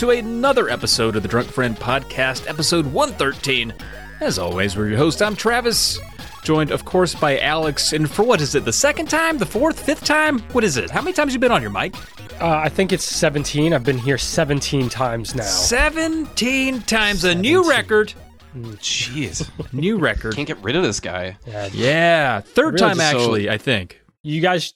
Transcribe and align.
welcome 0.00 0.18
back 0.18 0.22
to 0.22 0.28
another 0.28 0.68
episode 0.68 1.16
of 1.16 1.22
the 1.22 1.28
Drunk 1.28 1.48
Friend 1.48 1.76
Podcast, 1.76 2.48
episode 2.48 2.86
113. 2.86 3.72
As 4.20 4.38
always, 4.38 4.76
we're 4.76 4.88
your 4.88 4.98
host. 4.98 5.20
I'm 5.22 5.34
Travis, 5.36 5.98
joined, 6.44 6.70
of 6.70 6.84
course, 6.84 7.14
by 7.14 7.38
Alex. 7.40 7.92
And 7.92 8.10
for 8.10 8.22
what 8.24 8.40
is 8.40 8.54
it, 8.54 8.64
the 8.64 8.72
second 8.72 9.06
time, 9.10 9.38
the 9.38 9.46
fourth, 9.46 9.80
fifth 9.84 10.04
time? 10.04 10.38
What 10.52 10.62
is 10.64 10.76
it? 10.76 10.90
How 10.90 11.00
many 11.02 11.12
times 11.14 11.32
you 11.34 11.40
been 11.40 11.52
on 11.52 11.60
here, 11.60 11.70
Mike? 11.70 11.96
Uh, 12.40 12.46
I 12.58 12.68
think 12.68 12.92
it's 12.92 13.04
17. 13.04 13.72
I've 13.72 13.84
been 13.84 13.98
here 13.98 14.18
17 14.18 14.88
times 14.88 15.34
now. 15.34 15.42
17 15.42 16.82
times, 16.82 17.24
a 17.24 17.34
new 17.34 17.68
record. 17.68 18.12
Jeez, 18.56 19.48
New 19.72 19.98
record. 19.98 20.34
can't 20.34 20.48
get 20.48 20.58
rid 20.62 20.74
of 20.76 20.82
this 20.82 21.00
guy. 21.00 21.36
Yeah, 21.46 21.68
Yeah, 21.72 22.40
third 22.40 22.74
Really 22.74 22.78
time 22.78 22.96
just 22.96 23.10
so- 23.10 23.18
actually, 23.18 23.50
I 23.50 23.58
think. 23.58 24.00
You 24.22 24.40
guys 24.40 24.74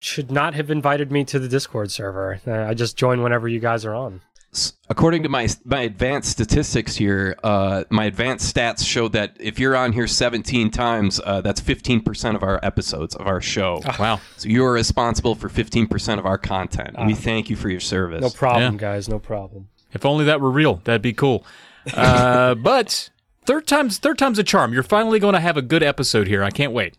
should 0.00 0.30
not 0.30 0.54
have 0.54 0.70
invited 0.70 1.10
me 1.12 1.24
to 1.24 1.38
the 1.38 1.48
Discord 1.48 1.90
server. 1.90 2.40
Uh, 2.46 2.52
I 2.68 2.74
just 2.74 2.96
join 2.96 3.22
whenever 3.22 3.46
you 3.48 3.58
guys 3.60 3.84
are 3.84 3.94
on. 3.94 4.20
S- 4.54 4.72
According 4.88 5.22
to 5.24 5.28
my 5.28 5.48
my 5.64 5.80
advanced 5.80 6.30
statistics 6.30 6.94
here, 6.96 7.36
uh, 7.42 7.84
my 7.90 8.04
advanced 8.04 8.54
stats 8.54 8.86
show 8.86 9.08
that 9.08 9.36
if 9.40 9.58
you're 9.58 9.74
on 9.76 9.92
here 9.92 10.06
17 10.06 10.70
times, 10.70 11.20
uh, 11.24 11.40
that's 11.40 11.60
15% 11.60 12.34
of 12.36 12.42
our 12.42 12.60
episodes 12.62 13.14
of 13.16 13.26
our 13.26 13.40
show. 13.40 13.80
Wow. 13.98 14.20
So 14.36 14.48
you 14.48 14.64
are 14.64 14.72
responsible 14.72 15.34
for 15.34 15.48
15% 15.48 16.18
of 16.18 16.26
our 16.26 16.38
content. 16.38 16.94
And 16.96 17.06
we 17.06 17.14
thank 17.14 17.50
you 17.50 17.56
for 17.56 17.68
your 17.68 17.80
service. 17.80 18.20
No 18.22 18.30
problem, 18.30 18.74
Yeah. 18.74 18.78
guys. 18.80 19.08
No 19.08 19.18
problem. 19.18 19.68
If 19.92 20.04
only 20.04 20.24
that 20.26 20.40
were 20.40 20.50
real, 20.50 20.80
that'd 20.84 21.02
be 21.02 21.12
cool. 21.12 21.44
Uh, 21.92 22.54
but 22.70 23.10
third 23.46 23.66
time's 23.66 23.98
third 23.98 24.18
time's 24.18 24.38
a 24.38 24.44
charm. 24.44 24.72
You're 24.72 24.82
finally 24.82 25.18
going 25.18 25.34
to 25.34 25.40
have 25.40 25.56
a 25.56 25.62
good 25.62 25.82
episode 25.82 26.28
here. 26.28 26.44
I 26.44 26.50
can't 26.50 26.72
wait. 26.72 26.96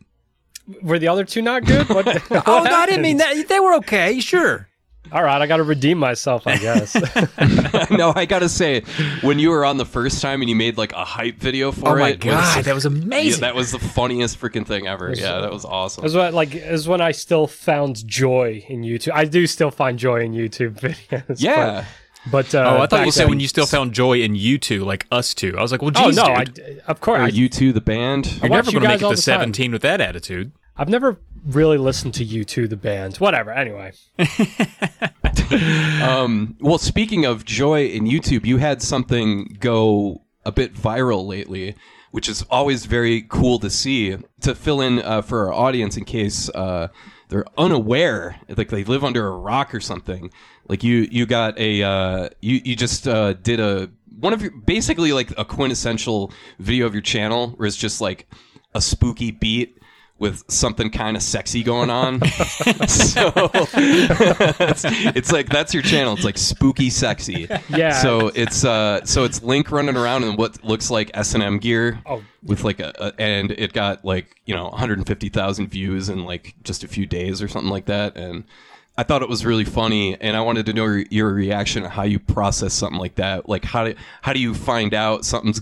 Were 0.81 0.97
the 0.97 1.08
other 1.08 1.23
two 1.23 1.41
not 1.43 1.63
good? 1.65 1.87
What, 1.89 2.08
Oh, 2.47 2.63
no, 2.63 2.75
I 2.75 2.85
didn't 2.87 3.03
mean 3.03 3.17
that. 3.17 3.47
They 3.47 3.59
were 3.59 3.75
okay. 3.75 4.19
Sure. 4.19 4.67
All 5.11 5.23
right, 5.23 5.42
I 5.42 5.48
got 5.48 5.58
to 5.58 5.64
redeem 5.64 5.98
myself, 5.98 6.48
I 6.48 6.58
guess. 6.58 6.95
no, 7.92 8.11
I 8.16 8.25
gotta 8.25 8.50
say, 8.50 8.81
when 9.22 9.39
you 9.39 9.50
were 9.50 9.64
on 9.66 9.78
the 9.78 9.86
first 9.86 10.22
time 10.22 10.42
and 10.42 10.50
you 10.50 10.56
made 10.56 10.78
like 10.78 10.94
a 10.94 11.06
hype 11.06 11.38
video 11.38 11.72
for 11.72 11.89
it. 11.98 12.02
Oh 12.02 12.03
my 12.03 12.09
it, 12.11 12.20
god, 12.20 12.58
was- 12.58 12.66
that 12.66 12.75
was 12.75 12.86
yeah, 12.86 12.92
amazing. 12.92 13.42
that 13.42 13.56
was 13.56 13.72
the 13.72 13.80
funniest 13.80 14.39
freaking 14.39 14.66
thing 14.66 14.88
ever. 14.88 15.14
Yeah, 15.16 15.42
that 15.42 15.52
was 15.52 15.64
awesome. 15.66 16.03
It 16.03 16.06
was 16.06 16.16
what, 16.16 16.33
like, 16.33 16.56
it 16.56 16.72
was 16.72 16.88
when 16.88 17.02
I 17.02 17.11
still 17.11 17.48
found 17.48 18.06
joy 18.08 18.66
in 18.67 18.81
YouTube. 18.81 19.11
I 19.14 19.26
do 19.26 19.45
still 19.48 19.72
find 19.72 19.98
joy 20.00 20.22
in 20.22 20.33
YouTube 20.33 20.80
videos. 21.09 21.42
yeah. 21.42 21.86
But, 22.26 22.31
but 22.31 22.56
uh, 22.56 22.76
oh, 22.80 22.81
I 22.81 22.88
thought 22.88 23.06
you 23.06 23.11
said 23.11 23.30
when 23.30 23.39
you 23.39 23.48
still 23.48 23.67
found 23.67 23.94
joy 23.94 24.20
in 24.22 24.33
you 24.33 24.58
two, 24.58 24.83
like 24.83 25.06
us 25.11 25.36
two. 25.36 25.56
I 25.58 25.61
was 25.61 25.72
like, 25.72 25.83
well, 25.83 25.92
Oh 25.95 26.08
geez, 26.08 26.16
no! 26.17 26.26
dude. 26.44 26.81
I, 26.88 26.92
of 26.92 27.00
course, 27.00 27.20
Or 27.20 27.23
I, 27.23 27.28
you 27.28 27.48
two, 27.50 27.72
the 27.72 27.81
band. 27.81 28.26
you're 28.42 28.50
never 28.50 28.72
going 28.72 28.81
to 28.81 28.88
make 28.89 28.95
it 28.98 29.00
to 29.02 29.09
the 29.09 29.16
time. 29.16 29.16
17 29.16 29.72
with 29.72 29.83
that 29.83 30.02
attitude. 30.02 30.52
I've 30.77 30.89
never 30.89 31.19
really 31.45 31.77
listened 31.77 32.13
to 32.15 32.23
you 32.23 32.43
2 32.43 32.67
the 32.67 32.75
band. 32.75 33.17
Whatever. 33.17 33.51
Anyway, 33.51 33.93
Um, 36.01 36.55
well, 36.59 36.77
speaking 36.77 37.25
of 37.25 37.45
joy 37.45 37.85
in 37.85 38.05
YouTube, 38.05 38.45
you 38.45 38.57
had 38.57 38.81
something 38.81 39.57
go 39.59 40.21
a 40.43 40.51
bit 40.51 40.73
viral 40.73 41.25
lately, 41.25 41.75
which 42.11 42.27
is 42.29 42.43
always 42.49 42.85
very 42.85 43.21
cool 43.21 43.59
to 43.59 43.69
see. 43.69 44.17
To 44.41 44.55
fill 44.55 44.81
in 44.81 44.99
uh, 44.99 45.21
for 45.21 45.45
our 45.47 45.53
audience 45.53 45.97
in 45.97 46.05
case 46.05 46.49
uh, 46.49 46.87
they're 47.29 47.45
unaware, 47.57 48.39
like 48.55 48.69
they 48.69 48.83
live 48.83 49.03
under 49.03 49.27
a 49.27 49.37
rock 49.37 49.73
or 49.73 49.80
something. 49.80 50.31
Like 50.67 50.83
you, 50.83 51.08
you 51.11 51.25
got 51.25 51.59
a, 51.59 51.83
uh, 51.83 52.30
you, 52.41 52.61
you 52.64 52.75
just 52.75 53.08
uh, 53.08 53.33
did 53.33 53.59
a 53.59 53.89
one 54.19 54.33
of 54.33 54.41
your 54.41 54.52
basically 54.52 55.11
like 55.14 55.31
a 55.37 55.45
quintessential 55.45 56.31
video 56.59 56.85
of 56.85 56.93
your 56.93 57.02
channel, 57.02 57.49
where 57.52 57.67
it's 57.67 57.75
just 57.75 58.02
like 58.02 58.27
a 58.73 58.81
spooky 58.81 59.31
beat 59.31 59.77
with 60.17 60.43
something 60.49 60.89
kind 60.89 61.17
of 61.17 61.23
sexy 61.23 61.61
going 61.61 61.89
on. 61.89 62.21
so 62.87 63.31
it's, 63.76 64.86
it's 64.86 65.31
like 65.31 65.49
that's 65.49 65.73
your 65.73 65.83
channel. 65.83 66.14
It's 66.14 66.23
like 66.23 66.37
spooky 66.37 66.89
sexy. 66.89 67.48
Yeah. 67.70 67.92
So 68.02 68.27
it's 68.30 68.64
uh 68.64 69.05
so 69.05 69.26
it's 69.26 69.43
Link 69.43 69.71
running 69.71 69.98
around 69.98 70.23
in 70.23 70.36
what 70.37 70.64
looks 70.64 70.89
like 70.89 71.11
S 71.14 71.33
and 71.33 71.43
M 71.43 71.58
gear. 71.58 71.99
Oh. 72.05 72.23
With 72.43 72.64
like 72.64 72.80
a, 72.80 72.93
a 72.98 73.14
and 73.20 73.52
it 73.52 73.73
got 73.73 74.05
like 74.05 74.42
you 74.45 74.55
know 74.55 74.70
150,000 74.70 75.67
views 75.67 76.09
in 76.09 76.23
like 76.23 76.55
just 76.64 76.83
a 76.83 76.87
few 76.87 77.05
days 77.05 77.42
or 77.42 77.47
something 77.47 77.71
like 77.71 77.86
that 77.86 78.15
and. 78.15 78.45
I 78.97 79.03
thought 79.03 79.21
it 79.21 79.27
was 79.27 79.45
really 79.45 79.65
funny, 79.65 80.15
and 80.21 80.37
I 80.37 80.42
wanted 80.42 80.67
to 80.67 80.73
know 80.73 80.86
your, 80.86 81.03
your 81.09 81.33
reaction 81.33 81.83
how 81.83 82.03
you 82.03 82.17
process 82.17 82.73
something 82.73 82.97
like 82.97 83.15
that. 83.15 83.49
Like, 83.49 83.65
how 83.65 83.83
do 83.83 83.95
how 84.21 84.32
do 84.32 84.39
you 84.39 84.53
find 84.53 84.93
out 84.93 85.26
something's 85.26 85.59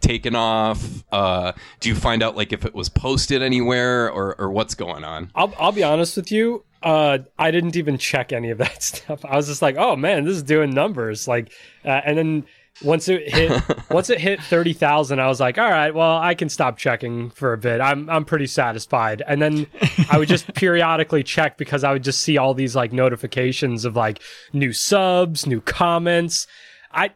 taken 0.00 0.34
off? 0.34 1.04
Uh, 1.12 1.52
do 1.80 1.88
you 1.88 1.94
find 1.94 2.22
out 2.22 2.36
like 2.36 2.52
if 2.52 2.64
it 2.64 2.74
was 2.74 2.88
posted 2.88 3.42
anywhere 3.42 4.10
or, 4.10 4.38
or 4.40 4.50
what's 4.50 4.74
going 4.74 5.04
on? 5.04 5.30
I'll 5.34 5.54
I'll 5.58 5.72
be 5.72 5.82
honest 5.82 6.16
with 6.16 6.30
you. 6.30 6.64
Uh, 6.82 7.18
I 7.38 7.50
didn't 7.50 7.76
even 7.76 7.98
check 7.98 8.32
any 8.32 8.50
of 8.50 8.58
that 8.58 8.82
stuff. 8.82 9.24
I 9.24 9.36
was 9.36 9.46
just 9.46 9.62
like, 9.62 9.76
oh 9.76 9.96
man, 9.96 10.24
this 10.24 10.36
is 10.36 10.42
doing 10.42 10.70
numbers. 10.70 11.26
Like, 11.26 11.52
uh, 11.84 12.00
and 12.04 12.18
then 12.18 12.46
once 12.82 13.08
it 13.08 13.32
hit 13.32 13.62
once 13.90 14.10
it 14.10 14.20
hit 14.20 14.42
thirty 14.42 14.72
thousand, 14.72 15.20
I 15.20 15.28
was 15.28 15.40
like, 15.40 15.58
all 15.58 15.70
right, 15.70 15.94
well, 15.94 16.18
I 16.18 16.34
can 16.34 16.48
stop 16.48 16.76
checking 16.76 17.30
for 17.30 17.52
a 17.52 17.58
bit. 17.58 17.80
I'm 17.80 18.08
I'm 18.10 18.24
pretty 18.24 18.46
satisfied. 18.46 19.22
And 19.26 19.40
then 19.40 19.66
I 20.10 20.18
would 20.18 20.28
just 20.28 20.52
periodically 20.54 21.22
check 21.22 21.56
because 21.56 21.84
I 21.84 21.92
would 21.92 22.04
just 22.04 22.20
see 22.22 22.36
all 22.38 22.54
these 22.54 22.76
like 22.76 22.92
notifications 22.92 23.84
of 23.84 23.96
like 23.96 24.20
new 24.52 24.72
subs, 24.72 25.46
new 25.46 25.60
comments. 25.60 26.46
I 26.92 27.10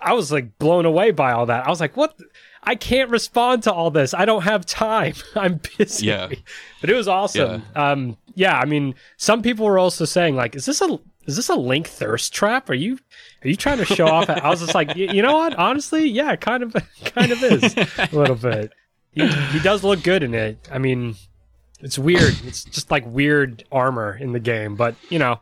I 0.00 0.12
was 0.12 0.30
like 0.30 0.58
blown 0.58 0.84
away 0.84 1.10
by 1.10 1.32
all 1.32 1.46
that. 1.46 1.66
I 1.66 1.70
was 1.70 1.80
like, 1.80 1.96
what? 1.96 2.18
I 2.62 2.74
can't 2.74 3.10
respond 3.10 3.62
to 3.64 3.72
all 3.72 3.90
this. 3.90 4.14
I 4.14 4.24
don't 4.24 4.42
have 4.42 4.64
time. 4.64 5.14
I'm 5.34 5.60
busy. 5.78 6.06
Yeah. 6.06 6.30
But 6.80 6.90
it 6.90 6.94
was 6.94 7.08
awesome. 7.08 7.62
Um, 7.76 8.16
yeah, 8.34 8.58
I 8.58 8.64
mean, 8.64 8.94
some 9.16 9.42
people 9.42 9.66
were 9.66 9.78
also 9.78 10.04
saying 10.04 10.34
like, 10.34 10.54
"Is 10.56 10.64
this 10.64 10.80
a 10.80 10.98
is 11.26 11.36
this 11.36 11.48
a 11.48 11.54
Link 11.54 11.86
thirst 11.88 12.32
trap? 12.34 12.68
Are 12.70 12.74
you 12.74 12.98
are 13.44 13.48
you 13.48 13.56
trying 13.56 13.78
to 13.78 13.84
show 13.84 14.06
off?" 14.06 14.28
I 14.30 14.48
was 14.48 14.60
just 14.60 14.74
like, 14.74 14.88
y- 14.88 15.08
you 15.12 15.22
know 15.22 15.34
what? 15.34 15.54
Honestly, 15.56 16.08
yeah, 16.08 16.36
kind 16.36 16.62
of, 16.62 16.74
kind 17.04 17.32
of 17.32 17.42
is 17.42 17.76
a 17.76 18.08
little 18.12 18.36
bit. 18.36 18.72
He, 19.12 19.26
he 19.26 19.60
does 19.60 19.84
look 19.84 20.02
good 20.02 20.22
in 20.22 20.34
it. 20.34 20.58
I 20.72 20.78
mean, 20.78 21.14
it's 21.80 21.98
weird. 21.98 22.34
It's 22.44 22.64
just 22.64 22.90
like 22.90 23.04
weird 23.06 23.62
armor 23.70 24.16
in 24.16 24.32
the 24.32 24.40
game, 24.40 24.74
but 24.74 24.96
you 25.10 25.18
know, 25.18 25.38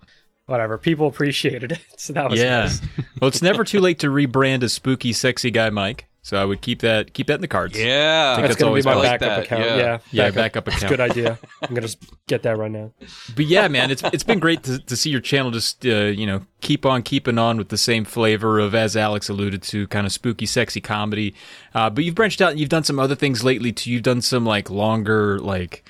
whatever. 0.47 0.79
People 0.79 1.07
appreciated 1.07 1.73
it, 1.73 1.81
so 1.97 2.13
that 2.13 2.31
was 2.31 2.41
Yeah. 2.41 2.61
nice. 2.63 2.81
well, 3.21 3.29
it's 3.29 3.43
never 3.43 3.65
too 3.65 3.81
late 3.81 3.99
to 4.01 4.09
rebrand 4.09 4.63
a 4.63 4.69
spooky, 4.69 5.13
sexy 5.13 5.51
guy, 5.51 5.71
Mike. 5.71 6.07
So 6.25 6.41
I 6.41 6.45
would 6.45 6.61
keep 6.61 6.83
that 6.83 7.15
keep 7.15 7.27
that 7.27 7.35
in 7.35 7.41
the 7.41 7.49
cards. 7.49 7.77
Yeah, 7.77 8.37
think 8.37 8.43
That's 8.47 8.53
that's 8.53 8.61
gonna 8.61 8.69
always 8.69 8.85
be 8.85 8.91
my 8.91 8.95
I 8.95 8.97
like 8.99 9.21
backup 9.21 9.37
that, 9.39 9.45
account. 9.45 9.63
yeah. 9.65 9.77
Yeah, 9.77 9.99
Yeah, 10.13 10.31
backup 10.31 10.69
It's 10.69 10.77
a 10.77 10.79
account. 10.79 10.91
good 10.91 11.01
idea. 11.01 11.39
I'm 11.63 11.71
gonna 11.75 11.81
just 11.81 11.99
get 12.29 12.45
that 12.45 12.57
right 12.57 12.71
now. 12.71 12.93
But 13.35 13.47
yeah, 13.47 13.67
man, 13.67 13.91
it's 13.91 14.05
it's 14.05 14.23
been 14.23 14.39
great 14.39 14.63
to, 14.63 14.79
to 14.79 14.97
see 14.97 15.11
your 15.11 15.21
channel 15.21 15.51
just 15.51 15.85
uh, 15.85 15.89
you 16.15 16.25
know 16.25 16.47
keep 16.61 16.87
on 16.87 17.03
keeping 17.03 17.39
on 17.41 17.57
with 17.59 17.71
the 17.71 17.77
same 17.77 18.05
flavor 18.05 18.61
of 18.61 18.73
as 18.73 18.97
Alex 18.97 19.29
alluded 19.31 19.65
to, 19.65 19.89
kind 19.89 20.07
of 20.07 20.13
spooky, 20.13 20.47
sexy 20.47 20.81
comedy. 20.81 21.35
Uh, 21.75 21.91
but 21.91 22.05
you've 22.05 22.15
branched 22.15 22.41
out 22.41 22.53
and 22.53 22.61
you've 22.61 22.69
done 22.69 22.85
some 22.85 23.01
other 23.01 23.17
things 23.17 23.43
lately 23.43 23.73
too. 23.73 23.91
You've 23.91 24.05
done 24.05 24.23
some 24.23 24.47
like 24.47 24.71
longer 24.71 25.41
like 25.41 25.83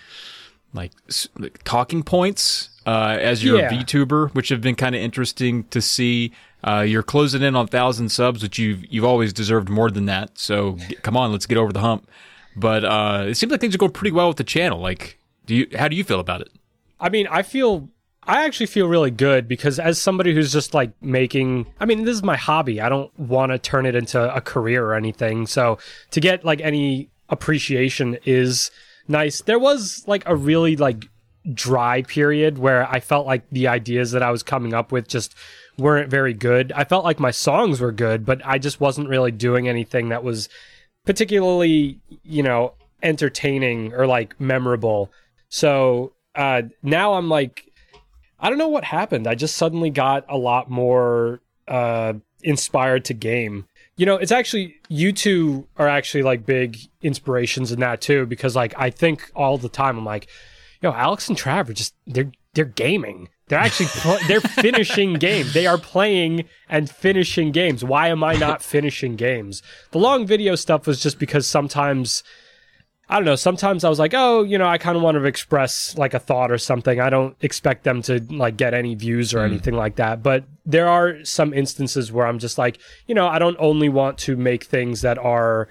like, 0.73 0.93
like 1.39 1.63
talking 1.65 2.03
points 2.03 2.71
uh, 2.87 3.17
as 3.21 3.43
your 3.45 3.59
Yeah. 3.59 3.71
VTuber, 3.71 4.35
which 4.35 4.49
have 4.49 4.61
been 4.61 4.75
kind 4.75 4.95
of 4.95 5.01
interesting 5.01 5.65
to 5.65 5.81
see. 5.81 6.33
Uh, 6.65 6.81
you're 6.87 7.03
closing 7.03 7.43
in 7.43 7.57
on 7.57 7.67
thousand 7.67 8.09
subs, 8.11 8.43
which 8.43 8.59
you've 8.59 8.85
you've 8.93 9.05
always 9.05 9.33
deserved 9.33 9.69
more 9.69 9.91
than 9.91 10.07
that. 10.07 10.39
So 10.39 10.79
come 11.03 11.17
on, 11.17 11.33
let's 11.33 11.47
get 11.47 11.59
over 11.59 11.73
the 11.73 11.81
hump. 11.81 12.09
But 12.55 12.85
uh, 12.85 13.25
it 13.29 13.35
seems 13.35 13.51
like 13.51 13.61
things 13.61 13.75
are 13.75 13.79
going 13.79 13.93
pretty 13.93 14.13
well 14.13 14.29
with 14.29 14.37
the 14.37 14.45
channel. 14.45 14.79
Like, 14.79 15.19
do 15.47 15.55
you 15.55 15.67
how 15.77 15.89
do 15.89 15.97
you 15.97 16.05
feel 16.05 16.21
about 16.21 16.41
it? 16.41 16.51
I 17.01 17.09
mean, 17.09 17.27
I 17.29 17.43
feel 17.43 17.89
I 18.25 18.45
actually 18.45 18.67
feel 18.67 18.87
really 18.87 19.11
good 19.11 19.49
because 19.49 19.81
as 19.81 20.01
somebody 20.01 20.33
who's 20.35 20.53
just 20.53 20.75
like 20.75 20.93
making 21.03 21.67
I 21.81 21.85
mean, 21.87 22.05
this 22.05 22.15
is 22.15 22.23
my 22.23 22.37
hobby. 22.37 22.81
I 22.81 22.89
don't 22.89 23.11
want 23.19 23.51
to 23.51 23.59
turn 23.59 23.85
it 23.87 23.97
into 23.97 24.33
a 24.33 24.41
career 24.41 24.85
or 24.85 24.95
anything. 24.95 25.47
So 25.49 25.79
to 26.13 26.21
get 26.21 26.45
like 26.45 26.61
any 26.61 27.09
appreciation 27.29 28.19
is 28.25 28.71
nice. 29.09 29.41
There 29.43 29.59
was 29.59 30.05
like 30.07 30.23
a 30.27 30.37
really 30.37 30.77
like 30.77 31.07
dry 31.53 32.03
period 32.03 32.59
where 32.59 32.89
I 32.89 33.01
felt 33.01 33.27
like 33.27 33.49
the 33.51 33.69
ideas 33.69 34.13
that 34.13 34.23
I 34.23 34.31
was 34.31 34.43
coming 34.43 34.75
up 34.75 34.93
with 34.93 35.09
just 35.09 35.35
weren't 35.79 36.11
very 36.11 36.35
good. 36.35 36.73
I 36.73 36.85
felt 36.85 37.05
like 37.05 37.19
my 37.19 37.31
songs 37.31 37.81
were 37.81 37.93
good, 37.93 38.25
but 38.25 38.41
I 38.45 38.59
just 38.59 38.81
wasn't 38.81 39.09
really 39.09 39.33
doing 39.33 39.69
anything 39.69 40.11
that 40.11 40.23
was 40.23 40.49
particularly, 41.05 41.99
you 42.23 42.43
know, 42.43 42.75
entertaining 43.03 43.93
or 43.95 44.07
like 44.07 44.41
memorable. 44.41 45.11
So 45.49 46.13
uh, 46.35 46.63
now 46.83 47.15
I'm 47.15 47.29
like, 47.29 47.65
I 48.39 48.49
don't 48.49 48.59
know 48.59 48.69
what 48.69 48.85
happened. 48.85 49.27
I 49.27 49.35
just 49.35 49.57
suddenly 49.57 49.91
got 49.91 50.25
a 50.29 50.37
lot 50.37 50.71
more 50.71 51.41
uh, 51.69 52.15
inspired 52.43 53.05
to 53.07 53.15
game. 53.15 53.67
You 53.97 54.07
know, 54.07 54.17
it's 54.17 54.33
actually 54.33 54.77
you 54.89 55.13
two 55.13 55.67
are 55.77 55.89
actually 55.89 56.23
like 56.23 56.47
big 56.47 56.79
inspirations 57.03 57.73
in 57.73 57.81
that 57.81 58.01
too, 58.01 58.27
because 58.27 58.57
like 58.57 58.75
I 58.79 58.91
think 58.91 59.31
all 59.35 59.59
the 59.59 59.69
time 59.69 59.99
I'm 59.99 60.05
like, 60.05 60.29
yo, 60.83 60.93
Alex 60.93 61.29
and 61.29 61.39
Trav 61.39 61.69
are 61.69 61.73
just 61.73 61.95
they're 62.07 62.33
they're 62.55 62.65
gaming. 62.65 63.29
They're 63.49 63.59
actually 63.59 63.87
pl- 63.87 64.19
they're 64.29 64.41
finishing 64.41 65.15
games. 65.15 65.55
They 65.55 65.67
are 65.67 65.79
playing 65.79 66.45
and 66.69 66.91
finishing 66.91 67.53
games. 67.53 67.85
Why 67.85 68.09
am 68.09 68.23
I 68.23 68.35
not 68.35 68.63
finishing 68.63 69.17
games? 69.17 69.63
The 69.91 69.99
long 69.99 70.27
video 70.27 70.55
stuff 70.55 70.87
was 70.87 71.01
just 71.01 71.19
because 71.19 71.47
sometimes 71.47 72.23
I 73.09 73.17
don't 73.17 73.25
know. 73.27 73.37
Sometimes 73.37 73.85
I 73.85 73.91
was 73.91 73.99
like, 73.99 74.15
oh, 74.15 74.43
you 74.43 74.57
know, 74.57 74.67
I 74.67 74.79
kind 74.79 74.97
of 74.97 75.03
want 75.03 75.17
to 75.17 75.25
express 75.25 75.97
like 75.99 76.15
a 76.15 76.19
thought 76.19 76.51
or 76.51 76.57
something. 76.57 76.99
I 76.99 77.11
don't 77.11 77.37
expect 77.43 77.85
them 77.85 78.01
to 78.03 78.21
like 78.31 78.57
get 78.57 78.73
any 78.75 78.95
views 78.95 79.35
or 79.35 79.41
hmm. 79.41 79.53
anything 79.53 79.75
like 79.75 79.97
that. 79.97 80.23
But 80.23 80.45
there 80.65 80.89
are 80.89 81.23
some 81.25 81.53
instances 81.53 82.11
where 82.11 82.27
I'm 82.27 82.39
just 82.39 82.57
like, 82.59 82.79
you 83.07 83.15
know, 83.15 83.29
I 83.29 83.39
don't 83.39 83.57
only 83.59 83.91
want 83.91 84.17
to 84.19 84.37
make 84.37 84.65
things 84.65 85.03
that 85.03 85.19
are, 85.19 85.69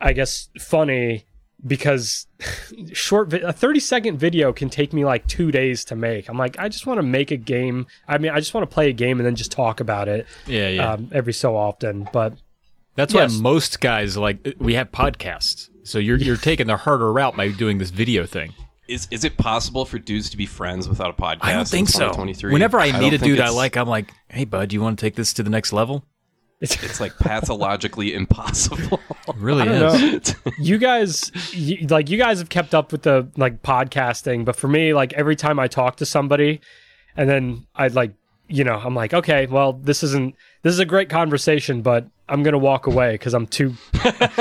I 0.00 0.14
guess, 0.14 0.48
funny 0.58 1.26
because 1.66 2.26
short 2.92 3.28
vi- 3.28 3.38
a 3.38 3.52
30 3.52 3.80
second 3.80 4.18
video 4.18 4.52
can 4.52 4.70
take 4.70 4.92
me 4.92 5.04
like 5.04 5.26
two 5.26 5.50
days 5.50 5.84
to 5.86 5.96
make 5.96 6.28
i'm 6.28 6.38
like 6.38 6.56
i 6.58 6.68
just 6.68 6.86
want 6.86 6.98
to 6.98 7.02
make 7.02 7.30
a 7.32 7.36
game 7.36 7.86
i 8.06 8.16
mean 8.16 8.30
i 8.30 8.38
just 8.38 8.54
want 8.54 8.68
to 8.68 8.72
play 8.72 8.88
a 8.88 8.92
game 8.92 9.18
and 9.18 9.26
then 9.26 9.34
just 9.34 9.50
talk 9.50 9.80
about 9.80 10.06
it 10.08 10.26
Yeah, 10.46 10.68
yeah. 10.68 10.92
um, 10.92 11.10
every 11.12 11.32
so 11.32 11.56
often 11.56 12.08
but 12.12 12.34
That's 12.94 13.12
yes. 13.12 13.34
why 13.34 13.40
most 13.40 13.80
guys 13.80 14.16
like 14.16 14.54
we 14.58 14.74
have 14.74 14.90
podcasts. 14.92 15.68
So 15.84 15.98
you're 15.98 16.16
you're 16.18 16.36
taking 16.50 16.66
the 16.68 16.76
harder 16.76 17.12
route 17.12 17.36
by 17.36 17.48
doing 17.50 17.78
this 17.78 17.90
video 17.90 18.26
thing. 18.26 18.52
Is 18.88 19.06
is 19.10 19.24
it 19.24 19.36
possible 19.36 19.84
for 19.84 19.98
dudes 19.98 20.30
to 20.30 20.36
be 20.36 20.46
friends 20.46 20.88
without 20.88 21.10
a 21.10 21.12
podcast? 21.12 21.38
I 21.42 21.52
don't 21.52 21.68
think 21.68 21.88
in 21.88 21.92
so. 21.92 21.98
2023? 22.10 22.52
Whenever 22.52 22.78
I 22.80 22.90
meet 22.98 23.14
a 23.14 23.18
think 23.18 23.30
dude 23.34 23.40
I 23.40 23.50
like, 23.50 23.76
I'm 23.76 23.86
like, 23.88 24.12
hey 24.28 24.44
bud, 24.44 24.68
do 24.70 24.74
you 24.74 24.82
want 24.82 24.98
to 24.98 25.04
take 25.06 25.14
this 25.14 25.32
to 25.34 25.42
the 25.42 25.50
next 25.50 25.72
level? 25.72 26.04
It's 26.60 27.00
like 27.00 27.16
pathologically 27.18 28.14
impossible. 28.22 29.00
It 29.28 29.36
really 29.36 29.68
is. 29.68 30.34
know. 30.34 30.52
you 30.58 30.78
guys 30.78 31.30
you, 31.52 31.86
like 31.86 32.08
you 32.10 32.18
guys 32.18 32.38
have 32.38 32.48
kept 32.48 32.74
up 32.74 32.92
with 32.92 33.02
the 33.02 33.28
like 33.36 33.62
podcasting 33.62 34.44
but 34.44 34.56
for 34.56 34.68
me 34.68 34.94
like 34.94 35.12
every 35.12 35.36
time 35.36 35.58
i 35.58 35.68
talk 35.68 35.96
to 35.96 36.06
somebody 36.06 36.60
and 37.16 37.28
then 37.28 37.66
i'd 37.76 37.94
like 37.94 38.12
you 38.48 38.64
know 38.64 38.74
i'm 38.76 38.94
like 38.94 39.12
okay 39.12 39.46
well 39.46 39.74
this 39.74 40.02
isn't 40.02 40.34
this 40.62 40.72
is 40.72 40.78
a 40.78 40.84
great 40.84 41.08
conversation 41.08 41.82
but 41.82 42.06
i'm 42.28 42.42
gonna 42.42 42.58
walk 42.58 42.86
away 42.86 43.12
because 43.12 43.32
i'm 43.34 43.46
too 43.46 43.74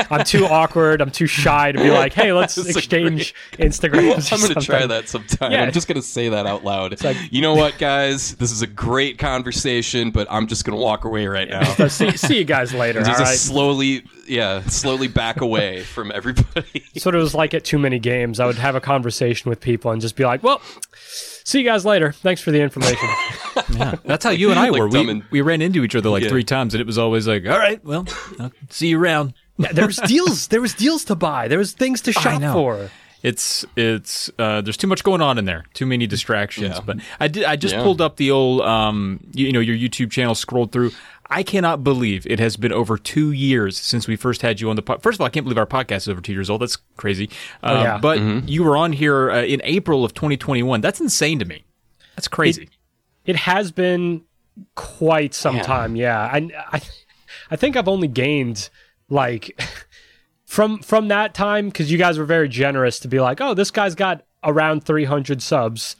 i'm 0.09 0.23
too 0.25 0.45
awkward 0.49 1.01
i'm 1.01 1.11
too 1.11 1.25
shy 1.27 1.71
to 1.71 1.79
be 1.79 1.89
like 1.89 2.11
hey 2.13 2.33
let's 2.33 2.57
exchange 2.57 3.33
instagrams 3.53 4.31
or 4.31 4.35
I'm 4.35 4.41
gonna 4.41 4.61
try 4.61 4.85
that 4.87 5.07
sometime. 5.07 5.51
Yeah. 5.51 5.63
I'm 5.63 5.71
just 5.71 5.87
gonna 5.87 6.01
say 6.01 6.29
that 6.29 6.45
out 6.45 6.63
loud. 6.63 7.01
like- 7.03 7.17
you 7.31 7.41
know 7.41 7.53
what, 7.55 7.77
guys? 7.77 8.35
This 8.35 8.51
is 8.51 8.61
a 8.61 8.67
great 8.67 9.17
conversation, 9.17 10.11
but 10.11 10.27
I'm 10.29 10.47
just 10.47 10.65
gonna 10.65 10.77
walk 10.77 11.05
away 11.05 11.27
right 11.27 11.47
now. 11.49 11.63
So 11.75 11.87
see, 11.97 12.17
see 12.17 12.37
you 12.39 12.43
guys 12.43 12.73
later 12.73 13.01
Just 13.03 13.19
right 13.19 13.37
slowly, 13.37 14.03
yeah, 14.27 14.61
slowly 14.63 15.07
back 15.07 15.39
away 15.41 15.83
from 15.83 16.11
everybody. 16.13 16.83
sort 16.97 17.15
of 17.15 17.21
was 17.21 17.33
like 17.35 17.53
at 17.53 17.63
too 17.63 17.77
many 17.79 17.99
games 17.99 18.39
i 18.39 18.45
would 18.45 18.57
have 18.57 18.75
a 18.75 18.81
conversation 18.81 19.49
with 19.49 19.59
people 19.61 19.91
and 19.91 20.01
just 20.01 20.15
be 20.15 20.25
like 20.25 20.43
well 20.43 20.61
see 21.47 21.59
you 21.59 21.65
guys 21.65 21.85
later 21.85 22.11
thanks 22.11 22.41
for 22.41 22.51
the 22.51 22.59
information 22.61 23.07
Yeah. 23.73 23.95
That's 24.05 24.23
how 24.23 24.29
you 24.29 24.51
and 24.51 24.59
I 24.59 24.69
Like 24.69 24.79
were. 24.79 24.87
We, 24.87 25.09
and- 25.09 25.23
we 25.31 25.41
ran 25.41 25.61
into 25.61 25.83
each 25.83 25.95
other 25.95 26.09
like 26.09 26.23
Yeah. 26.23 26.29
three 26.29 26.43
times, 26.43 26.73
and 26.73 26.81
it 26.81 26.87
was 26.87 26.97
always 26.97 27.27
like, 27.27 27.45
all 27.47 27.57
right, 27.57 27.83
well, 27.83 28.05
I'll 28.39 28.51
see 28.69 28.89
you 28.89 28.99
around. 28.99 29.33
Yeah, 29.57 29.71
there 29.73 29.87
was 29.87 29.97
deals. 30.07 30.47
There 30.47 30.61
was 30.61 30.73
deals 30.75 31.03
to 31.05 31.15
buy. 31.15 31.47
There 31.47 31.57
was 31.57 31.73
things 31.73 32.01
to 32.01 32.11
shop 32.13 32.41
for. 32.53 32.89
It's 33.23 33.65
it's 33.75 34.29
uh, 34.37 34.61
there's 34.61 34.77
too 34.77 34.85
much 34.87 35.03
going 35.03 35.21
on 35.21 35.37
in 35.39 35.45
there, 35.45 35.63
too 35.73 35.87
many 35.87 36.05
distractions. 36.07 36.75
Yeah. 36.75 36.81
But 36.85 36.97
I 37.19 37.27
did 37.27 37.43
I 37.45 37.55
just 37.55 37.73
Yeah. 37.75 37.81
pulled 37.83 37.99
up 37.99 38.15
the 38.17 38.29
old 38.31 38.61
um 38.61 39.19
you, 39.33 39.47
you 39.47 39.51
know 39.51 39.59
your 39.59 39.75
YouTube 39.75 40.11
channel, 40.11 40.35
scrolled 40.35 40.71
through. 40.71 40.91
I 41.29 41.43
cannot 41.43 41.83
believe 41.83 42.25
it 42.27 42.39
has 42.39 42.55
been 42.57 42.71
over 42.71 42.97
two 42.97 43.31
years 43.31 43.77
since 43.77 44.07
we 44.07 44.15
first 44.15 44.41
had 44.41 44.61
you 44.61 44.69
on 44.69 44.75
the 44.75 44.81
pod. 44.81 45.01
First 45.03 45.17
of 45.17 45.21
all, 45.21 45.27
I 45.27 45.29
can't 45.29 45.43
believe 45.43 45.57
our 45.57 45.65
podcast 45.65 45.97
is 45.97 46.09
over 46.09 46.21
two 46.21 46.33
years 46.33 46.49
old. 46.49 46.61
That's 46.61 46.77
crazy. 46.95 47.29
Uh, 47.61 47.81
yeah. 47.83 47.97
But 47.97 48.19
Mm-hmm. 48.19 48.47
you 48.47 48.63
were 48.63 48.77
on 48.77 48.93
here 48.93 49.29
uh, 49.31 49.43
in 49.43 49.61
April 49.63 50.05
of 50.05 50.13
2021. 50.13 50.79
That's 50.81 51.01
insane 51.01 51.39
to 51.39 51.45
me. 51.45 51.65
That's 52.15 52.27
crazy. 52.27 52.69
It 53.25 53.35
has 53.35 53.71
been 53.71 54.23
quite 54.75 55.33
some 55.33 55.57
Yeah. 55.57 55.63
time. 55.63 55.95
Yeah, 55.95 56.19
I, 56.19 56.49
I, 56.71 56.81
I 57.51 57.55
think 57.57 57.75
I've 57.75 57.87
only 57.89 58.07
gained 58.07 58.69
like 59.09 59.59
from 60.45 60.79
from 60.79 61.09
that 61.09 61.33
time 61.33 61.67
because 61.67 61.91
you 61.91 61.97
guys 61.97 62.17
were 62.17 62.25
very 62.25 62.49
generous 62.49 62.99
to 63.01 63.07
be 63.07 63.19
like, 63.19 63.41
oh, 63.41 63.53
this 63.53 63.69
guy's 63.71 63.95
got 63.95 64.23
around 64.43 64.85
300 64.85 65.41
subs. 65.41 65.95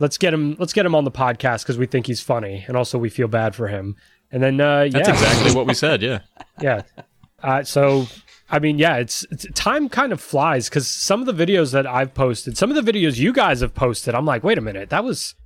Let's 0.00 0.18
get 0.18 0.34
him. 0.34 0.56
Let's 0.58 0.72
get 0.72 0.84
him 0.84 0.94
on 0.94 1.04
the 1.04 1.10
podcast 1.12 1.62
because 1.62 1.78
we 1.78 1.86
think 1.86 2.06
he's 2.06 2.20
funny, 2.20 2.64
and 2.66 2.76
also 2.76 2.98
we 2.98 3.08
feel 3.08 3.28
bad 3.28 3.54
for 3.54 3.68
him. 3.68 3.94
And 4.34 4.42
then, 4.42 4.60
uh, 4.60 4.82
yeah, 4.82 4.88
That's 4.90 5.08
exactly 5.10 5.54
what 5.54 5.66
we 5.68 5.74
said. 5.74 6.02
Yeah. 6.02 6.18
yeah. 6.60 6.82
Uh, 7.40 7.62
so, 7.62 8.08
I 8.50 8.58
mean, 8.58 8.78
yeah, 8.78 8.96
it's, 8.96 9.24
it's 9.30 9.46
time 9.54 9.88
kind 9.88 10.12
of 10.12 10.20
flies 10.20 10.68
because 10.68 10.88
some 10.88 11.20
of 11.20 11.26
the 11.26 11.46
videos 11.46 11.70
that 11.72 11.86
I've 11.86 12.14
posted, 12.14 12.58
some 12.58 12.68
of 12.68 12.84
the 12.84 12.92
videos 12.92 13.16
you 13.16 13.32
guys 13.32 13.60
have 13.60 13.74
posted, 13.76 14.12
I'm 14.12 14.26
like, 14.26 14.42
wait 14.42 14.58
a 14.58 14.60
minute, 14.60 14.90
that 14.90 15.04
was, 15.04 15.36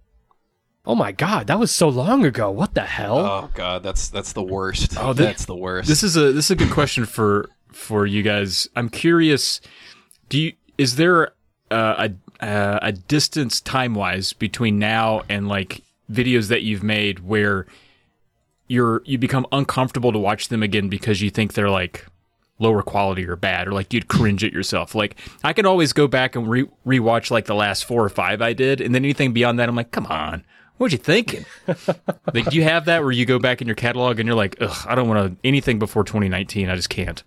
oh 0.86 0.94
my 0.94 1.12
god, 1.12 1.48
that 1.48 1.58
was 1.58 1.70
so 1.70 1.86
long 1.86 2.24
ago. 2.24 2.50
What 2.50 2.72
the 2.72 2.80
hell? 2.80 3.18
Oh 3.18 3.50
god, 3.52 3.82
that's 3.82 4.08
that's 4.08 4.32
the 4.32 4.42
worst. 4.42 4.96
Oh, 4.96 5.10
Oh, 5.10 5.12
that's 5.12 5.44
the 5.44 5.54
worst. 5.54 5.86
This 5.86 6.02
is 6.02 6.16
a 6.16 6.32
this 6.32 6.46
is 6.46 6.52
a 6.52 6.56
good 6.56 6.70
question 6.70 7.04
for 7.04 7.50
for 7.70 8.06
you 8.06 8.22
guys. 8.22 8.68
I'm 8.74 8.88
curious. 8.88 9.60
Do 10.30 10.38
you 10.40 10.52
is 10.78 10.96
there 10.96 11.32
uh, 11.70 12.08
a 12.40 12.44
uh, 12.44 12.78
a 12.80 12.92
distance 12.92 13.60
time 13.60 13.94
wise 13.94 14.32
between 14.32 14.78
now 14.78 15.24
and 15.28 15.46
like 15.46 15.82
videos 16.10 16.48
that 16.48 16.62
you've 16.62 16.82
made 16.82 17.18
where 17.18 17.66
you're 18.68 19.02
you 19.04 19.18
become 19.18 19.46
uncomfortable 19.50 20.12
to 20.12 20.18
watch 20.18 20.48
them 20.48 20.62
again 20.62 20.88
because 20.88 21.20
you 21.20 21.30
think 21.30 21.54
they're 21.54 21.70
like 21.70 22.06
lower 22.58 22.82
quality 22.82 23.26
or 23.26 23.36
bad 23.36 23.68
or 23.68 23.72
like 23.72 23.92
you'd 23.92 24.08
cringe 24.08 24.44
at 24.44 24.52
yourself. 24.52 24.94
Like 24.94 25.16
I 25.42 25.52
can 25.52 25.66
always 25.66 25.92
go 25.92 26.06
back 26.06 26.36
and 26.36 26.48
re- 26.48 26.68
rewatch 26.86 27.30
like 27.30 27.46
the 27.46 27.54
last 27.54 27.84
four 27.84 28.04
or 28.04 28.08
five 28.08 28.42
I 28.42 28.52
did, 28.52 28.80
and 28.80 28.94
then 28.94 29.04
anything 29.04 29.32
beyond 29.32 29.58
that, 29.58 29.68
I'm 29.68 29.76
like, 29.76 29.90
come 29.90 30.06
on. 30.06 30.44
What'd 30.76 30.92
you 30.92 31.02
think? 31.02 31.44
like, 32.32 32.50
do 32.50 32.56
you 32.56 32.62
have 32.62 32.84
that 32.84 33.02
where 33.02 33.10
you 33.10 33.26
go 33.26 33.40
back 33.40 33.60
in 33.60 33.66
your 33.66 33.74
catalog 33.74 34.20
and 34.20 34.28
you're 34.28 34.36
like, 34.36 34.56
ugh, 34.60 34.86
I 34.86 34.94
don't 34.94 35.08
want 35.08 35.32
to 35.32 35.48
anything 35.48 35.80
before 35.80 36.04
2019. 36.04 36.68
I 36.68 36.76
just 36.76 36.88
can't. 36.88 37.22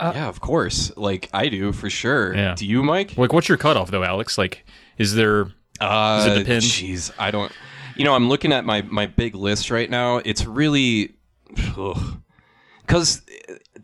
yeah, 0.00 0.28
of 0.28 0.40
course. 0.40 0.96
Like 0.96 1.28
I 1.32 1.48
do 1.48 1.72
for 1.72 1.90
sure. 1.90 2.34
Yeah. 2.34 2.54
Do 2.54 2.66
you, 2.66 2.82
Mike? 2.82 3.16
Like, 3.18 3.32
what's 3.32 3.48
your 3.48 3.58
cutoff 3.58 3.90
though, 3.90 4.02
Alex? 4.04 4.38
Like, 4.38 4.64
is 4.96 5.14
there? 5.14 5.48
Uh, 5.80 6.26
it 6.30 6.38
depend? 6.38 6.62
Jeez, 6.62 7.10
I 7.18 7.30
don't. 7.30 7.52
You 7.96 8.04
know, 8.04 8.14
I'm 8.14 8.28
looking 8.28 8.52
at 8.52 8.64
my 8.64 8.82
my 8.82 9.06
big 9.06 9.34
list 9.34 9.70
right 9.70 9.88
now. 9.88 10.16
It's 10.18 10.44
really 10.44 11.14
because 11.54 13.22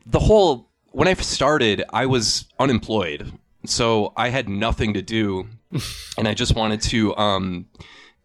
the 0.06 0.18
whole 0.18 0.68
when 0.92 1.06
I 1.06 1.14
started, 1.14 1.84
I 1.92 2.06
was 2.06 2.46
unemployed, 2.58 3.32
so 3.64 4.12
I 4.16 4.30
had 4.30 4.48
nothing 4.48 4.94
to 4.94 5.02
do, 5.02 5.46
and 6.18 6.26
I 6.26 6.34
just 6.34 6.56
wanted 6.56 6.80
to, 6.82 7.16
um, 7.16 7.66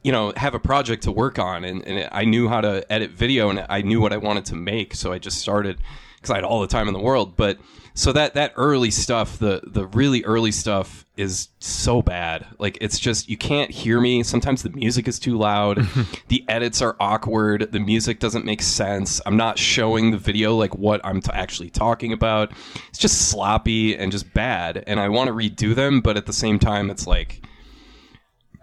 you 0.04 0.12
know, 0.12 0.34
have 0.36 0.56
a 0.56 0.60
project 0.60 1.04
to 1.04 1.12
work 1.12 1.38
on, 1.38 1.64
and, 1.64 1.86
and 1.86 2.10
I 2.12 2.26
knew 2.26 2.48
how 2.48 2.62
to 2.62 2.92
edit 2.92 3.12
video, 3.12 3.50
and 3.50 3.66
I 3.70 3.82
knew 3.82 4.02
what 4.02 4.14
I 4.14 4.18
wanted 4.18 4.46
to 4.46 4.56
make, 4.56 4.96
so 4.96 5.12
I 5.12 5.20
just 5.20 5.38
started 5.38 5.78
because 6.16 6.32
I 6.32 6.36
had 6.36 6.44
all 6.44 6.62
the 6.62 6.68
time 6.68 6.88
in 6.88 6.94
the 6.94 7.02
world, 7.02 7.36
but. 7.36 7.60
So 7.98 8.12
that 8.12 8.34
that 8.34 8.52
early 8.58 8.92
stuff, 8.92 9.40
the 9.40 9.62
the 9.66 9.88
really 9.88 10.24
early 10.26 10.52
stuff 10.52 11.06
is 11.16 11.48
so 11.60 12.02
bad. 12.02 12.46
Like 12.60 12.78
it's 12.82 13.00
just 13.00 13.30
you 13.30 13.38
can't 13.38 13.72
hear 13.72 14.02
me. 14.02 14.22
Sometimes 14.22 14.64
the 14.64 14.70
music 14.70 15.08
is 15.08 15.18
too 15.18 15.38
loud. 15.38 15.88
the 16.28 16.44
edits 16.50 16.82
are 16.82 16.98
awkward. 17.00 17.72
The 17.72 17.80
music 17.80 18.20
doesn't 18.20 18.44
make 18.44 18.62
sense. 18.62 19.22
I'm 19.26 19.38
not 19.38 19.58
showing 19.58 20.12
the 20.12 20.18
video 20.18 20.56
like 20.56 20.76
what 20.76 21.00
I'm 21.06 21.22
t- 21.22 21.32
actually 21.34 21.70
talking 21.70 22.12
about. 22.12 22.52
It's 22.90 23.00
just 23.00 23.30
sloppy 23.30 23.96
and 23.96 24.12
just 24.12 24.34
bad. 24.34 24.84
And 24.88 25.00
I 25.00 25.08
want 25.08 25.30
to 25.30 25.34
redo 25.34 25.74
them, 25.74 26.02
but 26.02 26.18
at 26.18 26.26
the 26.26 26.34
same 26.34 26.60
time, 26.60 26.90
it's 26.90 27.08
like 27.08 27.44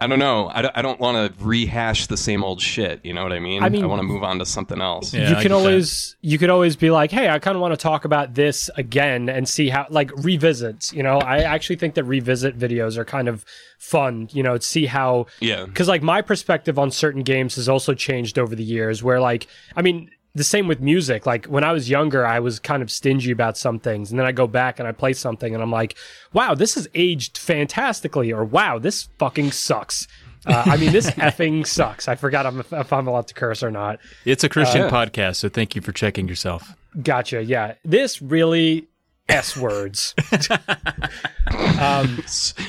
I 0.03 0.07
don't 0.07 0.19
know. 0.19 0.49
I 0.53 0.61
don't, 0.61 0.77
I 0.77 0.81
don't 0.81 0.99
want 0.99 1.15
to 1.37 1.43
rehash 1.43 2.07
the 2.07 2.17
same 2.17 2.43
old 2.43 2.61
shit. 2.61 2.99
You 3.03 3.13
know 3.13 3.23
what 3.23 3.31
I 3.33 3.39
mean? 3.39 3.63
I 3.63 3.69
mean- 3.69 3.83
I 3.83 3.87
want 3.87 3.99
to 3.99 4.03
move 4.03 4.23
on 4.23 4.39
to 4.39 4.45
something 4.45 4.81
else. 4.81 5.13
Yeah, 5.13 5.29
you 5.29 5.35
can 5.35 5.43
get 5.43 5.49
that. 5.49 5.55
always 5.55 6.15
you 6.21 6.37
could 6.37 6.49
always 6.49 6.75
be 6.75 6.91
like, 6.91 7.11
hey, 7.11 7.29
I 7.29 7.39
kind 7.39 7.55
of 7.55 7.61
want 7.61 7.73
to 7.73 7.77
talk 7.77 8.05
about 8.05 8.33
this 8.35 8.69
again 8.77 9.29
and 9.29 9.47
see 9.47 9.69
how 9.69 9.87
like 9.89 10.11
revisits. 10.17 10.91
You 10.93 11.03
know, 11.03 11.19
I 11.19 11.39
actually 11.39 11.77
think 11.77 11.95
that 11.95 12.03
revisit 12.03 12.57
videos 12.57 12.97
are 12.97 13.05
kind 13.05 13.27
of 13.27 13.45
fun. 13.79 14.29
You 14.31 14.43
know, 14.43 14.57
to 14.57 14.65
see 14.65 14.85
how 14.85 15.27
Yeah. 15.39 15.65
because 15.65 15.87
like 15.87 16.03
my 16.03 16.21
perspective 16.21 16.77
on 16.77 16.91
certain 16.91 17.23
games 17.23 17.55
has 17.55 17.69
also 17.69 17.93
changed 17.93 18.37
over 18.37 18.55
the 18.55 18.63
years. 18.63 19.01
Where 19.03 19.19
like, 19.21 19.47
I 19.75 19.81
mean. 19.81 20.09
The 20.35 20.43
same 20.43 20.67
with 20.67 20.81
music. 20.81 21.25
Like 21.27 21.45
when 21.45 21.63
I 21.63 21.71
was 21.71 21.89
younger, 21.89 22.25
I 22.25 22.39
was 22.39 22.57
kind 22.59 22.81
of 22.81 22.89
stingy 22.89 23.29
about 23.31 23.55
some 23.57 23.77
things, 23.79 24.09
and 24.09 24.19
then 24.19 24.25
I 24.25 24.31
go 24.31 24.47
back 24.47 24.79
and 24.79 24.87
I 24.87 24.91
play 24.91 25.13
something, 25.13 25.53
and 25.53 25.61
I'm 25.61 25.71
like, 25.71 25.95
"Wow, 26.33 26.55
this 26.55 26.73
has 26.73 26.87
aged 26.95 27.37
fantastically," 27.37 28.33
or 28.33 28.43
"Wow, 28.43 28.79
this 28.79 29.09
fucking 29.19 29.51
sucks." 29.51 30.07
Uh, 30.45 30.63
I 30.65 30.77
mean, 30.77 30.91
this 30.91 31.09
effing 31.11 31.65
sucks. 31.67 32.07
I 32.07 32.15
forgot 32.15 32.45
I'm, 32.47 32.61
if 32.71 32.91
I'm 32.91 33.07
allowed 33.07 33.27
to 33.27 33.33
curse 33.35 33.61
or 33.61 33.69
not. 33.71 33.99
It's 34.25 34.43
a 34.43 34.49
Christian 34.49 34.81
yeah. 34.81 34.89
podcast, 34.89 35.35
so 35.37 35.49
thank 35.49 35.75
you 35.75 35.81
for 35.81 35.91
checking 35.91 36.27
yourself. 36.27 36.75
Gotcha. 37.01 37.43
Yeah. 37.43 37.75
This 37.85 38.21
really 38.21 38.87
S 39.29 39.55
words. 39.55 40.13
um, 41.79 42.23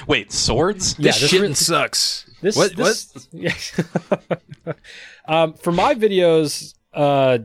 Wait, 0.06 0.32
swords? 0.32 0.96
yeah. 0.98 1.08
this 1.12 1.20
This, 1.22 1.30
shit 1.30 1.40
re- 1.42 1.54
sucks. 1.54 2.26
this, 2.42 2.56
what? 2.56 2.76
this- 2.76 3.28
Yeah. 3.32 3.54
um, 5.26 5.54
for 5.54 5.72
my 5.72 5.94
videos, 5.94 6.74
uh, 6.94 7.38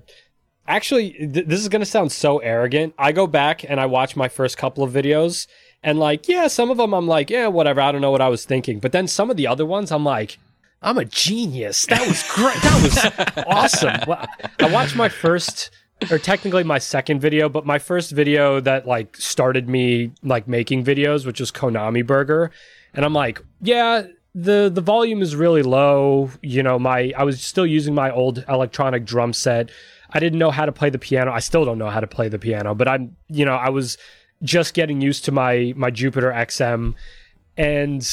actually, 0.67 1.11
th- 1.11 1.45
this 1.47 1.59
is 1.59 1.69
going 1.69 1.81
to 1.81 1.85
sound 1.85 2.11
so 2.11 2.39
arrogant. 2.39 2.93
I 2.97 3.11
go 3.11 3.27
back 3.27 3.63
and 3.69 3.79
I 3.79 3.85
watch 3.85 4.15
my 4.15 4.27
first 4.27 4.57
couple 4.57 4.83
of 4.83 4.91
videos, 4.91 5.47
and 5.83 5.99
like, 5.99 6.27
yeah, 6.27 6.47
some 6.47 6.69
of 6.69 6.77
them 6.77 6.93
I'm 6.93 7.07
like, 7.07 7.29
yeah, 7.29 7.47
whatever. 7.47 7.81
I 7.81 7.91
don't 7.91 8.01
know 8.01 8.11
what 8.11 8.21
I 8.21 8.29
was 8.29 8.45
thinking. 8.45 8.79
But 8.79 8.91
then 8.91 9.07
some 9.07 9.29
of 9.29 9.37
the 9.37 9.47
other 9.47 9.65
ones, 9.65 9.91
I'm 9.91 10.03
like, 10.03 10.37
I'm 10.81 10.97
a 10.97 11.05
genius. 11.05 11.85
That 11.87 12.07
was 12.07 12.23
great. 12.31 12.55
That 12.61 12.83
was 13.35 13.45
awesome. 13.47 13.97
Well, 14.07 14.27
I 14.59 14.71
watched 14.71 14.95
my 14.95 15.09
first 15.09 15.71
or 16.09 16.17
technically 16.17 16.63
my 16.63 16.79
second 16.79 17.19
video, 17.19 17.49
but 17.49 17.65
my 17.65 17.79
first 17.79 18.11
video 18.11 18.59
that 18.61 18.87
like 18.87 19.17
started 19.17 19.67
me 19.67 20.11
like 20.23 20.47
making 20.47 20.85
videos, 20.85 21.25
which 21.25 21.39
was 21.39 21.51
Konami 21.51 22.05
Burger, 22.05 22.51
and 22.93 23.03
I'm 23.03 23.13
like, 23.13 23.41
yeah, 23.61 24.03
the 24.36 24.69
the 24.74 24.81
volume 24.81 25.21
is 25.21 25.36
really 25.36 25.63
low. 25.63 26.29
You 26.41 26.63
know, 26.63 26.79
my 26.79 27.13
I 27.17 27.24
was 27.24 27.41
still 27.41 27.65
using 27.65 27.95
my 27.95 28.12
old 28.12 28.43
electronic 28.48 29.05
drum 29.05 29.33
set. 29.33 29.69
I 30.12 30.19
didn't 30.19 30.39
know 30.39 30.51
how 30.51 30.65
to 30.65 30.71
play 30.71 30.89
the 30.89 31.00
piano. 31.00 31.31
I 31.31 31.39
still 31.39 31.65
don't 31.65 31.77
know 31.77 31.89
how 31.89 32.00
to 32.00 32.07
play 32.07 32.29
the 32.29 32.39
piano, 32.39 32.74
but 32.75 32.88
I'm 32.88 33.15
you 33.27 33.45
know 33.45 33.55
I 33.55 33.69
was 33.69 33.98
just 34.41 34.74
getting 34.74 35.01
used 35.01 35.25
to 35.25 35.31
my 35.31 35.74
my 35.75 35.89
Jupiter 35.89 36.31
XM, 36.31 36.93
and 37.57 38.07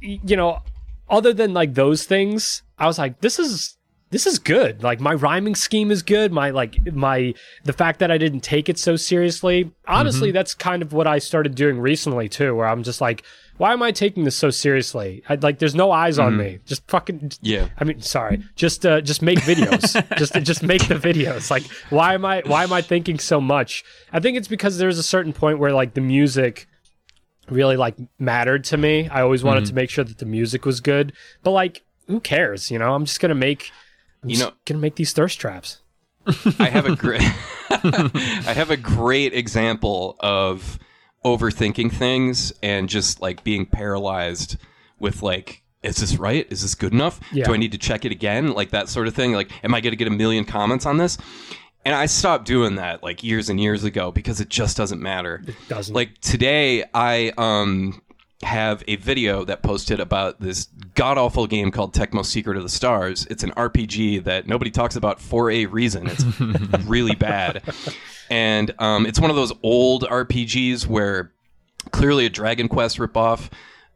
you 0.00 0.36
know, 0.36 0.60
other 1.08 1.32
than 1.32 1.52
like 1.52 1.74
those 1.74 2.04
things, 2.04 2.62
I 2.78 2.86
was 2.86 2.98
like, 2.98 3.20
this 3.20 3.38
is 3.38 3.76
this 4.10 4.26
is 4.26 4.38
good. 4.38 4.82
Like 4.82 5.00
my 5.00 5.14
rhyming 5.14 5.54
scheme 5.54 5.90
is 5.90 6.02
good. 6.02 6.32
My 6.32 6.50
like 6.50 6.92
my 6.92 7.34
the 7.64 7.72
fact 7.72 8.00
that 8.00 8.10
I 8.10 8.18
didn't 8.18 8.40
take 8.40 8.68
it 8.68 8.78
so 8.78 8.96
seriously. 8.96 9.70
Honestly, 9.86 10.28
mm-hmm. 10.28 10.34
that's 10.34 10.54
kind 10.54 10.82
of 10.82 10.92
what 10.92 11.06
I 11.06 11.18
started 11.18 11.54
doing 11.54 11.78
recently 11.78 12.28
too, 12.28 12.54
where 12.54 12.66
I'm 12.66 12.82
just 12.82 13.00
like, 13.00 13.24
why 13.60 13.74
am 13.74 13.82
I 13.82 13.92
taking 13.92 14.24
this 14.24 14.36
so 14.36 14.48
seriously? 14.48 15.22
I, 15.28 15.34
like, 15.34 15.58
there's 15.58 15.74
no 15.74 15.92
eyes 15.92 16.18
on 16.18 16.32
mm-hmm. 16.32 16.40
me. 16.40 16.58
Just 16.64 16.82
fucking 16.88 17.32
yeah. 17.42 17.68
I 17.76 17.84
mean, 17.84 18.00
sorry. 18.00 18.42
Just 18.56 18.86
uh, 18.86 19.02
just 19.02 19.20
make 19.20 19.38
videos. 19.40 19.92
just 20.16 20.32
just 20.32 20.62
make 20.62 20.88
the 20.88 20.94
videos. 20.94 21.50
Like, 21.50 21.64
why 21.90 22.14
am 22.14 22.24
I 22.24 22.42
why 22.46 22.62
am 22.62 22.72
I 22.72 22.80
thinking 22.80 23.18
so 23.18 23.38
much? 23.38 23.84
I 24.14 24.18
think 24.18 24.38
it's 24.38 24.48
because 24.48 24.78
there's 24.78 24.96
a 24.96 25.02
certain 25.02 25.34
point 25.34 25.58
where 25.58 25.74
like 25.74 25.92
the 25.92 26.00
music 26.00 26.68
really 27.50 27.76
like 27.76 27.96
mattered 28.18 28.64
to 28.64 28.78
me. 28.78 29.10
I 29.10 29.20
always 29.20 29.44
wanted 29.44 29.64
mm-hmm. 29.64 29.68
to 29.68 29.74
make 29.74 29.90
sure 29.90 30.04
that 30.04 30.16
the 30.16 30.24
music 30.24 30.64
was 30.64 30.80
good. 30.80 31.12
But 31.42 31.50
like, 31.50 31.82
who 32.06 32.18
cares? 32.18 32.70
You 32.70 32.78
know, 32.78 32.94
I'm 32.94 33.04
just 33.04 33.20
gonna 33.20 33.34
make 33.34 33.72
I'm 34.22 34.30
you 34.30 34.38
know, 34.38 34.52
gonna 34.64 34.80
make 34.80 34.96
these 34.96 35.12
thirst 35.12 35.38
traps. 35.38 35.82
I 36.58 36.70
have 36.70 36.86
a 36.86 36.96
great, 36.96 37.20
I 37.70 38.54
have 38.54 38.70
a 38.70 38.78
great 38.78 39.34
example 39.34 40.16
of 40.20 40.78
overthinking 41.24 41.92
things 41.92 42.52
and 42.62 42.88
just 42.88 43.20
like 43.20 43.44
being 43.44 43.66
paralyzed 43.66 44.56
with 44.98 45.22
like, 45.22 45.62
is 45.82 45.96
this 45.96 46.16
right? 46.16 46.46
Is 46.50 46.62
this 46.62 46.74
good 46.74 46.92
enough? 46.92 47.20
Yeah. 47.32 47.44
Do 47.44 47.54
I 47.54 47.56
need 47.56 47.72
to 47.72 47.78
check 47.78 48.04
it 48.04 48.12
again? 48.12 48.52
Like 48.52 48.70
that 48.70 48.88
sort 48.88 49.08
of 49.08 49.14
thing. 49.14 49.32
Like, 49.32 49.50
am 49.64 49.74
I 49.74 49.80
going 49.80 49.92
to 49.92 49.96
get 49.96 50.08
a 50.08 50.10
million 50.10 50.44
comments 50.44 50.86
on 50.86 50.98
this? 50.98 51.16
And 51.84 51.94
I 51.94 52.06
stopped 52.06 52.44
doing 52.44 52.74
that 52.74 53.02
like 53.02 53.24
years 53.24 53.48
and 53.48 53.58
years 53.58 53.84
ago 53.84 54.10
because 54.10 54.40
it 54.40 54.50
just 54.50 54.76
doesn't 54.76 55.00
matter. 55.00 55.42
It 55.46 55.54
doesn't. 55.68 55.94
Like 55.94 56.18
today, 56.20 56.84
I 56.92 57.32
um 57.38 58.02
have 58.42 58.82
a 58.88 58.96
video 58.96 59.44
that 59.44 59.62
posted 59.62 60.00
about 60.00 60.40
this 60.40 60.66
god 60.94 61.18
awful 61.18 61.46
game 61.46 61.70
called 61.70 61.94
Tecmo 61.94 62.24
Secret 62.24 62.56
of 62.56 62.62
the 62.62 62.68
Stars. 62.68 63.26
It's 63.30 63.42
an 63.42 63.50
RPG 63.52 64.24
that 64.24 64.46
nobody 64.46 64.70
talks 64.70 64.96
about 64.96 65.20
for 65.20 65.50
a 65.50 65.66
reason. 65.66 66.06
It's 66.06 66.24
really 66.86 67.14
bad. 67.14 67.62
And 68.30 68.72
um, 68.78 69.06
it's 69.06 69.20
one 69.20 69.30
of 69.30 69.36
those 69.36 69.52
old 69.62 70.04
RPGs 70.04 70.86
where 70.86 71.32
clearly 71.90 72.26
a 72.26 72.30
Dragon 72.30 72.68
Quest 72.68 72.98
ripoff. 72.98 73.50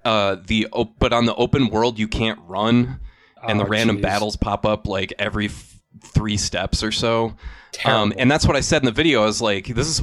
Uh, 0.04 0.36
the 0.44 0.66
op- 0.72 0.98
but 0.98 1.14
on 1.14 1.24
the 1.24 1.34
open 1.36 1.68
world 1.68 1.98
you 1.98 2.08
can't 2.08 2.38
run, 2.46 3.00
and 3.42 3.60
oh, 3.60 3.64
the 3.64 3.70
random 3.70 3.96
geez. 3.96 4.02
battles 4.02 4.36
pop 4.36 4.66
up 4.66 4.86
like 4.86 5.14
every 5.18 5.46
f- 5.46 5.80
three 6.02 6.36
steps 6.36 6.82
or 6.82 6.92
so. 6.92 7.34
Um, 7.84 8.12
and 8.16 8.30
that's 8.30 8.46
what 8.46 8.56
I 8.56 8.60
said 8.60 8.82
in 8.82 8.86
the 8.86 8.92
video. 8.92 9.22
I 9.22 9.26
was 9.26 9.42
like, 9.42 9.66
this 9.66 9.88
is, 9.88 10.02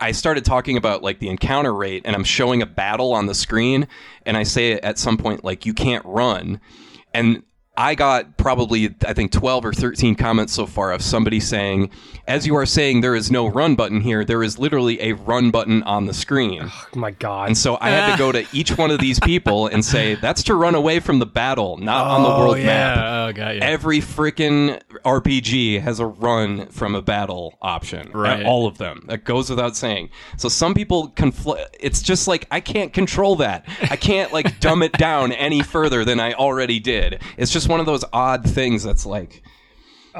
I 0.00 0.12
started 0.12 0.44
talking 0.44 0.76
about 0.76 1.02
like 1.02 1.18
the 1.18 1.28
encounter 1.28 1.72
rate 1.72 2.02
and 2.04 2.16
I'm 2.16 2.24
showing 2.24 2.62
a 2.62 2.66
battle 2.66 3.12
on 3.12 3.26
the 3.26 3.34
screen. 3.34 3.86
And 4.26 4.36
I 4.36 4.42
say 4.42 4.72
at 4.72 4.98
some 4.98 5.16
point, 5.16 5.44
like, 5.44 5.64
you 5.64 5.74
can't 5.74 6.04
run. 6.04 6.60
And 7.14 7.42
I 7.74 7.94
got 7.94 8.36
probably, 8.36 8.94
I 9.06 9.14
think, 9.14 9.32
12 9.32 9.64
or 9.64 9.72
13 9.72 10.14
comments 10.14 10.52
so 10.52 10.66
far 10.66 10.92
of 10.92 11.00
somebody 11.00 11.40
saying, 11.40 11.90
as 12.28 12.46
you 12.46 12.54
are 12.56 12.66
saying, 12.66 13.00
there 13.00 13.14
is 13.14 13.30
no 13.30 13.46
run 13.46 13.76
button 13.76 14.02
here. 14.02 14.26
There 14.26 14.42
is 14.42 14.58
literally 14.58 15.00
a 15.00 15.12
run 15.12 15.50
button 15.50 15.82
on 15.84 16.04
the 16.04 16.12
screen. 16.12 16.64
Oh, 16.64 16.86
my 16.94 17.12
God. 17.12 17.48
And 17.48 17.56
so 17.56 17.78
I 17.80 17.88
had 17.88 18.12
to 18.12 18.18
go 18.18 18.30
to 18.30 18.44
each 18.52 18.76
one 18.76 18.90
of 18.90 19.00
these 19.00 19.18
people 19.18 19.68
and 19.68 19.82
say, 19.82 20.16
that's 20.16 20.42
to 20.44 20.54
run 20.54 20.74
away 20.74 21.00
from 21.00 21.18
the 21.18 21.24
battle, 21.24 21.78
not 21.78 22.06
oh, 22.06 22.10
on 22.10 22.22
the 22.22 22.28
oh, 22.28 22.38
world 22.40 22.58
yeah. 22.58 22.66
map. 22.66 22.98
Oh, 22.98 23.32
got 23.32 23.54
you. 23.54 23.62
Every 23.62 24.00
freaking 24.00 24.82
RPG 25.02 25.80
has 25.80 25.98
a 25.98 26.06
run 26.06 26.66
from 26.66 26.94
a 26.94 27.00
battle 27.00 27.56
option. 27.62 28.10
Uh, 28.14 28.18
right. 28.18 28.44
All 28.44 28.66
of 28.66 28.76
them. 28.76 29.06
That 29.08 29.24
goes 29.24 29.48
without 29.48 29.76
saying. 29.76 30.10
So 30.36 30.50
some 30.50 30.74
people 30.74 31.08
confl- 31.12 31.64
It's 31.80 32.02
just 32.02 32.28
like, 32.28 32.46
I 32.50 32.60
can't 32.60 32.92
control 32.92 33.36
that. 33.36 33.64
I 33.90 33.96
can't 33.96 34.30
like 34.30 34.60
dumb 34.60 34.82
it 34.82 34.92
down 34.92 35.32
any 35.32 35.62
further 35.62 36.04
than 36.04 36.20
I 36.20 36.34
already 36.34 36.78
did. 36.78 37.22
It's 37.38 37.50
just 37.50 37.61
just 37.62 37.70
one 37.70 37.80
of 37.80 37.86
those 37.86 38.04
odd 38.12 38.44
things 38.44 38.82
that's 38.82 39.06
like 39.06 39.42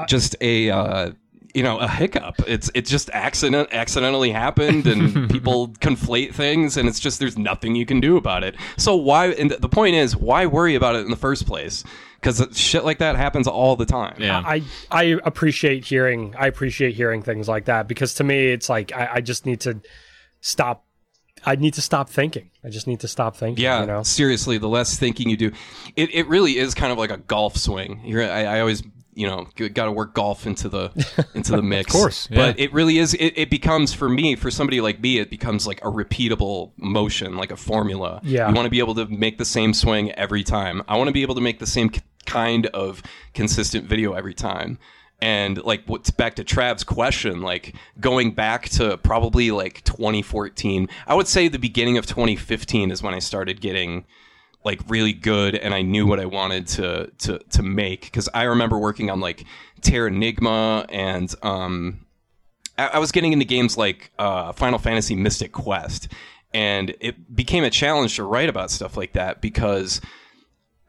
just 0.07 0.35
a 0.39 0.69
uh, 0.69 1.11
you 1.53 1.61
know 1.61 1.77
a 1.77 1.87
hiccup. 1.87 2.35
It's 2.47 2.71
it 2.73 2.85
just 2.85 3.09
accident 3.11 3.69
accidentally 3.73 4.31
happened, 4.31 4.87
and 4.87 5.29
people 5.31 5.67
conflate 5.67 6.33
things, 6.33 6.77
and 6.77 6.87
it's 6.87 6.99
just 6.99 7.19
there's 7.19 7.37
nothing 7.37 7.75
you 7.75 7.85
can 7.85 7.99
do 7.99 8.15
about 8.15 8.43
it. 8.43 8.55
So 8.77 8.95
why? 8.95 9.27
And 9.31 9.51
the 9.51 9.69
point 9.69 9.95
is, 9.95 10.15
why 10.15 10.45
worry 10.45 10.75
about 10.75 10.95
it 10.95 10.99
in 10.99 11.09
the 11.09 11.17
first 11.17 11.45
place? 11.45 11.83
Because 12.15 12.41
shit 12.57 12.85
like 12.85 12.99
that 12.99 13.17
happens 13.17 13.47
all 13.47 13.75
the 13.75 13.85
time. 13.85 14.15
Yeah, 14.19 14.39
I 14.39 14.63
I 14.89 15.19
appreciate 15.25 15.83
hearing 15.83 16.33
I 16.37 16.47
appreciate 16.47 16.95
hearing 16.95 17.21
things 17.21 17.49
like 17.49 17.65
that 17.65 17.89
because 17.89 18.13
to 18.15 18.23
me 18.23 18.47
it's 18.47 18.69
like 18.69 18.93
I, 18.93 19.15
I 19.15 19.21
just 19.21 19.45
need 19.45 19.59
to 19.61 19.81
stop 20.39 20.85
I 21.45 21.55
need 21.55 21.73
to 21.75 21.81
stop 21.81 22.09
thinking. 22.09 22.49
I 22.63 22.69
just 22.69 22.87
need 22.87 22.99
to 23.01 23.07
stop 23.07 23.35
thinking. 23.35 23.63
Yeah, 23.63 23.81
you 23.81 23.87
know? 23.87 24.03
seriously, 24.03 24.57
the 24.57 24.69
less 24.69 24.97
thinking 24.97 25.29
you 25.29 25.37
do, 25.37 25.51
it, 25.95 26.13
it 26.13 26.27
really 26.27 26.57
is 26.57 26.73
kind 26.73 26.91
of 26.91 26.97
like 26.97 27.11
a 27.11 27.17
golf 27.17 27.57
swing. 27.57 28.01
You're, 28.05 28.23
I, 28.23 28.43
I 28.43 28.59
always 28.59 28.83
you 29.15 29.27
know 29.27 29.47
got 29.69 29.85
to 29.85 29.91
work 29.91 30.13
golf 30.13 30.47
into 30.47 30.69
the 30.69 31.27
into 31.35 31.51
the 31.51 31.61
mix 31.61 31.93
of 31.93 32.01
course 32.01 32.27
yeah. 32.31 32.37
but 32.37 32.59
it 32.59 32.73
really 32.73 32.97
is 32.97 33.13
it, 33.13 33.33
it, 33.37 33.49
becomes 33.49 33.93
for 33.93 34.09
me 34.09 34.35
for 34.35 34.49
somebody 34.49 34.81
like 34.81 34.99
me 35.01 35.19
it 35.19 35.29
becomes 35.29 35.67
like 35.67 35.79
a 35.81 35.87
repeatable 35.87 36.71
motion 36.77 37.35
like 37.35 37.51
a 37.51 37.55
formula 37.55 38.19
yeah 38.23 38.49
you 38.49 38.55
want 38.55 38.65
to 38.65 38.71
be 38.71 38.79
able 38.79 38.95
to 38.95 39.05
make 39.07 39.37
the 39.37 39.45
same 39.45 39.73
swing 39.73 40.11
every 40.13 40.43
time 40.43 40.81
i 40.87 40.97
want 40.97 41.07
to 41.07 41.13
be 41.13 41.21
able 41.21 41.35
to 41.35 41.41
make 41.41 41.59
the 41.59 41.67
same 41.67 41.91
kind 42.25 42.65
of 42.67 43.03
consistent 43.33 43.85
video 43.85 44.13
every 44.13 44.33
time 44.33 44.79
and 45.23 45.63
like 45.63 45.83
what's 45.85 46.11
back 46.11 46.35
to 46.35 46.43
Trav's 46.43 46.83
question, 46.83 47.41
like 47.41 47.73
going 47.97 48.31
back 48.31 48.67
to 48.71 48.97
probably 48.97 49.51
like 49.51 49.81
2014, 49.85 50.89
I 51.07 51.15
would 51.15 51.29
say 51.29 51.47
the 51.47 51.57
beginning 51.57 51.97
of 51.97 52.05
2015 52.05 52.91
is 52.91 53.01
when 53.01 53.13
I 53.13 53.19
started 53.19 53.61
getting 53.61 54.03
like 54.65 54.81
really 54.89 55.13
good 55.13 55.55
and 55.55 55.73
I 55.73 55.81
knew 55.81 56.05
what 56.05 56.19
I 56.19 56.25
wanted 56.25 56.67
to 56.67 57.09
to 57.19 57.39
to 57.39 57.63
make. 57.63 58.01
Because 58.01 58.27
I 58.33 58.43
remember 58.43 58.77
working 58.77 59.09
on 59.09 59.21
like 59.21 59.45
Terra 59.79 60.11
Terranigma 60.11 60.87
and 60.89 61.33
um 61.41 62.05
I, 62.77 62.87
I 62.87 62.99
was 62.99 63.13
getting 63.13 63.31
into 63.31 63.45
games 63.45 63.77
like 63.77 64.11
uh, 64.19 64.51
Final 64.51 64.77
Fantasy 64.77 65.15
Mystic 65.15 65.53
Quest. 65.53 66.09
And 66.53 66.95
it 66.99 67.33
became 67.33 67.63
a 67.63 67.69
challenge 67.69 68.17
to 68.17 68.25
write 68.25 68.49
about 68.49 68.71
stuff 68.71 68.97
like 68.97 69.13
that 69.13 69.39
because 69.39 70.01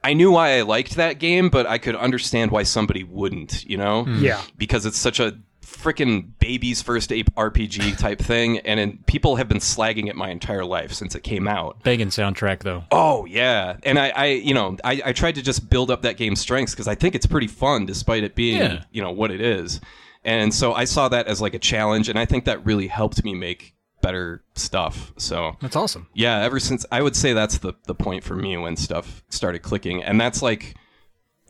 I 0.04 0.12
knew 0.12 0.30
why 0.30 0.58
I 0.58 0.62
liked 0.62 0.96
that 0.96 1.18
game, 1.18 1.48
but 1.48 1.66
I 1.66 1.78
could 1.78 1.96
understand 1.96 2.50
why 2.50 2.62
somebody 2.62 3.02
wouldn't, 3.02 3.64
you 3.64 3.78
know? 3.78 4.04
Hmm. 4.04 4.22
Yeah. 4.22 4.42
Because 4.56 4.84
it's 4.84 4.98
such 4.98 5.18
a 5.18 5.38
freaking 5.62 6.28
baby's 6.38 6.82
first 6.82 7.10
ape 7.10 7.34
RPG 7.34 7.98
type 7.98 8.20
thing, 8.20 8.58
and 8.60 8.78
in, 8.78 8.98
people 9.06 9.36
have 9.36 9.48
been 9.48 9.58
slagging 9.58 10.08
it 10.08 10.16
my 10.16 10.30
entire 10.30 10.64
life 10.64 10.92
since 10.92 11.14
it 11.14 11.22
came 11.22 11.48
out. 11.48 11.82
Banging 11.82 12.08
soundtrack 12.08 12.62
though. 12.62 12.84
Oh 12.90 13.24
yeah, 13.24 13.76
and 13.82 13.98
I, 13.98 14.10
I 14.10 14.26
you 14.26 14.54
know, 14.54 14.76
I, 14.84 15.02
I 15.06 15.12
tried 15.12 15.34
to 15.36 15.42
just 15.42 15.68
build 15.68 15.90
up 15.90 16.02
that 16.02 16.16
game's 16.16 16.40
strengths 16.40 16.72
because 16.72 16.88
I 16.88 16.94
think 16.94 17.14
it's 17.14 17.26
pretty 17.26 17.48
fun 17.48 17.86
despite 17.86 18.24
it 18.24 18.34
being, 18.34 18.60
yeah. 18.60 18.84
you 18.92 19.02
know, 19.02 19.10
what 19.10 19.30
it 19.30 19.40
is. 19.40 19.80
And 20.24 20.54
so 20.54 20.72
I 20.72 20.84
saw 20.84 21.08
that 21.08 21.26
as 21.26 21.40
like 21.40 21.54
a 21.54 21.58
challenge, 21.58 22.08
and 22.08 22.18
I 22.18 22.24
think 22.24 22.44
that 22.46 22.64
really 22.64 22.86
helped 22.86 23.22
me 23.24 23.34
make 23.34 23.74
better 24.04 24.44
stuff. 24.54 25.12
So 25.16 25.56
that's 25.60 25.76
awesome. 25.76 26.08
Yeah, 26.14 26.40
ever 26.40 26.60
since 26.60 26.84
I 26.92 27.02
would 27.02 27.16
say 27.16 27.32
that's 27.32 27.58
the 27.58 27.74
the 27.86 27.94
point 27.94 28.22
for 28.24 28.36
me 28.36 28.56
when 28.56 28.76
stuff 28.76 29.22
started 29.28 29.60
clicking, 29.60 30.02
and 30.02 30.20
that's 30.20 30.42
like. 30.42 30.76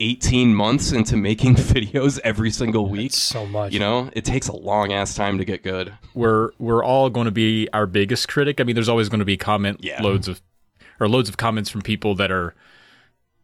18 0.01 0.53
months 0.53 0.91
into 0.91 1.17
making 1.17 1.55
videos 1.55 2.19
every 2.25 2.51
single 2.51 2.89
week. 2.89 3.13
That's 3.13 3.23
so 3.23 3.47
much. 3.47 3.73
You 3.73 3.79
know, 3.79 4.11
it 4.13 4.25
takes 4.25 4.49
a 4.49 4.57
long 4.57 4.93
ass 4.93 5.15
time 5.15 5.39
to 5.39 5.45
get 5.45 5.63
good. 5.63 5.97
We're 6.15 6.51
we're 6.59 6.83
all 6.83 7.11
going 7.11 7.27
to 7.27 7.31
be 7.31 7.69
our 7.73 7.87
biggest 7.87 8.27
critic. 8.27 8.61
I 8.61 8.65
mean, 8.65 8.75
there's 8.75 8.89
always 8.89 9.09
going 9.09 9.21
to 9.21 9.25
be 9.25 9.37
comment 9.37 9.85
yeah. 9.85 10.03
loads 10.03 10.27
of 10.27 10.43
or 10.99 11.09
loads 11.09 11.29
of 11.29 11.37
comments 11.37 11.71
from 11.71 11.83
people 11.83 12.17
that 12.17 12.33
are 12.33 12.57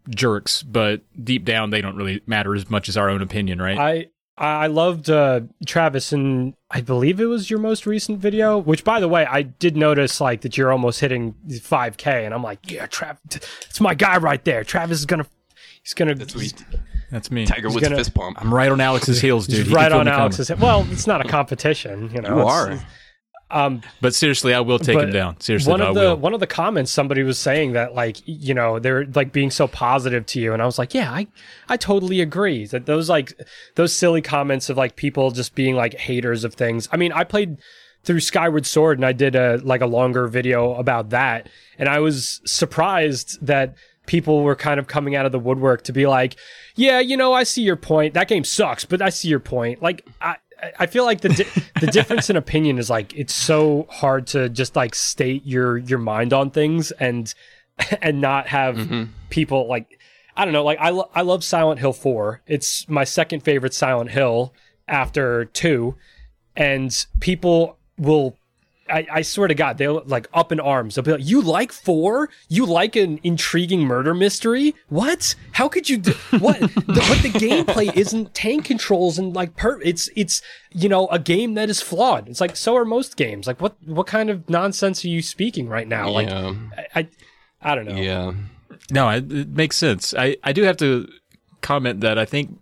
jerks, 0.09 0.65
but 0.65 1.03
deep 1.23 1.45
down 1.45 1.71
they 1.71 1.81
don't 1.81 1.97
really 1.97 2.21
matter 2.27 2.55
as 2.57 2.69
much 2.69 2.89
as 2.89 2.97
our 2.97 3.09
own 3.09 3.23
opinion, 3.23 3.61
right? 3.61 3.79
I 3.79 4.07
I 4.41 4.69
loved 4.69 5.11
uh, 5.11 5.41
Travis, 5.67 6.13
and 6.13 6.55
I 6.71 6.81
believe 6.81 7.21
it 7.21 7.27
was 7.27 7.51
your 7.51 7.59
most 7.59 7.85
recent 7.85 8.19
video. 8.19 8.59
Which, 8.59 8.85
by 8.85 8.99
the 8.99 9.09
way, 9.09 9.27
I 9.27 9.43
did 9.43 9.77
notice 9.77 10.21
like 10.21 10.41
that 10.43 10.57
you're 10.57 10.73
almost 10.73 11.01
hitting 11.01 11.35
5K, 11.49 12.25
and 12.25 12.33
I'm 12.33 12.43
like, 12.43 12.71
yeah, 12.71 12.87
Travis, 12.87 13.21
it's 13.69 13.81
my 13.81 13.95
guy 13.95 14.17
right 14.17 14.43
there. 14.45 14.65
Travis 14.65 14.99
is 15.01 15.07
gonna, 15.07 15.27
he's 15.83 15.93
gonna. 15.95 16.15
That's 16.15 16.35
me. 16.35 16.49
That's 17.11 17.31
me. 17.31 17.45
Tiger 17.45 17.69
Woods 17.69 17.81
gonna, 17.83 17.97
fist 17.97 18.15
pump. 18.15 18.41
I'm 18.41 18.53
right 18.55 18.71
on 18.71 18.81
Alex's 18.81 19.21
heels, 19.21 19.47
dude. 19.47 19.67
He's 19.67 19.75
right 19.75 19.93
on 19.93 20.09
Alex's. 20.09 20.49
He- 20.49 20.55
well, 20.55 20.87
it's 20.91 21.07
not 21.07 21.25
a 21.25 21.29
competition, 21.29 22.11
you 22.15 22.23
know. 22.23 22.37
You 22.39 22.47
are. 22.47 22.81
Um, 23.51 23.83
But 24.01 24.15
seriously, 24.15 24.55
I 24.55 24.61
will 24.61 24.79
take 24.79 24.99
him 24.99 25.11
down. 25.11 25.41
Seriously, 25.41 25.71
one 25.71 25.81
of 25.81 25.89
I 25.89 25.93
the 25.93 26.01
will. 26.11 26.17
one 26.17 26.35
of 26.35 26.41
the 26.41 26.47
comments 26.47 26.91
somebody 26.91 27.23
was 27.23 27.39
saying 27.39 27.73
that 27.73 27.95
like 27.95 28.17
you 28.25 28.55
know 28.55 28.79
they're 28.79 29.07
like 29.07 29.33
being 29.33 29.51
so 29.51 29.67
positive 29.67 30.25
to 30.27 30.41
you. 30.41 30.53
And 30.53 30.63
i 30.63 30.67
was 30.67 30.79
like 30.79 30.95
yeah 30.95 31.11
i 31.13 31.27
i 31.69 31.77
totally 31.77 32.21
agree. 32.21 32.67
That 32.67 32.87
those 32.87 33.09
like 33.09 33.33
those 33.75 33.93
silly 33.95 34.23
comments 34.23 34.71
of 34.71 34.77
like 34.77 34.97
people 34.97 35.31
just 35.33 35.55
being 35.55 35.75
like 35.75 35.95
haters 35.95 36.45
of 36.45 36.55
things. 36.55 36.89
I 36.93 36.97
mean 36.97 37.13
i 37.13 37.25
played 37.25 37.59
through 38.05 38.21
skyward 38.21 38.65
sword 38.67 38.99
and 38.99 39.05
i 39.05 39.13
did 39.13 39.35
a 39.35 39.59
like 39.63 39.81
a 39.81 39.87
longer 39.87 40.27
video 40.29 40.75
about 40.75 41.11
that. 41.11 41.49
And 41.79 41.89
i 41.89 41.99
was 41.99 42.41
surprised 42.47 43.45
that 43.45 43.75
people 44.07 44.43
were 44.43 44.57
kind 44.57 44.81
of 44.81 44.87
coming 44.87 45.15
out 45.15 45.27
of 45.27 45.33
the 45.33 45.39
woodwork 45.39 45.83
to 45.85 45.93
be 45.93 46.07
like 46.07 46.37
yeah 46.77 47.01
you 47.01 47.17
know 47.17 47.33
i 47.33 47.43
see 47.43 47.63
your 47.63 47.77
point. 47.77 48.15
That 48.15 48.29
game 48.29 48.45
sucks 48.45 48.85
but 48.85 49.03
i 49.03 49.09
see 49.11 49.29
your 49.29 49.41
point. 49.41 49.83
Like 49.83 50.07
i 50.21 50.37
I 50.79 50.87
feel 50.87 51.05
like 51.05 51.21
the 51.21 51.31
di- 51.31 51.63
the 51.81 51.87
difference 51.87 52.31
in 52.31 52.37
opinion 52.37 52.79
is 52.79 52.91
like 52.91 53.17
it's 53.17 53.35
so 53.35 53.87
hard 53.91 54.27
to 54.29 54.49
just 54.49 54.77
like 54.77 54.95
state 54.95 55.47
your 55.47 55.79
your 55.79 55.99
mind 55.99 56.33
on 56.33 56.51
things 56.51 56.91
and 56.93 57.33
and 58.03 58.21
not 58.21 58.49
have 58.49 58.77
mm-hmm. 58.77 59.05
people 59.31 59.69
like 59.69 59.99
I 60.37 60.45
don't 60.45 60.53
know 60.53 60.65
like 60.65 60.79
I 60.81 60.91
lo- 60.91 61.11
I 61.15 61.23
love 61.23 61.45
Silent 61.45 61.81
Hill 61.81 61.93
4. 61.93 62.43
It's 62.47 62.89
my 62.89 63.05
second 63.05 63.41
favorite 63.41 63.75
Silent 63.75 64.11
Hill 64.11 64.53
after 64.89 65.47
2 65.47 65.95
and 66.57 67.07
people 67.21 67.79
will 67.97 68.37
I, 68.91 69.07
I 69.11 69.23
swear 69.23 69.49
to 69.49 69.55
God, 69.55 69.79
they'll 69.79 70.03
like 70.07 70.29
up 70.35 70.53
in 70.53 70.61
arms. 70.61 70.95
They'll 70.95 71.05
be 71.05 71.13
like, 71.13 71.25
"You 71.27 71.43
like 71.43 71.73
four? 71.73 72.29
You 72.49 72.67
like 72.67 72.97
an 72.97 73.21
intriguing 73.23 73.83
murder 73.83 74.15
mystery? 74.15 74.75
What? 74.89 75.35
How 75.53 75.69
could 75.69 75.89
you? 75.89 75.99
Do- 75.99 76.13
what? 76.39 76.61
the, 76.61 76.69
but 76.77 77.23
the 77.23 77.31
gameplay 77.35 77.95
isn't 77.97 78.35
tank 78.35 78.65
controls 78.65 79.19
and 79.19 79.35
like 79.35 79.57
per. 79.57 79.81
It's 79.83 80.11
it's 80.17 80.43
you 80.73 80.89
know 80.89 81.09
a 81.09 81.19
game 81.19 81.55
that 81.55 81.71
is 81.71 81.81
flawed. 81.81 82.29
It's 82.29 82.41
like 82.41 82.57
so 82.57 82.77
are 82.77 82.85
most 82.85 83.17
games. 83.17 83.47
Like 83.47 83.61
what 83.61 83.77
what 83.87 84.07
kind 84.07 84.31
of 84.31 84.49
nonsense 84.49 85.05
are 85.05 85.09
you 85.09 85.23
speaking 85.23 85.69
right 85.69 85.89
now? 85.89 86.11
Like 86.11 86.29
yeah, 86.29 86.55
I, 86.95 87.01
I 87.01 87.09
I 87.63 87.75
don't 87.75 87.87
know. 87.87 87.97
yeah. 87.97 88.33
No, 88.91 89.09
it, 89.11 89.31
it 89.31 89.49
makes 89.51 89.77
sense. 89.77 90.15
I, 90.17 90.37
I 90.43 90.53
do 90.53 90.63
have 90.63 90.77
to 90.79 91.09
comment 91.61 92.01
that 92.01 92.19
I 92.19 92.25
think, 92.25 92.59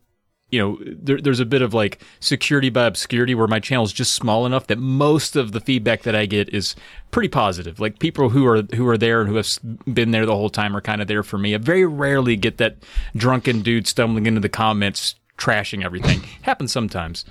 you 0.50 0.58
know, 0.58 0.78
there, 0.82 1.20
there's 1.20 1.40
a 1.40 1.44
bit 1.44 1.60
of 1.60 1.74
like 1.74 2.00
security 2.20 2.70
by 2.70 2.84
obscurity 2.86 3.34
where 3.34 3.46
my 3.46 3.60
channel 3.60 3.84
is 3.84 3.92
just 3.92 4.14
small 4.14 4.46
enough 4.46 4.66
that 4.68 4.78
most 4.78 5.36
of 5.36 5.52
the 5.52 5.60
feedback 5.60 6.02
that 6.02 6.14
I 6.14 6.24
get 6.26 6.48
is 6.54 6.74
pretty 7.10 7.28
positive. 7.28 7.78
Like 7.80 7.98
people 7.98 8.30
who 8.30 8.46
are 8.46 8.62
who 8.74 8.86
are 8.88 8.96
there 8.96 9.20
and 9.20 9.28
who 9.28 9.36
have 9.36 9.58
been 9.92 10.10
there 10.10 10.24
the 10.24 10.34
whole 10.34 10.48
time 10.50 10.74
are 10.76 10.80
kind 10.80 11.02
of 11.02 11.08
there 11.08 11.22
for 11.22 11.36
me. 11.38 11.54
I 11.54 11.58
very 11.58 11.84
rarely 11.84 12.34
get 12.36 12.56
that 12.58 12.76
drunken 13.14 13.60
dude 13.60 13.86
stumbling 13.86 14.26
into 14.26 14.40
the 14.40 14.48
comments 14.48 15.16
trashing 15.36 15.84
everything. 15.84 16.20
Happens 16.42 16.72
sometimes. 16.72 17.24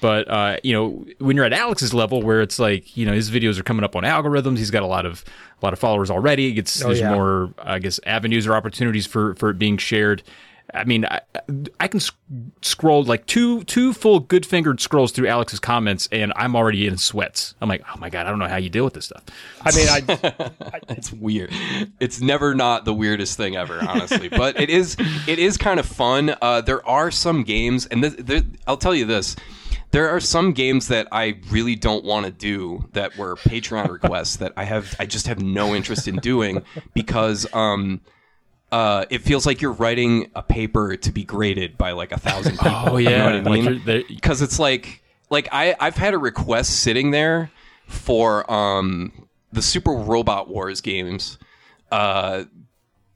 But 0.00 0.28
uh, 0.28 0.56
you 0.64 0.72
know, 0.72 1.06
when 1.18 1.36
you're 1.36 1.44
at 1.44 1.52
Alex's 1.52 1.94
level, 1.94 2.22
where 2.22 2.40
it's 2.40 2.58
like, 2.58 2.96
you 2.96 3.06
know, 3.06 3.12
his 3.12 3.30
videos 3.30 3.60
are 3.60 3.62
coming 3.62 3.84
up 3.84 3.94
on 3.94 4.02
algorithms, 4.02 4.58
he's 4.58 4.70
got 4.70 4.82
a 4.82 4.86
lot 4.86 5.06
of 5.06 5.24
a 5.60 5.64
lot 5.64 5.72
of 5.72 5.78
followers 5.78 6.10
already. 6.10 6.46
It 6.48 6.52
gets 6.54 6.82
Oh, 6.82 6.88
there's 6.88 7.00
yeah. 7.00 7.14
more, 7.14 7.54
I 7.58 7.78
guess, 7.78 8.00
avenues 8.04 8.46
or 8.46 8.54
opportunities 8.54 9.06
for 9.06 9.34
for 9.36 9.50
it 9.50 9.58
being 9.58 9.76
shared. 9.76 10.22
I 10.74 10.84
mean, 10.84 11.04
I, 11.04 11.20
I 11.80 11.88
can 11.88 12.00
sc- 12.00 12.14
scroll 12.62 13.04
like 13.04 13.26
two 13.26 13.62
two 13.64 13.92
full 13.92 14.20
good 14.20 14.46
fingered 14.46 14.80
scrolls 14.80 15.12
through 15.12 15.28
Alex's 15.28 15.60
comments, 15.60 16.08
and 16.10 16.32
I'm 16.34 16.56
already 16.56 16.86
in 16.86 16.96
sweats. 16.96 17.54
I'm 17.60 17.68
like, 17.68 17.82
oh 17.94 17.98
my 17.98 18.08
god, 18.08 18.26
I 18.26 18.30
don't 18.30 18.38
know 18.38 18.48
how 18.48 18.56
you 18.56 18.70
deal 18.70 18.84
with 18.84 18.94
this 18.94 19.04
stuff. 19.06 19.22
I 19.60 19.76
mean, 19.76 19.88
I 19.88 20.80
It's 20.88 21.12
weird. 21.12 21.52
It's 22.00 22.20
never 22.20 22.54
not 22.54 22.84
the 22.84 22.94
weirdest 22.94 23.36
thing 23.36 23.56
ever, 23.56 23.80
honestly. 23.86 24.28
but 24.28 24.58
it 24.60 24.70
is. 24.70 24.96
It 25.26 25.38
is 25.38 25.56
kind 25.56 25.78
of 25.78 25.86
fun. 25.86 26.34
Uh, 26.40 26.60
there 26.62 26.86
are 26.88 27.10
some 27.10 27.42
games, 27.42 27.86
and 27.86 28.02
th- 28.02 28.26
th- 28.26 28.44
I'll 28.66 28.76
tell 28.78 28.94
you 28.94 29.04
this: 29.04 29.36
there 29.90 30.08
are 30.08 30.20
some 30.20 30.52
games 30.52 30.88
that 30.88 31.06
I 31.12 31.38
really 31.50 31.76
don't 31.76 32.04
want 32.04 32.24
to 32.26 32.32
do 32.32 32.88
that 32.92 33.16
were 33.18 33.36
Patreon 33.36 33.90
requests 33.90 34.36
that 34.36 34.52
I 34.56 34.64
have. 34.64 34.94
I 34.98 35.04
just 35.06 35.26
have 35.26 35.42
no 35.42 35.74
interest 35.74 36.08
in 36.08 36.16
doing 36.16 36.62
because. 36.94 37.46
Um, 37.52 38.00
uh, 38.72 39.04
it 39.10 39.18
feels 39.18 39.46
like 39.46 39.60
you're 39.60 39.72
writing 39.72 40.30
a 40.34 40.42
paper 40.42 40.96
to 40.96 41.12
be 41.12 41.22
graded 41.24 41.78
by 41.78 41.92
like 41.92 42.10
a 42.10 42.18
thousand 42.18 42.52
people. 42.58 42.72
Oh 42.86 42.96
You 42.96 43.10
know 43.10 43.28
yeah, 43.28 43.36
I 43.36 43.40
mean? 43.42 43.82
you're- 43.86 44.04
because 44.08 44.42
it's 44.42 44.58
like 44.58 45.02
like 45.30 45.48
I 45.52 45.76
I've 45.78 45.96
had 45.96 46.14
a 46.14 46.18
request 46.18 46.80
sitting 46.80 47.10
there 47.12 47.50
for 47.86 48.50
um 48.50 49.28
the 49.52 49.62
Super 49.62 49.92
Robot 49.92 50.48
Wars 50.48 50.80
games. 50.80 51.38
Uh 51.90 52.44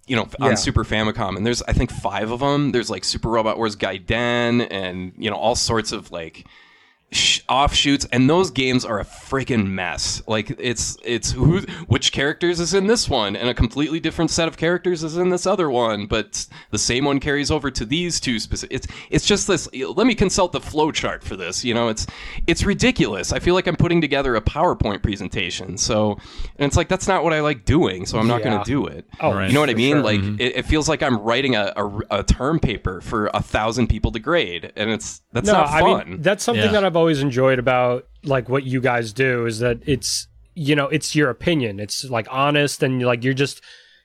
you 0.07 0.14
know, 0.14 0.29
Yeah. 0.38 0.47
on 0.51 0.57
Super 0.57 0.85
Famicom, 0.85 1.37
and 1.37 1.45
there's 1.45 1.62
I 1.62 1.73
think 1.73 1.90
five 1.90 2.31
of 2.31 2.38
them. 2.38 2.71
There's 2.71 2.88
like 2.90 3.03
Super 3.03 3.29
Robot 3.29 3.57
Wars 3.57 3.75
Gaiden, 3.75 4.64
and 4.71 5.12
you 5.19 5.31
know 5.31 5.37
all 5.37 5.57
sorts 5.57 5.90
of 5.90 6.12
like 6.12 6.47
sh- 7.12 7.40
offshoots, 7.49 8.07
and 8.12 8.29
those 8.29 8.51
games 8.51 8.85
are 8.85 8.99
a 9.01 9.05
freaking 9.05 9.66
mess. 9.69 10.23
Like 10.27 10.51
it's 10.59 10.97
it's 11.05 11.33
who 11.33 11.61
which 11.88 12.12
characters 12.12 12.61
is 12.61 12.75
in 12.75 12.87
this 12.87 13.09
one, 13.09 13.37
and 13.37 13.49
a 13.49 13.55
completely 13.55 14.01
different 14.01 14.31
set 14.31 14.49
of 14.49 14.57
characters 14.57 15.03
is 15.05 15.16
in 15.16 15.31
this 15.31 15.47
other 15.47 15.71
one, 15.71 16.07
but 16.07 16.47
the 16.71 16.79
same 16.79 17.05
one 17.05 17.21
carries 17.21 17.51
over 17.51 17.71
to 17.71 17.85
these 17.85 18.21
two 18.21 18.38
specific. 18.38 18.75
It's 18.75 18.87
it's 19.11 19.27
just 19.27 19.47
this. 19.47 19.69
Let 19.73 20.07
me 20.07 20.14
consult 20.14 20.53
the 20.53 20.61
flow 20.61 20.90
chart 20.92 21.23
for 21.23 21.37
this. 21.37 21.64
You 21.64 21.75
know, 21.75 21.88
it's 21.88 22.07
it's 22.47 22.64
ridiculous. 22.64 23.33
I 23.33 23.38
feel 23.38 23.55
like 23.55 23.66
I'm 23.66 23.77
putting 23.77 24.01
together 24.01 24.35
a 24.37 24.40
PowerPoint 24.40 25.03
presentation. 25.03 25.77
So, 25.79 26.12
and 26.59 26.66
it's 26.66 26.77
like 26.77 26.88
that's 26.88 27.09
not 27.09 27.23
what 27.25 27.33
I 27.33 27.40
like 27.40 27.64
doing. 27.64 28.07
So 28.07 28.19
I'm 28.19 28.27
not 28.29 28.40
Yeah. 28.40 28.51
going 28.51 28.59
to 28.64 28.71
do 28.71 28.87
it. 28.87 29.07
Oh, 29.21 29.33
Right. 29.33 29.49
You 29.49 29.55
know 29.55 29.61
what 29.61 29.71
I 29.71 29.75
mean? 29.75 29.97
sure. 29.97 30.03
Like 30.03 30.21
mm-hmm. 30.21 30.40
it, 30.40 30.57
it 30.57 30.66
feels 30.66 30.88
like 30.88 31.03
I'm 31.03 31.19
writing 31.19 31.55
a, 31.57 31.73
a, 31.77 32.19
a 32.19 32.23
term 32.25 32.59
paper 32.59 33.01
for 33.01 33.31
a 33.35 33.42
thousand 33.42 33.87
people 33.88 34.11
to 34.12 34.19
grade, 34.19 34.73
and 34.77 34.90
it's 34.90 35.23
that's 35.33 35.47
not 35.47 35.69
I 35.69 35.81
fun. 35.81 36.11
mean, 36.11 36.23
that's 36.23 36.42
something 36.42 36.64
Yeah. 36.64 36.73
that 36.73 36.85
I've 36.85 36.95
always 36.96 37.20
enjoyed 37.20 37.59
about 37.59 38.06
like 38.24 38.48
what 38.48 38.64
you 38.64 38.80
guys 38.80 39.12
do 39.12 39.46
is 39.46 39.61
that 39.61 39.78
it's 39.87 40.26
you 40.54 40.74
know 40.74 40.87
it's 40.87 41.14
your 41.14 41.30
opinion. 41.30 41.78
It's 41.80 42.04
like 42.04 42.26
honest 42.30 42.82
and 42.82 43.02
like 43.02 43.22
you're 43.22 43.35
just 43.35 43.61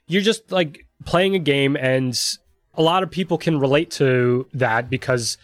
you're 0.08 0.21
just 0.21 0.51
like 0.51 0.86
playing 1.06 1.36
a 1.36 1.39
game, 1.39 1.75
and 1.75 2.19
a 2.75 2.82
lot 2.82 3.04
of 3.04 3.10
people 3.10 3.38
can 3.38 3.60
relate 3.60 3.91
to 3.91 4.47
that 4.54 4.89
because 4.89 5.38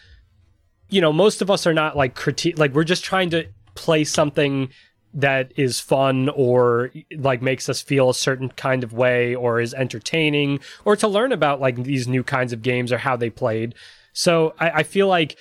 you 0.89 1.01
know 1.01 1.11
most 1.11 1.41
of 1.41 1.49
us 1.49 1.65
are 1.65 1.73
not 1.73 1.97
like 1.97 2.15
critique 2.15 2.57
like 2.57 2.73
we're 2.73 2.83
just 2.83 3.03
trying 3.03 3.29
to 3.29 3.45
play 3.75 4.03
something 4.03 4.69
that 5.13 5.51
is 5.55 5.79
fun 5.79 6.29
or 6.29 6.91
like 7.15 7.41
makes 7.41 7.69
us 7.69 7.81
feel 7.81 8.09
a 8.09 8.13
certain 8.13 8.49
kind 8.49 8.83
of 8.83 8.93
way 8.93 9.33
or 9.33 9.59
is 9.59 9.73
entertaining 9.73 10.59
or 10.85 10.95
to 10.95 11.07
learn 11.07 11.31
about 11.31 11.59
like 11.59 11.83
these 11.83 12.07
new 12.07 12.23
kinds 12.23 12.53
of 12.53 12.61
games 12.61 12.91
or 12.91 12.97
how 12.97 13.15
they 13.15 13.29
played. 13.29 13.73
So 14.13 14.53
I, 14.59 14.69
I 14.69 14.83
feel 14.83 15.07
like 15.07 15.37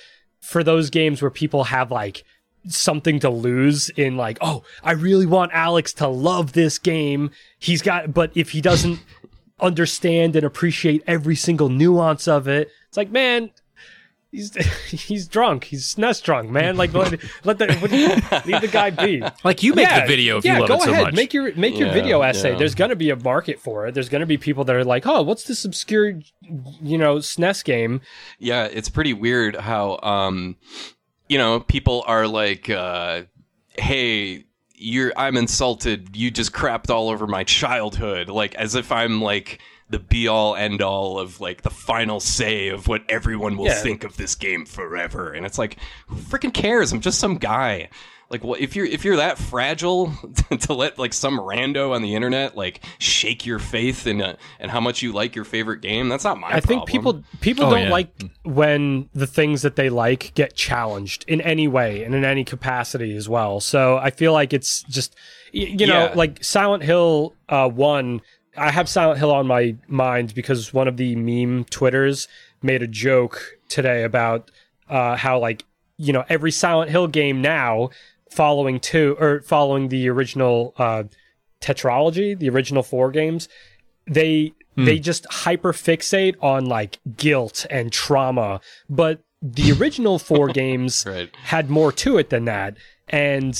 for 0.47 0.63
those 0.63 0.89
games 0.89 1.21
where 1.21 1.29
people 1.29 1.65
have 1.65 1.91
like 1.91 2.23
something 2.69 3.19
to 3.19 3.29
lose 3.29 3.89
in 3.89 4.15
like, 4.15 4.37
oh, 4.39 4.63
I 4.81 4.93
really 4.93 5.25
want 5.25 5.51
Alex 5.53 5.91
to 5.95 6.07
love 6.07 6.53
this 6.53 6.79
game. 6.79 7.31
He's 7.59 7.81
got, 7.81 8.13
but 8.13 8.31
if 8.33 8.51
he 8.51 8.61
doesn't 8.61 9.01
understand 9.59 10.37
and 10.37 10.45
appreciate 10.45 11.03
every 11.05 11.35
single 11.35 11.67
nuance 11.67 12.29
of 12.29 12.47
it, 12.47 12.69
it's 12.87 12.95
like, 12.95 13.11
man, 13.11 13.51
he's 14.31 14.53
he's 14.89 15.27
drunk. 15.27 15.65
He's 15.65 15.95
SNES 15.95 16.23
drunk, 16.23 16.49
man. 16.49 16.77
Like 16.77 16.93
let, 16.93 17.19
let 17.45 17.57
the 17.57 17.67
leave 18.45 18.61
the 18.61 18.67
guy 18.67 18.89
be. 18.89 19.21
like 19.43 19.63
you 19.63 19.73
make 19.73 19.87
Yeah, 19.87 20.01
the 20.01 20.07
video 20.07 20.37
if 20.37 20.45
yeah, 20.45 20.55
you 20.55 20.59
love 20.61 20.67
go 20.67 20.75
it 20.75 20.81
so 20.83 20.91
ahead. 20.91 21.03
much. 21.05 21.13
Make 21.15 21.33
your 21.33 21.53
make 21.55 21.77
your 21.77 21.87
Yeah, 21.89 21.93
video 21.93 22.21
essay. 22.21 22.51
yeah. 22.51 22.57
There's 22.57 22.75
going 22.75 22.89
to 22.89 22.95
be 22.95 23.09
a 23.09 23.15
market 23.15 23.59
for 23.59 23.87
it. 23.87 23.93
There's 23.93 24.09
going 24.09 24.21
to 24.21 24.25
be 24.27 24.37
people 24.37 24.63
that 24.65 24.75
are 24.75 24.83
like, 24.83 25.05
"Oh, 25.07 25.21
what's 25.21 25.43
this 25.45 25.65
obscure, 25.65 26.19
you 26.81 26.97
know, 26.97 27.17
SNES 27.17 27.63
game?" 27.63 28.01
yeah, 28.39 28.65
it's 28.65 28.89
pretty 28.89 29.13
weird 29.13 29.55
how 29.55 29.99
um, 30.03 30.55
you 31.29 31.37
know, 31.37 31.59
people 31.59 32.03
are 32.07 32.27
like, 32.27 32.69
uh, 32.69 33.23
"Hey, 33.77 34.45
you're 34.75 35.11
I'm 35.17 35.37
insulted. 35.37 36.15
You 36.15 36.31
just 36.31 36.53
crapped 36.53 36.89
all 36.89 37.09
over 37.09 37.27
my 37.27 37.43
childhood," 37.43 38.29
like 38.29 38.55
as 38.55 38.75
if 38.75 38.91
I'm 38.91 39.21
like 39.21 39.59
the 39.89 39.99
be 39.99 40.27
all 40.27 40.55
end 40.55 40.81
all 40.81 41.17
of 41.19 41.39
like 41.39 41.61
the 41.61 41.69
final 41.69 42.19
say 42.19 42.67
of 42.69 42.87
what 42.87 43.03
everyone 43.09 43.55
will 43.57 43.67
Yeah. 43.67 43.81
think 43.81 44.03
of 44.03 44.17
this 44.17 44.35
game 44.35 44.65
forever. 44.65 45.31
And 45.31 45.45
it's 45.45 45.57
like, 45.57 45.77
who 46.07 46.15
freaking 46.17 46.53
cares? 46.53 46.91
I'm 46.91 46.99
just 47.01 47.19
some 47.19 47.37
guy. 47.37 47.89
Like, 48.29 48.43
what 48.43 48.59
if 48.59 48.75
you're 48.75 48.85
if 48.85 49.05
you're 49.05 49.15
that 49.15 49.37
fragile 49.37 50.11
to 50.59 50.73
let 50.73 50.99
like 50.99 51.13
some 51.13 51.39
rando 51.39 51.95
on 51.95 52.01
the 52.01 52.13
internet 52.13 52.57
like 52.57 52.81
shake 52.99 53.45
your 53.45 53.57
faith 53.57 54.05
in 54.05 54.21
uh 54.21 54.35
and 54.59 54.69
how 54.69 54.81
much 54.81 55.01
you 55.01 55.13
like 55.13 55.33
your 55.33 55.45
favorite 55.45 55.79
game? 55.79 56.09
That's 56.09 56.25
not 56.25 56.37
my. 56.37 56.49
I 56.49 56.59
think 56.59 56.85
people 56.87 57.23
people 57.39 57.67
Oh, 57.67 57.69
don't 57.71 57.83
yeah. 57.83 57.89
like 57.89 58.09
when 58.43 59.07
the 59.13 59.27
things 59.27 59.61
that 59.61 59.77
they 59.77 59.89
like 59.89 60.33
get 60.35 60.55
challenged 60.57 61.23
in 61.29 61.39
any 61.39 61.69
way 61.69 62.03
and 62.03 62.13
in 62.13 62.25
any 62.25 62.43
capacity 62.43 63.15
as 63.15 63.29
well. 63.29 63.61
So 63.61 63.97
I 63.97 64.09
feel 64.11 64.33
like 64.33 64.51
it's 64.51 64.83
just 64.83 65.15
y- 65.53 65.61
you 65.79 65.87
know 65.87 66.07
Yeah. 66.07 66.13
like 66.13 66.43
Silent 66.43 66.83
Hill 66.83 67.33
uh, 67.47 67.69
one. 67.69 68.19
I 68.57 68.71
have 68.71 68.89
Silent 68.89 69.19
Hill 69.19 69.31
on 69.31 69.47
my 69.47 69.75
mind 69.87 70.33
because 70.33 70.73
one 70.73 70.87
of 70.87 70.97
the 70.97 71.15
meme 71.15 71.65
twitters 71.65 72.27
made 72.61 72.81
a 72.81 72.87
joke 72.87 73.41
today 73.69 74.03
about 74.03 74.49
uh, 74.89 75.15
how 75.15 75.39
like 75.39 75.63
you 75.97 76.11
know 76.13 76.23
every 76.29 76.51
Silent 76.51 76.89
Hill 76.91 77.07
game 77.07 77.41
now 77.41 77.89
following 78.31 78.79
two 78.79 79.15
or 79.19 79.41
following 79.41 79.87
the 79.89 80.09
original 80.09 80.73
uh, 80.77 81.03
tetralogy, 81.61 82.37
the 82.37 82.49
original 82.49 82.83
four 82.83 83.11
games, 83.11 83.47
they 84.05 84.53
they 84.75 84.99
just 84.99 85.25
hyper 85.31 85.73
fixate 85.73 86.35
on 86.39 86.65
like 86.67 86.99
guilt 87.15 87.65
and 87.71 87.91
trauma, 87.91 88.61
but 88.87 89.21
the 89.41 89.71
original 89.71 90.19
four 90.19 90.47
games 90.53 91.03
Right. 91.07 91.35
had 91.45 91.69
more 91.71 91.91
to 91.93 92.17
it 92.19 92.29
than 92.29 92.45
that. 92.45 92.77
And 93.07 93.59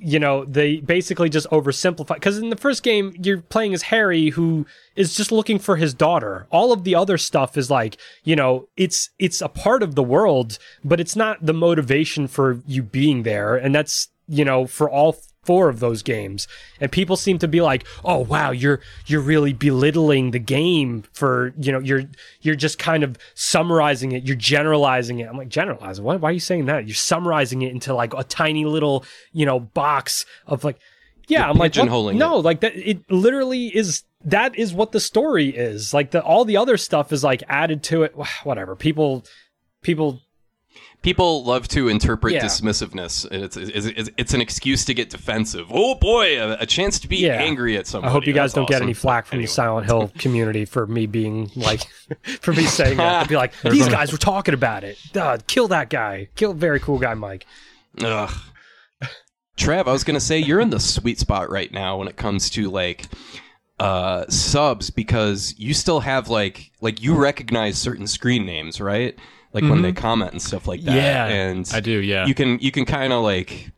you 0.00 0.18
know, 0.18 0.44
they 0.44 0.78
basically 0.78 1.28
just 1.28 1.48
oversimplify. 1.50 2.14
Because 2.14 2.38
in 2.38 2.50
the 2.50 2.56
first 2.56 2.82
game, 2.82 3.14
you're 3.22 3.42
playing 3.42 3.74
as 3.74 3.82
Harry, 3.82 4.30
who 4.30 4.66
is 4.96 5.14
just 5.14 5.30
looking 5.30 5.58
for 5.58 5.76
his 5.76 5.92
daughter. 5.92 6.46
All 6.50 6.72
of 6.72 6.84
the 6.84 6.94
other 6.94 7.18
stuff 7.18 7.56
is 7.56 7.70
like, 7.70 7.98
you 8.24 8.34
know, 8.34 8.68
it's 8.76 9.10
it's 9.18 9.40
a 9.40 9.48
part 9.48 9.82
of 9.82 9.94
the 9.94 10.02
world, 10.02 10.58
but 10.82 11.00
it's 11.00 11.16
not 11.16 11.44
the 11.44 11.52
motivation 11.52 12.26
for 12.26 12.62
you 12.66 12.82
being 12.82 13.22
there. 13.22 13.56
And 13.56 13.74
that's 13.74 14.08
you 14.26 14.44
know 14.44 14.66
for 14.66 14.88
all 14.88 15.16
four 15.50 15.68
of 15.68 15.80
those 15.80 16.04
games. 16.04 16.46
And 16.80 16.92
people 16.92 17.16
seem 17.16 17.38
to 17.38 17.48
be 17.48 17.60
like 17.60 17.84
oh 18.04 18.18
wow 18.18 18.52
you're 18.52 18.78
you're 19.06 19.20
really 19.20 19.52
belittling 19.52 20.30
the 20.30 20.38
game 20.38 21.02
for 21.12 21.52
you 21.58 21.72
know 21.72 21.80
you're 21.80 22.04
you're 22.40 22.54
just 22.54 22.78
kind 22.78 23.02
of 23.02 23.18
summarizing 23.34 24.12
it. 24.12 24.22
You're 24.22 24.36
generalizing 24.36 25.18
it. 25.18 25.28
I'm 25.28 25.36
like 25.36 25.48
generalizing 25.48 26.04
why, 26.04 26.14
why 26.14 26.28
are 26.28 26.32
you 26.32 26.38
saying 26.38 26.66
that? 26.66 26.86
You're 26.86 26.94
summarizing 26.94 27.62
it 27.62 27.72
into 27.72 27.92
like 27.92 28.14
a 28.14 28.22
tiny 28.22 28.64
little 28.64 29.04
you 29.32 29.44
know 29.44 29.58
box 29.58 30.24
of 30.46 30.62
like 30.62 30.78
yeah 31.26 31.40
You're 31.40 31.48
i'm 31.50 31.56
like 31.58 31.74
what? 31.74 32.14
no 32.14 32.36
like 32.38 32.60
that 32.60 32.76
it 32.76 33.10
literally 33.10 33.66
is 33.74 34.04
that 34.24 34.56
is 34.56 34.72
what 34.72 34.92
the 34.92 35.00
story 35.00 35.48
is. 35.48 35.94
Like 35.94 36.12
the 36.12 36.22
all 36.22 36.44
the 36.44 36.58
other 36.58 36.76
stuff 36.76 37.12
is 37.12 37.24
like 37.24 37.42
added 37.48 37.82
to 37.84 38.04
it. 38.04 38.14
Whatever. 38.44 38.76
People 38.76 39.24
people 39.82 40.20
People 41.02 41.44
love 41.44 41.66
to 41.68 41.88
interpret 41.88 42.34
Yeah. 42.34 42.44
dismissiveness. 42.44 43.26
It's, 43.32 43.56
it's, 43.56 43.86
it's, 43.86 44.10
it's 44.18 44.34
an 44.34 44.40
excuse 44.42 44.84
to 44.84 44.92
get 44.92 45.08
defensive. 45.08 45.66
Oh 45.70 45.94
boy, 45.94 46.38
a, 46.38 46.58
a 46.60 46.66
chance 46.66 47.00
to 47.00 47.08
be 47.08 47.16
Yeah. 47.18 47.36
angry 47.40 47.78
at 47.78 47.86
somebody. 47.86 48.10
I 48.10 48.12
hope 48.12 48.26
you 48.26 48.34
guys 48.34 48.52
That's 48.52 48.56
don't 48.56 48.68
get 48.68 48.82
any 48.82 48.92
flack 48.92 49.24
from 49.26 49.36
Anyway. 49.36 49.46
the 49.46 49.52
Silent 49.52 49.86
Hill 49.86 50.12
community 50.18 50.66
for 50.66 50.86
me 50.86 51.06
being 51.06 51.50
like, 51.56 51.80
for 52.42 52.52
me 52.52 52.64
saying 52.64 52.98
that. 52.98 53.20
They'll 53.20 53.28
be 53.28 53.36
like, 53.36 53.58
these 53.62 53.88
guys 53.88 54.12
were 54.12 54.18
talking 54.18 54.52
about 54.52 54.84
it. 54.84 54.98
Duh, 55.12 55.38
kill 55.46 55.68
that 55.68 55.88
guy. 55.88 56.28
Kill 56.34 56.52
very 56.52 56.80
cool 56.80 56.98
guy, 56.98 57.14
Mike. 57.14 57.46
Ugh. 58.02 58.30
Trav, 59.56 59.86
I 59.88 59.92
was 59.92 60.04
gonna 60.04 60.20
say 60.20 60.38
you're 60.38 60.60
in 60.60 60.70
the 60.70 60.80
sweet 60.80 61.18
spot 61.18 61.50
right 61.50 61.70
now 61.72 61.98
when 61.98 62.08
it 62.08 62.16
comes 62.16 62.48
to 62.50 62.70
like 62.70 63.06
uh 63.78 64.26
subs 64.28 64.90
because 64.90 65.54
you 65.58 65.72
still 65.74 66.00
have 66.00 66.28
like 66.28 66.70
like 66.80 67.02
you 67.02 67.14
recognize 67.14 67.76
certain 67.78 68.06
screen 68.06 68.46
names, 68.46 68.80
right? 68.80 69.18
Like 69.52 69.64
when 69.64 69.82
they 69.82 69.92
comment 69.92 70.32
and 70.32 70.40
stuff 70.40 70.68
like 70.68 70.80
that. 70.82 70.94
Yeah, 70.94 71.26
and 71.26 71.68
I 71.74 71.80
do, 71.80 72.00
yeah. 72.00 72.26
You 72.26 72.34
can 72.34 72.58
you 72.60 72.70
can 72.70 72.84
kind 72.84 73.12
of 73.12 73.24
like 73.24 73.70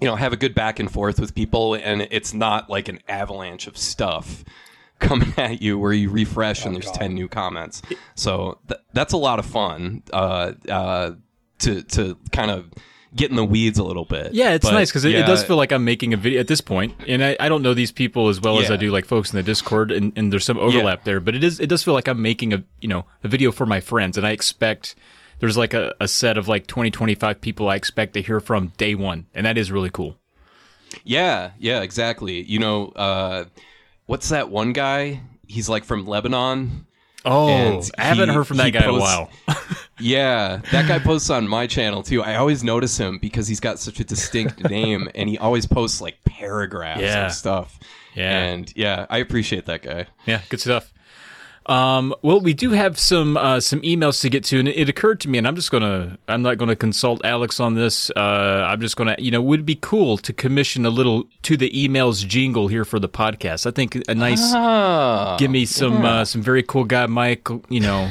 you 0.00 0.06
know 0.06 0.16
have 0.16 0.32
a 0.32 0.36
good 0.36 0.54
back 0.54 0.78
and 0.80 0.90
forth 0.90 1.20
with 1.20 1.34
people, 1.34 1.74
and 1.74 2.08
it's 2.10 2.32
not 2.32 2.70
like 2.70 2.88
an 2.88 2.98
avalanche 3.08 3.66
of 3.66 3.76
stuff 3.76 4.42
coming 5.00 5.34
at 5.36 5.60
you 5.60 5.78
where 5.78 5.92
you 5.92 6.08
refresh 6.08 6.64
and 6.64 6.74
there's 6.76 6.90
10 6.92 7.12
new 7.12 7.26
comments 7.26 7.82
so 8.14 8.60
th- 8.68 8.80
that's 8.92 9.12
a 9.12 9.16
lot 9.16 9.40
of 9.40 9.44
fun 9.44 10.00
uh, 10.12 10.52
uh, 10.68 11.10
to 11.58 11.82
to 11.82 12.16
kind 12.30 12.52
of 12.52 12.70
get 13.14 13.30
in 13.30 13.36
the 13.36 13.44
weeds 13.44 13.78
a 13.78 13.84
little 13.84 14.04
bit 14.06 14.32
Yeah, 14.32 14.50
it's 14.54 14.64
But, 14.64 14.72
nice 14.72 14.90
because 14.90 15.04
it, 15.04 15.14
it 15.14 15.26
does 15.26 15.44
feel 15.44 15.56
like 15.56 15.70
I'm 15.72 15.84
making 15.84 16.14
a 16.14 16.16
video 16.16 16.40
at 16.40 16.46
this 16.48 16.60
point, 16.62 16.94
and 17.06 17.22
I, 17.22 17.36
I 17.38 17.48
don't 17.48 17.62
know 17.62 17.74
these 17.74 17.92
people 17.92 18.28
as 18.28 18.40
well 18.40 18.58
as 18.58 18.70
I 18.70 18.76
do 18.76 18.90
like 18.90 19.04
folks 19.04 19.32
in 19.32 19.36
the 19.36 19.42
Discord, 19.42 19.90
and, 19.92 20.12
and 20.16 20.32
there's 20.32 20.44
some 20.44 20.58
overlap 20.58 21.04
there. 21.04 21.20
But 21.20 21.34
it 21.34 21.44
is 21.44 21.60
it 21.60 21.68
does 21.68 21.82
feel 21.82 21.94
like 21.94 22.08
I'm 22.08 22.22
making 22.22 22.52
a 22.54 22.64
you 22.80 22.88
know 22.88 23.04
a 23.22 23.28
video 23.28 23.52
for 23.52 23.66
my 23.66 23.80
friends, 23.80 24.16
and 24.16 24.26
I 24.26 24.30
expect 24.30 24.94
there's 25.40 25.56
like 25.56 25.74
a, 25.74 25.94
a 26.00 26.08
set 26.08 26.38
of 26.38 26.48
like 26.48 26.66
20 26.66 26.90
25 26.90 27.40
people 27.40 27.68
I 27.68 27.74
expect 27.76 28.14
to 28.14 28.22
hear 28.22 28.40
from 28.40 28.72
day 28.76 28.94
one, 28.94 29.26
and 29.34 29.44
that 29.46 29.58
is 29.58 29.70
really 29.72 29.90
cool. 29.90 30.16
yeah 31.04 31.50
yeah 31.58 31.80
exactly 31.82 32.42
you 32.42 32.58
know 32.58 32.88
uh, 32.96 33.44
what's 34.06 34.28
that 34.30 34.48
one 34.50 34.72
guy 34.72 35.20
he's 35.46 35.68
like 35.68 35.84
from 35.84 36.06
lebanon 36.06 36.86
Oh, 37.24 37.80
I 37.96 38.02
haven't 38.02 38.30
he- 38.30 38.34
heard 38.34 38.48
from 38.48 38.56
that 38.56 38.70
guy 38.70 38.82
in 38.82 38.90
a 38.90 38.98
while. 38.98 39.30
Yeah, 40.00 40.60
that 40.72 40.88
guy 40.88 40.98
posts 40.98 41.30
on 41.30 41.46
my 41.46 41.66
channel 41.66 42.02
too. 42.02 42.22
I 42.22 42.36
always 42.36 42.64
notice 42.64 42.96
him 42.98 43.18
because 43.18 43.46
he's 43.46 43.60
got 43.60 43.78
such 43.78 44.00
a 44.00 44.04
distinct 44.04 44.68
name, 44.70 45.08
and 45.14 45.28
he 45.28 45.38
always 45.38 45.66
posts 45.66 46.00
like 46.00 46.16
paragraphs 46.24 47.00
Yeah. 47.02 47.26
of 47.26 47.32
stuff. 47.32 47.78
Yeah. 48.14 48.38
and 48.44 48.72
yeah, 48.76 49.06
I 49.08 49.18
appreciate 49.18 49.66
that 49.66 49.82
guy. 49.82 50.06
Yeah, 50.26 50.40
good 50.48 50.60
stuff. 50.60 50.92
Um, 51.66 52.12
well, 52.22 52.40
we 52.40 52.54
do 52.54 52.70
have 52.70 52.98
some 52.98 53.36
uh, 53.36 53.60
some 53.60 53.80
emails 53.82 54.20
to 54.22 54.28
get 54.28 54.42
to, 54.46 54.58
and 54.58 54.66
it 54.66 54.88
occurred 54.88 55.20
to 55.20 55.28
me, 55.28 55.38
and 55.38 55.46
I'm 55.46 55.54
just 55.54 55.70
gonna 55.70 56.18
I'm 56.26 56.42
not 56.42 56.58
gonna 56.58 56.74
consult 56.74 57.24
Alex 57.24 57.60
on 57.60 57.74
this. 57.74 58.10
Uh, 58.16 58.66
I'm 58.68 58.80
just 58.80 58.96
gonna 58.96 59.14
you 59.18 59.30
know 59.30 59.40
would 59.40 59.60
it 59.60 59.66
be 59.66 59.76
cool 59.76 60.18
to 60.18 60.32
commission 60.32 60.84
a 60.84 60.90
little 60.90 61.24
to 61.42 61.56
the 61.56 61.70
emails 61.70 62.26
jingle 62.26 62.66
here 62.66 62.84
for 62.84 62.98
the 62.98 63.08
podcast. 63.08 63.64
I 63.66 63.70
think 63.70 63.96
a 64.08 64.14
nice 64.14 64.40
Ah, 64.52 65.36
give 65.38 65.52
me 65.52 65.64
some 65.64 66.04
uh, 66.04 66.24
some 66.24 66.42
very 66.42 66.64
cool 66.64 66.82
guy 66.84 67.06
Mike. 67.06 67.46
You 67.68 67.80
know, 67.80 68.10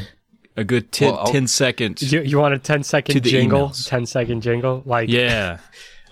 a 0.57 0.63
good 0.63 0.91
10, 0.91 1.11
Well, 1.11 1.19
I'll- 1.21 1.27
10 1.27 1.47
second. 1.47 2.01
You, 2.01 2.21
you 2.21 2.37
want 2.39 2.53
a 2.53 2.59
10 2.59 2.79
To 2.79 2.83
second 2.83 3.15
the 3.23 3.29
jingle? 3.29 3.69
emails. 3.69 3.87
10 3.87 4.05
second 4.05 4.41
jingle? 4.41 4.83
Like, 4.85 5.09
Yeah, 5.09 5.59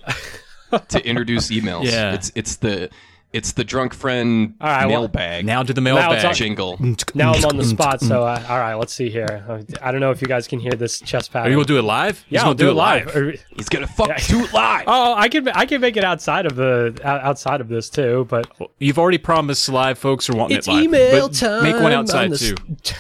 to 0.90 1.06
introduce 1.06 1.50
emails. 1.50 1.86
Yeah. 1.86 2.14
it's 2.14 2.32
it's 2.36 2.56
the 2.58 2.90
it's 3.32 3.52
the 3.52 3.64
drunk 3.64 3.94
friend 3.94 4.56
All 4.60 4.68
right, 4.68 4.86
well- 4.88 5.02
mailbag 5.02 5.46
now 5.46 5.62
to 5.62 5.72
the 5.72 5.82
it's 5.82 5.84
mailbag. 5.84 6.26
on- 6.26 6.34
jingle. 6.34 6.78
now 7.14 7.34
I'm 7.34 7.46
on 7.46 7.58
the 7.58 7.64
spot. 7.66 8.02
So, 8.02 8.24
uh, 8.24 8.44
all 8.50 8.58
right, 8.58 8.74
let's 8.74 8.92
see 8.94 9.10
here. 9.12 9.66
I 9.84 9.92
don't 9.92 10.02
know 10.02 10.10
if 10.10 10.20
you 10.22 10.28
guys 10.28 10.48
can 10.48 10.60
hear 10.60 10.72
this 10.72 11.00
chest 11.00 11.30
Are 11.30 11.34
pattern. 11.34 11.52
you 11.52 11.58
gonna 11.58 11.68
do 11.68 11.78
it 11.78 11.84
live? 11.84 12.26
Yeah, 12.30 12.44
I'll 12.46 12.56
do 12.56 12.70
it 12.70 12.74
live. 12.74 13.16
Or- 13.16 13.34
He's 13.56 13.70
gonna 13.70 13.86
fuck 13.88 14.18
do 14.28 14.44
it 14.46 14.54
live. 14.54 14.84
Oh, 14.88 15.14
I 15.16 15.28
can 15.30 15.48
I 15.50 15.66
can 15.68 15.80
make 15.82 15.96
it 15.98 16.04
outside 16.04 16.46
of 16.48 16.56
the 16.56 17.00
outside 17.04 17.62
of 17.62 17.68
this 17.68 17.90
too, 17.90 18.26
but 18.30 18.48
You've 18.80 18.98
already 18.98 19.20
promised 19.20 19.70
live, 19.70 20.00
folks 20.00 20.28
are 20.30 20.36
wanting 20.36 20.58
it's 20.58 20.68
it 20.68 20.72
live. 20.72 20.84
email 20.86 21.28
but 21.28 21.36
time. 21.38 21.64
Make 21.64 21.76
one 21.76 21.92
on 21.92 22.00
outside 22.00 22.32
the 22.32 22.38
too. 22.38 22.56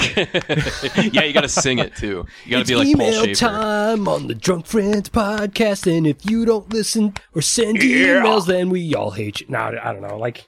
s- 0.00 0.96
yeah, 1.12 1.24
you 1.24 1.32
gotta 1.32 1.48
sing 1.48 1.78
it 1.78 1.94
too. 1.96 2.26
You 2.44 2.50
gotta 2.50 2.64
be 2.64 2.74
like 2.74 2.86
Paul 2.86 3.02
email 3.08 3.24
Shaffer. 3.26 3.34
time 3.34 4.08
on 4.08 4.26
the 4.26 4.34
Drunk 4.34 4.66
Friends 4.66 5.08
podcast, 5.08 5.86
and 5.90 6.06
if 6.06 6.28
you 6.28 6.44
don't 6.44 6.68
listen 6.72 7.14
or 7.34 7.42
send 7.42 7.78
emails, 7.78 8.46
then 8.46 8.70
we 8.70 8.94
all 8.94 9.10
hate 9.10 9.40
you. 9.40 9.46
No, 9.48 9.58
I 9.58 9.92
don't 9.92 10.02
know. 10.02 10.16
Like 10.18 10.46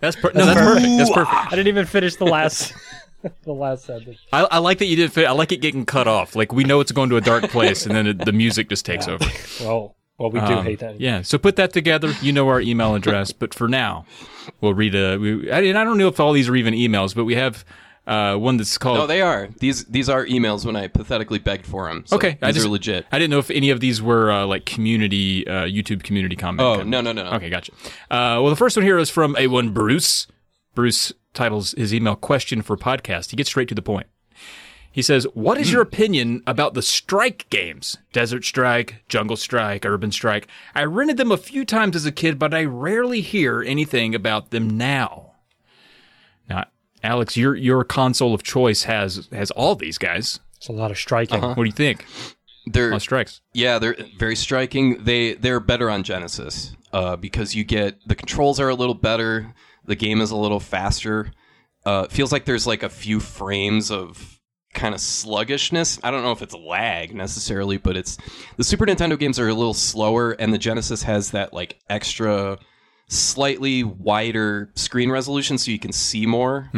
That's 0.00 0.16
per- 0.16 0.32
no, 0.34 0.46
that's 0.46 0.60
perfect. 0.60 0.98
That's 0.98 1.10
perfect. 1.10 1.36
I 1.36 1.50
didn't 1.50 1.68
even 1.68 1.86
finish 1.86 2.16
the 2.16 2.24
last 2.26 2.72
the 3.44 3.52
last 3.52 3.84
sentence. 3.84 4.18
I, 4.32 4.46
I 4.50 4.58
like 4.58 4.78
that 4.78 4.86
you 4.86 4.96
did. 4.96 5.12
Fit. 5.12 5.26
I 5.26 5.32
like 5.32 5.52
it 5.52 5.60
getting 5.60 5.84
cut 5.84 6.06
off. 6.08 6.36
Like 6.36 6.52
we 6.52 6.64
know 6.64 6.80
it's 6.80 6.92
going 6.92 7.10
to 7.10 7.16
a 7.16 7.20
dark 7.20 7.44
place, 7.50 7.84
and 7.86 7.94
then 7.94 8.06
it, 8.06 8.24
the 8.24 8.32
music 8.32 8.68
just 8.68 8.84
takes 8.86 9.08
over. 9.08 9.24
Well, 9.60 9.96
well, 10.18 10.30
we 10.30 10.40
do 10.40 10.46
Um, 10.46 10.64
hate 10.64 10.80
that. 10.80 11.00
Yeah. 11.00 11.22
So 11.22 11.38
put 11.38 11.56
that 11.56 11.72
together. 11.72 12.12
You 12.22 12.32
know 12.32 12.48
our 12.48 12.60
email 12.60 12.94
address, 12.94 13.30
but 13.32 13.54
for 13.54 13.68
now, 13.68 14.04
we'll 14.60 14.74
read 14.74 14.94
a. 14.94 15.16
We, 15.18 15.50
I, 15.50 15.60
and 15.62 15.78
I 15.78 15.84
don't 15.84 15.98
know 15.98 16.08
if 16.08 16.18
all 16.20 16.32
these 16.32 16.48
are 16.48 16.56
even 16.56 16.74
emails, 16.74 17.14
but 17.14 17.24
we 17.24 17.34
have 17.34 17.64
uh, 18.08 18.36
one 18.36 18.56
that's 18.56 18.78
called. 18.78 18.96
No, 18.96 19.06
they 19.06 19.20
are. 19.20 19.50
These 19.58 19.84
these 19.84 20.08
are 20.08 20.24
emails 20.24 20.64
when 20.64 20.74
I 20.76 20.88
pathetically 20.88 21.38
begged 21.38 21.66
for 21.66 21.88
them. 21.88 22.04
So 22.06 22.16
okay, 22.16 22.30
these 22.30 22.38
I 22.42 22.52
just, 22.52 22.66
are 22.66 22.70
legit. 22.70 23.06
I 23.12 23.18
didn't 23.18 23.30
know 23.30 23.38
if 23.38 23.50
any 23.50 23.68
of 23.68 23.80
these 23.80 24.00
were 24.00 24.32
uh, 24.32 24.46
like 24.46 24.64
community 24.64 25.46
uh, 25.46 25.64
YouTube 25.64 26.02
community 26.02 26.34
comment. 26.34 26.66
Oh 26.66 26.78
kind 26.78 26.90
no 26.90 27.02
no 27.02 27.12
no 27.12 27.24
no. 27.24 27.30
Okay, 27.32 27.50
gotcha. 27.50 27.72
Uh, 28.10 28.40
well, 28.40 28.48
the 28.48 28.56
first 28.56 28.76
one 28.76 28.84
here 28.84 28.98
is 28.98 29.10
from 29.10 29.36
a 29.38 29.46
one 29.46 29.70
Bruce. 29.70 30.26
Bruce 30.74 31.12
titles 31.34 31.72
his 31.72 31.92
email 31.92 32.16
"Question 32.16 32.62
for 32.62 32.78
Podcast." 32.78 33.30
He 33.30 33.36
gets 33.36 33.50
straight 33.50 33.68
to 33.68 33.74
the 33.74 33.82
point. 33.82 34.06
He 34.90 35.02
says, 35.02 35.26
"What 35.34 35.58
is 35.58 35.70
your 35.70 35.82
opinion 35.90 36.42
about 36.46 36.72
the 36.72 36.82
Strike 36.82 37.46
games? 37.50 37.98
Desert 38.14 38.44
Strike, 38.44 39.04
Jungle 39.08 39.36
Strike, 39.36 39.84
Urban 39.84 40.12
Strike. 40.12 40.48
I 40.74 40.84
rented 40.84 41.18
them 41.18 41.30
a 41.30 41.36
few 41.36 41.66
times 41.66 41.94
as 41.94 42.06
a 42.06 42.12
kid, 42.12 42.38
but 42.38 42.54
I 42.54 42.64
rarely 42.64 43.20
hear 43.20 43.62
anything 43.62 44.14
about 44.14 44.50
them 44.50 44.78
now." 44.78 45.26
Now, 46.48 46.64
Alex, 47.02 47.36
your 47.36 47.54
your 47.54 47.84
console 47.84 48.34
of 48.34 48.42
choice 48.42 48.84
has 48.84 49.28
has 49.32 49.50
all 49.52 49.74
these 49.74 49.98
guys. 49.98 50.40
It's 50.56 50.68
a 50.68 50.72
lot 50.72 50.90
of 50.90 50.98
striking. 50.98 51.40
What 51.40 51.56
do 51.56 51.64
you 51.64 51.72
think? 51.72 52.04
They're 52.66 52.92
On 52.92 53.00
strikes. 53.00 53.40
Yeah, 53.54 53.78
they're 53.78 53.96
very 54.18 54.36
striking. 54.36 55.04
They 55.04 55.34
they're 55.34 55.60
better 55.60 55.88
on 55.88 56.02
Genesis 56.02 56.76
uh, 56.92 57.16
because 57.16 57.54
you 57.54 57.64
get 57.64 57.96
the 58.06 58.14
controls 58.14 58.60
are 58.60 58.68
a 58.68 58.74
little 58.74 58.94
better. 58.94 59.54
The 59.84 59.96
game 59.96 60.20
is 60.20 60.30
a 60.30 60.36
little 60.36 60.60
faster. 60.60 61.32
Uh, 61.86 62.06
feels 62.08 62.32
like 62.32 62.44
there's 62.44 62.66
like 62.66 62.82
a 62.82 62.88
few 62.90 63.20
frames 63.20 63.90
of 63.90 64.38
kind 64.74 64.94
of 64.94 65.00
sluggishness. 65.00 65.98
I 66.02 66.10
don't 66.10 66.22
know 66.22 66.32
if 66.32 66.42
it's 66.42 66.54
lag 66.54 67.14
necessarily, 67.14 67.78
but 67.78 67.96
it's 67.96 68.18
the 68.58 68.64
Super 68.64 68.84
Nintendo 68.84 69.18
games 69.18 69.38
are 69.38 69.48
a 69.48 69.54
little 69.54 69.72
slower, 69.74 70.32
and 70.32 70.52
the 70.52 70.58
Genesis 70.58 71.02
has 71.04 71.30
that 71.30 71.54
like 71.54 71.78
extra, 71.88 72.58
slightly 73.08 73.82
wider 73.84 74.70
screen 74.74 75.10
resolution, 75.10 75.58
so 75.58 75.70
you 75.70 75.78
can 75.78 75.92
see 75.92 76.26
more 76.26 76.70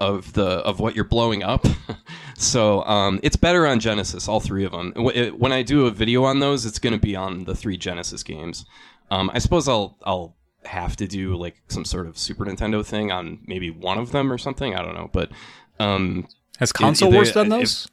of 0.00 0.32
the 0.34 0.46
of 0.46 0.78
what 0.80 0.94
you're 0.94 1.04
blowing 1.04 1.42
up. 1.42 1.66
so 2.38 2.82
um, 2.84 3.18
it's 3.22 3.36
better 3.36 3.66
on 3.66 3.80
Genesis, 3.80 4.28
all 4.28 4.40
three 4.40 4.64
of 4.64 4.72
them. 4.72 4.92
When 4.96 5.52
I 5.52 5.62
do 5.62 5.86
a 5.86 5.90
video 5.90 6.24
on 6.24 6.40
those, 6.40 6.66
it's 6.66 6.78
going 6.78 6.92
to 6.92 6.98
be 7.00 7.16
on 7.16 7.44
the 7.44 7.54
three 7.54 7.76
Genesis 7.76 8.22
games. 8.22 8.64
Um, 9.10 9.30
I 9.32 9.38
suppose 9.38 9.68
I'll 9.68 9.96
I'll 10.04 10.36
have 10.64 10.96
to 10.96 11.06
do 11.06 11.34
like 11.36 11.56
some 11.68 11.84
sort 11.84 12.06
of 12.06 12.18
Super 12.18 12.44
Nintendo 12.44 12.84
thing 12.84 13.10
on 13.10 13.38
maybe 13.46 13.70
one 13.70 13.98
of 13.98 14.12
them 14.12 14.30
or 14.32 14.38
something. 14.38 14.74
I 14.74 14.82
don't 14.82 14.94
know, 14.94 15.08
but 15.12 15.30
um, 15.80 16.28
Has 16.58 16.72
Console 16.72 17.10
they- 17.10 17.16
Wars 17.16 17.32
done 17.32 17.46
if- 17.46 17.50
those? 17.60 17.88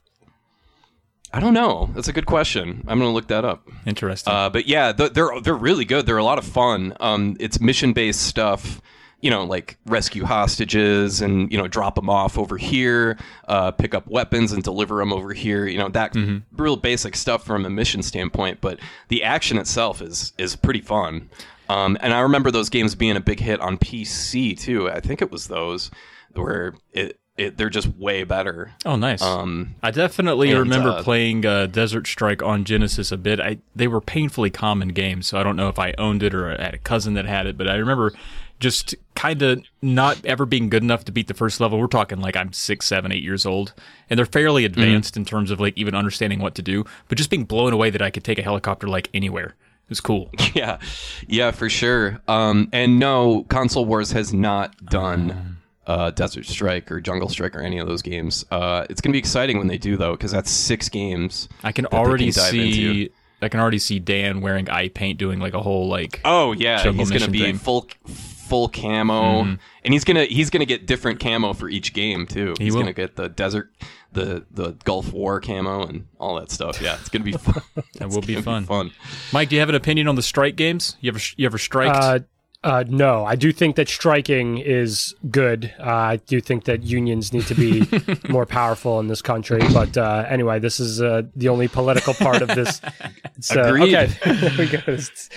I 1.35 1.41
don't 1.41 1.53
know. 1.53 1.89
That's 1.93 2.07
a 2.07 2.13
good 2.13 2.25
question. 2.25 2.83
I'm 2.87 2.97
going 2.97 3.09
to 3.11 3.13
look 3.13 3.27
that 3.27 3.43
up. 3.43 3.67
Interesting. 3.85 4.33
Uh, 4.33 4.49
but 4.49 4.67
yeah, 4.67 4.93
th- 4.93 5.11
they're 5.11 5.41
they're 5.41 5.53
really 5.53 5.83
good. 5.83 6.05
They're 6.05 6.17
a 6.17 6.23
lot 6.23 6.37
of 6.37 6.45
fun. 6.45 6.95
Um, 7.01 7.35
it's 7.39 7.59
mission 7.59 7.91
based 7.91 8.21
stuff. 8.25 8.81
you 9.21 9.29
know, 9.31 9.43
like 9.43 9.77
rescue 9.85 10.23
hostages 10.23 11.21
and 11.21 11.51
you 11.51 11.57
know 11.57 11.67
drop 11.67 11.95
them 11.95 12.09
off 12.09 12.37
over 12.37 12.57
here, 12.57 13.17
uh, 13.47 13.71
pick 13.71 13.93
up 13.93 14.07
weapons 14.07 14.51
and 14.53 14.61
deliver 14.63 14.97
them 14.97 15.11
over 15.11 15.33
here. 15.33 15.65
You 15.67 15.77
know 15.79 15.89
that 15.89 16.15
real 16.55 16.77
basic 16.77 17.15
stuff 17.15 17.43
from 17.45 17.65
a 17.65 17.69
mission 17.69 18.01
standpoint. 18.03 18.61
But 18.61 18.79
the 19.09 19.23
action 19.23 19.57
itself 19.57 20.01
is 20.01 20.31
is 20.37 20.55
pretty 20.55 20.81
fun. 20.81 21.29
Um, 21.67 21.97
and 22.01 22.13
I 22.13 22.19
remember 22.19 22.51
those 22.51 22.69
games 22.69 22.93
being 22.95 23.17
a 23.17 23.19
big 23.21 23.39
hit 23.39 23.59
on 23.59 23.77
PC 23.77 24.57
too. 24.59 24.89
I 24.89 24.99
think 25.01 25.21
it 25.21 25.31
was 25.31 25.47
those 25.47 25.91
where 26.33 26.75
it, 26.93 27.19
it 27.37 27.57
they're 27.57 27.69
just 27.69 27.87
way 27.97 28.23
better. 28.23 28.71
Oh, 28.85 28.95
nice. 28.95 29.21
Um, 29.21 29.75
I 29.83 29.91
definitely 29.91 30.51
and, 30.51 30.59
remember 30.59 30.89
uh, 30.89 31.03
playing 31.03 31.45
uh, 31.45 31.65
Desert 31.67 32.07
Strike 32.07 32.41
on 32.41 32.63
Genesis 32.63 33.11
a 33.11 33.17
bit. 33.17 33.39
I 33.39 33.57
they 33.75 33.87
were 33.87 34.01
painfully 34.01 34.49
common 34.49 34.89
games, 34.89 35.27
so 35.27 35.37
I 35.39 35.43
don't 35.43 35.55
know 35.57 35.67
if 35.69 35.77
I 35.79 35.93
owned 35.97 36.23
it 36.23 36.33
or 36.33 36.49
I 36.49 36.63
had 36.63 36.73
a 36.73 36.77
cousin 36.77 37.13
that 37.15 37.25
had 37.25 37.45
it. 37.47 37.57
But 37.57 37.67
I 37.67 37.75
remember 37.75 38.13
just 38.61 38.95
kind 39.15 39.41
of 39.41 39.61
not 39.81 40.23
ever 40.25 40.45
being 40.45 40.69
good 40.69 40.81
enough 40.81 41.03
to 41.03 41.11
beat 41.11 41.27
the 41.27 41.33
first 41.33 41.59
level. 41.59 41.77
We're 41.77 41.87
talking 41.87 42.21
like 42.21 42.37
I'm 42.37 42.53
six, 42.53 42.85
seven, 42.85 43.11
eight 43.11 43.21
years 43.23 43.45
old, 43.45 43.73
and 44.09 44.17
they're 44.17 44.25
fairly 44.25 44.63
Mm-hmm. 44.63 44.79
advanced 44.79 45.17
in 45.17 45.25
terms 45.25 45.51
of 45.51 45.59
like 45.59 45.77
even 45.77 45.93
understanding 45.93 46.39
what 46.39 46.55
to 46.55 46.61
do. 46.61 46.85
But 47.09 47.17
just 47.17 47.29
being 47.29 47.43
blown 47.43 47.73
away 47.73 47.89
that 47.89 48.01
I 48.01 48.11
could 48.11 48.23
take 48.23 48.39
a 48.39 48.43
helicopter 48.43 48.87
like 48.87 49.09
anywhere. 49.13 49.55
It 49.87 49.89
was 49.89 49.99
cool. 49.99 50.31
Yeah, 50.55 50.79
yeah, 51.27 51.51
for 51.51 51.69
sure. 51.69 52.21
Um, 52.29 52.69
and 52.71 52.97
no, 52.97 53.43
Console 53.49 53.83
Wars 53.83 54.13
has 54.13 54.33
not 54.33 54.73
done 54.85 55.54
uh, 55.87 56.11
Desert 56.11 56.45
Strike 56.45 56.91
or 56.91 56.99
Jungle 56.99 57.29
Strike 57.29 57.55
or 57.55 57.61
any 57.61 57.77
of 57.77 57.87
those 57.87 58.01
games. 58.01 58.45
Uh, 58.51 58.85
it's 58.89 59.01
gonna 59.01 59.13
be 59.13 59.19
exciting 59.19 59.57
when 59.57 59.67
they 59.67 59.77
do 59.77 59.97
though, 59.97 60.11
because 60.13 60.31
that's 60.31 60.49
six 60.49 60.89
games. 60.89 61.47
I 61.63 61.71
can 61.71 61.87
they 61.89 61.97
already 61.97 62.31
can 62.31 62.41
dive 62.41 62.51
see. 62.51 62.91
into. 63.01 63.13
I 63.41 63.49
can 63.49 63.59
already 63.59 63.79
see 63.79 63.99
Dan 63.99 64.41
wearing 64.41 64.69
eye 64.69 64.87
paint 64.87 65.19
doing 65.19 65.39
like 65.39 65.53
a 65.53 65.61
whole 65.61 65.87
like. 65.87 66.21
Oh 66.25 66.53
yeah, 66.53 66.91
he's 66.91 67.11
gonna 67.11 67.27
be 67.27 67.39
thing. 67.41 67.57
full 67.57 67.87
full 68.05 68.69
camo, 68.69 69.41
and 69.41 69.59
he's 69.83 70.03
gonna 70.03 70.25
he's 70.25 70.49
gonna 70.49 70.65
get 70.65 70.85
different 70.87 71.19
camo 71.19 71.53
for 71.53 71.67
each 71.69 71.93
game 71.93 72.25
too. 72.27 72.55
he's 72.57 72.73
will. 72.73 72.81
gonna 72.81 72.93
get 72.93 73.15
the 73.15 73.27
desert, 73.29 73.71
the 74.13 74.45
the 74.51 74.71
Gulf 74.83 75.11
War 75.13 75.39
camo, 75.41 75.85
and 75.85 76.07
all 76.19 76.35
that 76.39 76.49
stuff. 76.51 76.81
Yeah, 76.81 76.97
it's 76.99 77.09
gonna 77.09 77.25
be 77.25 77.31
fun. 77.37 77.61
That 77.95 78.09
will 78.09 78.21
be 78.21 78.35
fun. 78.35 78.65
gonna 78.65 78.89
Fun. 78.89 78.91
Mike, 79.33 79.49
do 79.49 79.55
you 79.55 79.59
have 79.59 79.69
an 79.69 79.75
opinion 79.75 80.07
on 80.07 80.15
the 80.15 80.23
strike 80.23 80.55
games? 80.55 80.95
You 81.01 81.11
ever 81.11 81.19
you 81.37 81.45
ever 81.45 81.57
striked? 81.57 81.95
Uh, 81.95 82.19
uh, 82.65 82.83
no, 82.87 83.23
I 83.23 83.35
do 83.35 83.51
think 83.51 83.75
that 83.75 83.87
striking 83.87 84.57
is 84.57 85.13
good. 85.29 85.71
Uh, 85.79 85.83
I 85.83 86.15
do 86.25 86.41
think 86.41 86.63
that 86.63 86.81
unions 86.81 87.31
need 87.31 87.45
to 87.45 87.53
be 87.53 87.83
more 88.29 88.47
powerful 88.47 88.99
in 88.99 89.07
this 89.07 89.21
country. 89.21 89.61
But 89.71 89.95
uh, 89.95 90.25
anyway, 90.27 90.57
this 90.57 90.79
is 90.79 90.99
uh, 90.99 91.21
the 91.35 91.49
only 91.49 91.67
political 91.67 92.15
part 92.15 92.41
of 92.41 92.49
this. 92.49 92.81
It's, 93.37 93.53
uh, 93.53 93.63
Agreed. 93.63 93.93
okay, 93.93 94.05
there 94.39 94.57
we 94.57 94.65
go. 94.65 94.79
It's, 94.87 95.29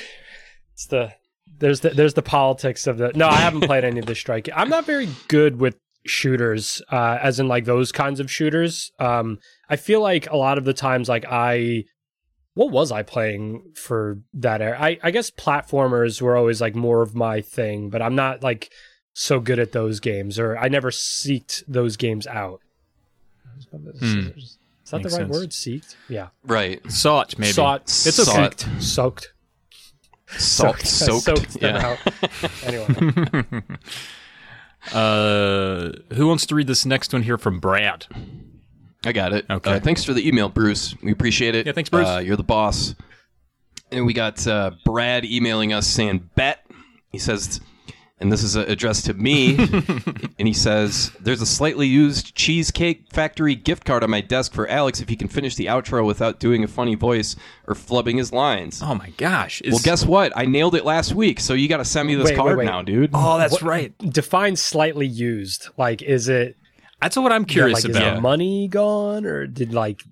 it's 0.72 0.86
the 0.86 1.12
there's 1.58 1.80
the 1.80 1.90
there's 1.90 2.14
the 2.14 2.22
politics 2.22 2.86
of 2.86 2.96
the. 2.96 3.10
No, 3.16 3.26
I 3.26 3.38
haven't 3.38 3.62
played 3.62 3.82
any 3.82 3.98
of 3.98 4.06
the 4.06 4.14
striking. 4.14 4.54
I'm 4.56 4.68
not 4.68 4.86
very 4.86 5.08
good 5.26 5.58
with 5.58 5.76
shooters, 6.06 6.80
uh, 6.92 7.18
as 7.20 7.40
in 7.40 7.48
like 7.48 7.64
those 7.64 7.90
kinds 7.90 8.20
of 8.20 8.30
shooters. 8.30 8.92
Um, 9.00 9.40
I 9.68 9.74
feel 9.74 10.00
like 10.00 10.30
a 10.30 10.36
lot 10.36 10.58
of 10.58 10.64
the 10.64 10.72
times, 10.72 11.08
like 11.08 11.24
I 11.28 11.84
what 12.58 12.72
was 12.72 12.90
I 12.90 13.04
playing 13.04 13.70
for 13.76 14.18
that 14.34 14.60
era? 14.60 14.76
I, 14.80 14.98
I 15.00 15.12
guess 15.12 15.30
platformers 15.30 16.20
were 16.20 16.36
always 16.36 16.60
like 16.60 16.74
more 16.74 17.02
of 17.02 17.14
my 17.14 17.40
thing, 17.40 17.88
but 17.88 18.02
I'm 18.02 18.16
not 18.16 18.42
like 18.42 18.72
so 19.12 19.38
good 19.38 19.60
at 19.60 19.70
those 19.70 20.00
games, 20.00 20.40
or 20.40 20.58
I 20.58 20.66
never 20.66 20.90
seeked 20.90 21.62
those 21.68 21.96
games 21.96 22.26
out. 22.26 22.60
Is 23.60 23.66
that 23.70 23.78
Makes 23.84 24.00
the 24.90 24.98
right 24.98 25.10
sense. 25.10 25.30
word? 25.30 25.50
Seeked? 25.50 25.94
Yeah. 26.08 26.28
Right. 26.42 26.80
Sought 26.90 27.38
maybe. 27.38 27.52
Sought. 27.52 27.82
It's 27.82 28.18
okay. 28.18 28.32
Sought. 28.32 28.60
Soaked. 28.80 28.82
Soaked. 28.82 29.32
Salt, 30.40 30.80
soaked. 30.80 31.22
Soaked 31.22 31.60
them 31.60 31.76
yeah. 31.76 31.86
out. 31.86 31.98
Anyway. 32.64 33.62
Uh, 34.92 35.90
who 36.14 36.26
wants 36.28 36.46
to 36.46 36.54
read 36.54 36.66
this 36.66 36.86
next 36.86 37.12
one 37.12 37.22
here 37.22 37.36
from 37.36 37.60
Brad? 37.60 38.06
I 39.08 39.12
got 39.12 39.32
it. 39.32 39.46
Okay. 39.48 39.72
Uh, 39.72 39.80
thanks 39.80 40.04
for 40.04 40.12
the 40.12 40.26
email, 40.28 40.48
Bruce. 40.50 40.94
We 41.02 41.10
appreciate 41.12 41.54
it. 41.54 41.66
Yeah, 41.66 41.72
thanks, 41.72 41.88
Bruce. 41.88 42.06
Uh, 42.06 42.18
you're 42.24 42.36
the 42.36 42.42
boss. 42.42 42.94
And 43.90 44.04
we 44.04 44.12
got 44.12 44.46
uh, 44.46 44.72
Brad 44.84 45.24
emailing 45.24 45.72
us 45.72 45.86
saying, 45.86 46.28
bet. 46.34 46.64
He 47.10 47.18
says, 47.18 47.60
and 48.20 48.30
this 48.30 48.42
is 48.42 48.54
uh, 48.54 48.66
addressed 48.68 49.06
to 49.06 49.14
me, 49.14 49.56
and 50.38 50.46
he 50.46 50.52
says, 50.52 51.10
there's 51.20 51.40
a 51.40 51.46
slightly 51.46 51.86
used 51.86 52.34
Cheesecake 52.34 53.06
Factory 53.14 53.54
gift 53.54 53.86
card 53.86 54.04
on 54.04 54.10
my 54.10 54.20
desk 54.20 54.52
for 54.52 54.68
Alex 54.68 55.00
if 55.00 55.08
he 55.08 55.16
can 55.16 55.28
finish 55.28 55.54
the 55.54 55.66
outro 55.66 56.04
without 56.04 56.38
doing 56.38 56.62
a 56.64 56.68
funny 56.68 56.96
voice 56.96 57.34
or 57.66 57.74
flubbing 57.74 58.18
his 58.18 58.30
lines. 58.30 58.82
Oh 58.82 58.94
my 58.94 59.08
gosh! 59.16 59.62
Is, 59.62 59.72
Well, 59.72 59.80
guess 59.82 60.04
what? 60.04 60.32
I 60.36 60.44
nailed 60.44 60.74
it 60.74 60.84
last 60.84 61.14
week, 61.14 61.40
so 61.40 61.54
you 61.54 61.66
got 61.66 61.78
to 61.78 61.84
send 61.86 62.08
me 62.08 62.14
this 62.14 62.26
Wait, 62.26 62.32
wait, 62.32 62.36
card 62.36 62.58
wait. 62.58 62.64
now, 62.66 62.82
dude. 62.82 63.10
Oh, 63.14 63.38
that's 63.38 63.52
What- 63.54 63.62
right. 63.62 63.96
Define 63.98 64.56
slightly 64.56 65.06
used. 65.06 65.68
Like, 65.78 66.02
is 66.02 66.28
it 66.28 66.56
That's 67.00 67.16
what 67.16 67.32
I'm 67.32 67.42
yeah, 67.42 67.46
curious 67.46 67.84
like, 67.84 67.90
is 67.90 67.96
about. 67.96 68.16
the 68.16 68.20
money 68.20 68.68
gone, 68.68 69.24
or 69.24 69.46
did 69.46 69.72
like 69.72 70.02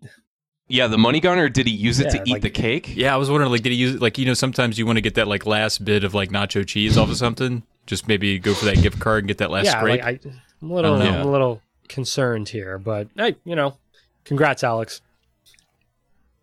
Yeah, 0.68 0.87
the 0.87 0.99
money 0.99 1.20
gone, 1.20 1.38
or 1.38 1.49
did 1.49 1.66
he 1.66 1.72
use 1.72 1.99
it 2.01 2.05
Yeah, 2.12 2.22
to 2.22 2.31
eat 2.31 2.33
like- 2.35 2.42
the 2.42 2.51
cake? 2.51 2.94
Yeah, 2.96 3.12
I 3.14 3.16
was 3.16 3.31
wondering, 3.31 3.51
like, 3.51 3.62
did 3.62 3.70
he 3.70 3.77
use 3.77 3.94
it? 3.96 4.01
Like, 4.03 4.18
you 4.18 4.27
know, 4.27 4.35
sometimes 4.35 4.79
you 4.79 4.87
want 4.87 4.96
to 4.96 5.01
get 5.03 5.14
that 5.14 5.27
like 5.29 5.46
last 5.46 5.85
bit 5.85 6.05
of 6.05 6.14
like 6.14 6.31
nacho 6.31 6.66
cheese 6.66 6.96
off 6.96 7.11
of 7.11 7.16
something. 7.16 7.62
Just 7.87 8.09
maybe 8.09 8.38
go 8.38 8.53
for 8.55 8.64
that 8.66 8.83
gift 8.83 8.99
card 9.01 9.20
and 9.25 9.29
get 9.29 9.38
that 9.38 9.51
last 9.51 9.66
yeah? 9.66 9.79
scrape. 9.79 10.03
Like, 10.03 10.27
I, 10.27 10.31
I'm 10.62 10.70
a 10.70 10.75
little, 10.75 10.94
I. 10.94 11.07
I'm 11.07 11.27
a 11.27 11.31
little 11.31 11.61
concerned 11.88 12.49
here, 12.49 12.79
but 12.79 13.09
hey, 13.16 13.37
you 13.44 13.55
know, 13.55 13.77
congrats, 14.25 14.64
Alex. 14.64 15.01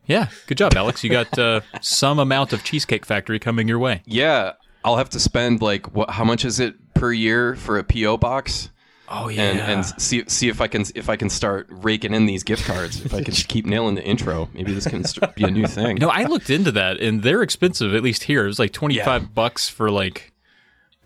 yeah, 0.06 0.27
good 0.47 0.58
job, 0.58 0.73
Alex. 0.75 1.03
You 1.03 1.10
got 1.10 1.38
uh, 1.39 1.62
some 1.82 2.19
amount 2.19 2.53
of 2.53 2.63
Cheesecake 2.63 3.06
Factory 3.06 3.39
coming 3.39 3.67
your 3.67 3.79
way. 3.79 4.01
Yeah, 4.06 4.53
I'll 4.86 4.97
have 4.97 5.10
to 5.12 5.19
spend 5.19 5.62
like 5.62 5.93
what? 5.95 6.12
How 6.12 6.23
much 6.23 6.43
is 6.45 6.60
it 6.60 6.75
per 6.93 7.12
year 7.12 7.56
for 7.56 7.77
a 7.77 7.84
PO 7.84 8.17
box? 8.17 8.69
Oh 9.09 9.27
yeah, 9.27 9.43
And 9.43 9.59
and 9.59 9.85
see 10.01 10.23
see 10.27 10.47
if 10.49 10.61
I 10.61 10.67
can 10.67 10.85
if 10.95 11.09
I 11.09 11.15
can 11.17 11.29
start 11.29 11.67
raking 11.69 12.13
in 12.13 12.25
these 12.25 12.43
gift 12.43 12.65
cards. 12.65 13.03
If 13.05 13.13
I 13.13 13.21
can 13.21 13.33
keep 13.33 13.65
nailing 13.65 13.95
the 13.95 14.03
intro, 14.03 14.49
maybe 14.53 14.73
this 14.73 14.87
can 14.87 15.03
st- 15.03 15.35
be 15.35 15.43
a 15.43 15.51
new 15.51 15.67
thing. 15.67 15.97
no, 15.97 16.09
I 16.09 16.23
looked 16.23 16.49
into 16.49 16.71
that, 16.71 16.99
and 17.01 17.21
they're 17.21 17.41
expensive. 17.43 17.93
At 17.93 18.01
least 18.01 18.23
here, 18.23 18.43
it 18.45 18.47
was 18.47 18.59
like 18.59 18.71
twenty 18.71 18.97
five 18.99 19.35
bucks 19.35 19.67
for 19.67 19.91
like, 19.91 20.31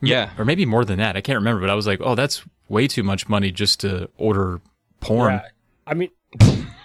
Yeah, 0.01 0.29
or 0.37 0.45
maybe 0.45 0.65
more 0.65 0.85
than 0.85 0.99
that. 0.99 1.17
I 1.17 1.21
can't 1.21 1.37
remember, 1.37 1.59
but 1.61 1.69
I 1.71 1.75
was 1.75 1.87
like, 1.87 1.99
oh, 2.01 2.13
that's 2.15 2.43
way 2.69 2.87
too 2.87 3.03
much 3.03 3.27
money 3.27 3.51
just 3.51 3.79
to 3.81 4.09
order 4.17 4.61
porn. 4.99 5.33
Yeah. 5.33 5.41
I 5.87 5.93
mean, 5.95 6.09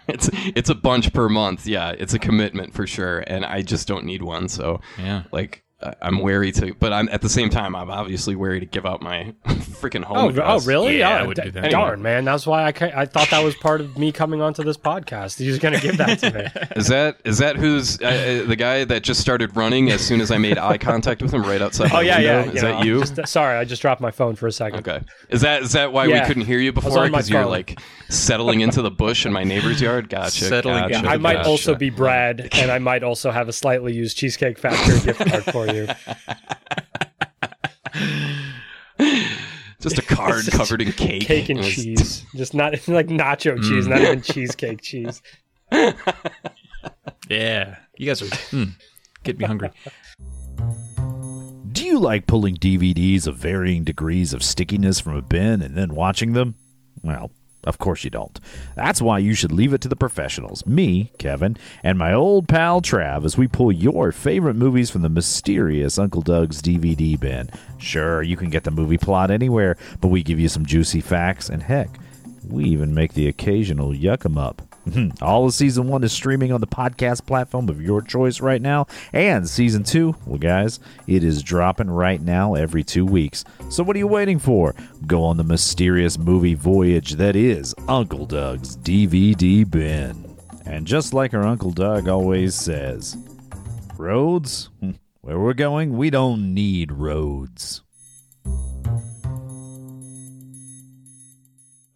it's 0.09 0.31
it's 0.33 0.71
a 0.71 0.75
bunch 0.75 1.13
per 1.13 1.29
month. 1.29 1.67
Yeah, 1.67 1.91
it's 1.91 2.15
a 2.15 2.19
commitment 2.19 2.73
for 2.73 2.87
sure, 2.87 3.23
and 3.27 3.45
I 3.45 3.61
just 3.63 3.87
don't 3.87 4.07
need 4.07 4.23
one. 4.23 4.49
So 4.49 4.81
Yeah. 4.99 5.25
like. 5.31 5.62
I- 5.83 5.95
I'm 6.03 6.21
wary 6.21 6.53
to, 6.53 6.75
but 6.75 6.93
I'm 6.93 7.09
at 7.11 7.23
the 7.23 7.29
same 7.29 7.51
time. 7.51 7.75
I'm 7.75 7.91
obviously 7.91 8.37
wary 8.37 8.61
to 8.61 8.67
give 8.67 8.87
out 8.87 9.03
my 9.03 9.35
freaking 9.47 10.05
home 10.05 10.17
oh, 10.19 10.29
address. 10.29 10.63
oh, 10.65 10.67
really? 10.67 10.99
Yeah, 10.99 11.11
Oh, 11.11 11.25
I 11.25 11.27
would 11.27 11.37
d- 11.37 11.43
do 11.45 11.51
that. 11.53 11.71
Darn, 11.71 12.03
man, 12.03 12.25
that's 12.25 12.47
why 12.47 12.65
I 12.65 12.73
ca- 12.73 12.93
I 12.95 13.07
thought 13.07 13.31
that 13.31 13.43
was 13.45 13.55
part 13.57 13.81
of 13.81 13.97
me 13.99 14.13
coming 14.13 14.41
onto 14.41 14.63
this 14.63 14.77
podcast. 14.77 15.39
He 15.39 15.49
was 15.49 15.59
going 15.59 15.75
to 15.75 15.81
give 15.81 15.97
that 15.99 16.19
to 16.21 16.31
me. 16.33 16.47
Is 16.77 16.89
that 16.89 17.19
is 17.25 17.39
that 17.39 17.57
who's 17.57 18.01
uh, 18.01 18.45
the 18.47 18.57
guy 18.57 18.85
that 18.85 19.03
just 19.03 19.21
started 19.21 19.57
running 19.57 19.91
as 19.91 20.01
soon 20.01 20.21
as 20.21 20.31
I 20.31 20.39
made 20.39 20.59
eye 20.59 20.79
contact 20.79 21.23
with 21.23 21.33
him 21.33 21.43
right 21.43 21.61
outside? 21.63 21.91
Oh 21.93 22.01
yeah, 22.01 22.17
window? 22.19 22.33
yeah. 22.33 22.41
Is 22.49 22.55
you 22.55 22.61
that 22.63 22.79
know, 22.79 22.83
you? 22.85 23.01
Just, 23.05 23.29
sorry, 23.29 23.59
I 23.59 23.65
just 23.65 23.83
dropped 23.83 24.01
my 24.01 24.11
phone 24.11 24.37
for 24.37 24.47
a 24.47 24.53
second. 24.53 24.87
Okay. 24.89 25.05
Is 25.31 25.41
that 25.43 25.63
is 25.63 25.73
that 25.73 25.93
why 25.93 26.07
Yeah. 26.07 26.21
we 26.23 26.27
couldn't 26.27 26.45
hear 26.47 26.59
you 26.59 26.73
before? 26.73 27.07
Because 27.09 27.29
you're 27.31 27.47
like 27.47 27.79
settling 28.09 28.61
into 28.61 28.83
the 28.83 28.91
bush 28.91 29.25
in 29.27 29.33
my 29.33 29.45
neighbor's 29.45 29.81
yard? 29.81 30.09
Gotcha. 30.09 30.45
Settling 30.45 30.83
gotcha, 30.85 30.97
into 30.99 31.09
I 31.09 31.17
might 31.17 31.35
gotcha. 31.39 31.49
also 31.49 31.75
be 31.75 31.91
Brad, 31.91 32.49
and 32.53 32.71
I 32.71 32.79
might 32.79 33.03
also 33.03 33.31
have 33.31 33.49
a 33.49 33.53
slightly 33.53 33.95
used 33.95 34.17
Cheesecake 34.17 34.59
Factory 34.59 35.01
gift 35.01 35.25
card 35.29 35.45
for 35.45 35.67
you. 35.67 35.72
Just 39.81 39.99
a 39.99 40.03
card 40.03 40.47
covered 40.51 40.83
in 40.83 40.93
cake. 40.93 41.23
Cake 41.23 41.49
and 41.49 41.63
cheese, 41.63 42.25
just 42.35 42.55
not 42.55 42.73
like 42.89 43.09
nacho 43.09 43.61
cheese, 43.63 43.87
not 43.87 44.01
even 44.01 44.23
cheesecake 44.23 44.81
cheese. 44.81 45.23
Yeah, 47.29 47.77
you 47.97 48.07
guys 48.07 48.21
are 48.21 48.27
mm, 48.27 48.75
get 49.23 49.39
me 49.39 49.47
hungry. 49.47 49.71
Do 51.73 51.85
you 51.85 51.99
like 51.99 52.27
pulling 52.27 52.57
DVDs 52.57 53.27
of 53.27 53.37
varying 53.37 53.85
degrees 53.85 54.35
of 54.35 54.43
stickiness 54.43 55.01
from 55.01 55.17
a 55.17 55.23
bin 55.23 55.63
and 55.63 55.75
then 55.75 55.95
watching 55.95 56.35
them? 56.35 56.57
Well, 57.03 57.31
of 57.65 57.79
course 57.79 58.05
you 58.05 58.11
don't. 58.11 58.39
That's 58.75 59.03
why 59.03 59.19
you 59.19 59.35
should 59.35 59.53
leave 59.53 59.73
it 59.73 59.81
to 59.83 59.89
the 59.89 59.97
professionals, 59.97 60.67
me, 60.67 61.13
Kevin, 61.19 61.57
and 61.83 61.99
my 61.99 62.13
old 62.13 62.49
pal 62.49 62.81
Trav, 62.81 63.25
as 63.25 63.39
we 63.39 63.47
pull 63.49 63.73
your 63.73 64.13
favorite 64.13 64.55
movies 64.55 64.91
from 64.91 65.03
the 65.03 65.09
mysterious 65.09 65.99
Uncle 65.99 66.23
Doug's 66.23 66.61
DVD 66.63 67.19
bin. 67.19 67.51
Sure, 67.79 68.23
you 68.23 68.37
can 68.37 68.51
get 68.51 68.65
the 68.65 68.71
movie 68.71 68.99
plot 68.99 69.31
anywhere, 69.31 69.77
but 70.01 70.09
we 70.09 70.23
give 70.23 70.41
you 70.41 70.49
some 70.49 70.67
juicy 70.67 71.01
facts, 71.01 71.49
and 71.49 71.63
heck, 71.63 71.91
we 72.49 72.65
even 72.65 72.95
make 72.95 73.15
the 73.15 73.29
occasional 73.29 73.91
yuck 73.91 74.25
'em 74.25 74.39
up. 74.39 74.63
All 75.23 75.47
of 75.47 75.55
season 75.55 75.87
one 75.89 76.03
is 76.03 76.13
streaming 76.13 76.51
on 76.53 76.61
the 76.61 76.67
podcast 76.67 77.25
platform 77.27 77.69
of 77.69 77.81
your 77.81 78.03
choice 78.03 78.41
right 78.41 78.61
now. 78.61 78.87
And 79.13 79.49
season 79.49 79.85
two, 79.85 80.17
well, 80.27 80.39
guys, 80.39 80.81
it 81.07 81.23
is 81.23 81.43
dropping 81.43 81.89
right 81.91 82.21
now 82.21 82.55
every 82.55 82.83
two 82.83 83.07
weeks. 83.07 83.45
So 83.71 83.83
what 83.85 83.95
are 83.95 84.01
you 84.01 84.09
waiting 84.09 84.39
for? 84.41 84.75
Go 85.07 85.25
on 85.25 85.37
the 85.37 85.45
mysterious 85.45 86.19
movie 86.19 86.55
voyage 86.55 87.13
that 87.13 87.37
is 87.37 87.75
Uncle 87.87 88.27
Doug's 88.27 88.77
DVD 88.79 89.69
bin. 89.71 90.37
And 90.67 90.87
just 90.87 91.15
like 91.15 91.33
our 91.35 91.47
Uncle 91.47 91.71
Doug 91.73 92.09
always 92.09 92.55
says, 92.55 93.17
roads? 93.97 94.69
Hmm, 94.81 94.93
Where 95.21 95.39
we're 95.39 95.55
going, 95.55 95.97
we 95.97 96.11
don't 96.11 96.55
need 96.55 96.91
roads. 96.93 97.83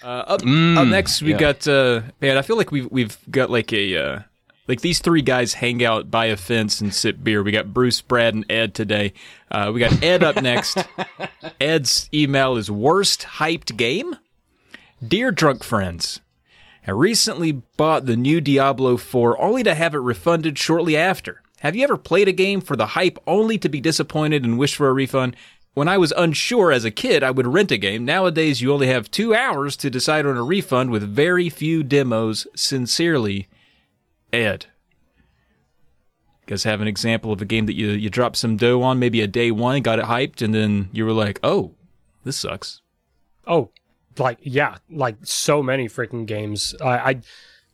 Uh, 0.07 0.25
up, 0.29 0.43
Mm, 0.43 0.77
up 0.79 0.87
next, 0.87 1.21
we 1.21 1.33
yeah. 1.33 1.37
got 1.39 1.67
uh, 1.67 2.03
man. 2.21 2.39
I 2.39 2.43
feel 2.43 2.57
like 2.57 2.71
we've 2.71 2.89
we've 2.93 3.19
got 3.29 3.51
like 3.51 3.73
a 3.73 3.97
uh, 3.97 4.21
like 4.69 4.81
these 4.81 5.01
three 5.01 5.21
guys 5.23 5.55
hang 5.55 5.85
out 5.85 6.13
by 6.13 6.27
a 6.27 6.37
fence 6.37 6.81
and 6.81 6.95
sip 6.95 7.17
beer. 7.25 7.43
We 7.43 7.51
got 7.51 7.75
Bruce, 7.75 8.01
Brad, 8.03 8.35
and 8.35 8.47
Ed 8.49 8.73
today. 8.73 9.15
Uh, 9.51 9.73
we 9.75 9.81
got 9.81 10.01
Ed 10.05 10.23
up 10.23 10.41
next. 10.41 10.79
Ed's 11.61 12.09
email 12.15 12.57
is 12.57 12.71
worst 12.71 13.23
hyped 13.23 13.77
game. 13.77 14.15
Dear 15.07 15.33
drunk 15.33 15.65
friends, 15.65 16.21
I 16.87 16.93
recently 16.93 17.51
bought 17.77 18.07
the 18.07 18.17
new 18.17 18.41
Diablo 18.41 18.97
4 18.97 19.41
only 19.43 19.63
to 19.65 19.75
have 19.75 19.93
it 19.95 19.99
refunded 19.99 20.57
shortly 20.57 20.97
after. 20.97 21.43
Have 21.61 21.75
you 21.75 21.83
ever 21.85 21.97
played 21.97 22.29
a 22.29 22.33
game 22.33 22.61
for 22.61 22.77
the 22.77 22.87
hype 22.87 23.19
only 23.27 23.59
to 23.59 23.69
be 23.69 23.81
disappointed 23.81 24.45
and 24.45 24.57
wish 24.59 24.77
for 24.77 24.89
a 24.89 24.93
refund? 24.93 25.35
When 25.77 25.89
I 25.89 25.99
was 25.99 26.15
unsure 26.17 26.73
as 26.73 26.87
a 26.87 26.91
kid, 26.91 27.23
I 27.23 27.31
would 27.31 27.47
rent 27.47 27.71
a 27.71 27.77
game. 27.77 28.07
Nowadays, 28.07 28.63
you 28.63 28.73
only 28.73 28.87
have 28.87 29.11
two 29.11 29.35
hours 29.35 29.77
to 29.77 29.91
decide 29.91 30.25
on 30.25 30.39
a 30.39 30.43
refund 30.43 30.91
with 30.91 31.03
very 31.03 31.51
few 31.51 31.83
demos. 31.83 32.47
Sincerely, 32.57 33.47
Ed. 34.33 34.65
Guys 36.47 36.65
have 36.65 36.81
an 36.81 36.89
example 36.89 37.31
of 37.31 37.43
a 37.43 37.45
game 37.45 37.67
that 37.67 37.75
you, 37.75 37.89
you 37.89 38.09
dropped 38.09 38.39
some 38.39 38.57
dough 38.57 38.81
on, 38.81 38.99
maybe 38.99 39.21
a 39.21 39.27
day 39.27 39.51
one, 39.51 39.83
got 39.83 39.99
it 39.99 40.07
hyped, 40.07 40.41
and 40.41 40.55
then 40.55 40.89
you 40.93 41.05
were 41.05 41.13
like, 41.13 41.39
oh, 41.43 41.75
this 42.25 42.39
sucks. 42.39 42.81
Oh, 43.47 43.69
like 44.17 44.39
yeah, 44.41 44.79
like 44.89 45.17
so 45.25 45.63
many 45.63 45.91
freaking 45.91 46.25
games. 46.25 46.75
I, 46.81 46.97
I 46.99 47.21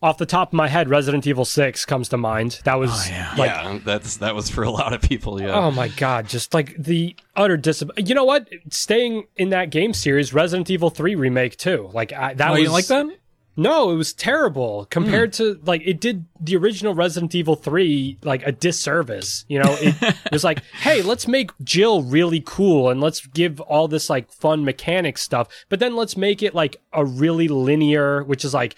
off 0.02 0.18
the 0.18 0.26
top 0.26 0.48
of 0.48 0.54
my 0.54 0.68
head, 0.68 0.88
Resident 0.88 1.26
Evil 1.26 1.44
Six 1.44 1.84
comes 1.84 2.08
to 2.10 2.16
mind. 2.16 2.60
That 2.64 2.78
was 2.78 2.90
oh, 2.92 3.10
yeah. 3.10 3.34
like 3.38 3.50
yeah, 3.50 3.78
that's 3.84 4.16
that 4.18 4.34
was 4.34 4.50
for 4.50 4.62
a 4.64 4.70
lot 4.70 4.92
of 4.92 5.00
people. 5.00 5.40
Yeah. 5.40 5.54
Oh 5.54 5.70
my 5.70 5.88
god, 5.88 6.28
just 6.28 6.52
like 6.52 6.76
the 6.76 7.16
utter 7.36 7.56
dis. 7.56 7.84
You 7.96 8.14
know 8.14 8.24
what? 8.24 8.48
Staying 8.70 9.26
in 9.36 9.50
that 9.50 9.70
game 9.70 9.94
series, 9.94 10.34
Resident 10.34 10.70
Evil 10.70 10.90
Three 10.90 11.14
remake 11.14 11.56
too. 11.56 11.90
Like 11.92 12.12
I, 12.12 12.34
that 12.34 12.50
Oh, 12.50 12.54
was 12.54 12.62
you 12.62 12.70
like 12.70 12.86
that? 12.86 13.06
No, 13.54 13.90
it 13.90 13.96
was 13.96 14.14
terrible 14.14 14.86
compared 14.86 15.36
hmm. 15.36 15.42
to 15.42 15.60
like 15.64 15.82
it 15.84 16.00
did 16.00 16.24
the 16.40 16.56
original 16.56 16.94
Resident 16.94 17.34
Evil 17.34 17.54
3 17.54 18.18
like 18.22 18.46
a 18.46 18.52
disservice. 18.52 19.44
You 19.46 19.58
know, 19.58 19.76
it, 19.78 19.94
it 20.02 20.16
was 20.32 20.42
like, 20.42 20.62
hey, 20.80 21.02
let's 21.02 21.28
make 21.28 21.50
Jill 21.62 22.02
really 22.02 22.42
cool 22.44 22.88
and 22.88 23.00
let's 23.00 23.26
give 23.26 23.60
all 23.60 23.88
this 23.88 24.08
like 24.08 24.32
fun 24.32 24.64
mechanic 24.64 25.18
stuff, 25.18 25.48
but 25.68 25.80
then 25.80 25.94
let's 25.94 26.16
make 26.16 26.42
it 26.42 26.54
like 26.54 26.76
a 26.94 27.04
really 27.04 27.48
linear, 27.48 28.24
which 28.24 28.44
is 28.44 28.54
like, 28.54 28.74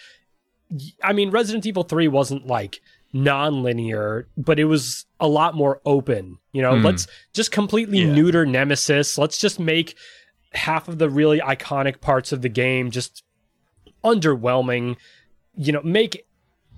I 1.03 1.13
mean, 1.13 1.31
Resident 1.31 1.67
Evil 1.67 1.85
3 1.85 2.09
wasn't 2.09 2.47
like 2.47 2.81
non-linear, 3.13 4.27
but 4.37 4.59
it 4.59 4.65
was 4.65 5.07
a 5.21 5.29
lot 5.29 5.55
more 5.55 5.81
open. 5.87 6.39
You 6.53 6.63
know, 6.63 6.77
hmm. 6.77 6.85
let's 6.85 7.07
just 7.33 7.53
completely 7.53 8.01
Yeah. 8.01 8.13
neuter 8.13 8.45
Nemesis. 8.45 9.17
Let's 9.17 9.39
just 9.39 9.61
make 9.61 9.95
half 10.53 10.89
of 10.89 10.99
the 10.99 11.09
really 11.09 11.41
iconic 11.41 12.01
parts 12.01 12.33
of 12.33 12.43
the 12.43 12.49
game 12.49 12.91
just 12.91 13.23
underwhelming. 14.05 14.97
You 15.57 15.73
know, 15.73 15.83
make 15.83 16.27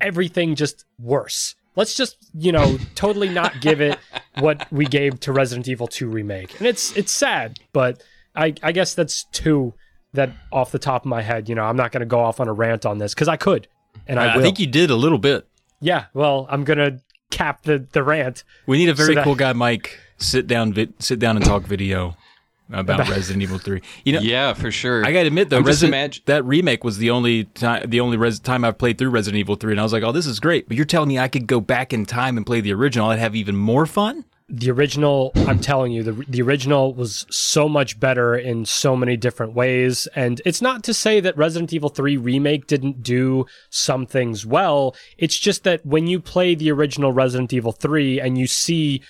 everything 0.01 0.55
just 0.55 0.85
worse. 0.99 1.55
Let's 1.75 1.95
just, 1.95 2.17
you 2.35 2.53
know, 2.53 2.79
totally 2.95 3.29
not 3.29 3.61
give 3.61 3.81
it 3.81 3.99
what 4.39 4.71
we 4.71 4.87
gave 4.87 5.21
to 5.21 5.33
Resident 5.33 5.69
Evil 5.69 5.89
2 5.89 6.09
remake. 6.09 6.59
And 6.59 6.67
it's 6.67 6.95
it's 6.97 7.13
sad, 7.13 7.59
but 7.73 8.03
I 8.35 8.55
I 8.63 8.73
guess 8.73 8.95
that's 8.95 9.25
two 9.33 9.75
that 10.13 10.31
off 10.53 10.71
the 10.71 10.79
top 10.79 11.03
of 11.03 11.07
my 11.07 11.23
head, 11.23 11.49
you 11.49 11.55
know, 11.55 11.65
I'm 11.65 11.77
not 11.77 11.93
going 11.93 12.01
to 12.01 12.07
go 12.07 12.21
off 12.21 12.41
on 12.41 12.49
a 12.49 12.53
rant 12.53 12.87
on 12.87 12.99
this 12.99 13.15
cuz 13.15 13.29
I 13.29 13.37
could 13.37 13.69
and 14.07 14.19
I 14.21 14.37
I 14.37 14.43
think 14.43 14.59
you 14.59 14.67
did 14.67 14.91
a 14.91 14.97
little 14.97 15.19
bit. 15.19 15.47
yeah, 15.81 16.07
well, 16.15 16.47
I'm 16.51 16.65
going 16.65 16.79
to 16.79 17.01
cap 17.31 17.63
the 17.63 17.85
the 17.93 18.03
rant. 18.03 18.45
We 18.67 18.79
need 18.79 18.89
a 18.89 18.95
very 18.95 19.09
So 19.09 19.15
that- 19.17 19.25
cool 19.25 19.35
guy, 19.35 19.53
Mike. 19.53 19.99
Sit 20.19 20.47
down, 20.47 20.73
vi- 20.73 20.89
sit 20.99 21.19
down 21.19 21.37
and 21.37 21.45
talk 21.45 21.65
video 21.65 22.17
about 22.73 23.07
Resident 23.09 23.43
Evil 23.43 23.59
Three. 23.59 23.83
You 24.05 24.15
know, 24.15 24.21
yeah, 24.21 24.55
for 24.55 24.71
sure. 24.71 25.05
I 25.05 25.13
gotta 25.13 25.27
admit 25.27 25.51
though, 25.51 25.61
Resident 25.61 26.15
imag- 26.15 26.25
that 26.25 26.43
remake 26.45 26.85
was 26.85 26.97
the 26.99 27.11
only 27.11 27.45
time 27.45 27.89
the 27.91 28.01
only 28.01 28.17
res- 28.17 28.39
time 28.41 28.65
I've 28.65 28.79
played 28.79 28.97
through 28.97 29.11
Resident 29.11 29.39
Evil 29.41 29.57
Three, 29.57 29.73
and 29.73 29.81
I 29.81 29.83
was 29.83 29.93
like, 29.93 30.03
oh, 30.03 30.13
this 30.13 30.27
is 30.27 30.41
great. 30.41 30.69
But 30.69 30.77
you're 30.79 30.87
telling 30.87 31.09
me 31.09 31.19
I 31.19 31.29
could 31.29 31.47
go 31.47 31.61
back 31.61 31.93
in 31.93 32.07
time 32.07 32.37
and 32.39 32.47
play 32.47 32.61
the 32.63 32.73
original? 32.73 33.11
I'd 33.11 33.19
have 33.19 33.37
even 33.37 33.57
more 33.57 33.85
fun. 33.85 34.25
The 34.49 34.71
original 34.71 35.33
i'm 35.49 35.59
telling 35.59 35.91
you 35.91 36.05
the, 36.05 36.13
the 36.29 36.41
original 36.41 36.95
was 36.95 37.27
so 37.31 37.69
much 37.69 37.99
better 37.99 38.37
in 38.37 38.65
so 38.65 38.95
many 38.95 39.17
different 39.17 39.55
ways. 39.55 40.07
And 40.15 40.41
it's 40.45 40.61
not 40.61 40.85
to 40.85 40.95
say 40.95 41.21
that 41.21 41.37
resident 41.37 41.73
evil 41.73 41.89
3 41.89 42.17
remake 42.17 42.67
didn't 42.67 43.03
do 43.03 43.47
some 43.71 44.07
things 44.07 44.45
well. 44.45 44.95
It's 45.17 45.39
just 45.39 45.65
that 45.65 45.85
when 45.85 46.07
you 46.07 46.21
play 46.21 46.55
the 46.55 46.71
original 46.71 47.13
resident 47.13 47.53
evil 47.53 47.73
3 47.73 48.21
and 48.21 48.37
you 48.37 48.47
see 48.47 49.03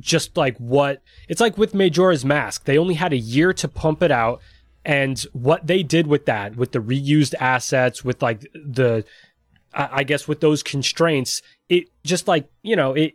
just 0.00 0.36
like 0.36 0.56
what 0.58 1.02
it's 1.28 1.40
like 1.40 1.58
with 1.58 1.74
majora's 1.74 2.24
mask. 2.24 2.64
They 2.64 2.78
only 2.78 2.94
had 2.94 3.12
a 3.12 3.18
year 3.18 3.52
to 3.54 3.68
pump 3.68 4.02
it 4.02 4.10
out. 4.10 4.40
And 4.84 5.20
what 5.32 5.66
they 5.66 5.82
did 5.82 6.06
with 6.06 6.26
that 6.26 6.56
with 6.56 6.72
the 6.72 6.80
reused 6.80 7.34
assets 7.38 8.04
with 8.04 8.20
like 8.20 8.40
the 8.52 9.04
I 9.74 9.88
I 9.92 10.02
guess 10.02 10.26
with 10.26 10.40
those 10.40 10.62
constraints, 10.62 11.40
it 11.68 11.84
just 12.04 12.26
like, 12.26 12.48
you 12.62 12.74
know, 12.74 12.94
it 12.94 13.14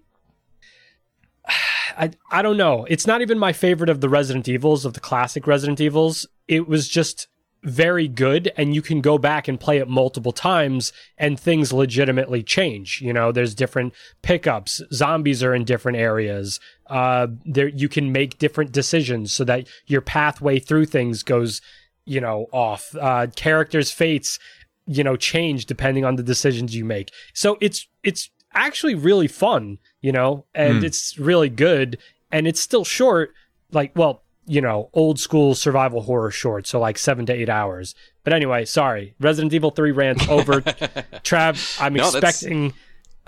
I 1.97 2.11
I 2.31 2.41
don't 2.41 2.57
know. 2.57 2.85
It's 2.89 3.07
not 3.07 3.21
even 3.21 3.39
my 3.39 3.53
favorite 3.53 3.89
of 3.89 4.01
the 4.01 4.09
Resident 4.09 4.47
Evils 4.47 4.85
of 4.85 4.93
the 4.93 4.99
classic 4.99 5.47
Resident 5.47 5.81
Evils. 5.81 6.27
It 6.47 6.67
was 6.67 6.87
just 6.87 7.27
very 7.63 8.07
good 8.07 8.51
and 8.55 8.73
you 8.75 8.81
can 8.81 9.01
go 9.01 9.17
back 9.17 9.47
and 9.47 9.59
play 9.59 9.79
it 9.79 9.89
multiple 9.89 10.31
times 10.31 10.93
and 11.17 11.39
things 11.39 11.73
legitimately 11.73 12.43
change. 12.43 13.01
You 13.01 13.11
know, 13.11 13.31
there's 13.31 13.55
different 13.55 13.93
pickups. 14.21 14.81
Zombies 14.93 15.43
are 15.43 15.55
in 15.55 15.65
different 15.65 15.97
areas. 15.97 16.59
Uh 16.85 17.27
there 17.45 17.67
you 17.67 17.89
can 17.89 18.11
make 18.11 18.37
different 18.37 18.71
decisions 18.71 19.33
so 19.33 19.43
that 19.45 19.67
your 19.87 20.01
pathway 20.01 20.59
through 20.59 20.85
things 20.85 21.23
goes, 21.23 21.61
you 22.05 22.21
know, 22.21 22.45
off. 22.53 22.95
Uh 22.95 23.27
characters' 23.35 23.91
fates 23.91 24.39
you 24.87 25.03
know 25.03 25.17
change 25.17 25.65
depending 25.65 26.05
on 26.05 26.15
the 26.15 26.23
decisions 26.23 26.73
you 26.73 26.85
make 26.85 27.11
so 27.33 27.57
it's 27.59 27.87
it's 28.03 28.29
actually 28.53 28.95
really 28.95 29.27
fun 29.27 29.77
you 30.07 30.13
know 30.13 30.45
and 30.55 30.79
hmm. 30.79 30.85
it's 30.85 31.19
really 31.19 31.49
good. 31.49 31.97
And 32.31 32.47
it's 32.47 32.61
still 32.61 32.85
short 32.85 33.33
like 33.73 33.91
well 33.93 34.23
you 34.45 34.61
know 34.61 34.89
old 34.93 35.19
school 35.19 35.53
survival 35.53 36.03
horror 36.03 36.31
short 36.31 36.65
so 36.65 36.79
like 36.79 36.97
seven 36.97 37.25
to 37.25 37.33
eight 37.33 37.49
hours. 37.49 37.93
But 38.23 38.31
anyway 38.31 38.63
sorry. 38.63 39.15
Resident 39.19 39.53
evil 39.53 39.71
3 39.71 39.91
rant 39.91 40.29
over. 40.29 40.61
Trav 41.27 41.81
i'm 41.81 41.93
No, 41.93 42.09
that's- 42.09 42.41
expecting 42.41 42.73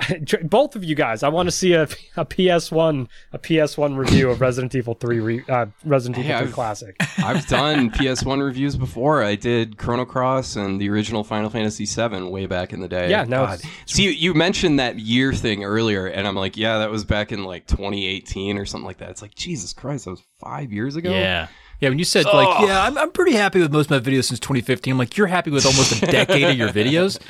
both 0.44 0.76
of 0.76 0.84
you 0.84 0.96
guys 0.96 1.24
i 1.24 1.28
want 1.30 1.48
to 1.48 1.52
see 1.52 1.74
a, 1.74 1.84
a 2.16 2.26
ps1 2.26 3.08
a 3.34 3.40
ps1 3.40 3.98
review 3.98 4.30
of 4.30 4.40
resident 4.42 4.74
evil 4.76 4.94
3 4.96 5.20
re, 5.20 5.44
uh, 5.50 5.66
resident 5.84 6.18
Hey, 6.18 6.30
evil 6.30 6.38
3 6.40 6.46
I've- 6.48 6.54
classic 6.54 6.96
I've 7.20 7.46
done 7.48 7.92
PS1 7.92 8.42
reviews 8.42 8.78
before. 8.78 9.24
I 9.24 9.36
did 9.36 9.78
Chrono 9.78 10.06
Cross 10.06 10.56
and 10.56 10.80
the 10.80 10.90
original 10.90 11.24
Final 11.24 11.50
Fantasy 11.50 11.86
7 11.86 12.30
way 12.32 12.46
back 12.46 12.72
in 12.72 12.80
the 12.80 12.88
day. 12.88 13.10
Yeah, 13.10 13.24
no, 13.26 13.46
God. 13.46 13.60
it's- 13.60 13.72
See, 13.88 14.04
you, 14.04 14.12
you 14.12 14.34
mentioned 14.34 14.80
that 14.80 14.98
year 15.00 15.34
thing 15.34 15.64
earlier, 15.66 16.06
and 16.08 16.26
I'm 16.28 16.36
like, 16.36 16.56
yeah, 16.56 16.78
that 16.80 16.90
was 16.90 17.04
back 17.04 17.32
in 17.34 17.44
like 17.44 17.68
2018 17.68 18.58
or 18.58 18.66
something 18.66 18.86
like 18.86 19.00
that. 19.00 19.10
It's 19.10 19.22
like, 19.22 19.36
Jesus 19.36 19.74
Christ, 19.74 20.06
that 20.06 20.12
was 20.12 20.24
five 20.40 20.72
years 20.72 20.96
ago. 20.96 21.12
Yeah. 21.12 21.48
Yeah, 21.82 21.90
when 21.90 22.00
you 22.00 22.06
said 22.06 22.26
like, 22.26 22.62
yeah, 22.68 22.84
I'm, 22.84 22.98
I'm 22.98 23.12
pretty 23.12 23.34
happy 23.34 23.60
with 23.60 23.72
most 23.72 23.92
of 23.92 24.04
my 24.04 24.12
videos 24.12 24.26
since 24.26 24.40
2015. 24.40 24.94
I'm 24.94 24.98
like, 24.98 25.18
you're 25.18 25.28
happy 25.28 25.52
with 25.52 25.66
almost 25.66 26.02
a 26.02 26.06
decade 26.08 26.44
of 26.44 26.58
your 26.58 26.70
videos. 26.70 27.20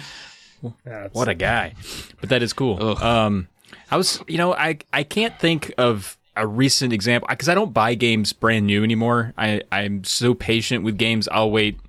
Yeah, 0.63 0.72
it's- 1.06 1.10
What 1.13 1.28
a 1.28 1.36
guy! 1.36 1.74
But 2.19 2.30
that 2.30 2.41
is 2.43 2.54
cool. 2.54 2.98
Um, 3.02 3.48
I 3.91 3.98
was, 3.98 4.22
you 4.28 4.38
know, 4.38 4.54
I 4.54 4.78
I 4.93 5.04
can't 5.04 5.38
think 5.39 5.74
of 5.78 6.17
a 6.36 6.45
recent 6.48 6.93
example 6.93 7.28
because 7.30 7.50
I 7.50 7.56
don't 7.56 7.74
buy 7.74 7.95
games 7.95 8.34
brand 8.34 8.65
new 8.67 8.84
anymore. 8.84 9.34
I 9.38 9.62
I'm 9.72 10.04
so 10.04 10.34
patient 10.34 10.84
with 10.84 10.98
games. 10.98 11.28
I'll 11.32 11.52
wait 11.52 11.80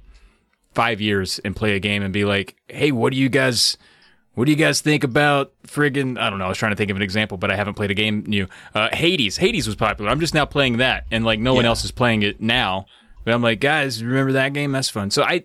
five 0.75 1.01
years 1.01 1.39
and 1.45 1.55
play 1.55 1.75
a 1.75 1.81
game 1.81 2.03
and 2.03 2.13
be 2.13 2.25
like, 2.25 2.57
hey, 2.69 2.93
what 2.93 3.13
do 3.13 3.19
you 3.19 3.29
guys? 3.29 3.77
What 4.35 4.45
do 4.47 4.53
you 4.53 4.57
guys 4.57 4.81
think 4.81 5.03
about 5.05 5.53
friggin' 5.67 6.19
I 6.19 6.31
don't 6.31 6.39
know, 6.39 6.47
I 6.47 6.49
was 6.49 6.57
trying 6.57 6.73
to 6.73 6.77
think 6.77 6.91
of 6.91 6.97
an 6.97 7.03
example, 7.03 7.37
but 7.37 7.51
I 7.51 7.57
haven't 7.57 7.75
played 7.75 7.91
a 7.91 7.95
game 7.95 8.25
new. 8.27 8.47
Uh, 8.75 8.89
Hades. 8.93 9.37
Hades 9.37 9.67
was 9.67 9.77
popular. 9.77 10.11
I'm 10.11 10.21
just 10.21 10.35
now 10.35 10.47
playing 10.47 10.79
that 10.79 11.05
and 11.11 11.25
like 11.25 11.41
no 11.41 11.53
one 11.55 11.65
else 11.67 11.85
is 11.85 11.91
playing 11.91 12.23
it 12.23 12.41
now. 12.41 12.87
But 13.25 13.35
I'm 13.35 13.43
like, 13.43 13.61
guys, 13.61 14.03
remember 14.03 14.33
that 14.33 14.53
game? 14.55 14.73
That's 14.73 14.89
fun. 14.89 15.11
So 15.11 15.23
I 15.25 15.45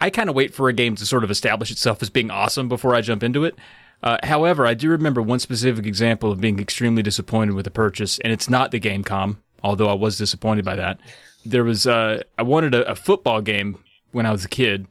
I 0.00 0.10
kind 0.10 0.28
of 0.28 0.34
wait 0.34 0.54
for 0.54 0.68
a 0.68 0.72
game 0.72 0.94
to 0.96 1.06
sort 1.06 1.24
of 1.24 1.30
establish 1.30 1.70
itself 1.70 2.02
as 2.02 2.10
being 2.10 2.30
awesome 2.30 2.68
before 2.68 2.94
I 2.94 3.00
jump 3.00 3.22
into 3.22 3.44
it. 3.44 3.56
Uh, 4.02 4.16
however, 4.22 4.66
I 4.66 4.74
do 4.74 4.90
remember 4.90 5.20
one 5.20 5.40
specific 5.40 5.84
example 5.84 6.30
of 6.30 6.40
being 6.40 6.60
extremely 6.60 7.02
disappointed 7.02 7.54
with 7.54 7.66
a 7.66 7.70
purchase, 7.70 8.18
and 8.20 8.32
it's 8.32 8.48
not 8.48 8.70
the 8.70 8.78
Gamecom, 8.78 9.38
although 9.62 9.88
I 9.88 9.94
was 9.94 10.16
disappointed 10.16 10.64
by 10.64 10.76
that. 10.76 11.00
There 11.44 11.64
was 11.64 11.86
uh, 11.86 12.22
I 12.36 12.42
wanted 12.42 12.74
a, 12.74 12.88
a 12.90 12.94
football 12.94 13.40
game 13.40 13.82
when 14.12 14.24
I 14.24 14.30
was 14.30 14.44
a 14.44 14.48
kid, 14.48 14.86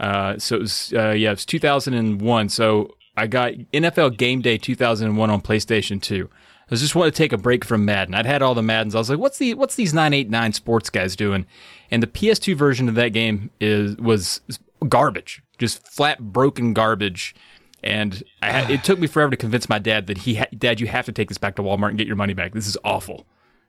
uh, 0.00 0.38
so 0.38 0.56
it 0.56 0.60
was 0.60 0.92
uh, 0.94 1.10
yeah, 1.10 1.30
it 1.30 1.34
was 1.34 1.46
2001. 1.46 2.48
So 2.48 2.96
I 3.16 3.26
got 3.26 3.52
NFL 3.72 4.16
Game 4.16 4.40
Day 4.40 4.58
2001 4.58 5.30
on 5.30 5.40
PlayStation 5.40 6.02
2. 6.02 6.28
I 6.70 6.74
just 6.74 6.94
wanted 6.94 7.12
to 7.14 7.16
take 7.16 7.32
a 7.32 7.38
break 7.38 7.64
from 7.64 7.84
Madden. 7.84 8.14
I'd 8.14 8.26
had 8.26 8.42
all 8.42 8.54
the 8.54 8.62
Maddens. 8.62 8.94
I 8.94 8.98
was 8.98 9.10
like, 9.10 9.18
what's 9.18 9.38
the 9.38 9.54
what's 9.54 9.74
these 9.74 9.94
989 9.94 10.52
sports 10.52 10.90
guys 10.90 11.16
doing? 11.16 11.46
And 11.90 12.02
the 12.02 12.06
PS2 12.06 12.54
version 12.56 12.88
of 12.88 12.94
that 12.96 13.08
game 13.08 13.50
is 13.60 13.96
was 13.96 14.40
garbage, 14.88 15.42
just 15.58 15.86
flat 15.88 16.20
broken 16.20 16.74
garbage. 16.74 17.34
And 17.82 18.22
had, 18.42 18.70
it 18.70 18.82
took 18.82 18.98
me 18.98 19.06
forever 19.06 19.30
to 19.30 19.36
convince 19.36 19.68
my 19.68 19.78
dad 19.78 20.08
that 20.08 20.18
he, 20.18 20.34
ha- 20.34 20.48
Dad, 20.56 20.80
you 20.80 20.88
have 20.88 21.06
to 21.06 21.12
take 21.12 21.28
this 21.28 21.38
back 21.38 21.54
to 21.56 21.62
Walmart 21.62 21.90
and 21.90 21.98
get 21.98 22.08
your 22.08 22.16
money 22.16 22.34
back. 22.34 22.52
This 22.52 22.66
is 22.66 22.76
awful. 22.84 23.24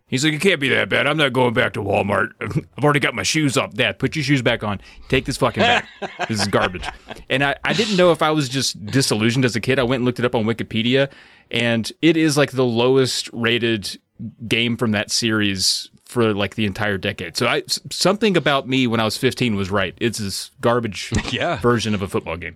He's 0.09 0.25
like, 0.25 0.33
it 0.33 0.41
can't 0.41 0.59
be 0.59 0.69
that 0.69 0.89
bad. 0.89 1.07
I'm 1.07 1.17
not 1.17 1.33
going 1.33 1.53
back 1.53 1.73
to 1.73 1.81
Walmart. 1.81 2.31
I've 2.77 2.83
already 2.83 2.99
got 2.99 3.13
my 3.13 3.23
shoes 3.23 3.57
off. 3.57 3.73
Dad, 3.73 3.99
put 3.99 4.15
your 4.15 4.23
shoes 4.23 4.41
back 4.41 4.63
on. 4.63 4.81
Take 5.07 5.25
this 5.25 5.37
fucking 5.37 5.61
back. 5.61 5.87
this 6.27 6.41
is 6.41 6.47
garbage. 6.47 6.87
And 7.29 7.43
I, 7.43 7.55
I 7.63 7.73
didn't 7.73 7.95
know 7.95 8.11
if 8.11 8.21
I 8.21 8.31
was 8.31 8.49
just 8.49 8.83
disillusioned 8.85 9.45
as 9.45 9.55
a 9.55 9.61
kid. 9.61 9.77
I 9.79 9.83
went 9.83 9.99
and 9.99 10.05
looked 10.05 10.19
it 10.19 10.25
up 10.25 10.33
on 10.35 10.45
Wikipedia, 10.45 11.09
and 11.51 11.91
it 12.01 12.17
is 12.17 12.37
like 12.37 12.51
the 12.51 12.65
lowest 12.65 13.29
rated 13.33 13.99
game 14.47 14.75
from 14.77 14.91
that 14.91 15.11
series 15.11 15.89
for 16.05 16.33
like 16.33 16.55
the 16.55 16.65
entire 16.65 16.97
decade. 16.97 17.37
So 17.37 17.45
I, 17.45 17.61
something 17.91 18.35
about 18.35 18.67
me 18.67 18.87
when 18.87 18.99
I 18.99 19.05
was 19.05 19.15
15 19.15 19.55
was 19.55 19.69
right. 19.69 19.93
It's 20.01 20.17
this 20.17 20.49
garbage 20.59 21.13
Yeah. 21.31 21.57
version 21.59 21.93
of 21.93 22.01
a 22.01 22.07
football 22.07 22.35
game. 22.35 22.55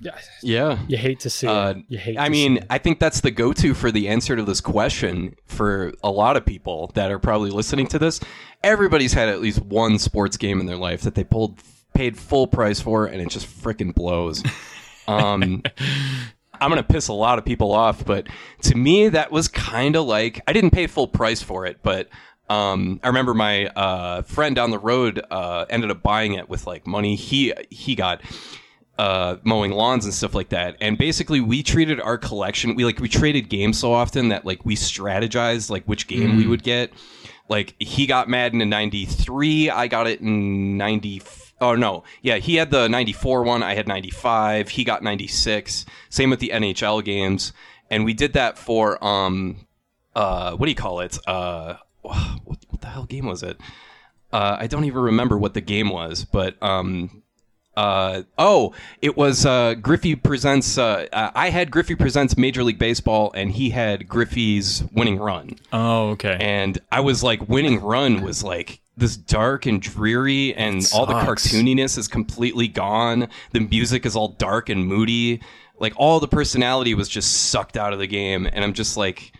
Yeah, 0.00 0.18
Yeah. 0.42 0.78
you 0.88 0.96
hate 0.96 1.20
to 1.20 1.30
see 1.30 1.46
Uh, 1.46 1.70
it. 1.70 1.76
You 1.88 1.98
hate. 1.98 2.18
I 2.18 2.24
to 2.26 2.30
mean. 2.30 2.60
I 2.70 2.78
think 2.78 2.98
that's 3.00 3.20
the 3.20 3.30
go-to 3.30 3.72
for 3.74 3.90
the 3.90 4.08
answer 4.08 4.36
to 4.36 4.42
this 4.42 4.60
question 4.60 5.34
for 5.46 5.92
a 6.02 6.10
lot 6.10 6.36
of 6.36 6.44
people 6.44 6.90
that 6.94 7.10
are 7.10 7.18
probably 7.18 7.50
listening 7.50 7.86
to 7.88 7.98
this. 7.98 8.20
Everybody's 8.62 9.12
had 9.12 9.28
at 9.28 9.40
least 9.40 9.62
one 9.62 9.98
sports 9.98 10.36
game 10.36 10.60
in 10.60 10.66
their 10.66 10.76
life 10.76 11.02
that 11.02 11.14
they 11.14 11.24
pulled 11.24 11.58
paid 11.94 12.18
full 12.18 12.46
price 12.46 12.78
for, 12.80 13.06
and 13.06 13.22
it 13.22 13.28
just 13.30 13.46
freaking 13.46 13.94
blows. 13.94 14.42
Um, 15.08 15.62
I'm 16.60 16.68
gonna 16.70 16.82
piss 16.82 17.06
a 17.06 17.12
lot 17.12 17.38
of 17.38 17.44
people 17.44 17.70
off, 17.70 18.04
but 18.04 18.26
to 18.62 18.76
me, 18.76 19.08
that 19.10 19.30
was 19.30 19.46
kind 19.46 19.94
of 19.94 20.04
like 20.04 20.40
I 20.48 20.52
didn't 20.52 20.70
pay 20.72 20.88
full 20.88 21.06
price 21.06 21.40
for 21.40 21.64
it, 21.64 21.78
but 21.84 22.08
um, 22.50 22.98
I 23.04 23.06
remember 23.06 23.32
my 23.32 23.66
uh, 23.66 24.22
friend 24.22 24.56
down 24.56 24.72
the 24.72 24.80
road 24.80 25.22
uh, 25.30 25.66
ended 25.70 25.92
up 25.92 26.02
buying 26.02 26.34
it 26.34 26.48
with 26.48 26.66
like 26.66 26.88
money 26.88 27.14
he 27.14 27.52
he 27.70 27.94
got 27.94 28.20
uh, 28.98 29.36
mowing 29.44 29.72
lawns 29.72 30.04
and 30.04 30.14
stuff 30.14 30.34
like 30.34 30.48
that. 30.50 30.76
And 30.80 30.96
basically, 30.96 31.40
we 31.40 31.62
treated 31.62 32.00
our 32.00 32.18
collection. 32.18 32.74
We 32.74 32.84
like 32.84 32.98
we 32.98 33.08
traded 33.08 33.48
games 33.48 33.78
so 33.78 33.92
often 33.92 34.28
that 34.30 34.44
like 34.44 34.64
we 34.64 34.76
strategized 34.76 35.70
like 35.70 35.84
which 35.84 36.06
game 36.06 36.36
we 36.36 36.46
would 36.46 36.62
get. 36.62 36.92
Like 37.48 37.74
he 37.78 38.06
got 38.06 38.28
Madden 38.28 38.60
in 38.60 38.68
'93, 38.68 39.70
I 39.70 39.86
got 39.86 40.06
it 40.06 40.20
in 40.20 40.76
'90. 40.76 41.22
Oh 41.60 41.74
no, 41.74 42.04
yeah, 42.22 42.36
he 42.36 42.56
had 42.56 42.70
the 42.70 42.88
'94 42.88 43.42
one. 43.44 43.62
I 43.62 43.74
had 43.74 43.86
'95. 43.86 44.70
He 44.70 44.84
got 44.84 45.02
'96. 45.02 45.86
Same 46.08 46.30
with 46.30 46.40
the 46.40 46.50
NHL 46.52 47.04
games. 47.04 47.52
And 47.88 48.04
we 48.04 48.14
did 48.14 48.32
that 48.32 48.58
for 48.58 49.02
um, 49.04 49.66
uh, 50.14 50.56
what 50.56 50.66
do 50.66 50.70
you 50.70 50.76
call 50.76 51.00
it? 51.00 51.18
Uh, 51.26 51.76
what, 52.02 52.16
what 52.68 52.80
the 52.80 52.88
hell 52.88 53.04
game 53.04 53.26
was 53.26 53.42
it? 53.42 53.58
Uh, 54.32 54.56
I 54.58 54.66
don't 54.66 54.84
even 54.84 55.00
remember 55.02 55.38
what 55.38 55.54
the 55.54 55.60
game 55.60 55.90
was, 55.90 56.24
but 56.24 56.60
um, 56.62 57.22
uh, 57.76 58.22
oh, 58.38 58.72
it 59.02 59.16
was 59.16 59.44
uh, 59.44 59.74
Griffey 59.74 60.14
presents. 60.14 60.78
Uh, 60.78 61.06
uh, 61.12 61.30
I 61.34 61.50
had 61.50 61.70
Griffey 61.70 61.94
presents 61.94 62.36
Major 62.36 62.64
League 62.64 62.78
Baseball, 62.78 63.30
and 63.34 63.52
he 63.52 63.70
had 63.70 64.08
Griffey's 64.08 64.82
Winning 64.92 65.18
Run, 65.18 65.56
Oh, 65.72 66.10
okay. 66.10 66.36
and 66.40 66.78
I 66.90 67.00
was 67.00 67.22
like, 67.22 67.48
Winning 67.48 67.80
Run 67.80 68.22
was 68.22 68.42
like 68.42 68.80
this 68.96 69.16
dark 69.16 69.66
and 69.66 69.80
dreary, 69.82 70.54
and 70.54 70.86
all 70.94 71.04
the 71.06 71.12
cartooniness 71.14 71.98
is 71.98 72.08
completely 72.08 72.66
gone. 72.68 73.28
The 73.52 73.60
music 73.60 74.06
is 74.06 74.16
all 74.16 74.28
dark 74.28 74.68
and 74.70 74.86
moody. 74.86 75.40
Like 75.78 75.92
all 75.96 76.20
the 76.20 76.28
personality 76.28 76.94
was 76.94 77.06
just 77.08 77.50
sucked 77.50 77.76
out 77.76 77.92
of 77.92 77.98
the 77.98 78.06
game, 78.06 78.46
and 78.50 78.64
I'm 78.64 78.72
just 78.72 78.96
like. 78.96 79.32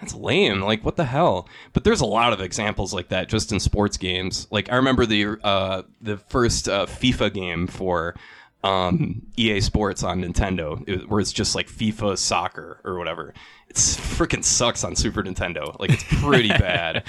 That's 0.00 0.14
lame. 0.14 0.60
Like, 0.60 0.84
what 0.84 0.96
the 0.96 1.04
hell? 1.04 1.48
But 1.72 1.84
there's 1.84 2.00
a 2.00 2.06
lot 2.06 2.32
of 2.32 2.40
examples 2.40 2.94
like 2.94 3.08
that 3.08 3.28
just 3.28 3.50
in 3.52 3.58
sports 3.58 3.96
games. 3.96 4.46
Like, 4.50 4.70
I 4.70 4.76
remember 4.76 5.06
the 5.06 5.38
uh, 5.42 5.82
the 6.00 6.18
first 6.18 6.68
uh, 6.68 6.86
FIFA 6.86 7.34
game 7.34 7.66
for 7.66 8.14
um, 8.64 9.22
EA 9.36 9.60
Sports 9.60 10.02
on 10.02 10.22
Nintendo, 10.22 10.82
it- 10.88 11.08
where 11.08 11.20
it's 11.20 11.32
just 11.32 11.54
like 11.54 11.68
FIFA 11.68 12.16
soccer 12.18 12.80
or 12.84 12.96
whatever. 12.98 13.34
It's 13.68 13.96
freaking 13.96 14.42
sucks 14.44 14.82
on 14.84 14.96
Super 14.96 15.22
Nintendo. 15.22 15.78
Like, 15.78 15.90
it's 15.90 16.04
pretty 16.22 16.48
bad. 16.58 17.04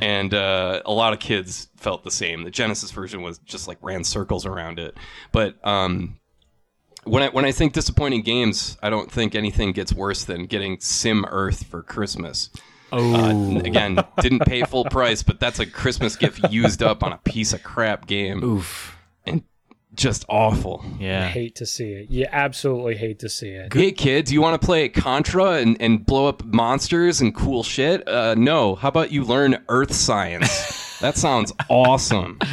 And 0.00 0.34
uh, 0.34 0.82
a 0.84 0.92
lot 0.92 1.12
of 1.12 1.20
kids 1.20 1.68
felt 1.76 2.04
the 2.04 2.10
same. 2.10 2.42
The 2.42 2.50
Genesis 2.50 2.90
version 2.90 3.22
was 3.22 3.38
just 3.38 3.66
like 3.68 3.78
ran 3.82 4.04
circles 4.04 4.44
around 4.46 4.78
it. 4.78 4.96
But 5.32 5.56
um, 5.66 6.18
when 7.04 7.22
I 7.22 7.28
when 7.28 7.44
I 7.44 7.52
think 7.52 7.72
disappointing 7.72 8.22
games, 8.22 8.76
I 8.82 8.90
don't 8.90 9.10
think 9.10 9.34
anything 9.34 9.72
gets 9.72 9.92
worse 9.92 10.24
than 10.24 10.46
getting 10.46 10.78
Sim 10.80 11.24
Earth 11.28 11.64
for 11.64 11.82
Christmas. 11.82 12.50
oh, 12.92 13.14
Uh, 13.14 13.58
again, 13.60 13.98
didn't 14.20 14.40
pay 14.40 14.62
full 14.64 14.84
price, 14.84 15.22
but 15.22 15.40
that's 15.40 15.58
a 15.58 15.66
Christmas 15.66 16.14
gift 16.16 16.50
used 16.50 16.82
up 16.82 17.02
on 17.02 17.12
a 17.12 17.18
piece 17.18 17.52
of 17.52 17.62
crap 17.62 18.06
game 18.06 18.42
oof. 18.44 18.96
and 19.26 19.42
just 19.94 20.24
awful. 20.28 20.84
You 20.98 21.06
Yeah. 21.06 21.28
hate 21.28 21.54
to 21.56 21.66
see 21.66 21.92
it. 21.92 22.10
You 22.10 22.26
absolutely 22.30 22.96
hate 22.96 23.18
to 23.20 23.28
see 23.28 23.48
it. 23.50 23.72
Hey 23.74 23.92
kids, 23.92 24.32
you 24.32 24.40
want 24.40 24.60
to 24.60 24.64
play 24.64 24.88
Contra 24.88 25.52
and, 25.54 25.76
and 25.80 26.04
blow 26.04 26.28
up 26.28 26.44
monsters 26.44 27.20
and 27.20 27.34
cool 27.34 27.62
shit? 27.62 28.06
Uh, 28.08 28.34
no. 28.36 28.74
How 28.74 28.88
about 28.88 29.10
you 29.10 29.24
learn 29.24 29.62
Earth 29.68 29.92
science? 29.94 30.98
that 31.00 31.16
sounds 31.16 31.52
awesome. 31.68 32.38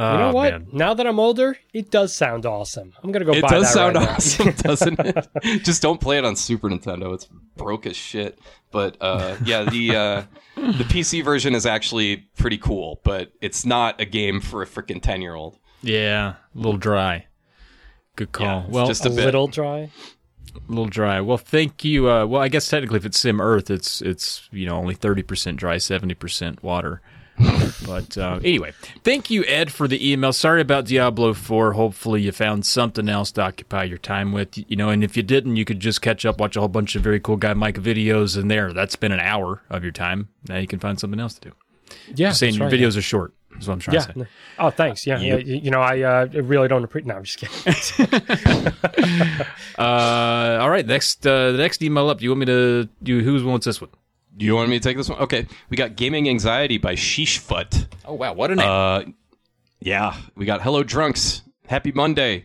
Oh, 0.00 0.12
You 0.12 0.18
know 0.18 0.32
what? 0.32 0.52
man. 0.52 0.66
Now 0.72 0.94
that 0.94 1.06
I'm 1.08 1.18
older, 1.18 1.56
it 1.72 1.90
does 1.90 2.14
sound 2.14 2.46
awesome. 2.46 2.92
I'm 3.02 3.10
gonna 3.10 3.24
go 3.24 3.32
buy 3.32 3.38
It 3.38 3.42
buy 3.42 3.48
does 3.48 3.62
that 3.64 3.72
sound 3.72 3.96
right 3.96 4.08
awesome, 4.08 4.52
doesn't 4.56 5.00
it? 5.00 5.26
Just 5.64 5.82
don't 5.82 6.00
play 6.00 6.18
it 6.18 6.24
on 6.24 6.36
Super 6.36 6.68
Nintendo. 6.68 7.12
It's 7.14 7.26
broke 7.56 7.84
as 7.84 7.96
shit. 7.96 8.38
But 8.70 8.96
uh, 9.00 9.36
yeah, 9.44 9.64
the 9.64 9.96
uh, 9.96 10.22
the 10.56 10.84
PC 10.84 11.24
version 11.24 11.54
is 11.54 11.66
actually 11.66 12.18
pretty 12.36 12.58
cool, 12.58 13.00
but 13.02 13.32
it's 13.40 13.66
not 13.66 14.00
a 14.00 14.04
game 14.04 14.40
for 14.40 14.62
a 14.62 14.66
freaking 14.66 15.02
ten 15.02 15.20
year 15.20 15.34
old. 15.34 15.58
Yeah. 15.82 16.34
A 16.54 16.58
little 16.58 16.76
dry. 16.78 17.26
Good 18.16 18.30
call. 18.32 18.46
Yeah, 18.46 18.64
well, 18.68 18.86
just 18.86 19.04
a 19.04 19.08
a 19.08 19.12
bit. 19.14 19.24
little 19.24 19.46
dry. 19.48 19.90
a 20.54 20.68
little 20.68 20.86
dry. 20.86 21.20
Well, 21.20 21.38
thank 21.38 21.84
you. 21.84 22.08
Uh, 22.10 22.26
well, 22.26 22.42
I 22.42 22.48
guess 22.48 22.68
technically, 22.68 22.98
if 22.98 23.04
it's 23.06 23.18
Sim 23.18 23.40
Earth, 23.40 23.68
it's 23.70 24.00
it's 24.02 24.48
you 24.52 24.66
know 24.66 24.76
only 24.76 24.94
thirty 24.94 25.22
percent 25.22 25.56
dry, 25.56 25.78
seventy 25.78 26.14
percent 26.14 26.62
water. 26.62 27.00
But 27.86 28.18
uh, 28.18 28.40
anyway, 28.42 28.72
thank 29.04 29.30
you, 29.30 29.44
Ed, 29.44 29.72
for 29.72 29.86
the 29.88 30.12
email. 30.12 30.32
Sorry 30.32 30.60
about 30.60 30.86
Diablo 30.86 31.34
Four. 31.34 31.72
Hopefully, 31.72 32.22
you 32.22 32.32
found 32.32 32.66
something 32.66 33.08
else 33.08 33.30
to 33.32 33.42
occupy 33.42 33.84
your 33.84 33.98
time 33.98 34.32
with. 34.32 34.56
You 34.56 34.76
know, 34.76 34.88
and 34.90 35.02
if 35.04 35.16
you 35.16 35.22
didn't, 35.22 35.56
you 35.56 35.64
could 35.64 35.80
just 35.80 36.02
catch 36.02 36.24
up, 36.26 36.40
watch 36.40 36.56
a 36.56 36.60
whole 36.60 36.68
bunch 36.68 36.94
of 36.96 37.02
very 37.02 37.20
cool 37.20 37.36
guy 37.36 37.54
Mike 37.54 37.76
videos, 37.76 38.36
and 38.36 38.50
there, 38.50 38.72
that's 38.72 38.96
been 38.96 39.12
an 39.12 39.20
hour 39.20 39.62
of 39.70 39.82
your 39.82 39.92
time. 39.92 40.28
Now 40.48 40.58
you 40.58 40.66
can 40.66 40.78
find 40.78 40.98
something 40.98 41.20
else 41.20 41.34
to 41.34 41.50
do. 41.50 41.54
Yeah, 42.08 42.28
Just 42.28 42.40
saying, 42.40 42.54
your 42.54 42.68
right. 42.68 42.72
videos 42.78 42.96
are 42.96 43.02
short. 43.02 43.32
Is 43.58 43.66
what 43.66 43.74
I'm 43.74 43.80
trying 43.80 43.94
Yeah. 43.94 44.04
to 44.06 44.20
say. 44.20 44.26
Oh, 44.58 44.70
thanks. 44.70 45.06
Yeah, 45.06 45.18
yeah. 45.20 45.36
You, 45.36 45.56
you 45.56 45.70
know, 45.70 45.80
I 45.80 46.02
uh, 46.02 46.26
really 46.42 46.68
don't 46.68 46.84
appreciate. 46.84 47.08
No, 47.08 47.16
I'm 47.16 47.24
just 47.24 47.38
kidding. 47.38 48.72
Uh, 49.78 50.58
all 50.60 50.70
right, 50.70 50.84
next 50.84 51.24
uh, 51.24 51.52
the 51.52 51.58
next 51.58 51.82
email 51.82 52.08
up. 52.08 52.18
Do 52.18 52.24
you 52.24 52.30
want 52.30 52.40
me 52.40 52.46
to 52.46 52.88
do? 53.00 53.20
Who 53.22 53.46
wants 53.46 53.64
this 53.64 53.80
one? 53.80 53.90
Do 54.38 54.46
you 54.46 54.54
want 54.54 54.70
me 54.70 54.78
to 54.78 54.82
take 54.82 54.96
this 54.96 55.08
one? 55.08 55.18
Okay, 55.18 55.48
we 55.68 55.76
got 55.76 55.96
Gaming 55.96 56.28
Anxiety 56.28 56.78
by 56.78 56.94
Sheeshfoot. 56.94 57.88
Oh 58.04 58.14
wow, 58.14 58.34
what 58.34 58.52
a 58.52 58.54
name! 58.54 58.68
Uh, 58.68 59.02
yeah, 59.80 60.16
we 60.36 60.46
got 60.46 60.62
Hello 60.62 60.84
Drunks. 60.84 61.42
Happy 61.66 61.90
Monday. 61.90 62.44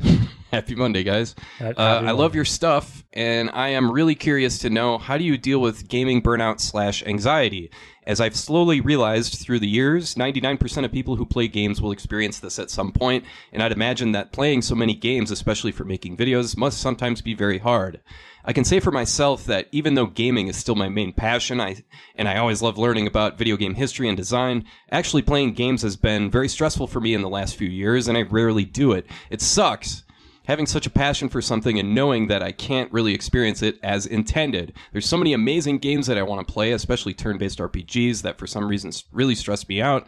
Happy 0.52 0.74
Monday, 0.74 1.04
guys. 1.04 1.36
Happy 1.58 1.76
Uh, 1.76 2.00
I 2.00 2.10
love 2.10 2.34
your 2.34 2.44
stuff, 2.44 3.04
and 3.12 3.50
I 3.52 3.68
am 3.68 3.88
really 3.88 4.16
curious 4.16 4.58
to 4.60 4.70
know 4.70 4.98
how 4.98 5.16
do 5.16 5.22
you 5.22 5.38
deal 5.38 5.60
with 5.60 5.86
gaming 5.86 6.22
burnout 6.22 6.58
slash 6.58 7.04
anxiety? 7.04 7.70
As 8.04 8.20
I've 8.20 8.34
slowly 8.34 8.80
realized 8.80 9.34
through 9.34 9.60
the 9.60 9.68
years, 9.68 10.14
99% 10.14 10.84
of 10.84 10.90
people 10.90 11.16
who 11.16 11.26
play 11.26 11.46
games 11.46 11.82
will 11.82 11.92
experience 11.92 12.40
this 12.40 12.58
at 12.58 12.70
some 12.70 12.90
point, 12.90 13.24
and 13.52 13.62
I'd 13.62 13.72
imagine 13.72 14.12
that 14.12 14.32
playing 14.32 14.62
so 14.62 14.74
many 14.74 14.94
games, 14.94 15.30
especially 15.30 15.70
for 15.70 15.84
making 15.84 16.16
videos, 16.16 16.56
must 16.56 16.80
sometimes 16.80 17.20
be 17.20 17.34
very 17.34 17.58
hard. 17.58 18.00
I 18.48 18.54
can 18.54 18.64
say 18.64 18.80
for 18.80 18.90
myself 18.90 19.44
that 19.44 19.68
even 19.72 19.92
though 19.92 20.06
gaming 20.06 20.48
is 20.48 20.56
still 20.56 20.74
my 20.74 20.88
main 20.88 21.12
passion, 21.12 21.60
I 21.60 21.84
and 22.14 22.26
I 22.26 22.38
always 22.38 22.62
love 22.62 22.78
learning 22.78 23.06
about 23.06 23.36
video 23.36 23.58
game 23.58 23.74
history 23.74 24.08
and 24.08 24.16
design, 24.16 24.64
actually 24.90 25.20
playing 25.20 25.52
games 25.52 25.82
has 25.82 25.96
been 25.96 26.30
very 26.30 26.48
stressful 26.48 26.86
for 26.86 26.98
me 26.98 27.12
in 27.12 27.20
the 27.20 27.28
last 27.28 27.56
few 27.56 27.68
years, 27.68 28.08
and 28.08 28.16
I 28.16 28.22
rarely 28.22 28.64
do 28.64 28.92
it. 28.92 29.04
It 29.28 29.42
sucks 29.42 30.04
having 30.46 30.64
such 30.64 30.86
a 30.86 30.90
passion 30.90 31.28
for 31.28 31.42
something 31.42 31.78
and 31.78 31.94
knowing 31.94 32.28
that 32.28 32.42
I 32.42 32.52
can't 32.52 32.90
really 32.90 33.12
experience 33.12 33.60
it 33.60 33.78
as 33.82 34.06
intended. 34.06 34.72
There's 34.92 35.04
so 35.04 35.18
many 35.18 35.34
amazing 35.34 35.76
games 35.76 36.06
that 36.06 36.16
I 36.16 36.22
want 36.22 36.48
to 36.48 36.50
play, 36.50 36.72
especially 36.72 37.12
turn-based 37.12 37.58
RPGs 37.58 38.22
that 38.22 38.38
for 38.38 38.46
some 38.46 38.66
reason 38.66 38.92
really 39.12 39.34
stress 39.34 39.68
me 39.68 39.82
out 39.82 40.06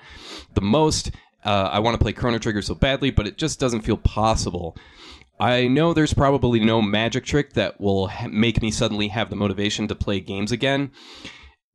the 0.54 0.62
most. 0.62 1.10
Uh, 1.44 1.68
I 1.70 1.80
want 1.80 1.98
to 1.98 2.02
play 2.02 2.14
Chrono 2.14 2.38
Trigger 2.38 2.62
so 2.62 2.74
badly, 2.74 3.10
but 3.10 3.26
it 3.26 3.36
just 3.36 3.60
doesn't 3.60 3.82
feel 3.82 3.98
possible. 3.98 4.78
I 5.40 5.66
know 5.68 5.92
there's 5.94 6.14
probably 6.14 6.60
no 6.60 6.82
magic 6.82 7.24
trick 7.24 7.54
that 7.54 7.80
will 7.80 8.08
ha- 8.08 8.28
make 8.30 8.60
me 8.62 8.70
suddenly 8.70 9.08
have 9.08 9.30
the 9.30 9.36
motivation 9.36 9.88
to 9.88 9.94
play 9.94 10.20
games 10.20 10.52
again. 10.52 10.90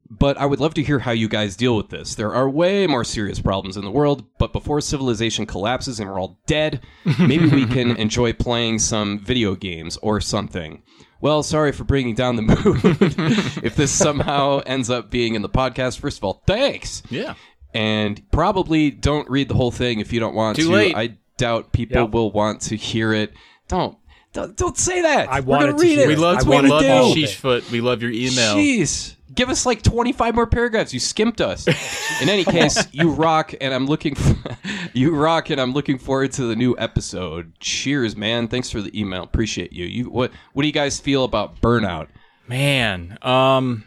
But 0.08 0.38
I 0.38 0.46
would 0.46 0.60
love 0.60 0.76
to 0.76 0.84
hear 0.84 1.00
how 1.00 1.12
you 1.12 1.28
guys 1.28 1.56
deal 1.56 1.76
with 1.76 1.90
this. 1.90 2.14
There 2.14 2.32
are 2.34 2.48
way 2.48 2.86
more 2.86 3.04
serious 3.04 3.40
problems 3.42 3.76
in 3.76 3.84
the 3.84 3.90
world, 3.92 4.24
but 4.38 4.54
before 4.54 4.80
civilization 4.80 5.48
collapses 5.48 6.00
and 6.00 6.08
we're 6.08 6.20
all 6.20 6.40
dead, 6.46 6.82
maybe 7.20 7.48
we 7.50 7.66
can 7.66 7.98
enjoy 7.98 8.32
playing 8.32 8.78
some 8.80 9.18
video 9.20 9.56
games 9.56 9.98
or 10.04 10.22
something. 10.22 10.84
Well, 11.22 11.42
sorry 11.42 11.72
for 11.72 11.86
bringing 11.86 12.14
down 12.14 12.36
the 12.36 12.42
mood. 12.44 13.64
if 13.64 13.76
this 13.76 13.92
somehow 13.92 14.60
ends 14.68 14.92
up 14.92 15.10
being 15.10 15.34
in 15.34 15.42
the 15.42 15.50
podcast, 15.50 15.98
first 16.00 16.20
of 16.20 16.24
all, 16.24 16.44
thanks. 16.46 17.02
yeah. 17.10 17.34
And 17.74 18.22
probably 18.32 18.92
don't 18.92 19.28
read 19.30 19.48
the 19.50 19.56
whole 19.56 19.72
thing 19.72 20.00
if 20.00 20.14
you 20.14 20.20
don't 20.20 20.36
want 20.36 20.56
Too 20.58 20.66
to. 20.68 20.72
late. 20.72 20.96
I 20.96 21.18
doubt 21.38 21.74
people 21.74 22.04
Yep. 22.04 22.12
will 22.12 22.32
want 22.32 22.62
to 22.62 22.78
hear 22.78 23.12
it. 23.12 23.34
Don't 23.68 23.98
Don't, 24.34 24.56
don't 24.56 24.78
say 24.78 25.02
that. 25.02 25.30
I 25.30 25.40
We're 25.40 25.60
gonna 25.60 25.76
read 25.76 26.00
it. 26.00 26.08
We 26.08 26.16
love, 26.16 26.46
I 26.46 26.62
we 26.62 26.70
love 26.70 26.82
to 26.82 26.88
you, 26.88 26.94
know 26.94 27.12
it. 27.12 27.18
Sheeshfoot. 27.18 27.72
We 27.72 27.82
love 27.82 28.02
your 28.02 28.12
email. 28.12 28.56
Jeez. 28.56 29.16
Give 29.34 29.50
us 29.50 29.66
like 29.66 29.82
25 29.82 30.36
more 30.36 30.48
paragraphs. 30.48 30.94
You 30.94 31.00
skimped 31.00 31.42
us. 31.42 31.68
In 32.22 32.30
any 32.30 32.46
case, 32.46 32.88
you 32.94 33.12
rock, 33.12 33.54
and 33.60 33.74
I'm 33.74 33.86
looking. 33.86 34.16
For, 34.16 34.36
you 34.94 35.14
rock, 35.14 35.50
and 35.50 35.60
I'm 35.60 35.74
looking 35.74 35.98
forward 35.98 36.32
to 36.34 36.46
the 36.46 36.56
new 36.56 36.76
episode. 36.78 37.54
Cheers, 37.60 38.16
man! 38.16 38.48
Thanks 38.48 38.70
for 38.70 38.82
the 38.82 38.98
email. 38.98 39.24
Appreciate 39.24 39.74
you. 39.74 39.86
You 39.86 40.10
what? 40.10 40.32
What 40.54 40.62
do 40.62 40.68
you 40.68 40.74
guys 40.74 41.00
feel 41.00 41.26
about 41.26 41.60
burnout? 41.60 42.08
Man, 42.48 43.18
um, 43.24 43.86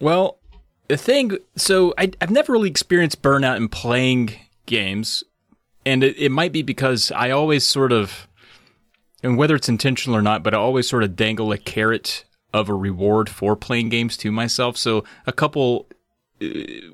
well, 0.00 0.38
the 0.88 0.96
thing, 0.96 1.36
so 1.56 1.92
I, 1.98 2.12
I've 2.20 2.30
never 2.30 2.52
really 2.52 2.70
experienced 2.70 3.22
burnout 3.22 3.56
in 3.56 3.68
playing 3.68 4.30
games, 4.66 5.24
and 5.84 6.04
it, 6.04 6.16
it 6.16 6.30
might 6.30 6.52
be 6.52 6.62
because 6.62 7.10
I 7.10 7.30
always 7.30 7.64
sort 7.64 7.92
of, 7.92 8.25
and 9.22 9.36
whether 9.36 9.54
it's 9.54 9.68
intentional 9.68 10.16
or 10.16 10.22
not, 10.22 10.42
but 10.42 10.54
I 10.54 10.58
always 10.58 10.88
sort 10.88 11.02
of 11.02 11.16
dangle 11.16 11.52
a 11.52 11.58
carrot 11.58 12.24
of 12.52 12.68
a 12.68 12.74
reward 12.74 13.28
for 13.28 13.56
playing 13.56 13.88
games 13.88 14.16
to 14.18 14.32
myself. 14.32 14.76
So 14.76 15.04
a 15.26 15.32
couple 15.32 15.88
uh, 16.42 16.48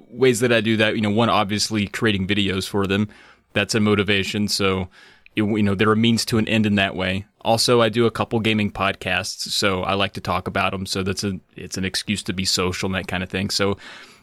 ways 0.09 0.41
that 0.41 0.53
I 0.53 0.61
do 0.61 0.77
that, 0.77 0.95
you 0.95 1.03
know, 1.03 1.11
one 1.11 1.29
obviously 1.29 1.87
creating 1.87 2.27
videos 2.27 2.69
for 2.69 2.87
them. 2.87 3.09
That's 3.53 3.75
a 3.75 3.81
motivation. 3.81 4.49
So, 4.49 4.89
you 5.35 5.63
know, 5.63 5.75
there 5.75 5.91
are 5.91 5.97
means 5.97 6.25
to 6.27 6.39
an 6.39 6.49
end 6.49 6.67
in 6.67 6.77
that 6.77 6.97
way. 6.97 7.27
Also, 7.43 7.81
I 7.81 7.89
do 7.89 8.07
a 8.07 8.11
couple 8.11 8.39
gaming 8.41 8.71
podcasts, 8.71 9.51
so 9.51 9.83
I 9.83 9.95
like 9.95 10.13
to 10.15 10.21
talk 10.21 10.47
about 10.47 10.73
them. 10.73 10.87
So 10.87 11.03
that's 11.03 11.25
a 11.25 11.41
it's 11.57 11.77
an 11.77 11.85
excuse 11.85 12.23
to 12.25 12.33
be 12.33 12.45
social 12.45 12.87
and 12.87 12.95
that 12.95 13.09
kind 13.09 13.23
of 13.23 13.29
thing. 13.29 13.51
So 13.51 13.79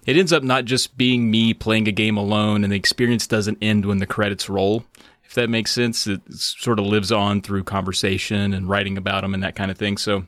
it 0.06 0.18
ends 0.18 0.32
up 0.32 0.44
not 0.44 0.66
just 0.66 0.98
being 0.98 1.30
me 1.30 1.54
playing 1.54 1.88
a 1.88 1.92
game 1.92 2.18
alone, 2.18 2.64
and 2.64 2.72
the 2.72 2.78
experience 2.78 3.28
doesn't 3.28 3.58
end 3.62 3.86
when 3.86 3.98
the 3.98 4.08
credits 4.08 4.50
roll. 4.50 4.86
If 5.30 5.36
that 5.36 5.50
makes 5.50 5.72
sense, 5.72 6.08
it 6.08 6.22
sort 6.34 6.80
of 6.80 6.86
lives 6.86 7.12
on 7.12 7.42
through 7.42 7.64
conversation 7.64 8.52
and 8.54 8.68
writing 8.68 8.98
about 8.98 9.22
them 9.22 9.34
and 9.34 9.44
that 9.44 9.56
kind 9.56 9.70
of 9.72 9.78
thing. 9.78 9.98
So 9.98 10.26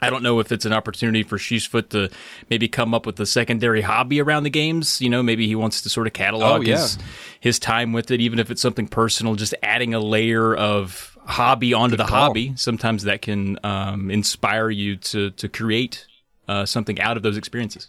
I 0.00 0.10
don't 0.10 0.24
know 0.24 0.40
if 0.40 0.50
it's 0.50 0.64
an 0.64 0.72
opportunity 0.72 1.22
for 1.22 1.38
Sheeshfoot 1.38 1.90
to 1.90 2.10
maybe 2.50 2.66
come 2.66 2.92
up 2.92 3.06
with 3.06 3.20
a 3.20 3.26
secondary 3.26 3.82
hobby 3.82 4.20
around 4.20 4.42
the 4.42 4.50
games. 4.50 5.00
You 5.00 5.10
know, 5.10 5.22
maybe 5.22 5.46
he 5.46 5.54
wants 5.54 5.82
to 5.82 5.88
sort 5.88 6.08
of 6.08 6.12
catalog 6.12 6.58
Oh, 6.58 6.62
yeah. 6.62 6.74
his 6.78 6.98
his 7.38 7.58
time 7.60 7.92
with 7.92 8.10
it, 8.10 8.20
even 8.20 8.40
if 8.40 8.50
it's 8.50 8.60
something 8.60 8.88
personal, 8.88 9.36
just 9.36 9.54
adding 9.62 9.94
a 9.94 10.00
layer 10.00 10.56
of 10.56 11.16
hobby 11.24 11.72
onto 11.72 11.96
the 11.96 12.04
call. 12.04 12.26
hobby. 12.26 12.52
Sometimes 12.56 13.04
that 13.04 13.22
can 13.22 13.60
um, 13.62 14.10
inspire 14.10 14.70
you 14.70 14.96
to 14.96 15.30
to 15.30 15.48
create 15.48 16.04
uh, 16.48 16.66
something 16.66 17.00
out 17.00 17.16
of 17.16 17.22
those 17.22 17.36
experiences. 17.36 17.86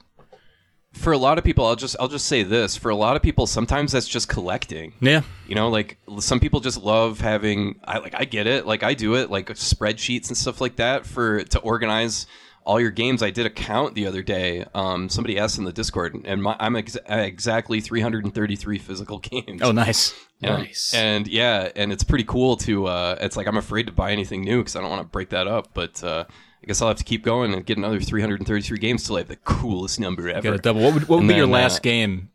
For 0.94 1.12
a 1.12 1.18
lot 1.18 1.38
of 1.38 1.44
people, 1.44 1.66
I'll 1.66 1.76
just 1.76 1.96
I'll 2.00 2.08
just 2.08 2.28
say 2.28 2.44
this. 2.44 2.78
For 2.78 2.90
a 2.90 2.96
lot 2.96 3.16
of 3.16 3.22
people, 3.22 3.48
sometimes 3.48 3.92
that's 3.92 4.08
just 4.08 4.30
collecting. 4.30 4.94
Yeah, 5.02 5.22
You 5.48 5.56
know, 5.56 5.70
like 5.70 5.98
some 6.20 6.40
people 6.40 6.60
just 6.60 6.82
love 6.82 7.20
having. 7.20 7.80
I 7.84 7.98
like 7.98 8.14
I 8.18 8.26
get 8.26 8.48
it. 8.48 8.66
Like 8.68 8.84
I 8.84 8.94
do 8.94 9.16
it, 9.16 9.30
like 9.30 9.48
spreadsheets 9.50 10.28
and 10.28 10.38
stuff 10.38 10.62
like 10.62 10.76
that 10.78 11.06
for 11.06 11.44
to 11.44 11.60
organize 11.60 12.28
all 12.66 12.80
your 12.80 12.92
games. 12.92 13.22
I 13.22 13.30
did 13.32 13.46
a 13.46 13.50
count 13.50 13.94
the 13.96 14.06
other 14.08 14.22
day. 14.24 14.66
Um, 14.74 15.10
somebody 15.10 15.38
asked 15.38 15.58
in 15.58 15.66
the 15.66 15.74
Discord, 15.74 16.16
and 16.24 16.42
my, 16.42 16.56
I'm 16.60 16.78
ex- 16.78 16.96
exactly 17.08 17.82
333 17.82 18.78
physical 18.78 19.20
games. 19.32 19.62
Oh, 19.62 19.72
nice. 19.74 20.14
Yeah. 20.40 20.58
Nice. 20.58 20.94
And 20.94 21.28
yeah, 21.28 21.70
and 21.76 21.92
it's 21.92 22.04
pretty 22.04 22.24
cool 22.24 22.56
to. 22.58 22.86
Uh, 22.86 23.18
it's 23.20 23.36
like 23.36 23.48
I'm 23.48 23.58
afraid 23.58 23.88
to 23.88 23.92
buy 23.92 24.12
anything 24.12 24.42
new 24.44 24.60
because 24.60 24.76
I 24.76 24.82
don't 24.82 24.90
want 24.90 25.02
to 25.02 25.08
break 25.08 25.30
that 25.30 25.48
up. 25.48 25.70
But 25.74 26.04
uh, 26.04 26.26
I 26.64 26.66
guess 26.66 26.82
I'll 26.82 26.88
have 26.88 26.98
to 26.98 27.04
keep 27.04 27.24
going 27.24 27.54
and 27.54 27.66
get 27.66 27.78
another 27.78 28.00
333 28.00 28.78
games 28.80 29.06
till 29.06 29.18
I 29.18 29.20
have 29.20 29.28
the 29.28 29.36
coolest 29.36 30.00
number 30.00 30.30
ever. 30.30 30.42
Got 30.42 30.54
a 30.54 30.58
double. 30.60 30.82
What 30.82 30.94
would, 30.94 31.10
what 31.10 31.20
would 31.20 31.28
be 31.28 31.34
your 31.36 31.46
last 31.46 31.78
uh, 31.78 31.82
game 31.82 32.30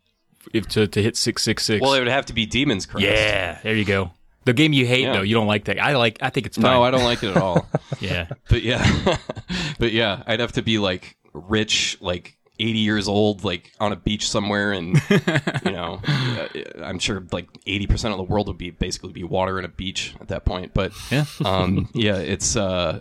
if 0.53 0.69
to, 0.69 0.87
to 0.87 1.03
hit 1.03 1.17
six 1.17 1.43
six 1.43 1.65
six? 1.65 1.81
Well, 1.81 1.95
it 1.95 2.01
would 2.01 2.09
have 2.09 2.27
to 2.27 2.35
be 2.35 2.45
Demon's 2.47 2.85
Crest. 2.85 3.07
yeah, 3.07 3.59
there 3.63 3.75
you 3.75 3.87
go. 3.87 4.11
The 4.45 4.53
game 4.53 4.73
you 4.75 4.87
hate 4.87 5.03
Yeah. 5.03 5.15
though, 5.15 5.23
you 5.23 5.35
don't 5.35 5.47
like 5.47 5.65
that. 5.65 5.79
I 5.83 5.97
like. 5.97 6.19
I 6.23 6.29
think 6.31 6.47
it's 6.47 6.57
fine. 6.57 6.65
No, 6.73 6.83
I 6.83 6.91
don't 6.91 7.05
like 7.05 7.23
it 7.23 7.31
at 7.31 7.37
all. 7.39 7.67
Yeah. 8.01 8.29
but 8.49 8.63
yeah, 8.63 9.17
but 9.79 9.93
yeah, 9.93 10.23
I'd 10.27 10.41
have 10.41 10.53
to 10.53 10.63
be 10.63 10.79
like 10.79 11.17
rich, 11.33 11.97
like 12.01 12.37
80 12.61 12.79
years 12.79 13.09
old, 13.09 13.43
like 13.45 13.73
on 13.81 13.93
a 13.93 13.97
beach 13.97 14.29
somewhere, 14.29 14.73
and 14.73 15.01
you 15.65 15.73
know, 15.73 16.01
uh, 16.07 16.47
I'm 16.83 16.99
sure 16.99 17.25
like 17.33 17.49
80 17.67 17.87
percent 17.89 18.13
of 18.13 18.19
the 18.19 18.25
world 18.25 18.47
would 18.49 18.59
be 18.59 18.71
basically 18.71 19.11
be 19.13 19.25
water 19.25 19.57
and 19.59 19.65
a 19.65 19.69
beach 19.71 20.15
at 20.21 20.29
that 20.29 20.45
point. 20.45 20.75
But 20.75 20.93
Yeah. 21.11 21.25
um, 21.45 21.89
yeah, 21.95 22.17
it's 22.19 22.57
uh, 22.57 23.01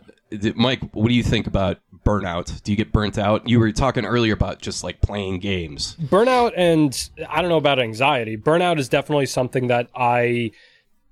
Mike. 0.56 0.82
What 0.94 1.08
do 1.08 1.14
you 1.14 1.24
think 1.24 1.48
about 1.48 1.80
burnout? 2.06 2.62
Do 2.64 2.72
you 2.72 2.78
get 2.78 2.92
burnt 2.92 3.18
out? 3.18 3.48
You 3.48 3.60
were 3.60 3.72
talking 3.72 4.06
earlier 4.06 4.34
about 4.34 4.62
just 4.62 4.84
like 4.84 5.02
playing 5.02 5.40
games. 5.40 5.96
burnout 6.00 6.54
and 6.56 7.10
I 7.30 7.42
don't 7.42 7.50
know 7.50 7.58
about 7.58 7.80
anxiety. 7.80 8.38
Burnout 8.38 8.80
is 8.80 8.90
definitely 8.90 9.26
something 9.26 9.68
that 9.68 9.90
I 9.96 10.52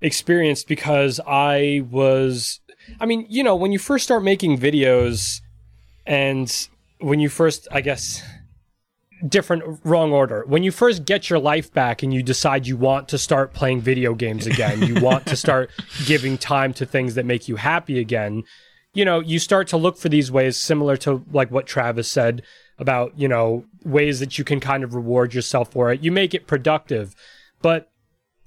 experienced 0.00 0.68
because 0.68 1.20
I 1.26 1.84
was 1.90 2.60
I 3.00 3.06
mean, 3.06 3.26
you 3.28 3.42
know, 3.42 3.56
when 3.56 3.72
you 3.72 3.78
first 3.78 4.04
start 4.04 4.22
making 4.22 4.58
videos 4.58 5.40
and 6.06 6.68
when 7.00 7.20
you 7.20 7.28
first 7.28 7.68
I 7.70 7.80
guess 7.80 8.22
different 9.26 9.80
wrong 9.84 10.12
order. 10.12 10.44
When 10.46 10.62
you 10.62 10.70
first 10.70 11.04
get 11.04 11.30
your 11.30 11.38
life 11.38 11.72
back 11.72 12.02
and 12.02 12.12
you 12.12 12.22
decide 12.22 12.66
you 12.66 12.76
want 12.76 13.08
to 13.08 13.18
start 13.18 13.54
playing 13.54 13.80
video 13.80 14.14
games 14.14 14.46
again, 14.46 14.82
you 14.82 15.00
want 15.00 15.26
to 15.26 15.36
start 15.36 15.70
giving 16.06 16.36
time 16.36 16.72
to 16.74 16.86
things 16.86 17.14
that 17.14 17.24
make 17.24 17.48
you 17.48 17.56
happy 17.56 17.98
again, 17.98 18.44
you 18.96 19.04
know, 19.04 19.20
you 19.20 19.38
start 19.38 19.68
to 19.68 19.76
look 19.76 19.98
for 19.98 20.08
these 20.08 20.32
ways 20.32 20.56
similar 20.56 20.96
to 20.96 21.22
like 21.30 21.50
what 21.50 21.66
Travis 21.66 22.10
said 22.10 22.40
about, 22.78 23.12
you 23.18 23.28
know, 23.28 23.66
ways 23.84 24.20
that 24.20 24.38
you 24.38 24.44
can 24.44 24.58
kind 24.58 24.82
of 24.82 24.94
reward 24.94 25.34
yourself 25.34 25.70
for 25.70 25.92
it. 25.92 26.02
You 26.02 26.10
make 26.10 26.32
it 26.32 26.46
productive. 26.46 27.14
But 27.60 27.90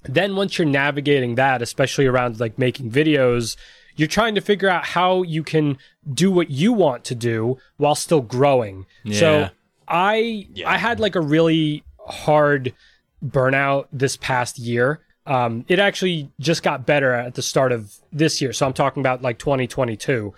then 0.02 0.34
once 0.34 0.58
you're 0.58 0.66
navigating 0.66 1.36
that, 1.36 1.62
especially 1.62 2.06
around 2.06 2.40
like 2.40 2.58
making 2.58 2.90
videos, 2.90 3.56
you're 3.94 4.08
trying 4.08 4.34
to 4.34 4.40
figure 4.40 4.68
out 4.68 4.86
how 4.86 5.22
you 5.22 5.44
can 5.44 5.78
do 6.12 6.32
what 6.32 6.50
you 6.50 6.72
want 6.72 7.04
to 7.04 7.14
do 7.14 7.56
while 7.76 7.94
still 7.94 8.20
growing. 8.20 8.86
Yeah. 9.04 9.20
So 9.20 9.48
I 9.86 10.48
I 10.66 10.78
had 10.78 10.98
like 10.98 11.14
a 11.14 11.20
really 11.20 11.84
hard 12.08 12.74
burnout 13.24 13.86
this 13.92 14.16
past 14.16 14.58
year. 14.58 15.00
Um, 15.26 15.64
it 15.68 15.78
actually 15.78 16.30
just 16.40 16.62
got 16.62 16.86
better 16.86 17.12
at 17.12 17.34
the 17.34 17.42
start 17.42 17.72
of 17.72 17.92
this 18.12 18.40
year. 18.40 18.52
So 18.52 18.66
I'm 18.66 18.72
talking 18.72 19.00
about 19.00 19.22
like 19.22 19.38
2022. 19.38 20.32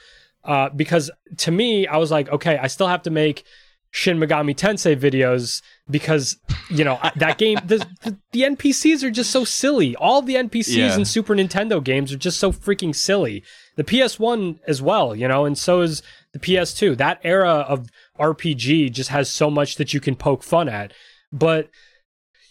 Uh, 0.45 0.69
because 0.71 1.11
to 1.39 1.51
me, 1.53 1.87
I 1.87 1.97
was 1.99 2.11
like, 2.11 2.29
okay, 2.31 2.59
I 2.59 2.67
still 2.67 2.89
have 2.89 3.03
to 3.03 3.11
make 3.11 3.45
Shin 3.93 4.19
Megami 4.19 4.57
Tensei 4.57 4.97
videos 4.97 5.63
because 5.89 6.37
you 6.71 6.83
know 6.83 6.99
that 7.17 7.37
game 7.39 7.59
the, 7.65 7.87
the 8.03 8.19
the 8.33 8.41
NPCs 8.41 9.03
are 9.05 9.11
just 9.11 9.31
so 9.31 9.45
silly. 9.45 9.95
All 9.97 10.23
the 10.23 10.35
NPCs 10.35 10.75
Yeah. 10.77 10.97
in 10.97 11.05
Super 11.05 11.35
Nintendo 11.35 11.83
games 11.85 12.11
are 12.13 12.17
just 12.17 12.41
so 12.41 12.51
freaking 12.53 12.95
silly. 12.97 13.45
The 13.77 13.85
PS1 13.85 14.59
as 14.67 14.81
well, 14.83 15.15
you 15.15 15.29
know, 15.29 15.45
and 15.45 15.57
so 15.59 15.83
is 15.83 16.03
the 16.33 16.39
PS2. 16.39 16.97
That 16.97 17.21
era 17.23 17.51
of 17.51 17.87
RPG 18.19 18.93
just 18.93 19.11
has 19.11 19.29
so 19.31 19.51
much 19.51 19.77
that 19.77 19.93
you 19.95 20.01
can 20.01 20.17
poke 20.17 20.43
fun 20.43 20.69
at. 20.69 20.93
But 21.31 21.69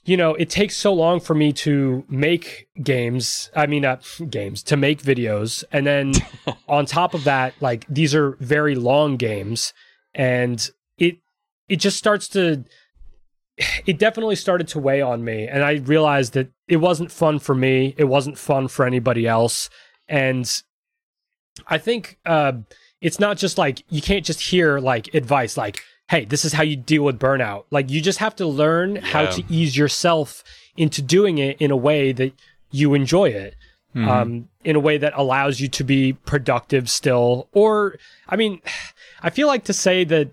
you 0.03 0.17
know, 0.17 0.33
it 0.35 0.49
takes 0.49 0.75
so 0.75 0.93
long 0.93 1.19
for 1.19 1.35
me 1.35 1.53
to 1.53 2.03
make 2.09 2.67
games. 2.81 3.51
I 3.55 3.67
mean, 3.67 3.85
uh, 3.85 3.99
games 4.29 4.63
to 4.63 4.77
make 4.77 5.01
videos, 5.01 5.63
and 5.71 5.85
then 5.85 6.13
on 6.67 6.85
top 6.85 7.13
of 7.13 7.23
that, 7.25 7.53
like 7.61 7.85
these 7.87 8.15
are 8.15 8.31
very 8.39 8.75
long 8.75 9.17
games, 9.17 9.73
and 10.13 10.69
it 10.97 11.17
it 11.69 11.77
just 11.77 11.97
starts 11.97 12.27
to. 12.29 12.63
It 13.85 13.99
definitely 13.99 14.37
started 14.37 14.67
to 14.69 14.79
weigh 14.79 15.01
on 15.01 15.23
me, 15.23 15.47
and 15.47 15.63
I 15.63 15.73
realized 15.73 16.33
that 16.33 16.49
it 16.67 16.77
wasn't 16.77 17.11
fun 17.11 17.37
for 17.37 17.53
me. 17.53 17.93
It 17.95 18.05
wasn't 18.05 18.39
fun 18.39 18.67
for 18.69 18.85
anybody 18.87 19.27
else, 19.27 19.69
and 20.07 20.49
I 21.67 21.77
think 21.77 22.17
uh, 22.25 22.53
it's 23.01 23.19
not 23.19 23.37
just 23.37 23.59
like 23.59 23.83
you 23.89 24.01
can't 24.01 24.25
just 24.25 24.41
hear 24.41 24.79
like 24.79 25.13
advice 25.13 25.57
like 25.57 25.83
hey, 26.12 26.26
this 26.26 26.43
is 26.43 26.51
how 26.51 26.62
you 26.62 26.76
deal 26.76 27.03
with 27.03 27.18
burnout. 27.18 27.64
Like 27.72 27.89
you 27.89 28.01
just 28.01 28.20
have 28.20 28.36
to 28.36 28.45
learn 28.45 28.97
how 28.97 29.28
to 29.28 29.43
ease 29.47 29.78
yourself 29.78 30.43
into 30.76 31.01
doing 31.01 31.38
it 31.38 31.55
in 31.62 31.72
a 31.72 31.78
way 31.78 32.12
that 32.12 32.34
you 32.70 32.93
enjoy 32.93 33.30
it. 33.30 33.55
Um, 33.93 34.47
in 34.64 34.78
a 34.78 34.80
way 34.80 34.97
that 34.97 35.12
allows 35.18 35.59
you 35.59 35.68
to 35.68 35.84
be 35.84 36.14
productive 36.14 36.89
still. 36.89 37.49
Or, 37.51 37.97
I 38.30 38.38
mean, 38.38 38.62
I 39.22 39.30
feel 39.30 39.47
like 39.47 39.66
to 39.66 39.74
say 39.74 40.03
that 40.05 40.32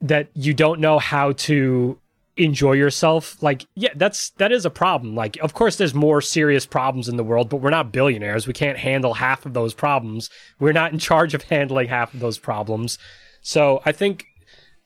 that 0.00 0.28
you 0.34 0.54
don't 0.54 0.80
know 0.80 0.98
how 0.98 1.32
to 1.32 1.98
enjoy 2.36 2.72
yourself 2.72 3.42
like 3.42 3.66
yeah 3.74 3.88
that's 3.96 4.30
that 4.30 4.52
is 4.52 4.64
a 4.64 4.70
problem 4.70 5.16
like 5.16 5.36
of 5.38 5.54
course 5.54 5.74
there's 5.74 5.92
more 5.92 6.20
serious 6.20 6.64
problems 6.64 7.08
in 7.08 7.16
the 7.16 7.24
world 7.24 7.48
but 7.48 7.56
we're 7.56 7.68
not 7.68 7.90
billionaires 7.90 8.46
we 8.46 8.52
can't 8.52 8.78
handle 8.78 9.14
half 9.14 9.44
of 9.44 9.54
those 9.54 9.74
problems 9.74 10.30
we're 10.60 10.72
not 10.72 10.92
in 10.92 11.00
charge 11.00 11.34
of 11.34 11.42
handling 11.50 11.88
half 11.88 12.14
of 12.14 12.20
those 12.20 12.38
problems 12.38 12.96
so 13.42 13.82
i 13.84 13.90
think 13.90 14.24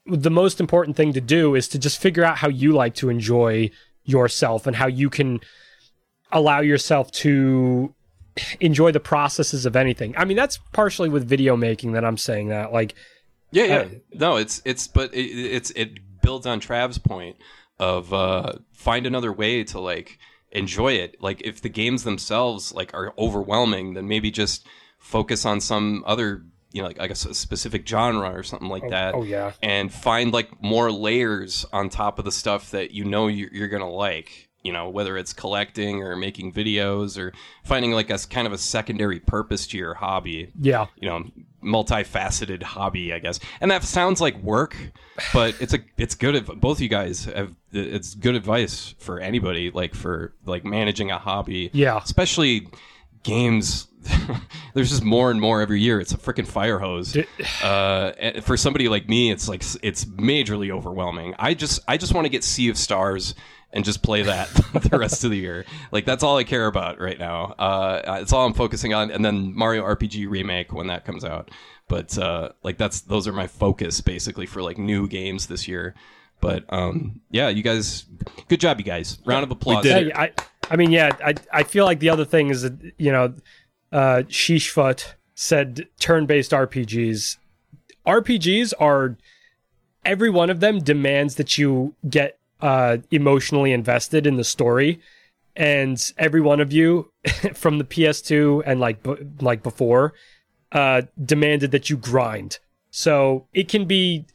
the 0.07 0.30
most 0.30 0.61
important 0.61 0.96
thing 0.96 1.12
to 1.12 1.20
do 1.20 1.55
is 1.55 1.68
to 1.68 1.78
just 1.78 2.00
figure 2.00 2.24
out 2.24 2.38
how 2.38 2.48
you 2.48 2.72
like 2.72 2.94
to 2.96 3.09
enjoy 3.09 3.70
yourself 4.05 4.66
and 4.66 4.76
how 4.76 4.86
you 4.86 5.09
can 5.09 5.40
allow 6.32 6.61
yourself 6.61 7.11
to 7.12 7.94
enjoy 8.61 8.90
the 8.90 9.00
processes 9.00 9.66
of 9.66 9.76
anything. 9.76 10.14
I 10.16 10.24
mean, 10.24 10.36
that's 10.36 10.59
partially 10.72 11.09
with 11.09 11.28
video 11.28 11.57
making 11.57 11.92
that 11.92 12.05
I'm 12.05 12.16
saying 12.16 12.48
that. 12.48 12.72
Like, 12.72 12.94
Yeah, 13.50 13.64
yeah. 13.64 13.76
Uh, 13.76 13.88
no, 14.14 14.36
it's 14.36 14.62
it's 14.64 14.86
but 14.88 15.14
it, 15.14 15.20
it's 15.20 15.70
it 15.72 16.20
builds 16.22 16.46
on 16.46 16.61
Trav's 16.61 16.98
point 16.98 17.36
of 17.78 18.12
uh 18.12 18.53
find 18.72 19.07
another 19.07 19.32
way 19.32 19.64
to 19.64 19.80
like 19.80 20.18
enjoy 20.50 20.92
it. 20.92 21.20
Like 21.20 21.42
if 21.42 21.61
the 21.61 21.68
games 21.68 22.05
themselves 22.05 22.72
like 22.72 22.94
are 22.94 23.12
overwhelming, 23.18 23.94
then 23.94 24.09
maybe 24.09 24.30
just 24.30 24.66
focus 24.98 25.44
on 25.44 25.61
some 25.61 26.03
other 26.07 26.44
you 26.72 26.82
know 26.82 26.88
like 26.88 27.00
I 27.00 27.06
guess 27.06 27.24
a 27.24 27.34
specific 27.34 27.86
genre 27.86 28.30
or 28.32 28.42
something 28.42 28.68
like 28.68 28.84
oh, 28.84 28.90
that. 28.90 29.14
oh, 29.14 29.22
yeah. 29.22 29.52
and 29.62 29.92
find 29.92 30.32
like 30.32 30.62
more 30.62 30.90
layers 30.90 31.64
on 31.72 31.88
top 31.88 32.18
of 32.18 32.24
the 32.24 32.32
stuff 32.32 32.70
that 32.72 32.92
you 32.92 33.04
know 33.04 33.26
you're, 33.28 33.50
you're 33.52 33.68
gonna 33.68 33.90
like. 33.90 34.48
You 34.64 34.72
know, 34.72 34.90
whether 34.90 35.16
it's 35.16 35.32
collecting 35.32 36.04
or 36.04 36.14
making 36.14 36.52
videos 36.52 37.18
or 37.18 37.32
finding 37.64 37.90
like 37.90 38.10
a 38.10 38.18
kind 38.30 38.46
of 38.46 38.52
a 38.52 38.58
secondary 38.58 39.18
purpose 39.18 39.66
to 39.66 39.76
your 39.76 39.94
hobby 39.94 40.52
Yeah. 40.56 40.86
you 41.00 41.08
know 41.08 41.24
multifaceted 41.64 42.62
hobby 42.62 43.12
i 43.12 43.18
guess 43.18 43.40
and 43.60 43.70
that 43.70 43.82
sounds 43.82 44.20
like 44.20 44.36
work 44.42 44.76
but 45.32 45.54
it's 45.60 45.74
a 45.74 45.78
it's 45.96 46.14
good 46.14 46.36
adv- 46.36 46.60
both 46.60 46.80
you 46.80 46.88
guys 46.88 47.24
have 47.24 47.54
it's 47.72 48.14
good 48.14 48.34
advice 48.36 48.94
for 48.98 49.18
anybody 49.20 49.70
like 49.72 49.94
for 49.94 50.32
like 50.46 50.64
managing 50.64 51.10
a 51.10 51.18
hobby 51.18 51.70
Yeah. 51.72 51.98
especially 52.02 52.68
games 53.24 53.88
there's 54.74 54.90
just 54.90 55.03
more 55.03 55.30
and 55.30 55.40
more 55.40 55.61
every 55.61 55.80
year. 55.80 56.00
It's 56.00 56.12
a 56.12 56.18
freaking 56.18 56.46
fire 56.46 56.78
hose. 56.78 57.16
Uh 57.62 58.40
for 58.42 58.57
somebody 58.57 58.88
like 58.88 59.09
me 59.09 59.30
it's 59.30 59.48
like 59.48 59.62
it's 59.82 60.05
majorly 60.05 60.70
overwhelming. 60.70 61.34
I 61.38 61.55
just 61.55 61.80
i 61.88 61.96
just 61.96 62.14
want 62.14 62.24
to 62.24 62.28
get 62.28 62.44
sea 62.44 62.68
of 62.68 62.76
stars 62.76 63.34
and 63.72 63.84
just 63.84 64.03
play 64.03 64.22
that 64.22 64.48
the 64.90 64.98
rest 64.98 65.24
of 65.24 65.30
the 65.30 65.38
year. 65.38 65.64
Like 65.90 66.05
that's 66.05 66.22
all 66.22 66.36
i 66.36 66.44
care 66.44 66.66
about 66.66 67.00
right 67.00 67.18
now. 67.18 67.53
Uh 67.59 68.18
it's 68.20 68.32
all 68.32 68.46
i'm 68.46 68.55
focusing 68.55 68.94
on. 68.94 69.11
And 69.11 69.24
then 69.24 69.55
mario 69.55 69.84
rpg 69.84 70.28
remake 70.28 70.72
when 70.72 70.88
that 70.88 71.05
comes 71.05 71.24
out. 71.24 71.50
But 71.88 72.16
uh 72.18 72.50
like 72.62 72.78
that's 72.78 73.03
those 73.03 73.26
are 73.28 73.32
my 73.32 73.46
focus 73.46 74.00
basically 74.00 74.46
for 74.46 74.62
like 74.62 74.78
new 74.78 75.07
games 75.09 75.46
this 75.46 75.68
year. 75.68 75.94
But 76.40 76.64
um 76.72 77.20
yeah 77.30 77.48
you 77.48 77.62
guys 77.62 78.07
good 78.48 78.61
job 78.61 78.78
you 78.78 78.84
guys. 78.84 79.18
Round 79.24 79.44
of 79.44 79.50
applause. 79.50 79.84
did 79.84 80.07
Hey, 80.07 80.12
I, 80.12 80.32
I 80.70 80.76
mean, 80.76 80.90
yeah, 80.90 81.11
I, 81.24 81.34
I 81.53 81.62
feel 81.64 81.84
like 81.84 81.98
the 81.98 82.09
other 82.09 82.24
thing 82.24 82.48
is 82.48 82.62
that, 82.62 82.72
you 82.96 83.12
know, 83.12 83.34
uh, 83.93 84.22
Sheeshfoot 84.28 85.14
said 85.34 85.88
turn 85.99 86.26
based 86.26 86.51
RPGs. 86.53 87.36
RPGs 88.07 88.72
are, 88.80 89.16
every 90.05 90.30
one 90.30 90.51
of 90.51 90.61
them 90.61 90.80
demands 90.80 91.36
that 91.36 91.59
you 91.59 91.95
get 92.09 92.38
uh, 92.61 92.99
emotionally 93.11 93.72
invested 93.72 94.26
in 94.26 94.36
the 94.36 94.45
story. 94.45 95.01
And 95.55 96.03
every 96.16 96.40
one 96.40 96.61
of 96.61 96.72
you 96.72 97.12
from 97.55 97.78
the 97.78 97.84
PS2 97.84 98.62
and 98.64 98.80
like, 98.80 99.03
b- 99.03 99.16
like 99.40 99.62
before, 99.62 100.14
uh, 100.72 101.03
demanded 101.22 101.70
that 101.72 101.90
you 101.90 101.97
grind. 101.97 102.59
So 102.90 103.47
it 103.53 103.68
can 103.68 103.84
be 103.84 104.26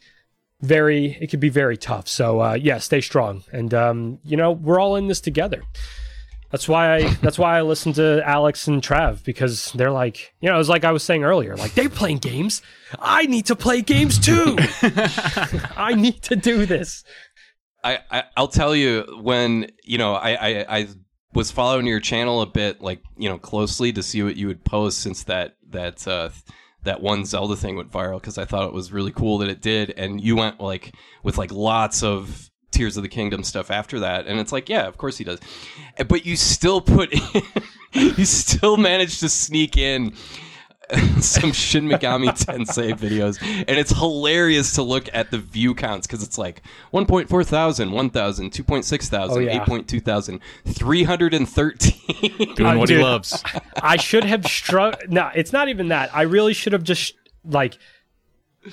very 0.61 1.17
it 1.21 1.29
could 1.29 1.39
be 1.39 1.49
very 1.49 1.77
tough 1.77 2.07
so 2.07 2.41
uh 2.41 2.53
yeah 2.53 2.79
stay 2.79 2.99
strong 2.99 3.43
and 3.51 3.73
um 3.73 4.19
you 4.23 4.35
know 4.35 4.51
we're 4.51 4.79
all 4.79 4.95
in 4.95 5.07
this 5.07 5.21
together 5.21 5.61
that's 6.51 6.67
why 6.67 6.95
i 6.95 7.13
that's 7.15 7.37
why 7.37 7.57
i 7.57 7.61
listen 7.61 7.93
to 7.93 8.21
alex 8.25 8.67
and 8.67 8.81
trav 8.81 9.23
because 9.23 9.71
they're 9.73 9.91
like 9.91 10.33
you 10.39 10.49
know 10.49 10.55
it 10.55 10.57
was 10.57 10.69
like 10.69 10.83
i 10.83 10.91
was 10.91 11.03
saying 11.03 11.23
earlier 11.23 11.55
like 11.55 11.73
they're 11.73 11.89
playing 11.89 12.17
games. 12.17 12.61
I 12.99 13.25
need 13.25 13.45
to 13.47 13.55
play 13.55 13.81
games 13.81 14.19
too. 14.19 14.57
I 15.75 15.93
need 15.95 16.21
to 16.23 16.35
do 16.35 16.65
this. 16.65 17.03
I, 17.83 17.99
I 18.09 18.23
I'll 18.35 18.47
tell 18.47 18.75
you 18.75 19.19
when 19.21 19.71
you 19.83 19.97
know 19.97 20.13
I, 20.13 20.31
I 20.31 20.77
I 20.77 20.87
was 21.33 21.51
following 21.51 21.85
your 21.85 21.99
channel 21.99 22.41
a 22.41 22.45
bit 22.45 22.81
like 22.81 23.01
you 23.17 23.29
know 23.29 23.37
closely 23.37 23.91
to 23.93 24.03
see 24.03 24.23
what 24.23 24.37
you 24.37 24.47
would 24.47 24.63
post 24.63 24.99
since 24.99 25.23
that 25.25 25.55
that 25.69 26.07
uh, 26.07 26.29
that 26.83 27.01
one 27.01 27.25
Zelda 27.25 27.55
thing 27.55 27.75
went 27.75 27.91
viral 27.91 28.21
because 28.21 28.37
I 28.37 28.45
thought 28.45 28.67
it 28.67 28.73
was 28.73 28.91
really 28.91 29.11
cool 29.11 29.39
that 29.39 29.49
it 29.49 29.61
did. 29.61 29.91
And 29.91 30.21
you 30.21 30.35
went 30.35 30.59
like 30.59 30.93
with 31.23 31.37
like 31.37 31.51
lots 31.51 32.03
of 32.03 32.49
Tears 32.77 32.95
of 32.97 33.03
the 33.03 33.09
Kingdom 33.09 33.43
stuff 33.43 33.71
after 33.71 33.99
that 34.01 34.27
and 34.27 34.39
it's 34.39 34.51
like 34.51 34.69
yeah 34.69 34.87
of 34.87 34.97
course 34.97 35.17
he 35.17 35.23
does 35.23 35.39
but 36.07 36.25
you 36.25 36.35
still 36.35 36.79
put 36.81 37.11
you 37.93 38.25
still 38.25 38.77
managed 38.77 39.19
to 39.21 39.29
sneak 39.29 39.75
in 39.77 40.13
some 41.19 41.51
Shin 41.51 41.85
Megami 41.89 42.29
Tensei 42.29 42.93
videos, 42.93 43.37
and 43.41 43.77
it's 43.77 43.91
hilarious 43.91 44.71
to 44.75 44.83
look 44.83 45.09
at 45.13 45.31
the 45.31 45.37
view 45.37 45.75
counts 45.75 46.07
because 46.07 46.23
it's 46.23 46.37
like 46.37 46.61
1.4 46.93 47.45
thousand, 47.45 47.91
1,000, 47.91 48.51
2.6 48.51 49.07
thousand, 49.09 49.35
Oh, 49.37 49.39
yeah. 49.41 49.65
8.2 49.65 50.01
thousand, 50.01 50.39
313. 50.65 52.55
Doing 52.55 52.65
Uh, 52.65 52.77
what 52.77 52.87
he 52.89 52.97
loves. 52.97 53.43
i 53.81 53.97
should 53.97 54.23
have 54.23 54.45
struck 54.45 55.09
no 55.09 55.29
it's 55.35 55.51
not 55.51 55.67
even 55.67 55.89
that 55.89 56.09
i 56.15 56.21
really 56.21 56.53
should 56.53 56.71
have 56.73 56.83
just 56.83 57.13
like 57.43 57.77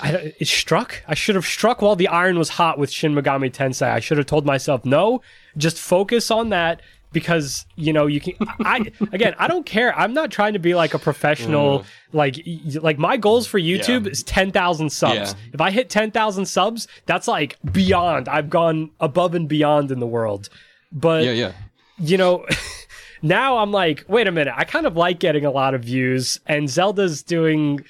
I, 0.01 0.35
it 0.39 0.49
struck. 0.49 1.03
I 1.07 1.15
should 1.15 1.35
have 1.35 1.47
struck 1.47 1.83
while 1.83 1.97
the 1.97 2.09
iron 2.09 2.39
was 2.39 2.49
hot 2.51 2.79
with 2.79 2.91
Shin 2.91 3.15
Megami 3.15 3.51
Tensei. 3.53 3.89
I 3.91 4.01
should 4.01 4.19
have 4.19 4.27
told 4.27 4.45
myself, 4.47 4.85
no, 4.85 5.23
just 5.57 5.79
focus 5.79 6.31
on 6.31 6.49
that 6.51 6.81
because 7.13 7.65
you 7.77 7.93
know 7.93 8.07
you 8.07 8.21
can. 8.21 8.35
I 8.65 8.91
again, 9.13 9.35
I 9.39 9.47
don't 9.47 9.65
care. 9.65 9.97
I'm 9.97 10.13
not 10.15 10.31
trying 10.33 10.55
to 10.55 10.59
be 10.59 10.75
like 10.75 10.95
a 10.95 10.99
professional. 10.99 11.85
Like, 12.13 12.37
like 12.81 12.99
my 12.99 13.17
goals 13.17 13.47
for 13.47 13.59
YouTube 13.61 14.01
Mm. 14.03 14.05
Yeah. 14.07 14.11
is 14.11 14.23
ten 14.25 14.51
thousand 14.51 14.91
subs. 14.91 15.15
Yeah. 15.15 15.33
If 15.53 15.61
I 15.61 15.71
hit 15.71 15.91
ten 15.91 16.11
thousand 16.11 16.47
subs, 16.47 16.89
that's 17.07 17.29
like 17.29 17.57
beyond. 17.73 18.29
I've 18.29 18.51
gone 18.51 18.91
above 19.01 19.35
and 19.35 19.49
beyond 19.49 19.91
in 19.93 20.01
the 20.01 20.07
world. 20.07 20.49
But 20.91 21.25
yeah, 21.25 21.33
yeah. 21.33 21.53
you 21.99 22.17
know, 22.17 22.47
now 23.23 23.59
I'm 23.59 23.71
like, 23.73 24.05
wait 24.09 24.27
a 24.27 24.33
minute, 24.33 24.55
I 24.57 24.65
kind 24.65 24.87
of 24.87 24.97
like 24.97 25.19
getting 25.21 25.45
a 25.45 25.51
lot 25.51 25.75
of 25.75 25.83
views, 25.85 26.41
and 26.47 26.69
Zelda's 26.69 27.23
doing 27.23 27.81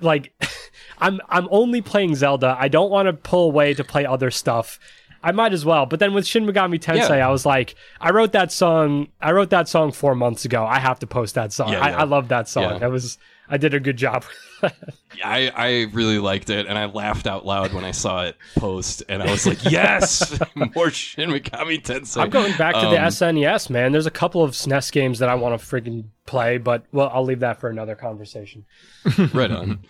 like 0.00 0.32
I'm 0.98 1.20
I'm 1.28 1.48
only 1.50 1.80
playing 1.82 2.14
Zelda. 2.16 2.56
I 2.58 2.68
don't 2.68 2.90
want 2.90 3.06
to 3.06 3.12
pull 3.12 3.44
away 3.48 3.74
to 3.74 3.84
play 3.84 4.06
other 4.06 4.30
stuff. 4.30 4.78
I 5.22 5.32
might 5.32 5.52
as 5.52 5.64
well. 5.64 5.86
But 5.86 5.98
then 5.98 6.14
with 6.14 6.24
Shin 6.26 6.46
Megami 6.46 6.78
Tensei, 6.80 7.18
Yeah. 7.18 7.28
I 7.28 7.30
was 7.32 7.44
like, 7.44 7.74
I 8.00 8.10
wrote 8.10 8.32
that 8.32 8.52
song. 8.52 9.08
I 9.20 9.32
wrote 9.32 9.50
that 9.50 9.68
song 9.68 9.90
four 9.90 10.14
months 10.14 10.44
ago. 10.44 10.64
I 10.64 10.78
have 10.78 11.00
to 11.00 11.06
post 11.06 11.34
that 11.34 11.52
song. 11.52 11.72
Yeah, 11.72 11.80
I, 11.80 11.88
yeah. 11.90 12.00
I 12.00 12.04
love 12.04 12.28
that 12.28 12.48
song. 12.48 12.78
That 12.80 12.90
was 12.90 13.18
I 13.48 13.56
did 13.56 13.74
a 13.74 13.80
good 13.80 13.96
job. 13.96 14.24
I, 15.24 15.50
I 15.54 15.90
really 15.92 16.18
liked 16.18 16.50
it, 16.50 16.66
and 16.66 16.76
I 16.78 16.86
laughed 16.86 17.26
out 17.26 17.46
loud 17.46 17.72
when 17.72 17.84
I 17.84 17.90
saw 17.92 18.24
it 18.24 18.36
post, 18.56 19.02
and 19.08 19.22
I 19.22 19.30
was 19.30 19.46
like, 19.46 19.64
yes, 19.70 20.38
more 20.74 20.90
Shin 20.90 21.30
Megami 21.30 21.80
Tensei. 21.82 22.22
I'm 22.22 22.30
going 22.30 22.56
back 22.56 22.74
to 22.74 22.80
the 22.80 22.96
Um, 23.00 23.08
SNES, 23.08 23.70
man. 23.70 23.92
There's 23.92 24.06
a 24.06 24.10
couple 24.10 24.42
of 24.42 24.52
SNES 24.52 24.90
games 24.92 25.18
that 25.20 25.28
I 25.28 25.34
want 25.36 25.58
to 25.60 25.64
freaking 25.64 26.06
play, 26.26 26.58
but 26.58 26.84
well, 26.92 27.10
I'll 27.12 27.24
leave 27.24 27.40
that 27.40 27.60
for 27.60 27.68
another 27.70 27.94
conversation. 27.94 28.64
right 29.32 29.50
on. 29.50 29.80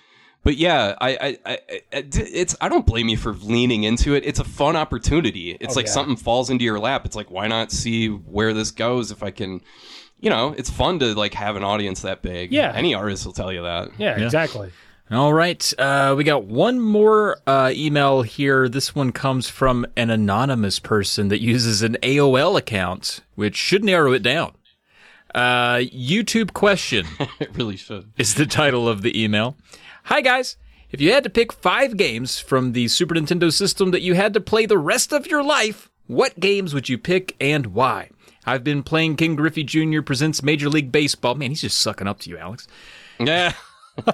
But 0.46 0.56
yeah, 0.58 0.94
I, 1.00 1.10
I, 1.10 1.38
I, 1.44 1.58
I- 1.92 2.04
it's. 2.12 2.54
I 2.60 2.68
don't 2.68 2.86
blame 2.86 3.08
you 3.08 3.16
for 3.16 3.32
leaning 3.34 3.82
into 3.82 4.14
it. 4.14 4.24
It's 4.24 4.38
a 4.38 4.44
fun 4.44 4.76
opportunity. 4.76 5.56
It's 5.60 5.74
Oh, 5.74 5.80
like 5.80 5.86
yeah. 5.86 5.92
something 5.92 6.14
falls 6.14 6.50
into 6.50 6.64
your 6.64 6.78
lap. 6.78 7.04
It's 7.04 7.16
like, 7.16 7.32
why 7.32 7.48
not 7.48 7.72
see 7.72 8.06
where 8.08 8.52
this 8.54 8.70
goes? 8.70 9.10
If 9.10 9.24
I 9.24 9.32
can, 9.32 9.60
you 10.20 10.30
know, 10.30 10.54
it's 10.56 10.70
fun 10.70 11.00
to 11.00 11.16
like 11.16 11.34
have 11.34 11.56
an 11.56 11.64
audience 11.64 12.02
that 12.02 12.22
big. 12.22 12.52
Yeah. 12.52 12.70
any 12.76 12.94
artist 12.94 13.26
will 13.26 13.32
tell 13.32 13.52
you 13.52 13.62
that. 13.62 13.90
Yeah, 13.98 14.22
exactly. 14.22 14.70
All 15.10 15.32
right. 15.34 15.72
Uh, 15.78 16.14
we 16.16 16.22
got 16.22 16.44
one 16.44 16.78
more 16.80 17.38
uh, 17.48 17.72
email 17.74 18.22
here. 18.22 18.68
This 18.68 18.94
one 18.94 19.10
comes 19.10 19.48
from 19.48 19.84
an 19.96 20.10
anonymous 20.10 20.78
person 20.78 21.26
that 21.28 21.40
uses 21.40 21.82
an 21.82 21.96
AOL 22.04 22.56
account, 22.56 23.20
which 23.34 23.56
should 23.56 23.82
narrow 23.84 24.12
it 24.12 24.22
down. 24.22 24.52
Uh, 25.34 25.78
YouTube 25.92 26.52
question 26.54 27.04
It 27.40 27.50
really 27.56 27.76
should. 27.76 28.12
is 28.16 28.34
the 28.36 28.46
title 28.46 28.88
of 28.88 29.02
the 29.02 29.20
email. 29.22 29.56
Hi, 30.06 30.20
guys. 30.20 30.56
If 30.92 31.00
you 31.00 31.12
had 31.12 31.24
to 31.24 31.30
pick 31.30 31.52
five 31.52 31.96
games 31.96 32.38
from 32.38 32.72
the 32.72 32.86
Super 32.86 33.16
Nintendo 33.16 33.52
system 33.52 33.90
that 33.90 34.02
you 34.02 34.14
had 34.14 34.34
to 34.34 34.40
play 34.40 34.64
the 34.64 34.78
rest 34.78 35.12
of 35.12 35.26
your 35.26 35.42
life, 35.42 35.90
what 36.06 36.38
games 36.38 36.72
would 36.72 36.88
you 36.88 36.96
pick 36.96 37.34
and 37.40 37.66
why? 37.74 38.10
I've 38.46 38.62
been 38.62 38.84
playing 38.84 39.16
Ken 39.16 39.34
Griffey 39.34 39.64
Jr. 39.64 40.02
Presents 40.02 40.44
Major 40.44 40.68
League 40.68 40.92
Baseball. 40.92 41.34
Man, 41.34 41.50
he's 41.50 41.62
just 41.62 41.78
sucking 41.78 42.06
up 42.06 42.20
to 42.20 42.30
you, 42.30 42.38
Alex. 42.38 42.68
Yeah. 43.18 43.52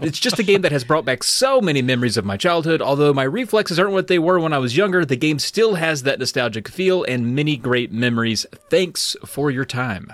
It's 0.00 0.20
just 0.20 0.38
a 0.38 0.44
game 0.44 0.62
that 0.62 0.70
has 0.70 0.84
brought 0.84 1.04
back 1.04 1.24
so 1.24 1.60
many 1.60 1.82
memories 1.82 2.16
of 2.16 2.24
my 2.24 2.36
childhood. 2.36 2.80
Although 2.80 3.12
my 3.12 3.24
reflexes 3.24 3.80
aren't 3.80 3.90
what 3.90 4.06
they 4.06 4.20
were 4.20 4.38
when 4.38 4.52
I 4.52 4.58
was 4.58 4.76
younger, 4.76 5.04
the 5.04 5.16
game 5.16 5.40
still 5.40 5.74
has 5.74 6.04
that 6.04 6.20
nostalgic 6.20 6.68
feel 6.68 7.02
and 7.02 7.34
many 7.34 7.56
great 7.56 7.90
memories. 7.90 8.46
Thanks 8.70 9.16
for 9.26 9.50
your 9.50 9.64
time. 9.64 10.12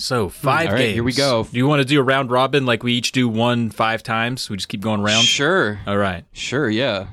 So, 0.00 0.28
five 0.28 0.68
All 0.68 0.72
right, 0.72 0.78
games. 0.78 0.94
here 0.94 1.04
we 1.04 1.12
go. 1.12 1.44
Do 1.44 1.56
you 1.58 1.66
want 1.66 1.80
to 1.82 1.84
do 1.86 2.00
a 2.00 2.02
round 2.02 2.30
robin 2.30 2.64
like 2.66 2.82
we 2.82 2.94
each 2.94 3.12
do 3.12 3.28
one 3.28 3.70
five 3.70 4.02
times? 4.02 4.48
We 4.48 4.56
just 4.56 4.68
keep 4.68 4.80
going 4.80 5.00
around? 5.00 5.24
Sure. 5.24 5.78
All 5.86 5.96
right. 5.98 6.24
Sure. 6.32 6.68
Yeah. 6.70 7.06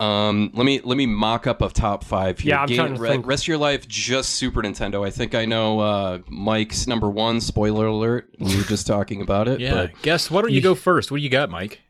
Um, 0.00 0.50
let 0.54 0.64
me 0.66 0.80
let 0.82 0.96
me 0.98 1.06
mock 1.06 1.46
up 1.46 1.62
a 1.62 1.68
top 1.70 2.04
five 2.04 2.40
here. 2.40 2.50
Yeah, 2.54 2.60
I'm 2.62 2.66
Game- 2.68 2.76
trying 2.76 2.94
to 2.96 3.00
re- 3.00 3.08
think. 3.10 3.26
Rest 3.26 3.44
of 3.44 3.48
your 3.48 3.58
life, 3.58 3.86
just 3.88 4.30
Super 4.30 4.60
Nintendo. 4.60 5.06
I 5.06 5.10
think 5.10 5.34
I 5.34 5.44
know 5.44 5.78
uh, 5.80 6.18
Mike's 6.28 6.86
number 6.86 7.08
one. 7.08 7.40
Spoiler 7.40 7.86
alert. 7.86 8.28
We 8.38 8.56
were 8.56 8.64
just 8.64 8.86
talking 8.86 9.22
about 9.22 9.48
it. 9.48 9.60
Yeah. 9.64 9.72
But 9.74 10.02
Guess 10.02 10.30
why 10.30 10.42
don't 10.42 10.52
you 10.52 10.60
go 10.60 10.74
first? 10.74 11.10
What 11.10 11.18
do 11.18 11.22
you 11.22 11.30
got, 11.30 11.48
Mike? 11.48 11.80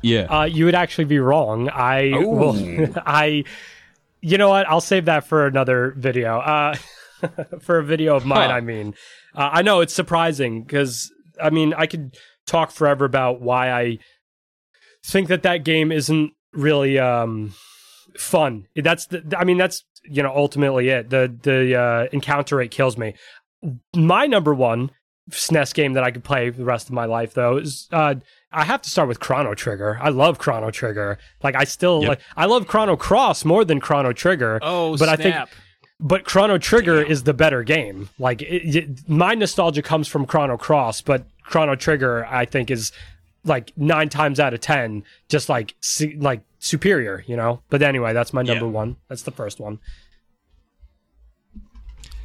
yeah. 0.00 0.22
Uh, 0.22 0.44
you 0.44 0.64
would 0.64 0.74
actually 0.76 1.04
be 1.04 1.18
wrong. 1.18 1.68
I 1.68 2.12
will. 2.14 2.88
I. 3.06 3.44
You 4.22 4.38
know 4.38 4.48
what? 4.50 4.68
I'll 4.68 4.80
save 4.80 5.06
that 5.06 5.26
for 5.26 5.46
another 5.46 5.92
video. 5.98 6.38
Uh, 6.38 6.74
for 7.60 7.78
a 7.78 7.84
video 7.84 8.16
of 8.16 8.24
mine, 8.24 8.50
Huh. 8.50 8.56
I 8.56 8.60
mean, 8.60 8.94
uh, 9.34 9.50
I 9.52 9.62
know 9.62 9.80
it's 9.80 9.94
surprising 9.94 10.62
because 10.62 11.10
I 11.40 11.50
mean 11.50 11.74
I 11.74 11.86
could 11.86 12.16
talk 12.46 12.70
forever 12.70 13.04
about 13.04 13.40
why 13.40 13.70
I 13.70 13.98
think 15.04 15.28
that 15.28 15.42
that 15.42 15.64
game 15.64 15.92
isn't 15.92 16.32
really 16.52 16.98
um, 16.98 17.54
fun. 18.16 18.66
That's 18.76 19.06
the. 19.06 19.34
I 19.36 19.44
mean, 19.44 19.58
that's 19.58 19.84
you 20.04 20.22
know 20.22 20.32
ultimately 20.34 20.88
it. 20.88 21.10
The 21.10 21.32
the 21.42 21.76
uh, 21.76 22.06
encounter 22.12 22.56
rate 22.56 22.70
kills 22.70 22.96
me. 22.98 23.14
My 23.94 24.26
number 24.26 24.54
one 24.54 24.90
SNES 25.30 25.74
game 25.74 25.92
that 25.92 26.02
I 26.02 26.10
could 26.10 26.24
play 26.24 26.50
the 26.50 26.64
rest 26.64 26.88
of 26.88 26.94
my 26.94 27.04
life, 27.04 27.34
though, 27.34 27.58
is 27.58 27.88
uh, 27.92 28.14
I 28.52 28.64
have 28.64 28.82
to 28.82 28.90
start 28.90 29.06
with 29.08 29.20
Chrono 29.20 29.54
Trigger. 29.54 29.98
I 30.00 30.08
love 30.08 30.38
Chrono 30.38 30.70
Trigger. 30.70 31.18
Like 31.42 31.54
I 31.54 31.64
still 31.64 32.00
Yep. 32.00 32.08
like 32.08 32.20
I 32.36 32.46
love 32.46 32.66
Chrono 32.66 32.96
Cross 32.96 33.44
more 33.44 33.64
than 33.64 33.80
Chrono 33.80 34.12
Trigger. 34.12 34.58
Oh, 34.62 34.96
but 34.96 35.08
I 35.08 35.16
think 35.16 35.34
snap. 35.34 35.50
But 36.00 36.24
Chrono 36.24 36.58
Trigger 36.58 37.00
is 37.02 37.22
the 37.24 37.34
better 37.34 37.62
game. 37.62 38.08
Like 38.18 38.42
it, 38.42 38.74
it- 38.76 39.08
my 39.08 39.34
nostalgia 39.34 39.82
comes 39.82 40.08
from 40.08 40.26
Chrono 40.26 40.56
Cross, 40.56 41.02
but 41.02 41.24
Chrono 41.44 41.74
Trigger 41.76 42.24
I 42.26 42.44
think 42.46 42.70
is 42.70 42.90
like 43.44 43.72
nine 43.76 44.08
times 44.08 44.38
out 44.40 44.52
of 44.54 44.60
ten 44.60 45.02
just 45.28 45.48
like 45.48 45.74
su- 45.80 46.16
like 46.18 46.40
superior, 46.58 47.24
you 47.26 47.36
know. 47.36 47.60
But 47.70 47.82
anyway, 47.82 48.12
that's 48.12 48.32
my 48.32 48.42
number 48.42 48.66
Yeah. 48.66 48.70
one. 48.72 48.96
That's 49.08 49.22
the 49.22 49.30
first 49.30 49.60
one. 49.60 49.78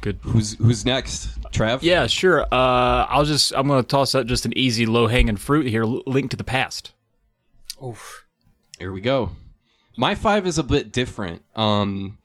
Good. 0.02 0.18
Who's 0.22 0.54
who's 0.58 0.84
next? 0.84 1.40
Trav? 1.50 1.80
Yeah, 1.82 2.06
sure. 2.06 2.42
Uh, 2.42 3.06
I'll 3.08 3.24
just 3.24 3.52
I'm 3.56 3.66
gonna 3.66 3.82
toss 3.82 4.14
out 4.14 4.26
just 4.26 4.44
an 4.46 4.56
easy 4.56 4.86
low 4.86 5.06
hanging 5.08 5.36
fruit 5.36 5.66
here. 5.66 5.84
Link 5.84 6.30
to 6.30 6.36
the 6.36 6.44
Past. 6.44 6.92
Oof. 7.84 8.24
Here 8.78 8.92
we 8.92 9.00
go. 9.00 9.30
My 9.96 10.14
five 10.14 10.46
is 10.46 10.58
a 10.58 10.62
bit 10.62 10.92
different. 10.92 11.42
Um, 11.56 12.18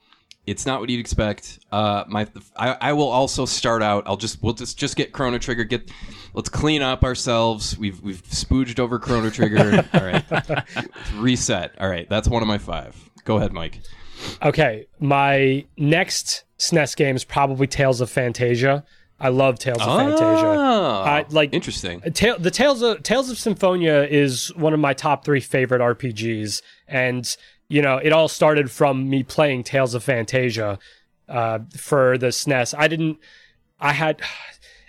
it's 0.47 0.65
not 0.65 0.79
what 0.79 0.89
you'd 0.89 0.99
expect. 0.99 1.59
Uh, 1.71 2.03
my 2.07 2.27
I, 2.55 2.77
I 2.81 2.93
will 2.93 3.09
also 3.09 3.45
start 3.45 3.83
out. 3.83 4.03
I'll 4.07 4.17
just 4.17 4.41
we'll 4.41 4.53
just 4.53 4.77
just 4.77 4.95
get 4.95 5.11
Chrono 5.11 5.37
Trigger. 5.37 5.63
Get 5.63 5.91
let's 6.33 6.49
clean 6.49 6.81
up 6.81 7.03
ourselves. 7.03 7.77
We've 7.77 8.01
we've 8.01 8.23
spooged 8.23 8.79
over 8.79 8.99
Chrono 8.99 9.29
Trigger. 9.29 9.85
All 9.93 10.01
right, 10.03 10.63
reset. 11.15 11.73
All 11.79 11.89
right, 11.89 12.09
that's 12.09 12.27
one 12.27 12.41
of 12.41 12.47
my 12.47 12.57
five. 12.57 12.95
Go 13.25 13.37
ahead, 13.37 13.53
Mike. 13.53 13.79
Okay, 14.43 14.87
my 14.99 15.65
next 15.77 16.43
SNES 16.59 16.95
game 16.95 17.15
is 17.15 17.23
probably 17.23 17.67
Tales 17.67 18.01
of 18.01 18.09
Phantasia. 18.09 18.83
I 19.19 19.29
love 19.29 19.59
Tales 19.59 19.79
of 19.79 19.87
Phantasia. 19.87 20.43
Oh, 20.43 21.01
I- 21.05 21.25
like- 21.29 21.53
interesting. 21.53 22.01
Ta- 22.01 22.37
the 22.39 22.49
Tales 22.51 22.81
of 22.81 23.03
Tales 23.03 23.29
of 23.29 23.37
Symphonia 23.37 24.03
is 24.09 24.53
one 24.55 24.73
of 24.73 24.79
my 24.79 24.93
top 24.93 25.23
three 25.23 25.39
favorite 25.39 25.81
RPGs, 25.81 26.61
and 26.87 27.35
you 27.71 27.81
know 27.81 27.97
it 27.97 28.11
all 28.11 28.27
started 28.27 28.69
from 28.69 29.09
me 29.09 29.23
playing 29.23 29.63
Tales 29.63 29.93
of 29.93 30.03
Phantasia 30.05 30.77
uh, 31.29 31.59
for 31.75 32.17
the 32.17 32.27
SNES. 32.27 32.75
I 32.77 32.87
didn't. 32.87 33.17
I 33.79 33.93
had. 33.93 34.21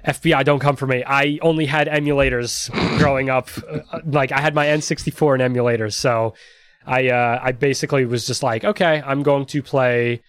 FBI, 0.05 0.45
don't 0.45 0.59
come 0.59 0.75
for 0.75 0.89
me. 0.89 1.05
I 1.07 1.39
only 1.43 1.65
had 1.65 1.87
emulators 1.87 2.69
growing 2.99 3.31
up. 3.31 3.49
Uh, 3.71 4.01
like 4.05 4.33
I 4.33 4.41
had 4.41 4.53
my 4.53 4.67
N64 4.67 5.41
and 5.41 5.55
emulators, 5.55 5.93
so 5.93 6.35
I 6.85 7.09
uh, 7.11 7.39
I 7.41 7.53
basically 7.53 8.05
was 8.05 8.27
just 8.27 8.43
like, 8.43 8.65
okay, 8.65 9.01
I'm 9.07 9.23
going 9.23 9.47
to 9.47 9.63
play 9.63 10.21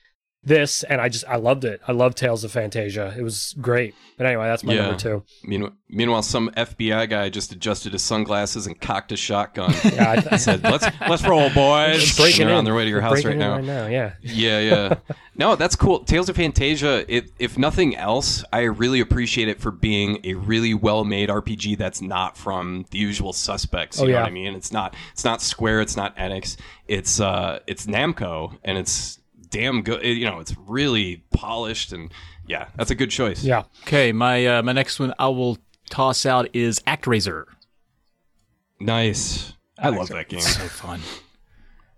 this, 0.45 0.83
and 0.83 0.99
I 0.99 1.09
just 1.09 1.25
I 1.27 1.37
loved 1.37 1.63
it. 1.65 1.81
I 1.87 1.91
love 1.93 2.15
Tales 2.15 2.43
of 2.43 2.51
Phantasia. 2.51 3.15
It 3.17 3.23
was 3.23 3.55
great. 3.61 3.95
But 4.17 4.27
anyway, 4.27 4.45
that's 4.45 4.63
my 4.63 4.73
Yeah. 4.73 4.81
number 4.83 4.99
two. 4.99 5.23
Meanwhile, 5.43 5.73
meanwhile, 5.89 6.21
some 6.21 6.49
FBI 6.55 7.09
guy 7.09 7.29
just 7.29 7.51
adjusted 7.51 7.93
his 7.93 8.01
sunglasses 8.03 8.67
and 8.67 8.79
cocked 8.79 9.11
a 9.11 9.17
shotgun. 9.17 9.73
Yeah, 9.93 10.21
I, 10.31 10.37
said, 10.37 10.63
"Let's 10.63 10.85
let's 11.07 11.23
roll, 11.23 11.49
boys." 11.51 12.15
breaking 12.17 12.47
they're 12.47 12.55
on 12.55 12.65
their 12.65 12.75
way 12.75 12.83
to 12.83 12.89
your 12.89 13.01
house 13.01 13.23
right 13.25 13.37
now. 13.37 13.55
Right 13.55 13.63
now, 13.63 13.87
yeah. 13.87 14.13
Yeah, 14.21 14.59
yeah. 14.59 14.95
no, 15.35 15.55
that's 15.55 15.75
cool. 15.75 16.03
Tales 16.03 16.29
of 16.29 16.35
Phantasia, 16.37 17.05
if, 17.07 17.29
if 17.39 17.57
nothing 17.57 17.95
else, 17.95 18.43
I 18.53 18.61
really 18.63 18.99
appreciate 18.99 19.47
it 19.47 19.59
for 19.59 19.71
being 19.71 20.19
a 20.23 20.33
really 20.35 20.73
well 20.73 21.03
made 21.05 21.29
RPG 21.29 21.77
that's 21.77 22.01
not 22.01 22.37
from 22.37 22.85
the 22.91 22.97
usual 22.97 23.33
suspects. 23.33 23.97
You 23.99 24.03
Oh, 24.03 24.07
know 24.07 24.13
yeah. 24.13 24.21
what 24.21 24.27
I 24.27 24.31
mean? 24.31 24.53
It's 24.55 24.71
not 24.71 24.95
it's 25.13 25.23
not 25.23 25.41
Square, 25.41 25.81
it's 25.81 25.97
not 25.97 26.15
Enix, 26.17 26.55
it's 26.87 27.19
uh 27.19 27.59
it's 27.67 27.85
Namco 27.85 28.57
and 28.63 28.77
it's 28.77 29.19
damn 29.53 29.83
good 29.83 30.03
you 30.03 30.25
know, 30.25 30.39
it's 30.39 30.55
really 30.67 31.23
polished 31.33 31.93
and 31.93 32.11
yeah, 32.47 32.67
that's 32.75 32.91
a 32.91 32.95
good 32.95 33.09
choice. 33.09 33.43
Yeah. 33.43 33.63
Okay, 33.83 34.11
my 34.11 34.45
uh, 34.45 34.63
my 34.63 34.73
next 34.73 34.99
one 34.99 35.13
I 35.17 35.29
will 35.29 35.57
toss 35.89 36.25
out 36.25 36.49
is 36.53 36.79
ActRaiser. 36.81 37.45
Nice. 38.79 39.53
I 39.77 39.89
love 39.89 40.09
that 40.09 40.27
game. 40.29 40.41
So 40.41 40.67
fun. 40.67 40.99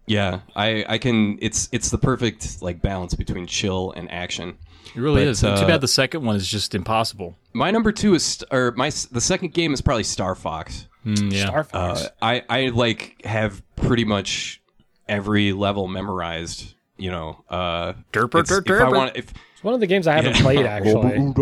Yeah. 0.05 0.41
I 0.55 0.85
I 0.87 0.97
can 0.97 1.39
it's 1.41 1.67
it's 1.71 1.89
the 1.89 1.97
perfect 1.97 2.61
like 2.61 2.81
balance 2.81 3.15
between 3.15 3.47
chill 3.47 3.91
and 3.95 4.11
action. 4.11 4.57
It 4.95 4.99
really 5.01 5.21
But, 5.23 5.29
is. 5.29 5.41
Too 5.41 5.47
uh, 5.47 5.67
bad 5.67 5.81
the 5.81 5.87
second 5.87 6.23
one 6.23 6.35
is 6.35 6.47
just 6.47 6.75
impossible. 6.75 7.35
My 7.53 7.71
number 7.71 7.91
2 7.91 8.13
is 8.13 8.43
or 8.51 8.71
my 8.73 8.89
the 9.11 9.21
second 9.21 9.53
game 9.53 9.73
is 9.73 9.81
probably 9.81 10.03
Star 10.03 10.35
Fox. 10.35 10.87
Mm, 11.05 11.31
yeah. 11.33 11.45
Star 11.47 11.63
Fox. 11.63 12.03
Uh, 12.03 12.09
I 12.21 12.43
I 12.49 12.67
like 12.67 13.25
have 13.25 13.63
pretty 13.75 14.05
much 14.05 14.61
every 15.07 15.53
level 15.53 15.87
memorized. 15.87 16.74
You 16.97 17.11
know, 17.11 17.43
uh, 17.49 17.93
Derper, 18.13 18.39
it's- 18.41 18.47
der, 18.47 18.75
if 18.75 18.81
I 18.81 18.85
derper. 18.85 18.95
want, 18.95 19.15
if 19.17 19.31
it's 19.53 19.63
one 19.63 19.73
of 19.73 19.79
the 19.79 19.87
games 19.87 20.07
I 20.07 20.13
haven't 20.15 20.35
Yeah. 20.37 20.41
played 20.41 20.65
actually. 20.65 21.33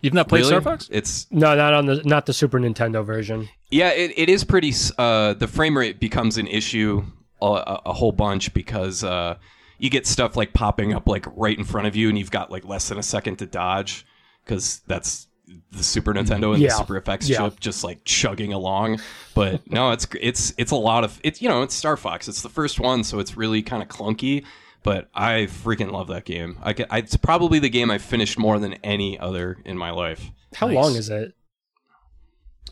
You've 0.00 0.14
not 0.14 0.28
played 0.28 0.40
really, 0.40 0.48
Star 0.50 0.60
Fox? 0.60 0.88
it's 0.90 1.26
No, 1.30 1.54
not 1.54 1.72
on 1.72 1.86
the 1.86 2.02
not 2.04 2.26
the 2.26 2.32
Super 2.32 2.58
Nintendo 2.58 3.04
version. 3.04 3.48
yeah, 3.70 3.90
it, 3.90 4.12
it 4.16 4.28
is 4.28 4.42
pretty. 4.42 4.72
Uh, 4.96 5.34
the 5.34 5.46
frame 5.46 5.78
rate 5.78 6.00
becomes 6.00 6.36
an 6.38 6.48
issue 6.48 7.04
a, 7.40 7.46
a, 7.46 7.82
a 7.86 7.92
whole 7.92 8.10
bunch 8.10 8.52
because 8.52 9.04
uh, 9.04 9.36
you 9.78 9.88
get 9.88 10.04
stuff 10.06 10.36
like 10.36 10.52
popping 10.52 10.92
up 10.94 11.06
like 11.06 11.26
right 11.36 11.56
in 11.56 11.62
front 11.64 11.86
of 11.86 11.94
you, 11.94 12.08
and 12.08 12.18
you've 12.18 12.32
got 12.32 12.50
like 12.50 12.64
less 12.64 12.88
than 12.88 12.98
a 12.98 13.02
second 13.04 13.36
to 13.36 13.46
dodge 13.46 14.04
because 14.44 14.80
that's 14.88 15.27
the 15.72 15.82
Super 15.82 16.12
Nintendo 16.14 16.52
and 16.52 16.62
Yeah. 16.62 16.68
the 16.70 16.74
Super 16.76 17.00
FX 17.00 17.28
Yeah. 17.28 17.38
chip 17.48 17.60
just 17.60 17.84
like 17.84 18.04
chugging 18.04 18.52
along. 18.52 19.00
But 19.34 19.70
no, 19.70 19.90
it's 19.92 20.06
it's 20.20 20.52
it's 20.58 20.70
a 20.72 20.76
lot 20.76 21.04
of 21.04 21.20
it's 21.22 21.40
you 21.42 21.48
know 21.48 21.62
it's 21.62 21.74
Star 21.74 21.96
Fox. 21.96 22.28
It's 22.28 22.42
the 22.42 22.48
first 22.48 22.80
one, 22.80 23.04
so 23.04 23.18
it's 23.18 23.36
really 23.36 23.62
kind 23.62 23.82
of 23.82 23.88
clunky. 23.88 24.44
But 24.82 25.08
I 25.14 25.48
freaking 25.50 25.90
love 25.90 26.06
that 26.08 26.24
game. 26.24 26.56
I, 26.62 26.72
get, 26.72 26.86
I 26.90 26.98
it's 26.98 27.16
probably 27.16 27.58
the 27.58 27.68
game 27.68 27.90
I 27.90 27.98
finished 27.98 28.38
more 28.38 28.58
than 28.58 28.74
any 28.84 29.18
other 29.18 29.58
in 29.64 29.76
my 29.76 29.90
life. 29.90 30.30
How 30.54 30.68
Nice. 30.68 30.74
long 30.76 30.94
is 30.94 31.08
it? 31.10 31.34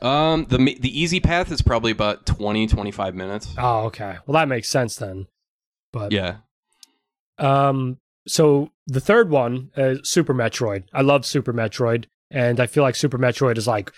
Um, 0.03 0.45
the 0.49 0.59
the 0.81 1.01
easy 1.01 1.21
path 1.21 1.51
is 1.51 1.63
probably 1.63 1.91
about 1.91 2.27
20, 2.27 2.67
25 2.67 3.15
minutes. 3.15 3.55
Oh, 3.59 3.85
okay. 3.87 4.17
Well, 4.27 4.35
that 4.35 4.49
makes 4.49 4.69
sense 4.69 4.97
then. 4.97 5.27
But 5.93 6.13
Yeah, 6.13 6.37
Um, 7.39 7.99
so 8.27 8.71
the 8.87 9.01
third 9.01 9.31
one 9.31 9.71
is 9.77 10.01
Super 10.09 10.35
Metroid. 10.35 10.85
I 10.93 11.01
love 11.03 11.25
Super 11.25 11.53
Metroid, 11.55 12.05
and 12.31 12.61
I 12.61 12.67
feel 12.67 12.83
like 12.83 12.97
Super 12.97 13.19
Metroid 13.19 13.59
is 13.59 13.67
like, 13.67 13.93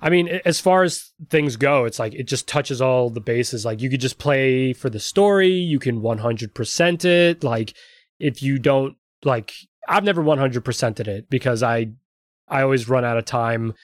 I 0.00 0.10
mean, 0.10 0.40
as 0.44 0.60
far 0.60 0.82
as 0.82 1.12
things 1.30 1.56
go, 1.56 1.84
it's 1.84 1.98
like 1.98 2.14
it 2.14 2.24
just 2.24 2.48
touches 2.48 2.82
all 2.82 3.10
the 3.10 3.20
bases. 3.20 3.64
Like 3.64 3.80
you 3.80 3.88
could 3.88 4.00
just 4.00 4.18
play 4.18 4.72
for 4.72 4.90
the 4.90 5.00
story, 5.00 5.52
you 5.52 5.78
can 5.78 6.00
100% 6.00 7.04
it. 7.04 7.44
Like 7.44 7.74
if 8.18 8.42
you 8.42 8.58
don't 8.58 8.96
like, 9.24 9.54
I've 9.88 10.04
never 10.04 10.22
100%ed 10.22 11.08
it 11.08 11.30
because 11.30 11.62
I, 11.62 11.92
I 12.48 12.62
always 12.62 12.88
run 12.88 13.04
out 13.04 13.16
of 13.16 13.24
time 13.24 13.74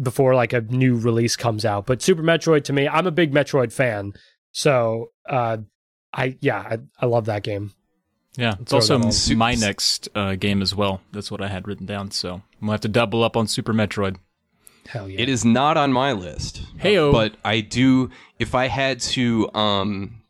before 0.00 0.34
like 0.34 0.52
a 0.52 0.60
new 0.60 0.96
release 0.96 1.36
comes 1.36 1.64
out. 1.64 1.86
But 1.86 2.02
Super 2.02 2.22
Metroid 2.22 2.64
to 2.64 2.72
me, 2.72 2.88
I'm 2.88 3.06
a 3.06 3.12
big 3.12 3.32
Metroid 3.32 3.72
fan, 3.72 4.12
so 4.52 5.10
uh, 5.28 5.58
I 6.12 6.36
yeah, 6.40 6.58
I, 6.58 6.78
I 7.00 7.06
love 7.06 7.26
that 7.26 7.42
game. 7.42 7.72
Yeah, 8.36 8.54
it's 8.60 8.72
also 8.72 8.98
my 9.34 9.54
next 9.54 10.08
uh, 10.14 10.34
game 10.36 10.62
as 10.62 10.74
well. 10.74 11.00
That's 11.12 11.30
what 11.30 11.40
I 11.42 11.48
had 11.48 11.66
written 11.66 11.86
down. 11.86 12.10
So 12.10 12.34
I'm 12.34 12.42
gonna 12.60 12.72
have 12.72 12.80
to 12.82 12.88
double 12.88 13.24
up 13.24 13.36
on 13.36 13.46
Super 13.46 13.72
Metroid. 13.72 14.16
Hell 14.86 15.08
yeah. 15.08 15.20
it 15.20 15.28
is 15.28 15.44
not 15.44 15.76
on 15.76 15.92
my 15.92 16.12
list. 16.12 16.62
Heyo. 16.78 17.12
but 17.12 17.34
I 17.44 17.60
do. 17.60 18.10
If 18.38 18.54
I 18.54 18.68
had 18.68 19.00
to 19.00 19.52
um 19.54 20.22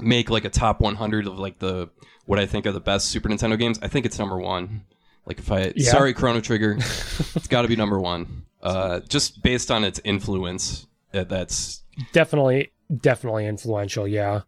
make 0.00 0.28
like 0.30 0.44
a 0.44 0.50
top 0.50 0.80
100 0.80 1.26
of 1.26 1.38
like 1.38 1.58
the 1.58 1.88
what 2.26 2.38
I 2.38 2.46
think 2.46 2.66
are 2.66 2.72
the 2.72 2.80
best 2.80 3.08
Super 3.08 3.28
Nintendo 3.28 3.58
games, 3.58 3.78
I 3.82 3.88
think 3.88 4.06
it's 4.06 4.18
number 4.18 4.38
one. 4.38 4.82
Like 5.26 5.38
if 5.38 5.50
I 5.50 5.72
Yeah. 5.76 5.90
sorry 5.90 6.12
Chrono 6.14 6.40
Trigger, 6.40 6.76
it's 6.78 7.48
got 7.48 7.62
to 7.62 7.68
be 7.68 7.76
number 7.76 7.98
one. 7.98 8.44
Uh, 8.62 9.00
just 9.00 9.42
based 9.42 9.70
on 9.70 9.84
its 9.84 10.00
influence. 10.04 10.86
uh, 11.12 11.24
That's 11.24 11.82
definitely 12.12 12.72
definitely 13.00 13.46
influential 13.46 14.06
yeah 14.06 14.42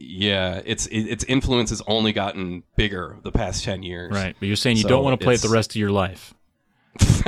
yeah. 0.00 0.60
It's 0.64 0.86
it, 0.86 1.02
its 1.02 1.24
influence 1.24 1.70
has 1.70 1.82
only 1.86 2.12
gotten 2.12 2.64
bigger 2.76 3.18
the 3.22 3.30
past 3.32 3.64
10 3.64 3.82
years. 3.82 4.12
Right, 4.12 4.34
but 4.38 4.46
you're 4.46 4.56
saying 4.56 4.76
you 4.76 4.82
So 4.82 4.88
don't 4.88 5.04
want 5.04 5.20
to 5.20 5.24
play 5.24 5.34
it 5.34 5.42
the 5.42 5.48
rest 5.48 5.70
of 5.72 5.76
your 5.76 5.90
life. 5.90 6.34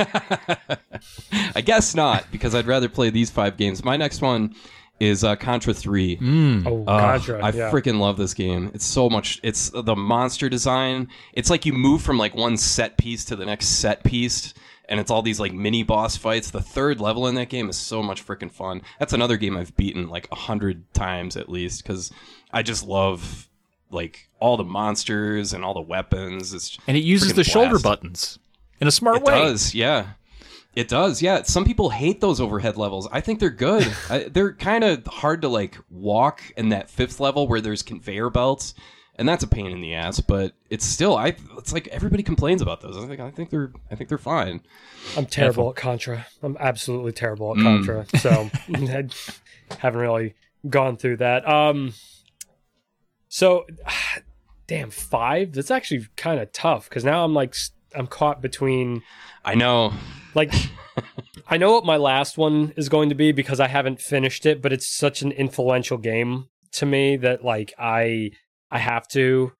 I 1.55 1.61
guess 1.63 1.95
not 1.95 2.25
because 2.31 2.53
I'd 2.55 2.65
rather 2.67 2.89
play 2.89 3.09
these 3.09 3.29
five 3.29 3.57
games. 3.57 3.83
My 3.83 3.97
next 3.97 4.21
one 4.21 4.55
is 4.99 5.23
uh, 5.23 5.35
Contra 5.35 5.73
3. 5.73 6.63
oh 6.65 6.83
Uh, 6.85 6.99
Contra, 6.99 7.43
I 7.43 7.49
yeah. 7.49 7.71
freaking 7.71 7.99
love 7.99 8.17
this 8.17 8.33
game. 8.33 8.71
It's 8.73 8.85
so 8.85 9.09
much. 9.09 9.39
It's 9.43 9.69
the 9.69 9.95
monster 9.95 10.49
design. 10.49 11.09
It's 11.33 11.49
like 11.49 11.65
you 11.65 11.73
move 11.73 12.01
from 12.01 12.17
like 12.17 12.35
one 12.35 12.57
set 12.57 12.97
piece 12.97 13.25
to 13.25 13.35
the 13.35 13.45
next 13.45 13.67
set 13.67 14.03
piece, 14.03 14.53
and 14.93 14.99
it's 14.99 15.09
all 15.09 15.23
these 15.23 15.39
like 15.39 15.53
mini 15.53 15.81
boss 15.81 16.15
fights. 16.15 16.51
The 16.51 16.61
third 16.61 17.01
level 17.01 17.25
in 17.27 17.33
that 17.33 17.49
game 17.49 17.67
is 17.67 17.75
so 17.77 18.03
much 18.03 18.23
freaking 18.23 18.51
fun. 18.51 18.83
That's 18.99 19.11
another 19.11 19.37
game 19.37 19.57
I've 19.57 19.75
beaten 19.75 20.07
like 20.07 20.27
a 20.31 20.35
hundred 20.35 20.93
times 20.93 21.35
at 21.35 21.49
least 21.49 21.81
because 21.81 22.11
I 22.51 22.61
just 22.61 22.85
love 22.85 23.49
like 23.89 24.29
all 24.39 24.55
the 24.55 24.63
monsters 24.63 25.51
and 25.51 25.65
all 25.65 25.73
the 25.73 25.81
weapons. 25.81 26.53
It's 26.53 26.77
And 26.85 26.95
it 26.95 26.99
uses 27.03 27.33
the 27.33 27.43
shoulder 27.43 27.79
buttons 27.79 28.37
in 28.79 28.87
a 28.87 28.91
smart 28.91 29.17
It 29.17 29.23
way. 29.23 29.33
does, 29.33 29.73
yeah. 29.73 30.09
It 30.75 30.89
does, 30.89 31.23
yeah. 31.23 31.41
Some 31.41 31.65
people 31.65 31.89
hate 31.89 32.21
those 32.21 32.39
overhead 32.39 32.77
levels. 32.77 33.07
I 33.11 33.19
think 33.19 33.39
they're 33.39 33.49
good. 33.49 33.91
I, 34.11 34.25
they're 34.25 34.53
kind 34.53 34.83
of 34.83 35.07
hard 35.07 35.41
to 35.41 35.47
like 35.47 35.75
walk 35.89 36.43
in 36.55 36.69
that 36.69 36.87
fifth 36.87 37.19
level 37.19 37.47
where 37.47 37.61
there's 37.61 37.81
conveyor 37.81 38.29
belts, 38.29 38.75
and 39.15 39.27
that's 39.29 39.43
a 39.43 39.47
pain 39.47 39.67
in 39.67 39.81
the 39.81 39.93
ass. 39.95 40.19
But 40.19 40.53
it's 40.69 40.85
still, 40.85 41.15
I 41.15 41.35
it's 41.57 41.73
like 41.73 41.87
everybody 41.89 42.23
complains 42.23 42.61
about 42.61 42.81
those. 42.81 42.97
I 42.97 43.07
think 43.07 43.19
I 43.19 43.31
think 43.31 43.49
they're 43.49 43.71
I 43.91 43.95
think 43.95 44.09
they're 44.09 44.17
fine. 44.17 44.61
I'm 45.17 45.25
terrible 45.25 45.69
at 45.69 45.75
Contra. 45.75 46.25
I'm 46.41 46.57
absolutely 46.59 47.11
terrible 47.11 47.51
at 47.51 47.57
Mm. 47.57 47.63
Contra. 47.85 48.19
So 48.19 48.49
I 48.73 49.75
haven't 49.77 49.99
really 49.99 50.35
gone 50.69 50.97
through 50.97 51.17
that. 51.17 51.47
Um, 51.47 51.93
so 53.29 53.65
damn 54.67 54.89
five. 54.91 55.53
That's 55.53 55.71
actually 55.71 56.07
kind 56.15 56.39
of 56.39 56.51
tough 56.51 56.89
because 56.89 57.03
now 57.03 57.23
I'm 57.25 57.33
like 57.33 57.55
I'm 57.95 58.07
caught 58.07 58.41
between 58.41 59.03
I 59.45 59.55
know. 59.55 59.93
like 60.35 60.53
I 61.47 61.57
know 61.57 61.73
what 61.73 61.85
my 61.85 61.97
last 61.97 62.37
one 62.37 62.73
is 62.77 62.87
going 62.89 63.09
to 63.09 63.15
be 63.15 63.31
because 63.31 63.59
I 63.59 63.67
haven't 63.67 63.99
finished 64.01 64.45
it, 64.45 64.61
but 64.61 64.71
it's 64.71 64.87
such 64.87 65.21
an 65.21 65.31
influential 65.31 65.97
game 65.97 66.47
to 66.73 66.85
me 66.85 67.17
that 67.17 67.43
like 67.43 67.73
I 67.77 68.31
I 68.73 68.79
have 68.79 69.07
to 69.09 69.53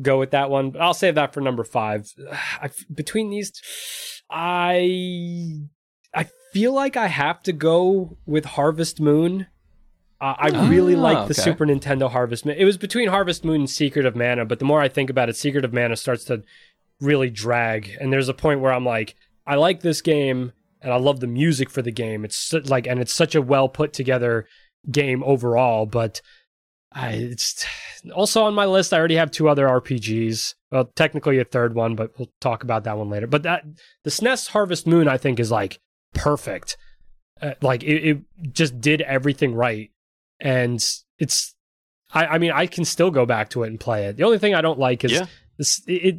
go 0.00 0.18
with 0.18 0.30
that 0.30 0.48
one. 0.48 0.70
But 0.70 0.80
I'll 0.80 0.94
save 0.94 1.16
that 1.16 1.34
for 1.34 1.40
number 1.40 1.64
five. 1.64 2.08
I, 2.32 2.70
between 2.94 3.28
these, 3.28 3.50
t- 3.50 3.60
I 4.30 5.60
I 6.14 6.28
feel 6.52 6.72
like 6.72 6.96
I 6.96 7.08
have 7.08 7.42
to 7.44 7.52
go 7.52 8.16
with 8.26 8.44
Harvest 8.44 9.00
Moon. 9.00 9.46
Uh, 10.20 10.34
I 10.38 10.68
really 10.68 10.94
Ah, 10.94 11.00
like 11.00 11.16
the 11.28 11.34
okay. 11.34 11.42
Super 11.42 11.66
Nintendo 11.66 12.10
Harvest 12.10 12.44
Moon. 12.46 12.56
It 12.58 12.64
was 12.64 12.76
between 12.76 13.08
Harvest 13.08 13.44
Moon 13.44 13.62
and 13.62 13.70
Secret 13.70 14.04
of 14.06 14.14
Mana, 14.14 14.44
but 14.44 14.58
the 14.58 14.64
more 14.64 14.80
I 14.80 14.88
think 14.88 15.08
about 15.10 15.28
it, 15.28 15.36
Secret 15.36 15.64
of 15.64 15.72
Mana 15.72 15.96
starts 15.96 16.24
to 16.24 16.42
really 17.00 17.30
drag. 17.30 17.96
And 18.00 18.12
there's 18.12 18.28
a 18.28 18.34
point 18.34 18.60
where 18.60 18.72
I'm 18.72 18.84
like, 18.84 19.16
I 19.46 19.54
like 19.54 19.80
this 19.80 20.02
game 20.02 20.52
and 20.82 20.92
I 20.92 20.96
love 20.96 21.20
the 21.20 21.26
music 21.26 21.70
for 21.70 21.80
the 21.82 21.90
game. 21.90 22.24
It's 22.24 22.52
like, 22.52 22.86
and 22.86 23.00
it's 23.00 23.14
such 23.14 23.34
a 23.34 23.40
well 23.42 23.68
put 23.68 23.92
together 23.94 24.46
game 24.90 25.22
overall. 25.24 25.86
But 25.86 26.20
I, 26.92 27.10
it's 27.12 27.64
also 28.14 28.42
on 28.44 28.54
my 28.54 28.66
list. 28.66 28.92
I 28.92 28.98
already 28.98 29.14
have 29.16 29.30
two 29.30 29.48
other 29.48 29.66
RPGs. 29.66 30.54
Well, 30.72 30.90
technically 30.96 31.38
a 31.38 31.44
third 31.44 31.74
one, 31.74 31.94
but 31.94 32.18
we'll 32.18 32.30
talk 32.40 32.64
about 32.64 32.84
that 32.84 32.98
one 32.98 33.08
later. 33.10 33.26
But 33.26 33.44
that 33.44 33.64
the 34.02 34.10
SNES 34.10 34.48
Harvest 34.48 34.86
Moon, 34.86 35.06
I 35.08 35.16
think, 35.16 35.38
is 35.38 35.50
like 35.50 35.78
perfect. 36.14 36.76
Uh, 37.40 37.54
like 37.62 37.82
it, 37.84 38.04
it 38.08 38.18
just 38.52 38.80
did 38.80 39.00
everything 39.02 39.54
right, 39.54 39.90
and 40.40 40.84
it's. 41.18 41.54
I, 42.12 42.26
I 42.26 42.38
mean, 42.38 42.50
I 42.50 42.66
can 42.66 42.84
still 42.84 43.12
go 43.12 43.24
back 43.24 43.50
to 43.50 43.62
it 43.62 43.68
and 43.68 43.78
play 43.78 44.06
it. 44.06 44.16
The 44.16 44.24
only 44.24 44.38
thing 44.38 44.54
I 44.54 44.60
don't 44.60 44.78
like 44.78 45.04
is 45.04 45.12
Yeah. 45.12 45.26
this. 45.58 45.80
It, 45.86 45.92
it 45.92 46.16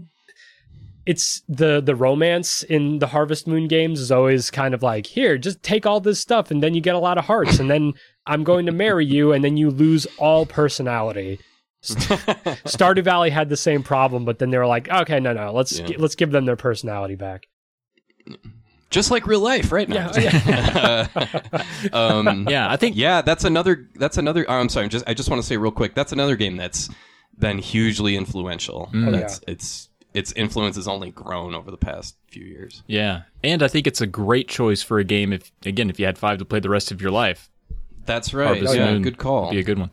it's 1.06 1.42
the 1.48 1.82
the 1.82 1.96
romance 1.96 2.64
in 2.64 3.00
the 3.00 3.08
Harvest 3.08 3.48
Moon 3.48 3.68
games 3.68 4.00
is 4.00 4.12
always 4.12 4.52
kind 4.52 4.74
of 4.74 4.84
like 4.84 5.06
here, 5.08 5.38
just 5.38 5.62
take 5.64 5.86
all 5.86 6.00
this 6.00 6.20
stuff 6.20 6.52
and 6.52 6.62
then 6.62 6.74
you 6.74 6.82
get 6.82 6.96
a 6.96 7.00
lot 7.00 7.18
of 7.18 7.26
hearts 7.26 7.60
and 7.60 7.70
then 7.72 7.94
I'm 8.28 8.44
going 8.44 8.66
to 8.68 8.72
marry 8.72 9.06
you 9.06 9.34
and 9.34 9.44
then 9.44 9.58
you 9.58 9.70
lose 9.72 10.06
all 10.20 10.46
personality. 10.46 11.40
Stardew 11.84 13.04
Valley 13.04 13.32
had 13.32 13.50
the 13.50 13.58
same 13.58 13.82
problem, 13.82 14.24
but 14.26 14.38
then 14.38 14.52
they 14.52 14.58
were 14.60 14.68
like, 14.68 14.88
okay, 14.90 15.20
no, 15.20 15.34
no, 15.34 15.52
let's 15.52 15.80
Yeah. 15.80 15.88
gi- 15.88 15.98
let's 15.98 16.14
give 16.16 16.32
them 16.32 16.46
their 16.46 16.56
personality 16.56 17.16
back. 17.16 17.44
Just 18.92 19.10
like 19.10 19.26
real 19.26 19.40
life, 19.40 19.72
right 19.72 19.88
now. 19.90 20.12
Yeah, 20.16 21.08
um, 21.94 22.46
Yeah, 22.50 22.70
I 22.70 22.76
think 22.78 22.96
Yeah, 22.98 23.22
that's 23.22 23.46
another. 23.46 23.88
That's 23.96 24.18
another. 24.18 24.46
oh, 24.50 24.54
I'm 24.56 24.70
sorry. 24.70 24.90
Just 24.90 25.06
I 25.08 25.14
just 25.14 25.30
want 25.30 25.42
to 25.42 25.48
say 25.48 25.58
real 25.58 25.72
quick. 25.72 25.96
That's 25.96 26.12
another 26.12 26.36
game 26.36 26.58
that's 26.58 26.90
been 27.40 27.58
hugely 27.58 28.16
influential. 28.18 28.90
Mm. 28.94 29.12
That's 29.12 29.40
it's 29.48 29.88
its 30.14 30.32
influence 30.34 30.76
has 30.76 30.88
only 30.88 31.12
grown 31.12 31.56
over 31.56 31.72
the 31.72 31.78
past 31.78 32.16
few 32.28 32.44
years. 32.44 32.84
Yeah, 32.88 33.24
and 33.44 33.64
I 33.64 33.68
think 33.68 33.88
it's 33.88 34.02
a 34.02 34.08
great 34.08 34.48
choice 34.48 34.82
for 34.82 35.00
a 35.00 35.04
game. 35.04 35.34
If 35.34 35.52
again, 35.66 35.90
if 35.90 36.00
you 36.00 36.06
had 36.06 36.18
five 36.18 36.40
to 36.40 36.46
play 36.46 36.60
the 36.60 36.70
rest 36.70 36.92
of 36.92 37.02
your 37.02 37.12
life, 37.12 37.50
That's 38.06 38.34
right. 38.34 38.48
Harvest 38.48 38.76
yeah, 38.76 38.92
Moon 38.92 39.02
good 39.02 39.18
call. 39.18 39.52
be 39.52 39.60
a 39.60 39.64
good 39.64 39.80
one. 39.80 39.92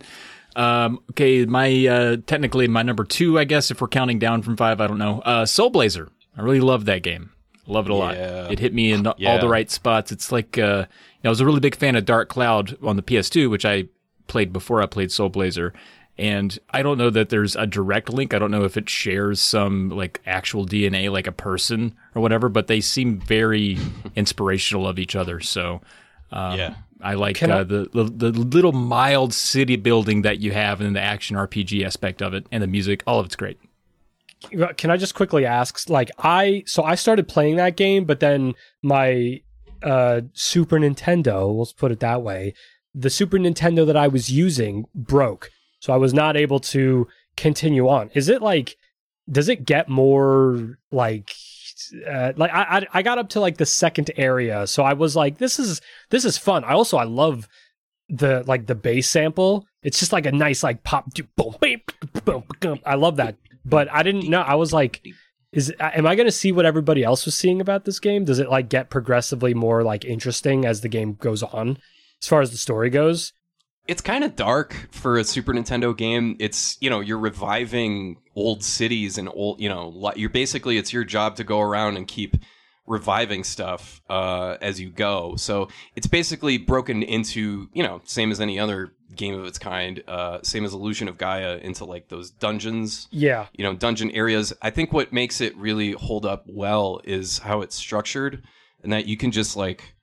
Um, 0.56 1.00
okay, 1.10 1.44
my 1.44 1.86
uh, 1.86 2.16
technically 2.26 2.66
my 2.68 2.82
number 2.82 3.04
two, 3.04 3.38
I 3.38 3.44
guess, 3.44 3.70
if 3.70 3.80
we're 3.80 3.88
counting 3.88 4.18
down 4.18 4.42
from 4.42 4.56
five, 4.56 4.80
I 4.80 4.86
don't 4.86 4.98
know. 4.98 5.20
Uh, 5.20 5.46
Soul 5.46 5.70
Blazer. 5.70 6.10
I 6.36 6.42
really 6.42 6.60
love 6.60 6.84
that 6.86 7.02
game. 7.02 7.30
Love 7.66 7.86
it 7.86 7.90
a 7.90 7.94
lot. 7.94 8.16
Yeah. 8.16 8.48
It 8.48 8.58
hit 8.58 8.72
me 8.72 8.92
in 8.92 9.06
all 9.06 9.14
the 9.16 9.48
right 9.48 9.70
spots. 9.70 10.10
It's 10.10 10.32
like 10.32 10.56
uh, 10.56 10.86
I 11.22 11.28
was 11.28 11.40
a 11.40 11.44
really 11.44 11.60
big 11.60 11.76
fan 11.76 11.96
of 11.96 12.06
Dark 12.06 12.28
Cloud 12.28 12.78
on 12.82 12.96
the 12.96 13.02
PS2, 13.02 13.50
which 13.50 13.66
I 13.66 13.84
played 14.26 14.52
before 14.52 14.80
I 14.80 14.86
played 14.86 15.12
Soul 15.12 15.28
Blazer. 15.28 15.74
And 16.18 16.58
I 16.70 16.82
don't 16.82 16.98
know 16.98 17.10
that 17.10 17.28
there's 17.28 17.54
a 17.54 17.66
direct 17.66 18.12
link. 18.12 18.34
I 18.34 18.38
don't 18.40 18.50
know 18.50 18.64
if 18.64 18.76
it 18.76 18.88
shares 18.90 19.40
some 19.40 19.88
like 19.90 20.20
actual 20.26 20.66
DNA, 20.66 21.10
like 21.12 21.26
a 21.28 21.32
person 21.32 21.94
or 22.14 22.22
whatever. 22.22 22.48
But 22.48 22.66
they 22.66 22.80
seem 22.80 23.20
very 23.20 23.78
inspirational 24.16 24.88
of 24.88 24.98
each 24.98 25.14
other. 25.14 25.38
So 25.40 25.80
um, 26.32 26.58
Yeah. 26.58 26.74
I 27.00 27.14
like 27.14 27.36
Can 27.36 27.52
I- 27.52 27.60
uh, 27.60 27.64
the, 27.64 27.88
the 27.94 28.04
the 28.04 28.30
little 28.32 28.72
mild 28.72 29.32
city 29.32 29.76
building 29.76 30.22
that 30.22 30.40
you 30.40 30.50
have, 30.50 30.80
and 30.80 30.96
the 30.96 31.00
action 31.00 31.36
RPG 31.36 31.84
aspect 31.86 32.20
of 32.20 32.34
it, 32.34 32.46
and 32.50 32.60
the 32.60 32.66
music. 32.66 33.04
All 33.06 33.20
of 33.20 33.26
it's 33.26 33.36
great. 33.36 33.58
Can 34.76 34.90
I 34.90 34.96
just 34.96 35.14
quickly 35.14 35.44
ask? 35.46 35.88
Like, 35.88 36.10
I 36.18 36.64
so 36.66 36.82
I 36.82 36.96
started 36.96 37.28
playing 37.28 37.54
that 37.56 37.76
game, 37.76 38.04
but 38.04 38.18
then 38.20 38.54
my 38.82 39.40
uh, 39.82 40.22
Super 40.32 40.78
Nintendo, 40.78 41.56
let's 41.56 41.72
put 41.72 41.92
it 41.92 42.00
that 42.00 42.22
way, 42.22 42.54
the 42.94 43.10
Super 43.10 43.36
Nintendo 43.38 43.86
that 43.86 43.96
I 43.96 44.08
was 44.08 44.30
using 44.30 44.84
broke, 44.94 45.50
so 45.80 45.92
I 45.92 45.96
was 45.96 46.14
not 46.14 46.36
able 46.36 46.60
to 46.60 47.06
continue 47.36 47.88
on. 47.88 48.10
Is 48.14 48.28
it 48.28 48.42
like? 48.42 48.76
Does 49.30 49.48
it 49.48 49.64
get 49.64 49.88
more 49.88 50.78
like? 50.90 51.32
Uh, 52.06 52.32
like 52.36 52.50
I, 52.52 52.86
I 52.92 53.02
got 53.02 53.18
up 53.18 53.30
to 53.30 53.40
like 53.40 53.56
the 53.56 53.66
second 53.66 54.10
area, 54.16 54.66
so 54.66 54.82
I 54.82 54.92
was 54.92 55.16
like, 55.16 55.38
this 55.38 55.58
is 55.58 55.80
this 56.10 56.24
is 56.24 56.36
fun. 56.36 56.64
I 56.64 56.72
also 56.72 56.96
I 56.96 57.04
love 57.04 57.48
the 58.08 58.42
like 58.46 58.66
the 58.66 58.74
bass 58.74 59.08
sample. 59.08 59.66
It's 59.82 59.98
just 59.98 60.12
like 60.12 60.26
a 60.26 60.32
nice 60.32 60.62
like 60.62 60.82
pop. 60.82 61.08
I 62.84 62.94
love 62.94 63.16
that. 63.16 63.36
But 63.64 63.90
I 63.92 64.02
didn't 64.02 64.28
know. 64.28 64.40
I 64.40 64.54
was 64.54 64.72
like, 64.72 65.06
is 65.52 65.72
am 65.80 66.06
I 66.06 66.14
going 66.14 66.26
to 66.26 66.32
see 66.32 66.52
what 66.52 66.66
everybody 66.66 67.04
else 67.04 67.24
was 67.24 67.36
seeing 67.36 67.60
about 67.60 67.84
this 67.84 68.00
game? 68.00 68.24
Does 68.24 68.38
it 68.38 68.50
like 68.50 68.68
get 68.68 68.90
progressively 68.90 69.54
more 69.54 69.82
like 69.82 70.04
interesting 70.04 70.64
as 70.64 70.80
the 70.80 70.88
game 70.88 71.14
goes 71.14 71.42
on, 71.42 71.78
as 72.20 72.28
far 72.28 72.40
as 72.40 72.50
the 72.50 72.56
story 72.56 72.90
goes? 72.90 73.32
It's 73.88 74.02
kind 74.02 74.22
of 74.22 74.36
dark 74.36 74.88
for 74.92 75.16
a 75.16 75.24
Super 75.24 75.52
Nintendo 75.52 75.96
game. 75.96 76.36
It's 76.38 76.76
you 76.80 76.90
know 76.90 77.00
you're 77.00 77.18
reviving 77.18 78.18
old 78.36 78.62
cities 78.62 79.18
and 79.18 79.28
old 79.32 79.60
you 79.60 79.68
know 79.68 80.12
you're 80.14 80.30
basically 80.30 80.78
it's 80.78 80.92
your 80.92 81.04
job 81.04 81.36
to 81.36 81.44
go 81.44 81.60
around 81.60 81.96
and 81.96 82.06
keep 82.06 82.36
reviving 82.86 83.44
stuff 83.44 84.00
uh, 84.08 84.56
as 84.62 84.80
you 84.80 84.90
go. 84.90 85.36
So 85.36 85.68
it's 85.96 86.06
basically 86.06 86.58
broken 86.58 87.02
into 87.02 87.68
you 87.72 87.82
know 87.82 88.00
same 88.04 88.30
as 88.30 88.40
any 88.40 88.58
other 88.60 88.92
game 89.16 89.34
of 89.34 89.46
its 89.46 89.58
kind. 89.58 90.02
Uh, 90.06 90.38
same 90.42 90.64
as 90.64 90.74
Illusion 90.74 91.08
of 91.08 91.16
Gaia 91.18 91.56
into 91.56 91.84
like 91.84 92.08
those 92.08 92.30
dungeons 92.30 93.08
Yeah, 93.10 93.46
you 93.54 93.64
know 93.64 93.74
dungeon 93.74 94.10
areas 94.10 94.52
i 94.62 94.70
think 94.70 94.92
what 94.92 95.12
makes 95.12 95.40
it 95.40 95.56
really 95.56 95.92
hold 95.92 96.26
up 96.26 96.44
well 96.46 97.00
is 97.04 97.38
how 97.38 97.62
it's 97.62 97.74
structured 97.74 98.42
and 98.82 98.92
that 98.92 99.06
you 99.06 99.16
can 99.16 99.30
just 99.30 99.56
like 99.56 99.94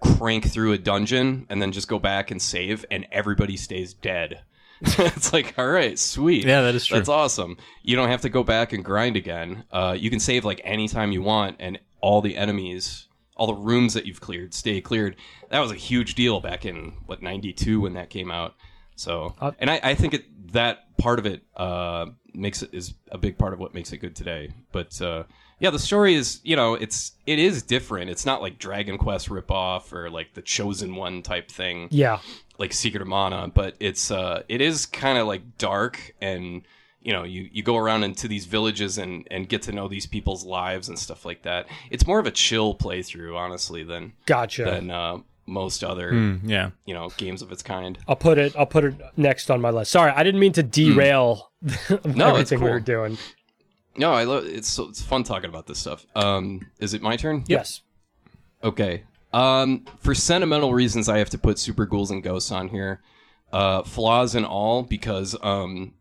crank 0.00 0.46
through 0.48 0.72
a 0.72 0.78
dungeon 0.78 1.46
and 1.48 1.60
then 1.60 1.72
just 1.72 1.88
go 1.88 1.98
back 1.98 2.30
and 2.30 2.40
save 2.40 2.84
and 2.90 3.06
everybody 3.12 3.56
stays 3.56 3.94
dead. 3.94 4.42
It's 4.80 5.32
like 5.32 5.54
all 5.58 5.66
right 5.66 5.98
sweet. 5.98 6.44
Yeah, 6.44 6.62
that 6.62 6.74
is 6.76 6.86
true. 6.86 6.96
that's 6.98 7.08
awesome. 7.08 7.56
You 7.82 7.96
don't 7.96 8.10
have 8.10 8.20
to 8.20 8.28
go 8.28 8.44
back 8.44 8.72
and 8.72 8.84
grind 8.84 9.16
again. 9.16 9.64
Uh, 9.72 9.96
you 9.98 10.08
can 10.08 10.20
save 10.20 10.44
like 10.44 10.60
anytime 10.62 11.10
you 11.10 11.20
want 11.20 11.56
and 11.58 11.80
all 12.00 12.20
the 12.20 12.36
enemies 12.36 13.08
all 13.34 13.46
the 13.46 13.54
rooms 13.54 13.94
that 13.94 14.04
you've 14.06 14.20
cleared 14.20 14.52
stay 14.54 14.80
cleared. 14.80 15.16
That 15.50 15.60
was 15.60 15.70
a 15.72 15.76
huge 15.76 16.14
deal 16.14 16.40
back 16.40 16.64
in 16.66 16.92
what 17.06 17.22
92 17.22 17.80
when 17.80 17.94
that 17.94 18.10
came 18.10 18.30
out. 18.30 18.54
So 18.96 19.34
Uh, 19.40 19.52
and 19.58 19.70
I, 19.70 19.80
I 19.82 19.94
think 19.94 20.14
it, 20.14 20.52
that 20.52 20.96
part 20.98 21.18
of 21.18 21.26
it 21.26 21.42
uh, 21.56 22.06
makes 22.34 22.62
it 22.62 22.70
is 22.72 22.94
a 23.10 23.18
big 23.18 23.38
part 23.38 23.52
of 23.52 23.58
what 23.60 23.74
makes 23.74 23.92
it 23.92 23.98
good 23.98 24.14
today. 24.16 24.52
But 24.72 25.00
uh, 25.00 25.24
yeah, 25.60 25.70
the 25.70 25.78
story 25.78 26.14
is 26.14 26.40
you 26.44 26.56
know 26.56 26.74
it's 26.74 27.12
it 27.26 27.38
is 27.38 27.62
different. 27.62 28.10
It's 28.10 28.24
not 28.26 28.40
like 28.42 28.58
Dragon 28.58 28.98
Quest 28.98 29.28
ripoff 29.28 29.92
or 29.92 30.10
like 30.10 30.34
the 30.34 30.42
Chosen 30.42 30.94
One 30.94 31.22
type 31.22 31.50
thing 31.50 31.88
yeah. 31.90 32.18
like 32.58 32.72
Secret 32.72 33.02
of 33.02 33.08
Mana, 33.08 33.48
but 33.52 33.74
it's 33.80 34.10
uh 34.10 34.42
it 34.48 34.60
is 34.60 34.86
kind 34.86 35.18
of 35.18 35.26
like 35.26 35.58
dark 35.58 36.14
and 36.20 36.62
you 37.00 37.12
know 37.12 37.22
you 37.24 37.48
you 37.52 37.62
go 37.62 37.76
around 37.76 38.02
into 38.04 38.28
these 38.28 38.44
villages 38.46 38.98
and 38.98 39.26
and 39.30 39.48
get 39.48 39.62
to 39.62 39.72
know 39.72 39.88
these 39.88 40.06
people's 40.06 40.44
lives 40.44 40.88
and 40.88 40.98
stuff 40.98 41.24
like 41.24 41.42
that. 41.42 41.66
It's 41.90 42.06
more 42.06 42.18
of 42.18 42.26
a 42.26 42.30
chill 42.32 42.74
playthrough 42.74 43.36
honestly 43.36 43.82
than 43.84 44.12
Gotcha. 44.26 44.64
than 44.64 44.90
uh, 44.90 45.18
most 45.46 45.82
other 45.82 46.12
Mm, 46.12 46.40
yeah. 46.44 46.70
you 46.84 46.92
know 46.94 47.08
games 47.16 47.40
of 47.40 47.50
its 47.52 47.62
kind. 47.62 47.98
I'll 48.06 48.16
put 48.16 48.36
it. 48.38 48.54
I'll 48.56 48.66
put 48.66 48.84
it 48.84 48.94
next 49.16 49.50
on 49.50 49.60
my 49.60 49.70
list. 49.70 49.90
Sorry, 49.92 50.10
I 50.12 50.22
didn't 50.22 50.40
mean 50.40 50.52
to 50.52 50.62
derail 50.62 51.50
No, 51.62 52.36
it's 52.36 52.52
everything 52.52 52.60
we 52.60 52.64
cool. 52.66 52.70
were 52.74 52.80
doing. 52.80 53.18
No, 53.98 54.12
I 54.12 54.24
love 54.24 54.46
it's 54.46 54.78
it's 54.78 55.02
fun 55.02 55.24
talking 55.24 55.50
about 55.50 55.66
this 55.66 55.78
stuff. 55.78 56.06
Um, 56.14 56.70
is 56.78 56.94
it 56.94 57.02
my 57.02 57.16
turn? 57.16 57.44
Yes. 57.48 57.82
Okay. 58.62 59.04
Um, 59.32 59.84
for 59.98 60.14
sentimental 60.14 60.72
reasons, 60.72 61.08
I 61.08 61.18
have 61.18 61.30
to 61.30 61.38
put 61.38 61.58
Super 61.58 61.84
Ghouls 61.84 62.10
and 62.10 62.22
Ghosts 62.22 62.50
on 62.50 62.68
here, 62.68 63.02
uh, 63.52 63.82
flaws 63.82 64.34
and 64.34 64.46
all, 64.46 64.82
because 64.82 65.36
um, 65.42 65.94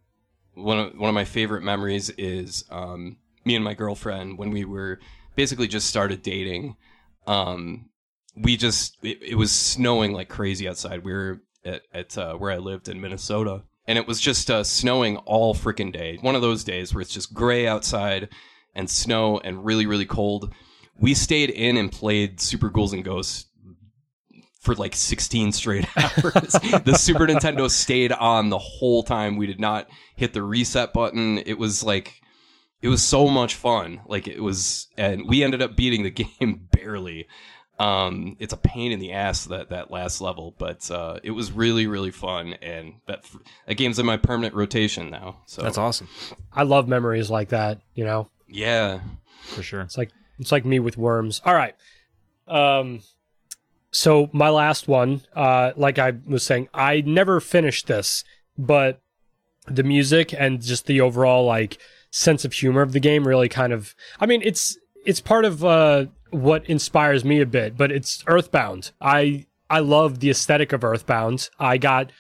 one 0.54 0.80
of 0.80 0.98
one 0.98 1.10
of 1.10 1.16
my 1.16 1.26
favorite 1.26 1.64
memories 1.64 2.10
is 2.12 2.64
um, 2.70 3.18
me 3.44 3.56
and 3.56 3.64
my 3.64 3.74
girlfriend 3.74 4.38
when 4.38 4.52
we 4.52 4.64
were 4.64 5.00
basically 5.36 5.68
just 5.68 5.88
started 5.88 6.22
dating. 6.22 6.78
Um, 7.26 7.90
we 8.36 8.58
just 8.58 8.98
it, 9.02 9.22
it 9.22 9.36
was 9.36 9.52
snowing 9.52 10.14
like 10.14 10.30
crazy 10.30 10.68
outside. 10.68 11.04
We 11.04 11.14
were 11.14 11.42
at, 11.66 11.82
at 11.94 12.18
uh, 12.18 12.36
where 12.36 12.52
I 12.52 12.58
lived 12.58 12.88
in 12.88 13.02
Minnesota, 13.02 13.64
and 13.88 13.98
it 13.98 14.08
was 14.08 14.20
just 14.20 14.52
uh, 14.52 14.64
snowing 14.64 15.18
all 15.18 15.56
freaking 15.56 15.94
day. 15.94 16.18
One 16.22 16.36
of 16.36 16.42
those 16.42 16.64
days 16.64 16.94
where 16.94 17.02
it's 17.02 17.14
just 17.14 17.34
gray 17.34 17.68
outside 17.68 18.30
and 18.76 18.90
snow 18.90 19.40
and 19.40 19.66
really 19.66 19.86
really 19.86 20.06
cold. 20.06 20.54
We 21.00 21.14
stayed 21.14 21.50
in 21.50 21.78
and 21.78 21.92
played 21.92 22.42
Super 22.42 22.70
Ghouls 22.70 22.94
and 22.94 23.04
Ghosts 23.04 23.46
for 24.62 24.76
like 24.76 24.96
16 24.96 25.54
straight 25.54 25.86
hours. 25.98 26.52
the 26.84 26.98
Super 26.98 27.26
Nintendo 27.26 27.70
stayed 27.70 28.12
on 28.12 28.50
the 28.50 28.58
whole 28.58 29.04
time. 29.04 29.38
We 29.38 29.48
did 29.48 29.60
not 29.60 29.88
hit 30.16 30.34
the 30.34 30.44
reset 30.44 30.92
button. 30.94 31.38
It 31.40 31.58
was 31.58 31.84
like 31.84 32.22
it 32.82 32.90
was 32.90 33.04
so 33.04 33.28
much 33.28 33.56
fun. 33.56 34.02
Like 34.08 34.28
it 34.28 34.42
was 34.42 34.88
and 34.98 35.28
we 35.28 35.44
ended 35.44 35.62
up 35.62 35.76
beating 35.76 36.04
the 36.04 36.10
game 36.40 36.68
barely. 36.72 37.28
Um 37.80 38.36
it's 38.40 38.54
a 38.54 38.58
pain 38.58 38.92
in 38.92 39.00
the 39.00 39.12
ass 39.14 39.46
that 39.46 39.70
that 39.70 39.92
last 39.92 40.20
level, 40.22 40.56
but 40.58 40.90
uh 40.90 41.20
it 41.24 41.32
was 41.32 41.52
really 41.52 41.86
really 41.88 42.12
fun 42.12 42.54
and 42.62 42.96
that 43.08 43.24
that 43.68 43.76
game's 43.76 44.00
in 44.00 44.06
my 44.06 44.18
permanent 44.18 44.56
rotation 44.56 45.10
now. 45.10 45.38
So 45.46 45.62
That's 45.62 45.78
awesome 45.78 46.08
I 46.54 46.64
love 46.64 46.88
memories 46.88 47.30
like 47.30 47.50
that. 47.50 47.82
You 47.94 48.06
know, 48.06 48.30
Yeah. 48.48 49.02
for 49.44 49.62
sure. 49.64 49.82
it's 49.82 49.98
like 49.98 50.12
it's 50.40 50.52
like 50.52 50.66
me 50.66 50.80
with 50.80 50.98
worms. 50.98 51.42
All 51.46 51.54
right. 51.54 51.76
Um. 52.48 53.02
So 53.92 54.30
my 54.34 54.50
last 54.50 54.88
one, 54.88 55.22
uh, 55.36 55.72
like 55.76 55.98
I 55.98 56.14
was 56.26 56.44
saying, 56.44 56.68
I 56.74 57.02
never 57.02 57.40
finished 57.40 57.88
this, 57.88 58.24
but 58.58 59.02
the 59.66 59.84
music 59.84 60.34
and 60.38 60.62
just 60.62 60.86
the 60.86 61.02
overall 61.02 61.46
like 61.46 61.78
sense 62.12 62.46
of 62.46 62.54
humor 62.54 62.82
of 62.82 62.92
the 62.94 63.00
game 63.00 63.28
really 63.28 63.50
kind 63.50 63.74
of. 63.74 63.96
I 64.20 64.26
mean, 64.26 64.42
it's 64.44 64.78
it's 65.06 65.20
part 65.22 65.46
of 65.46 65.64
uh, 65.66 66.06
what 66.32 66.66
inspires 66.66 67.24
me 67.24 67.42
a 67.42 67.46
bit, 67.46 67.78
but 67.78 67.92
it's 67.92 68.24
Earthbound. 68.28 68.92
I 69.02 69.46
I 69.70 69.80
love 69.80 70.20
the 70.20 70.30
aesthetic 70.30 70.74
of 70.74 70.84
Earthbound. 70.84 71.50
I 71.60 71.78
got 71.78 72.12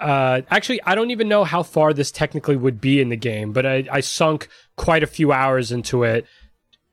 uh, 0.00 0.42
actually, 0.50 0.80
I 0.84 0.94
don't 0.94 1.10
even 1.10 1.28
know 1.28 1.44
how 1.44 1.62
far 1.62 1.92
this 1.92 2.12
technically 2.12 2.56
would 2.56 2.80
be 2.80 3.00
in 3.00 3.08
the 3.08 3.16
game, 3.16 3.52
but 3.52 3.66
I, 3.66 3.84
I 3.90 4.00
sunk 4.00 4.48
quite 4.76 5.02
a 5.02 5.08
few 5.08 5.32
hours 5.32 5.72
into 5.72 6.04
it. 6.04 6.24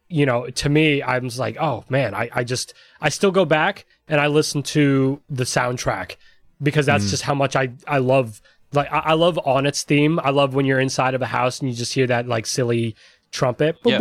You 0.08 0.26
know, 0.26 0.48
to 0.48 0.70
me, 0.70 1.02
I 1.02 1.18
was 1.20 1.38
like, 1.40 1.58
oh 1.60 1.86
man, 1.90 2.16
I, 2.16 2.30
I 2.34 2.44
just, 2.44 2.74
I 3.02 3.10
still 3.10 3.32
go 3.32 3.46
back 3.46 3.86
and 4.08 4.20
I 4.20 4.28
listen 4.28 4.64
to 4.64 5.22
the 5.30 5.44
soundtrack 5.44 6.16
because 6.62 6.86
that's 6.86 7.10
just 7.10 7.24
how 7.24 7.36
much 7.36 7.56
I, 7.56 7.74
I 7.88 7.98
love, 7.98 8.42
like, 8.72 8.92
I, 8.92 9.00
I 9.00 9.14
love 9.14 9.40
Onett's 9.46 9.84
theme. 9.84 10.20
I 10.20 10.30
love 10.30 10.56
when 10.56 10.66
you're 10.66 10.80
inside 10.80 11.14
of 11.14 11.22
a 11.22 11.28
house 11.28 11.60
and 11.60 11.70
you 11.70 11.76
just 11.76 11.94
hear 11.94 12.08
that 12.08 12.28
like 12.28 12.46
silly 12.46 12.96
trumpet. 13.36 13.78
Yeah. 13.92 14.00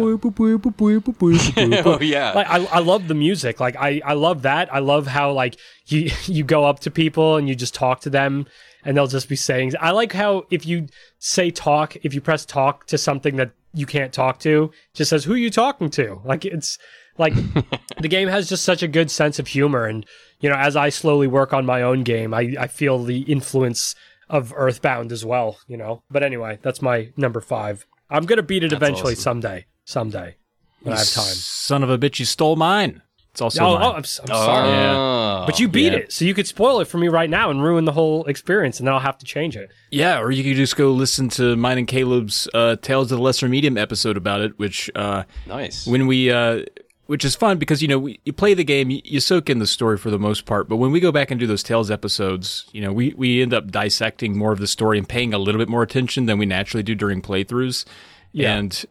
oh 1.85 2.01
yeah. 2.01 2.33
Like 2.33 2.49
I, 2.49 2.65
I 2.67 2.79
love 2.79 3.09
the 3.09 3.15
music. 3.15 3.61
Like 3.61 3.77
I, 3.77 4.01
I 4.05 4.15
love 4.15 4.43
that. 4.43 4.73
I 4.73 4.79
love 4.79 5.07
how 5.07 5.33
like 5.33 5.57
you 5.87 6.11
you 6.25 6.45
go 6.45 6.65
up 6.65 6.81
to 6.81 6.91
people 6.91 7.37
and 7.37 7.49
you 7.49 7.55
just 7.55 7.75
talk 7.75 8.01
to 8.03 8.11
them 8.11 8.47
and 8.85 8.97
they'll 8.97 9.07
just 9.07 9.29
be 9.29 9.37
saying 9.37 9.73
I 9.81 9.91
like 9.91 10.13
how 10.13 10.45
if 10.51 10.65
you 10.65 10.87
say 11.19 11.51
talk, 11.51 11.97
if 12.03 12.15
you 12.15 12.21
press 12.21 12.47
talk 12.47 12.87
to 12.87 12.97
something 12.97 13.37
that 13.37 13.51
you 13.75 13.87
can't 13.87 14.13
talk 14.13 14.39
to, 14.41 14.71
it 14.73 14.97
just 14.97 15.11
says 15.11 15.25
who 15.25 15.35
are 15.35 15.37
you 15.37 15.51
talking 15.51 15.91
to? 15.91 16.21
Like 16.25 16.45
it's 16.45 16.79
like 17.19 17.35
the 18.01 18.09
game 18.09 18.29
has 18.29 18.49
just 18.49 18.65
such 18.65 18.83
a 18.83 18.89
good 18.89 19.11
sense 19.11 19.39
of 19.39 19.49
humor 19.49 19.85
and 19.85 20.07
you 20.41 20.51
know, 20.51 20.57
as 20.57 20.77
I 20.77 20.91
slowly 20.91 21.27
work 21.27 21.53
on 21.55 21.65
my 21.65 21.81
own 21.81 22.03
game, 22.03 22.35
I, 22.35 22.55
I 22.61 22.67
feel 22.67 23.03
the 23.03 23.23
influence 23.23 23.95
of 24.29 24.53
Earthbound 24.55 25.13
as 25.13 25.25
well, 25.25 25.59
you 25.67 25.77
know. 25.77 26.03
But 26.11 26.23
anyway, 26.23 26.59
that's 26.63 26.83
my 26.83 27.11
number 27.17 27.41
five. 27.41 27.87
I'm 28.11 28.25
gonna 28.27 28.43
beat 28.43 28.65
it 28.65 28.73
eventually 28.73 29.13
awesome. 29.13 29.41
someday. 29.43 29.67
Someday. 29.85 30.37
When 30.83 30.95
I 30.95 30.99
have 30.99 31.09
time. 31.11 31.25
Son 31.25 31.83
of 31.83 31.91
a 31.91 31.99
bitch, 31.99 32.19
you 32.19 32.25
stole 32.25 32.57
mine. 32.57 33.03
It's 33.33 33.41
also 33.41 33.65
Oh, 33.65 33.75
mine. 33.75 33.83
oh, 33.83 33.93
I'm, 33.95 33.99
s- 34.05 34.21
I'm 34.21 34.27
sorry. 34.29 34.69
Oh, 34.97 35.43
But 35.47 35.59
you 35.59 35.67
beat 35.67 35.93
yeah. 35.93 35.99
it, 36.01 36.13
so 36.13 36.25
you 36.25 36.35
could 36.35 36.47
spoil 36.47 36.79
it 36.81 36.85
for 36.87 36.99
me 36.99 37.09
right 37.09 37.29
now 37.29 37.51
and 37.51 37.61
ruin 37.65 37.85
the 37.85 37.91
whole 37.93 38.25
experience, 38.27 38.79
and 38.79 38.87
then 38.87 38.95
I'll 38.95 39.01
have 39.01 39.19
to 39.19 39.25
change 39.27 39.57
it. 39.57 39.71
Yeah, 39.91 40.21
or 40.21 40.31
you 40.31 40.45
could 40.45 40.55
just 40.55 40.77
go 40.77 40.93
listen 40.93 41.29
to 41.31 41.57
mine 41.57 41.79
and 41.79 41.89
Caleb's 41.89 42.47
uh, 42.55 42.77
Tales 42.77 43.11
of 43.11 43.19
the 43.19 43.25
Lesser 43.25 43.49
Medium 43.49 43.77
episode 43.77 44.17
about 44.17 44.41
it, 44.43 44.57
which 44.59 44.89
uh, 44.95 45.25
nice. 45.47 45.85
when 45.87 46.07
we, 46.07 46.31
uh, 46.31 46.65
which 47.07 47.25
is 47.25 47.35
fun 47.35 47.59
because 47.59 47.83
you 47.83 47.89
know 47.89 47.99
we, 47.99 48.21
you 48.25 48.33
play 48.33 48.55
the 48.55 48.65
game, 48.65 48.91
you, 48.91 49.01
you 49.05 49.21
soak 49.21 49.51
in 49.51 49.59
the 49.59 49.67
story 49.67 49.99
for 49.99 50.11
the 50.11 50.19
most 50.19 50.47
part, 50.47 50.69
but 50.69 50.77
when 50.77 50.93
we 50.93 51.01
go 51.01 51.13
back 51.13 51.31
and 51.31 51.39
do 51.39 51.47
those 51.47 51.63
Tales 51.63 51.91
episodes, 51.91 52.67
you 52.73 52.81
know 52.81 52.93
we 52.93 53.15
we 53.17 53.43
end 53.43 53.55
up 53.55 53.71
dissecting 53.71 54.37
more 54.37 54.53
of 54.53 54.59
the 54.59 54.67
story 54.67 54.99
and 54.99 55.09
paying 55.09 55.35
a 55.35 55.39
little 55.39 55.59
bit 55.59 55.69
more 55.69 55.83
attention 55.83 56.27
than 56.27 56.39
we 56.39 56.47
naturally 56.47 56.83
do 56.83 56.95
during 56.95 57.23
playthroughs. 57.23 57.85
Yeah. 58.33 58.57
And 58.57 58.85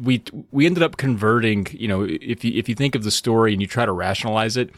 we 0.00 0.22
we 0.52 0.66
ended 0.66 0.82
up 0.82 0.96
converting, 0.96 1.66
you 1.72 1.88
know, 1.88 2.04
if 2.04 2.44
you 2.44 2.52
if 2.58 2.68
you 2.68 2.74
think 2.74 2.94
of 2.94 3.02
the 3.02 3.10
story 3.10 3.52
and 3.52 3.60
you 3.60 3.66
try 3.66 3.84
to 3.84 3.92
rationalize 3.92 4.56
it, 4.56 4.70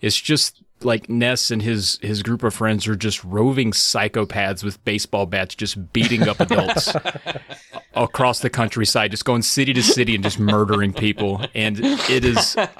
it's 0.00 0.20
just 0.20 0.61
like 0.84 1.08
Ness 1.08 1.50
and 1.50 1.62
his 1.62 1.98
his 2.02 2.22
group 2.22 2.42
of 2.42 2.54
friends 2.54 2.86
are 2.88 2.96
just 2.96 3.22
roving 3.24 3.72
psychopaths 3.72 4.62
with 4.64 4.82
baseball 4.84 5.26
bats, 5.26 5.54
just 5.54 5.92
beating 5.92 6.28
up 6.28 6.40
adults 6.40 6.92
across 7.94 8.40
the 8.40 8.50
countryside, 8.50 9.10
just 9.10 9.24
going 9.24 9.42
city 9.42 9.72
to 9.72 9.82
city 9.82 10.14
and 10.14 10.24
just 10.24 10.38
murdering 10.38 10.92
people. 10.92 11.40
And 11.54 11.78
it 11.80 12.24
is 12.24 12.54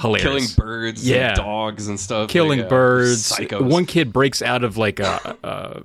hilarious. 0.00 0.22
Killing 0.22 0.44
birds, 0.56 1.08
Yeah. 1.08 1.28
and 1.28 1.36
dogs 1.36 1.88
and 1.88 1.98
stuff. 2.00 2.28
killing 2.30 2.60
like, 2.60 2.66
uh, 2.66 2.70
birds. 2.70 3.30
Psychos. 3.32 3.62
One 3.62 3.86
kid 3.86 4.12
breaks 4.12 4.42
out 4.42 4.64
of 4.64 4.76
like 4.76 5.00
a, 5.00 5.36
a, 5.42 5.82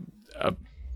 a 0.50 0.56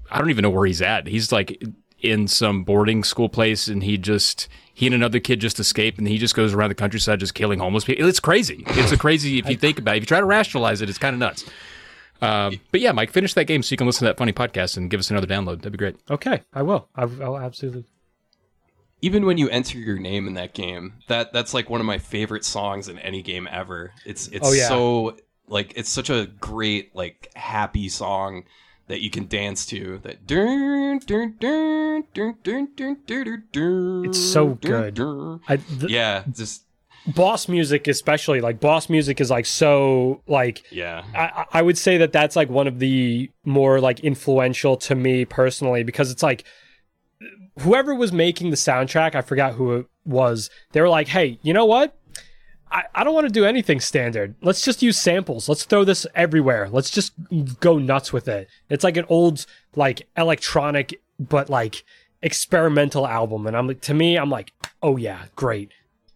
I 0.10 0.18
don't 0.20 0.30
even 0.30 0.44
know 0.44 0.50
where 0.50 0.66
he's 0.66 0.82
at. 0.82 1.08
He's 1.08 1.32
like 1.32 1.62
in 2.02 2.28
some 2.28 2.64
boarding 2.64 3.04
school 3.04 3.30
place, 3.30 3.68
and 3.68 3.84
he 3.84 3.98
just 3.98 4.48
he 4.74 4.86
and 4.86 4.96
another 4.96 5.20
kid 5.20 5.40
just 5.40 5.60
escape, 5.60 5.98
and 5.98 6.08
he 6.08 6.18
just 6.18 6.36
goes 6.36 6.54
around 6.54 6.70
the 6.70 6.76
countryside 6.76 7.20
just 7.20 7.34
killing 7.36 7.60
homeless 7.60 7.84
people. 7.84 8.08
It's 8.08 8.20
crazy. 8.20 8.64
It's 8.68 8.92
a 8.92 8.98
crazy 8.98 9.38
if 9.40 9.50
you 9.50 9.56
think 9.58 9.80
about 9.80 9.96
it. 9.96 9.98
If 9.98 10.04
you 10.04 10.08
try 10.08 10.20
to 10.20 10.26
rationalize 10.26 10.82
it, 10.82 10.90
it's 10.90 10.98
kind 10.98 11.14
of 11.14 11.20
nuts. 11.20 11.46
Uh, 12.22 12.52
but 12.72 12.82
yeah, 12.82 12.92
Mike, 12.92 13.12
finish 13.12 13.34
that 13.34 13.46
game 13.46 13.64
so 13.64 13.74
you 13.74 13.78
can 13.78 13.88
listen 13.88 14.06
to 14.06 14.06
that 14.06 14.18
funny 14.18 14.32
podcast 14.34 14.78
and 14.78 14.90
give 14.92 15.00
us 15.00 15.10
another 15.10 15.26
download. 15.26 15.58
That'd 15.58 15.72
be 15.72 15.78
great. 15.80 15.96
Okay, 16.10 16.42
I 16.54 16.62
will. 16.62 16.88
I, 16.96 17.04
I'll 17.04 17.38
absolutely. 17.40 17.86
Even 19.04 19.26
when 19.26 19.40
you 19.40 19.50
enter 19.50 19.80
your 19.80 19.98
name 19.98 20.28
in 20.28 20.36
that 20.36 20.54
game, 20.54 20.94
that 21.08 21.34
that's 21.34 21.54
like 21.56 21.70
one 21.70 21.80
of 21.80 21.88
my 21.88 21.98
favorite 21.98 22.46
songs 22.46 22.88
in 22.88 23.00
any 23.00 23.24
game 23.24 23.48
ever. 23.52 23.92
It's 24.06 24.28
it's 24.28 24.48
Oh, 24.48 24.52
yeah. 24.52 24.68
so 24.68 25.18
like 25.48 25.74
it's 25.76 25.90
such 25.90 26.10
a 26.12 26.28
great 26.40 26.96
like 26.96 27.32
happy 27.36 27.90
song 27.90 28.44
that 28.92 29.02
you 29.02 29.10
can 29.10 29.28
dance 29.28 29.66
to. 29.68 30.00
That 30.04 30.28
it's 34.06 34.20
so 34.20 34.56
good. 34.56 35.00
I, 35.48 35.56
the, 35.56 35.88
yeah, 35.90 36.24
just 36.32 36.66
boss 37.08 37.48
music, 37.48 37.88
especially 37.88 38.42
like 38.42 38.60
boss 38.60 38.90
music 38.90 39.20
is 39.22 39.30
like 39.30 39.46
so 39.46 40.22
like 40.28 40.64
yeah. 40.72 41.04
I, 41.16 41.46
I 41.60 41.62
would 41.62 41.78
say 41.78 41.98
that 41.98 42.12
that's 42.12 42.36
like 42.36 42.50
one 42.50 42.68
of 42.68 42.80
the 42.80 43.32
more 43.46 43.80
like 43.80 44.02
influential 44.02 44.78
to 44.78 44.96
me 44.96 45.26
personally 45.26 45.84
because 45.84 46.12
it's 46.12 46.24
like 46.24 46.44
whoever 47.60 47.96
was 47.96 48.12
making 48.12 48.50
the 48.50 48.56
soundtrack, 48.56 49.16
I 49.16 49.22
forgot 49.22 49.54
who 49.54 49.76
it 49.76 49.86
was. 50.06 50.50
They 50.72 50.82
were 50.82 50.90
like, 50.90 51.08
"Hey, 51.08 51.40
you 51.42 51.54
know 51.54 51.66
what? 51.66 51.96
I, 52.72 52.84
I 52.96 53.04
don't 53.04 53.14
want 53.14 53.28
to 53.28 53.34
do 53.34 53.46
anything 53.46 53.80
standard. 53.80 54.36
Let's 54.42 54.64
just 54.64 54.82
use 54.82 55.00
samples. 55.00 55.50
Let's 55.50 55.66
throw 55.66 55.84
this 55.84 56.08
everywhere. 56.16 56.70
Let's 56.70 56.90
just 56.90 57.14
go 57.60 57.78
nuts 57.78 58.14
with 58.14 58.28
it." 58.28 58.48
It's 58.70 58.84
like 58.84 58.98
an 58.98 59.06
old 59.10 59.46
like 59.76 60.08
electronic 60.18 61.02
but 61.20 61.50
like 61.50 61.84
experimental 62.22 63.08
album, 63.08 63.48
and 63.48 63.56
I'm 63.58 63.68
like, 63.68 63.82
to 63.82 63.94
me, 63.94 64.18
I'm 64.18 64.30
like, 64.30 64.54
"Oh 64.82 64.98
yeah, 64.98 65.26
great." 65.36 65.72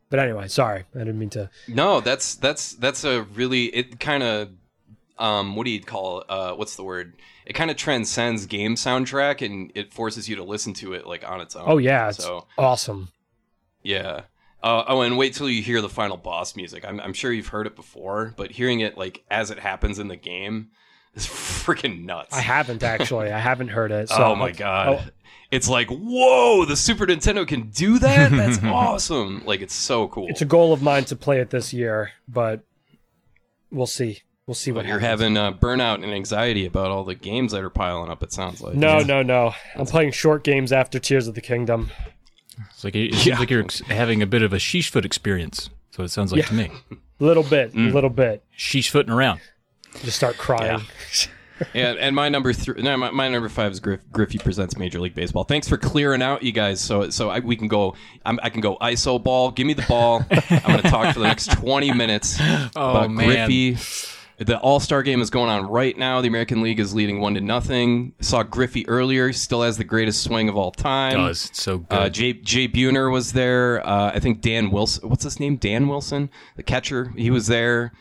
But 0.10 0.20
anyway, 0.20 0.48
sorry, 0.48 0.86
I 0.96 1.00
didn't 1.00 1.20
mean 1.20 1.30
to. 1.32 1.50
No, 1.68 2.00
that's 2.00 2.36
that's 2.36 2.74
that's 2.74 3.04
a 3.04 3.24
really 3.24 3.66
it 3.66 4.00
kind 4.00 4.24
of 4.24 4.50
um 5.18 5.56
what 5.56 5.66
do 5.66 5.72
you 5.72 5.82
call 5.82 6.24
uh 6.30 6.54
what's 6.54 6.76
the 6.76 6.84
word? 6.84 7.16
It 7.46 7.54
kind 7.54 7.70
of 7.72 7.78
transcends 7.78 8.46
game 8.46 8.76
soundtrack 8.76 9.46
and 9.46 9.72
it 9.76 9.94
forces 9.94 10.28
you 10.30 10.36
to 10.38 10.44
listen 10.44 10.74
to 10.76 10.94
it 10.94 11.06
like 11.06 11.28
on 11.28 11.42
its 11.42 11.56
own. 11.56 11.66
Oh 11.68 11.78
yeah, 11.78 12.10
it's 12.10 12.24
so 12.24 12.46
awesome. 12.58 13.10
yeah. 13.84 14.22
Uh, 14.66 14.84
oh, 14.88 15.02
and 15.02 15.16
wait 15.18 15.34
till 15.36 15.48
you 15.50 15.62
hear 15.62 15.80
the 15.82 15.88
final 15.90 16.18
boss 16.18 16.56
music. 16.56 16.84
I'm, 16.88 17.00
I'm 17.00 17.14
sure 17.14 17.32
you've 17.32 17.48
heard 17.50 17.68
it 17.68 17.76
before, 17.76 18.34
but 18.36 18.50
hearing 18.52 18.80
it 18.80 18.98
like 18.98 19.24
as 19.30 19.52
it 19.52 19.60
happens 19.60 20.00
in 20.00 20.08
the 20.08 20.16
game 20.16 20.70
is 21.14 21.28
freaking 21.28 22.04
nuts. 22.04 22.36
I 22.36 22.42
haven't 22.42 22.82
actually. 22.82 23.32
I 23.32 23.38
haven't 23.40 23.68
heard 23.68 23.92
it. 23.92 24.10
So 24.10 24.16
oh 24.24 24.36
my 24.36 24.48
I'll- 24.48 24.54
god. 24.54 24.88
I'll- 24.88 25.06
It's 25.52 25.70
like, 25.70 25.90
whoa, 25.90 26.66
the 26.66 26.76
Super 26.76 27.06
Nintendo 27.06 27.48
can 27.48 27.70
do 27.70 28.00
that? 28.00 28.32
That's 28.32 28.58
awesome. 28.64 29.44
Like 29.46 29.62
it's 29.62 29.76
so 29.76 30.08
cool. 30.08 30.28
it's 30.30 30.42
a 30.42 30.46
goal 30.46 30.74
of 30.74 30.82
mine 30.82 31.06
to 31.06 31.16
play 31.16 31.40
it 31.40 31.52
this 31.52 31.72
year, 31.72 32.12
but 32.28 32.62
we'll 33.72 33.86
see. 33.86 34.22
We'll 34.48 34.56
see 34.56 34.72
what 34.72 34.82
but 34.82 34.88
you're 34.90 35.00
happens. 35.00 35.22
having 35.22 35.38
uh, 35.38 35.54
burnout 35.54 36.04
and 36.04 36.12
anxiety 36.12 36.66
about 36.66 36.92
all 36.92 37.04
the 37.04 37.16
games 37.16 37.52
that 37.52 37.64
are 37.64 37.70
piling 37.70 38.10
up, 38.12 38.22
it 38.24 38.32
sounds 38.34 38.62
like. 38.62 38.76
No, 38.76 39.00
no, 39.00 39.22
no. 39.24 39.54
I'm 39.76 39.86
playing 39.86 40.12
short 40.12 40.44
games 40.44 40.72
after 40.72 41.00
Tears 41.00 41.28
of 41.28 41.34
the 41.36 41.42
Kingdom. 41.42 41.90
It's 42.72 42.84
like 42.84 42.96
it 42.96 43.14
seems 43.16 43.40
like 43.40 43.50
you're 43.50 43.64
ex- 43.64 43.80
having 43.82 44.22
a 44.22 44.26
bit 44.28 44.42
of 44.42 44.54
a 44.54 44.58
Sheeshfoot 44.58 45.06
experience. 45.06 45.70
So 45.92 46.04
it 46.04 46.10
sounds 46.10 46.32
like 46.34 46.46
to 46.48 46.54
me. 46.54 46.72
A 46.92 46.96
little 47.24 47.44
bit, 47.44 47.74
Mm. 47.74 47.94
little 47.94 48.10
bit. 48.10 48.44
Sheesh 48.58 48.90
footing 48.90 49.12
around. 49.14 49.40
Just 50.04 50.18
start 50.18 50.38
crying. 50.38 50.82
And, 51.74 51.98
and 51.98 52.14
my 52.14 52.28
number 52.28 52.52
three, 52.52 52.82
no, 52.82 52.98
my, 52.98 53.12
my 53.12 53.30
number 53.30 53.48
five 53.48 53.72
is 53.72 53.80
Griff, 53.80 54.02
Griffey 54.12 54.38
presents 54.40 54.78
Major 54.78 55.00
League 55.00 55.16
Baseball. 55.16 55.46
Thanks 55.46 55.70
for 55.70 55.78
clearing 55.78 56.22
out, 56.22 56.44
you 56.44 56.52
guys. 56.52 56.82
So 56.82 57.10
so 57.12 57.30
I, 57.30 57.40
we 57.40 57.56
can 57.56 57.70
go. 57.70 57.96
I'm, 58.26 58.38
I 58.44 58.50
can 58.50 58.60
go 58.60 58.76
ISO 58.82 59.24
ball. 59.24 59.52
Give 59.52 59.66
me 59.66 59.74
the 59.74 59.86
ball. 59.88 60.26
I'm 60.32 60.62
going 60.68 60.82
to 60.82 60.90
talk 60.90 61.14
for 61.14 61.20
the 61.22 61.28
next 61.28 61.54
20 61.54 61.94
minutes 61.94 62.38
about 62.76 63.10
man. 63.10 63.28
Griffey 63.48 63.78
The 64.38 64.60
All 64.60 64.80
Star 64.80 65.02
game 65.02 65.22
is 65.22 65.30
going 65.30 65.50
on 65.50 65.68
right 65.68 65.98
now. 65.98 66.22
The 66.22 66.28
American 66.28 66.62
League 66.62 66.80
is 66.80 66.94
leading 66.94 67.22
one 67.22 67.36
to 67.36 67.42
nothing. 67.42 68.14
Saw 68.20 68.44
Griffey 68.44 68.88
earlier. 68.88 69.32
Still 69.32 69.62
has 69.62 69.78
the 69.78 69.84
greatest 69.84 70.24
swing 70.24 70.50
of 70.50 70.58
all 70.58 70.72
time. 70.72 71.14
Does 71.14 71.46
it's 71.46 71.62
so 71.62 71.80
good. 71.80 71.96
Uh, 71.98 72.10
Jay, 72.10 72.34
Jay 72.34 72.68
Buhner 72.68 73.12
was 73.12 73.34
there. 73.34 73.86
Uh, 73.88 74.12
I 74.14 74.20
think 74.20 74.42
Dan 74.42 74.72
Wilson. 74.72 75.08
What's 75.08 75.24
his 75.24 75.40
name? 75.40 75.56
Dan 75.56 75.88
Wilson, 75.88 76.30
the 76.58 76.64
catcher. 76.64 77.14
He 77.16 77.32
was 77.32 77.48
there. 77.48 77.94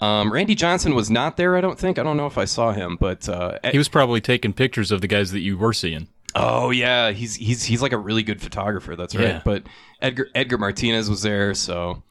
Um, 0.00 0.32
Randy 0.32 0.54
Johnson 0.54 0.94
was 0.94 1.10
not 1.10 1.36
there. 1.36 1.56
I 1.56 1.60
don't 1.60 1.78
think. 1.78 1.98
I 1.98 2.02
don't 2.02 2.16
know 2.16 2.26
if 2.26 2.36
I 2.38 2.44
saw 2.44 2.72
him, 2.72 2.96
but 2.98 3.28
uh, 3.28 3.58
he 3.70 3.78
was 3.78 3.88
probably 3.88 4.20
taking 4.20 4.52
pictures 4.52 4.90
of 4.90 5.00
the 5.00 5.06
guys 5.06 5.30
that 5.30 5.40
you 5.40 5.56
were 5.56 5.72
seeing. 5.72 6.08
Oh 6.34 6.70
yeah, 6.70 7.10
he's 7.12 7.36
he's 7.36 7.64
he's 7.64 7.82
like 7.82 7.92
a 7.92 7.98
really 7.98 8.22
good 8.22 8.40
photographer. 8.40 8.96
That's 8.96 9.14
right. 9.14 9.26
Yeah. 9.28 9.42
But 9.44 9.64
Edgar 10.00 10.28
Edgar 10.34 10.58
Martinez 10.58 11.10
was 11.10 11.22
there, 11.22 11.54
so 11.54 12.02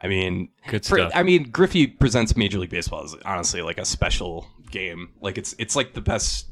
I 0.00 0.08
mean, 0.08 0.48
Good 0.68 0.84
for- 0.86 0.98
stuff. 0.98 1.12
I 1.14 1.22
mean, 1.22 1.50
Griffey 1.50 1.86
presents 1.86 2.36
Major 2.36 2.58
League 2.58 2.70
Baseball 2.70 3.04
as 3.04 3.16
honestly 3.24 3.62
like 3.62 3.78
a 3.78 3.84
special 3.84 4.46
game. 4.70 5.10
Like 5.20 5.38
it's 5.38 5.54
it's 5.58 5.74
like 5.74 5.94
the 5.94 6.00
best 6.00 6.46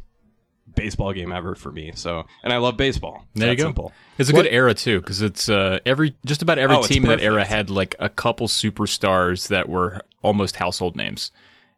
baseball 0.74 1.12
game 1.12 1.32
ever 1.32 1.54
for 1.54 1.70
me. 1.70 1.92
So, 1.94 2.24
and 2.42 2.52
I 2.52 2.56
love 2.58 2.76
baseball. 2.76 3.24
It's 3.32 3.40
There 3.40 3.50
you 3.50 3.56
go. 3.56 3.64
Simple. 3.64 3.92
It's 4.18 4.28
a 4.30 4.32
good 4.32 4.46
era 4.48 4.74
too, 4.74 5.00
because 5.00 5.22
it's 5.22 5.48
uh, 5.48 5.78
every 5.86 6.14
just 6.24 6.42
about 6.42 6.58
every 6.58 6.76
Oh, 6.76 6.82
team 6.82 7.04
in 7.04 7.08
that 7.10 7.20
era 7.20 7.44
had 7.44 7.70
like 7.70 7.94
a 7.98 8.08
couple 8.08 8.48
superstars 8.48 9.48
that 9.48 9.68
were 9.68 10.00
almost 10.22 10.56
household 10.56 10.96
names, 10.96 11.30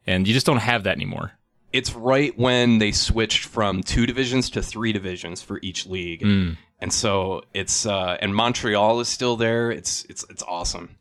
and 0.07 0.27
you 0.27 0.35
just 0.35 0.47
don't 0.47 0.59
have 0.59 0.85
that 0.85 0.97
anymore. 0.97 1.33
It's 1.73 1.95
right 1.95 2.37
when 2.39 2.79
they 2.79 2.93
switched 2.93 3.45
from 3.45 3.83
two 3.83 4.07
divisions 4.07 4.49
to 4.51 4.63
three 4.63 4.93
divisions 4.93 5.43
for 5.43 5.59
each 5.63 5.85
league. 5.87 6.23
Mm. 6.23 6.57
And 6.81 6.93
so 6.93 7.43
it's 7.53 7.85
uh 7.85 8.17
and 8.21 8.35
Montreal 8.35 9.01
is 9.01 9.09
still 9.09 9.37
there. 9.37 9.71
It's 9.71 10.05
it's 10.09 10.25
it's 10.31 10.43
awesome. 10.45 10.97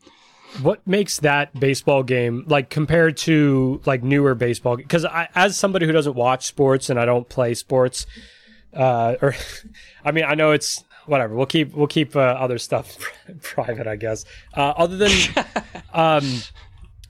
What 0.62 0.84
makes 0.86 1.18
that 1.20 1.58
baseball 1.58 2.02
game 2.02 2.44
like 2.46 2.70
compared 2.70 3.16
to 3.18 3.80
like 3.84 4.02
newer 4.02 4.34
baseball? 4.34 4.76
Because 4.76 5.04
I, 5.04 5.28
as 5.34 5.56
somebody 5.56 5.86
who 5.86 5.92
doesn't 5.92 6.14
watch 6.14 6.46
sports 6.46 6.90
and 6.90 6.98
I 6.98 7.04
don't 7.04 7.28
play 7.28 7.54
sports, 7.54 8.06
uh, 8.74 9.16
or 9.22 9.34
I 10.04 10.12
mean, 10.12 10.24
I 10.24 10.34
know 10.34 10.52
it's 10.52 10.84
whatever. 11.06 11.34
We'll 11.34 11.46
keep 11.46 11.74
we'll 11.74 11.86
keep 11.86 12.14
uh, 12.16 12.20
other 12.20 12.58
stuff 12.58 12.98
private, 13.42 13.86
I 13.86 13.96
guess. 13.96 14.24
Uh, 14.54 14.74
other 14.76 14.96
than, 14.96 15.10
um, 15.92 16.40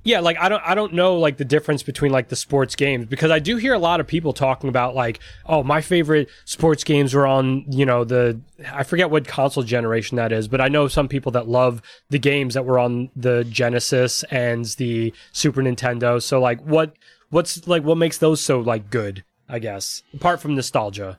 yeah, 0.05 0.20
like 0.20 0.38
I 0.38 0.49
don't 0.49 0.62
I 0.64 0.74
don't 0.74 0.94
know 0.94 1.16
like 1.18 1.36
the 1.36 1.44
difference 1.44 1.82
between 1.82 2.12
like 2.12 2.28
the 2.28 2.36
sports 2.36 2.76
games 2.76 3.07
because 3.07 3.30
I 3.30 3.38
do 3.38 3.57
hear 3.57 3.74
a 3.74 3.78
lot 3.78 4.01
of 4.01 4.07
people 4.07 4.32
talking 4.32 4.68
about 4.68 4.94
like 4.94 5.20
oh 5.46 5.62
my 5.62 5.80
favorite 5.80 6.28
sports 6.44 6.84
games 6.84 7.14
were 7.14 7.26
on 7.26 7.64
you 7.70 7.84
know 7.84 8.05
the 8.05 8.40
I 8.72 8.84
forget 8.84 9.11
what 9.11 9.26
console 9.26 9.64
generation 9.64 10.16
that 10.16 10.32
is 10.32 10.49
but 10.49 10.61
I 10.61 10.68
know 10.68 10.88
some 10.88 11.09
people 11.09 11.32
that 11.32 11.49
love 11.49 11.82
the 12.11 12.18
games 12.18 12.55
that 12.55 12.64
were 12.64 12.78
on 12.78 13.11
the 13.16 13.44
Genesis 13.44 14.22
and 14.24 14.64
the 14.64 15.12
Super 15.32 15.62
Nintendo. 15.62 16.22
So 16.22 16.40
like 16.40 16.61
what 16.62 16.94
what's 17.30 17.66
like 17.66 17.82
what 17.82 17.99
makes 17.99 18.18
those 18.18 18.40
so 18.40 18.61
like 18.61 18.90
good 18.90 19.24
I 19.49 19.59
guess 19.59 20.03
apart 20.14 20.40
from 20.40 20.55
nostalgia 20.55 21.18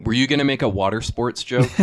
Were 0.00 0.12
you 0.12 0.26
gonna 0.26 0.44
make 0.44 0.62
a 0.62 0.68
water 0.68 1.00
sports 1.00 1.42
joke? 1.42 1.70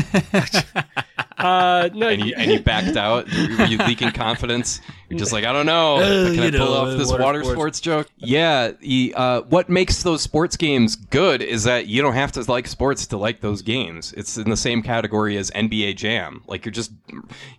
uh 1.37 1.89
no 1.93 2.07
and 2.09 2.23
you, 2.23 2.33
and 2.37 2.51
you 2.51 2.59
backed 2.59 2.97
out? 2.97 3.25
Were 3.27 3.65
you 3.65 3.77
leaking 3.79 4.11
confidence? 4.11 4.79
You're 5.09 5.19
just 5.19 5.33
like, 5.33 5.43
I 5.43 5.51
don't 5.51 5.65
know. 5.65 5.97
Can 5.99 6.39
I 6.39 6.51
pull 6.51 6.59
know, 6.59 6.73
off 6.73 6.97
this 6.97 7.09
water 7.09 7.23
water, 7.23 7.39
sports. 7.43 7.57
sports. 7.57 7.79
joke? 7.81 8.07
Yeah. 8.17 8.71
The, 8.79 9.13
uh, 9.17 9.41
what 9.41 9.69
makes 9.69 10.03
those 10.03 10.21
sports 10.21 10.55
games 10.55 10.95
good 10.95 11.41
is 11.41 11.65
that 11.65 11.87
you 11.87 12.01
don't 12.01 12.13
have 12.13 12.31
to 12.33 12.49
like 12.49 12.67
sports 12.67 13.07
to 13.07 13.17
like 13.17 13.41
those 13.41 13.61
games. 13.61 14.13
It's 14.13 14.37
in 14.37 14.49
the 14.49 14.55
same 14.55 14.81
category 14.81 15.35
as 15.37 15.51
NBA 15.51 15.97
Jam. 15.97 16.43
Like 16.47 16.63
you're 16.63 16.71
just 16.71 16.91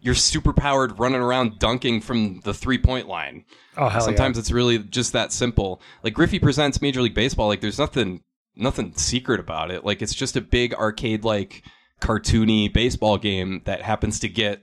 you're 0.00 0.14
super 0.14 0.52
powered 0.54 0.98
running 0.98 1.20
around 1.20 1.58
dunking 1.58 2.00
from 2.00 2.40
the 2.40 2.54
three 2.54 2.78
point 2.78 3.06
line. 3.06 3.44
oh 3.76 3.88
hell 3.88 4.00
Sometimes 4.00 4.38
it's 4.38 4.50
really 4.50 4.78
just 4.78 5.12
that 5.12 5.32
simple. 5.32 5.82
Like 6.02 6.14
Griffey 6.14 6.38
presents 6.38 6.80
Major 6.80 7.02
League 7.02 7.14
Baseball. 7.14 7.48
Like 7.48 7.60
there's 7.60 7.78
nothing 7.78 8.22
nothing 8.56 8.94
secret 8.94 9.40
about 9.40 9.70
it. 9.70 9.84
Like 9.84 10.02
it's 10.02 10.14
just 10.14 10.36
a 10.36 10.40
big 10.40 10.74
arcade 10.74 11.24
like 11.24 11.62
cartoony 12.00 12.72
baseball 12.72 13.18
game 13.18 13.62
that 13.64 13.82
happens 13.82 14.18
to 14.20 14.28
get 14.28 14.62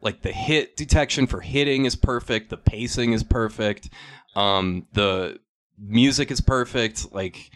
like 0.00 0.22
the 0.22 0.32
hit 0.32 0.76
detection 0.76 1.26
for 1.26 1.40
hitting 1.40 1.86
is 1.86 1.96
perfect, 1.96 2.50
the 2.50 2.56
pacing 2.56 3.12
is 3.12 3.22
perfect, 3.22 3.88
um, 4.36 4.86
the 4.92 5.40
music 5.78 6.30
is 6.30 6.40
perfect. 6.40 7.12
Like 7.12 7.50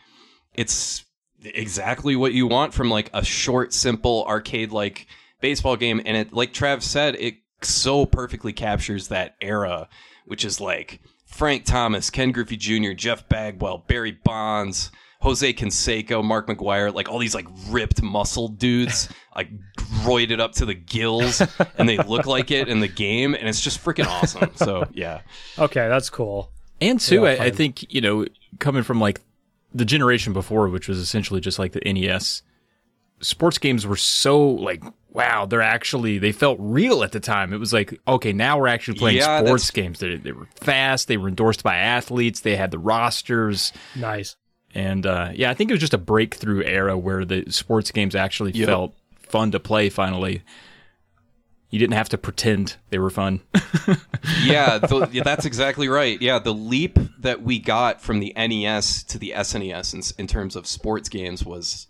it's 0.55 1.05
exactly 1.45 2.17
what 2.17 2.33
you 2.33 2.47
want 2.47 2.75
from 2.75 2.91
like 2.91 3.11
a 3.13 3.25
short, 3.25 3.73
simple 3.73 4.25
arcade 4.27 4.73
like 4.73 5.07
baseball 5.41 5.77
game. 5.77 6.01
And 6.05 6.17
it, 6.17 6.33
like 6.33 6.53
Trav 6.53 6.83
said, 6.83 7.15
it 7.17 7.37
so 7.63 8.07
perfectly 8.07 8.53
captures 8.53 9.09
that 9.09 9.37
era, 9.41 9.89
which 10.27 10.45
is 10.45 10.61
like 10.61 11.01
Frank 11.27 11.65
Thomas, 11.65 12.11
Ken 12.11 12.33
Griffey 12.33 12.57
Jr., 12.57 12.93
Jeff 12.93 13.29
Bagwell, 13.29 13.85
Barry 13.87 14.13
Bonds, 14.13 14.91
Jose 15.21 15.53
Canseco, 15.53 16.23
Mark 16.25 16.47
McGwire, 16.47 16.95
like 16.95 17.09
all 17.09 17.19
these 17.19 17.35
like 17.35 17.47
ripped 17.69 18.03
muscle 18.03 18.49
dudes, 18.49 19.09
like 19.37 19.51
roided 20.05 20.39
up 20.41 20.53
to 20.53 20.65
the 20.67 20.75
gills, 20.75 21.43
and 21.77 21.89
they 21.89 21.99
look 21.99 22.25
like 22.27 22.51
it 22.53 22.69
in 22.69 22.81
the 22.81 22.89
game, 22.89 23.35
and 23.35 23.49
it's 23.49 23.61
just 23.61 23.83
freaking 23.85 24.07
awesome. 24.07 24.51
So 24.55 24.87
yeah, 24.93 25.21
yeah 25.59 25.65
okay 25.65 25.89
that's 25.89 26.09
cool 26.09 26.53
And 26.81 27.01
two, 27.01 27.23
Yeah, 27.25 27.31
I, 27.41 27.45
I 27.47 27.51
think 27.51 27.93
you 27.93 28.01
know, 28.01 28.27
coming 28.61 28.85
from 28.85 29.01
like 29.01 29.21
the 29.75 29.85
generation 29.85 30.33
before, 30.33 30.69
which 30.69 30.87
was 30.89 30.99
essentially 30.99 31.41
just 31.41 31.59
like 31.59 31.73
the 31.73 31.81
NES, 31.93 32.43
sports 33.21 33.59
games 33.59 33.87
were 33.87 33.97
so 33.97 34.49
like 34.49 34.85
wow, 35.11 35.47
they're 35.47 35.63
actually 35.63 36.19
they 36.19 36.31
felt 36.31 36.59
real 36.61 37.03
at 37.03 37.11
the 37.11 37.19
time. 37.19 37.53
It 37.53 37.59
was 37.59 37.73
like 37.73 37.99
okay, 38.07 38.33
now 38.33 38.57
we're 38.59 38.69
actually 38.69 38.99
playing 38.99 39.17
Yeah, 39.17 39.41
sports 39.45 39.65
that's- 39.65 39.71
games. 39.73 39.99
They, 39.99 40.17
they 40.17 40.31
were 40.33 40.47
fast. 40.55 41.09
They 41.09 41.17
were 41.17 41.27
endorsed 41.29 41.65
by 41.65 41.77
athletes. 41.77 42.39
They 42.41 42.55
had 42.55 42.71
the 42.71 42.79
rosters. 42.79 43.73
nice 43.97 44.37
And 44.75 45.07
uh, 45.07 45.31
yeah, 45.35 45.51
I 45.51 45.55
think 45.55 45.71
it 45.71 45.75
was 45.75 45.81
just 45.81 45.95
a 45.95 45.99
breakthrough 45.99 46.63
era 46.63 46.97
where 46.97 47.25
the 47.25 47.51
sports 47.51 47.91
games 47.91 48.15
actually 48.15 48.53
Yep. 48.53 48.67
felt 48.69 48.95
fun 49.21 49.51
to 49.53 49.61
play. 49.61 49.89
Finally, 49.89 50.43
you 51.71 51.79
didn't 51.79 51.95
have 51.95 52.09
to 52.11 52.19
pretend 52.19 52.77
they 52.91 52.99
were 52.99 53.11
fun. 53.11 53.41
yeah, 54.45 54.79
the, 54.79 55.09
yeah, 55.13 55.23
that's 55.23 55.45
exactly 55.45 55.89
right. 55.89 56.21
Yeah, 56.21 56.39
the 56.39 56.55
leap 56.55 56.99
that 57.19 57.43
we 57.43 57.59
got 57.59 58.01
from 58.01 58.21
the 58.21 58.33
NES 58.37 59.03
to 59.05 59.19
the 59.19 59.33
SNES 59.37 59.95
in, 59.95 60.23
in 60.23 60.27
terms 60.27 60.57
of 60.57 60.67
sports 60.67 61.09
games 61.09 61.45
was 61.45 61.87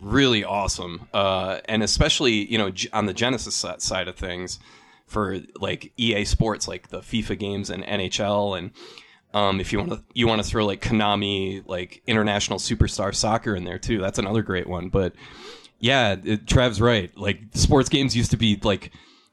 really 0.00 0.44
awesome, 0.44 1.08
uh, 1.14 1.60
and 1.66 1.82
especially 1.82 2.50
you 2.50 2.58
know 2.58 2.70
on 2.92 3.06
the 3.06 3.14
Genesis 3.14 3.64
side 3.78 4.08
of 4.08 4.16
things 4.16 4.58
for 5.06 5.40
like 5.60 5.92
EA 5.96 6.24
Sports, 6.24 6.68
like 6.68 6.88
the 6.88 7.00
FIFA 7.00 7.38
games 7.38 7.70
and 7.70 7.82
NHL, 7.84 8.58
and 8.58 8.70
um, 9.34 9.60
if 9.60 9.72
you 9.72 9.78
want 9.78 9.90
to 9.92 10.02
you 10.14 10.26
want 10.26 10.42
to 10.42 10.48
throw 10.48 10.64
like 10.64 10.80
Konami, 10.80 11.62
like 11.66 12.02
International 12.06 12.58
Superstar 12.58 13.14
Soccer 13.14 13.54
in 13.54 13.64
there 13.64 13.78
too. 13.78 13.98
That's 13.98 14.18
another 14.18 14.42
great 14.42 14.66
one, 14.66 14.88
but 14.88 15.12
yeah, 15.80 16.16
it, 16.24 16.46
Trav's 16.46 16.80
right. 16.80 17.16
Like 17.16 17.40
sports 17.54 17.88
games 17.88 18.16
used 18.16 18.30
to 18.32 18.36
be 18.36 18.58
like 18.62 18.90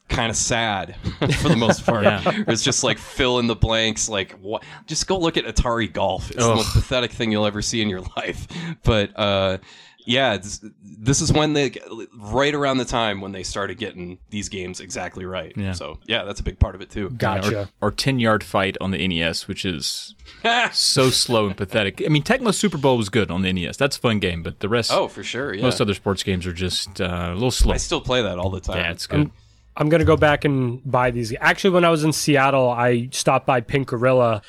kind 0.07 0.29
of 0.29 0.35
sad 0.35 0.95
for 1.39 1.49
the 1.49 1.55
most 1.57 1.85
part. 1.85 2.03
Yeah. 2.03 2.21
It's 2.47 2.63
just 2.63 2.83
like 2.83 2.97
fill 2.97 3.39
in 3.39 3.47
the 3.47 3.55
blanks. 3.55 4.07
Like 4.09 4.33
what? 4.33 4.63
Just 4.85 5.07
go 5.07 5.17
look 5.17 5.37
at 5.37 5.45
Atari 5.45 5.91
Golf. 5.91 6.29
It's 6.29 6.39
the 6.39 6.55
most 6.55 6.73
pathetic 6.73 7.11
thing 7.11 7.31
you'll 7.31 7.45
ever 7.45 7.61
see 7.61 7.81
in 7.81 7.89
your 7.89 8.01
life. 8.17 8.47
But 8.83 9.17
uh, 9.17 9.57
yeah, 10.05 10.37
this, 10.37 10.63
this 10.81 11.21
is 11.21 11.33
when 11.33 11.53
they 11.53 11.73
right 12.17 12.53
around 12.53 12.77
the 12.77 12.85
time 12.85 13.21
when 13.21 13.31
they 13.31 13.43
started 13.43 13.77
getting 13.77 14.19
these 14.29 14.49
games 14.49 14.79
exactly 14.79 15.25
right. 15.25 15.51
Yeah. 15.55 15.73
So 15.73 15.99
yeah, 16.05 16.23
that's 16.23 16.39
a 16.39 16.43
big 16.43 16.59
part 16.59 16.75
of 16.75 16.81
it 16.81 16.89
too. 16.89 17.09
gotcha 17.09 17.69
Or, 17.81 17.87
or 17.89 17.91
10 17.91 18.19
yard 18.19 18.43
fight 18.43 18.77
on 18.79 18.91
the 18.91 19.07
NES, 19.07 19.47
which 19.47 19.65
is 19.65 20.15
so 20.71 21.09
slow 21.09 21.47
and 21.47 21.57
pathetic. 21.57 22.01
I 22.05 22.09
mean, 22.09 22.23
Tecmo 22.23 22.53
Super 22.53 22.77
Bowl 22.77 22.97
was 22.97 23.09
good 23.09 23.31
on 23.31 23.41
the 23.41 23.51
NES. 23.51 23.77
That's 23.77 23.97
a 23.97 23.99
fun 23.99 24.19
game, 24.19 24.43
but 24.43 24.59
the 24.59 24.69
rest, 24.69 24.91
Oh, 24.91 25.07
for 25.07 25.23
sure. 25.23 25.53
Yeah. 25.53 25.63
most 25.63 25.81
other 25.81 25.93
sports 25.93 26.23
games 26.23 26.45
are 26.45 26.53
just 26.53 27.01
uh, 27.01 27.29
a 27.31 27.33
little 27.33 27.51
slow. 27.51 27.73
I 27.73 27.77
still 27.77 28.01
play 28.01 28.21
that 28.21 28.37
all 28.37 28.49
the 28.49 28.61
time. 28.61 28.77
Yeah, 28.77 28.91
it's 28.91 29.07
good. 29.07 29.31
I'm 29.77 29.89
gonna 29.89 30.05
go 30.05 30.15
back 30.15 30.45
and 30.45 30.81
buy 30.89 31.11
these. 31.11 31.33
Actually, 31.41 31.71
when 31.71 31.83
I 31.83 31.89
was 31.89 32.05
in 32.05 32.13
Seattle, 32.13 32.69
I 32.69 33.09
stopped 33.11 33.45
by 33.45 33.59
Pink 33.59 33.89
Gorilla, 33.89 34.41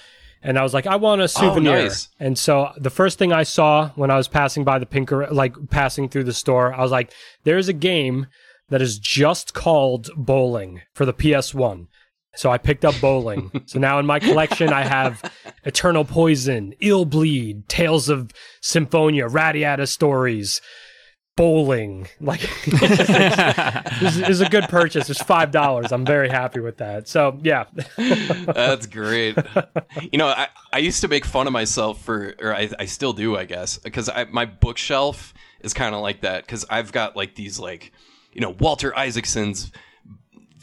and 0.47 0.57
I 0.57 0.63
was 0.63 0.73
like, 0.73 0.87
I 0.87 0.95
want 0.95 1.21
a 1.21 1.25
oh, 1.25 1.27
souvenir. 1.27 1.77
Oh, 1.77 1.83
nice. 1.83 2.09
And 2.21 2.39
so 2.39 2.71
the 2.77 2.89
first 2.89 3.19
thing 3.19 3.33
I 3.33 3.43
saw 3.43 3.91
when 3.97 4.13
I 4.13 4.17
was 4.17 4.29
passing 4.29 4.63
by 4.63 4.79
the 4.79 4.87
pinker, 4.87 5.27
like 5.27 5.57
passing 5.71 6.09
through 6.09 6.23
the 6.23 6.33
store, 6.33 6.73
I 6.73 6.83
was 6.83 6.93
like, 6.93 7.13
there's 7.43 7.67
a 7.67 7.73
game 7.73 8.29
that 8.69 8.81
is 8.81 9.01
just 9.01 9.55
called 9.55 10.09
Bowling 10.17 10.83
for 10.95 11.05
the 11.05 11.13
PS1. 11.13 11.89
So 12.37 12.53
I 12.53 12.59
picked 12.59 12.85
up 12.85 12.95
Bowling. 13.01 13.51
so 13.67 13.81
now 13.81 13.99
in 13.99 14.07
my 14.07 14.21
collection, 14.21 14.73
I 14.73 14.85
have 14.85 15.21
Eternal 15.65 16.05
Poison, 16.05 16.75
Illbleed, 16.81 17.67
Tales 17.67 18.09
of 18.09 18.31
Symphonia, 18.61 19.27
Radiata 19.27 19.89
Stories, 19.89 20.61
Bowling. 21.37 22.09
Like, 22.21 22.41
this 22.67 24.17
is 24.17 24.41
a 24.41 24.49
good 24.49 24.65
purchase. 24.65 25.11
It's 25.11 25.23
five 25.23 25.51
dollars. 25.51 25.93
I'm 25.93 26.05
very 26.07 26.29
happy 26.31 26.61
with 26.61 26.79
that. 26.79 27.09
So 27.09 27.39
yeah, 27.43 27.67
That's 27.97 28.87
great. 28.87 29.37
you 30.11 30.19
know, 30.19 30.29
I, 30.29 30.49
I 30.73 30.79
used 30.79 31.03
to 31.03 31.09
make 31.09 31.25
fun 31.25 31.47
of 31.47 31.53
myself 31.53 32.03
for, 32.03 32.35
or 32.41 32.55
I, 32.55 32.71
I 32.79 32.87
still 32.87 33.13
do, 33.13 33.37
I 33.37 33.45
guess, 33.45 33.79
because 33.79 34.09
I, 34.09 34.25
my 34.25 34.47
bookshelf 34.47 35.35
is 35.61 35.75
kind 35.75 35.95
of 35.95 36.01
like 36.01 36.23
that. 36.23 36.47
Because 36.47 36.65
I've 36.71 36.91
got 36.91 37.17
like 37.17 37.35
these, 37.35 37.59
like, 37.59 37.93
you 38.33 38.41
know, 38.41 38.51
Walter 38.59 38.97
Isaacson's 38.97 39.71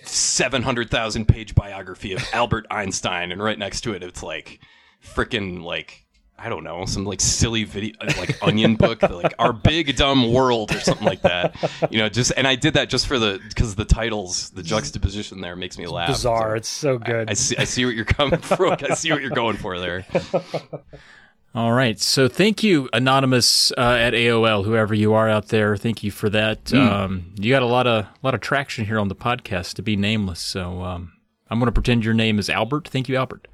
700,000 0.04 1.28
page 1.28 1.56
biography 1.56 2.14
of 2.14 2.24
Albert 2.34 2.66
Einstein, 2.70 3.32
and 3.32 3.42
right 3.42 3.58
next 3.58 3.82
to 3.82 3.94
it, 3.94 4.04
it's 4.04 4.24
like 4.24 4.60
freaking 5.04 5.62
like 5.62 6.03
I 6.44 6.50
don't 6.50 6.66
know, 6.66 6.84
some 6.86 7.06
like 7.06 7.22
silly 7.22 7.64
video, 7.64 7.94
like 8.02 8.38
Onion 8.44 8.76
book, 8.76 9.02
like 9.02 9.34
our 9.40 9.54
big 9.54 9.96
dumb 9.96 10.34
world 10.34 10.76
or 10.76 10.80
something 10.82 11.08
like 11.08 11.22
that. 11.22 11.56
You 11.90 12.00
know, 12.00 12.10
just 12.10 12.34
and 12.36 12.46
I 12.46 12.56
did 12.56 12.74
that 12.74 12.90
just 12.90 13.08
for 13.08 13.18
the 13.18 13.40
because 13.48 13.76
the 13.76 13.86
titles, 13.86 14.50
the 14.50 14.62
juxtaposition 14.62 15.40
there 15.40 15.56
makes 15.56 15.78
me 15.78 15.88
laugh. 15.88 16.10
Bizarre. 16.10 16.52
So 16.52 16.56
it's 16.58 16.68
so 16.68 16.98
good. 16.98 17.30
I, 17.30 17.32
I 17.32 17.34
see. 17.36 17.56
I 17.58 17.64
see 17.64 17.86
what 17.86 17.96
you're 17.96 18.04
coming 18.04 18.40
from. 18.42 18.74
I 18.74 18.94
see 18.96 19.12
what 19.12 19.22
you're 19.22 19.32
going 19.32 19.56
for 19.56 19.80
there. 19.80 20.06
All 21.56 21.72
right. 21.72 22.00
So 22.00 22.28
thank 22.28 22.64
you, 22.64 22.90
anonymous 22.94 23.72
uh, 23.78 23.98
at 24.00 24.14
AOL, 24.14 24.66
whoever 24.66 24.94
you 24.94 25.14
are 25.14 25.30
out 25.30 25.50
there. 25.50 25.78
Thank 25.78 26.04
you 26.04 26.10
for 26.10 26.30
that. 26.32 26.74
Um, 26.74 27.32
you 27.38 27.52
got 27.52 27.62
a 27.62 27.68
lot 27.68 27.88
of 27.88 28.06
a 28.06 28.10
lot 28.24 28.34
of 28.34 28.42
traction 28.42 28.86
here 28.86 29.00
on 29.00 29.08
the 29.08 29.16
podcast 29.16 29.76
to 29.76 29.82
be 29.84 29.96
nameless. 29.96 30.40
So 30.40 30.82
um, 30.82 31.14
I'm 31.50 31.60
going 31.60 31.68
to 31.68 31.72
pretend 31.72 32.04
your 32.04 32.16
name 32.16 32.40
is 32.40 32.50
Albert. 32.50 32.88
Thank 32.90 33.08
you, 33.08 33.16
Albert. 33.16 33.48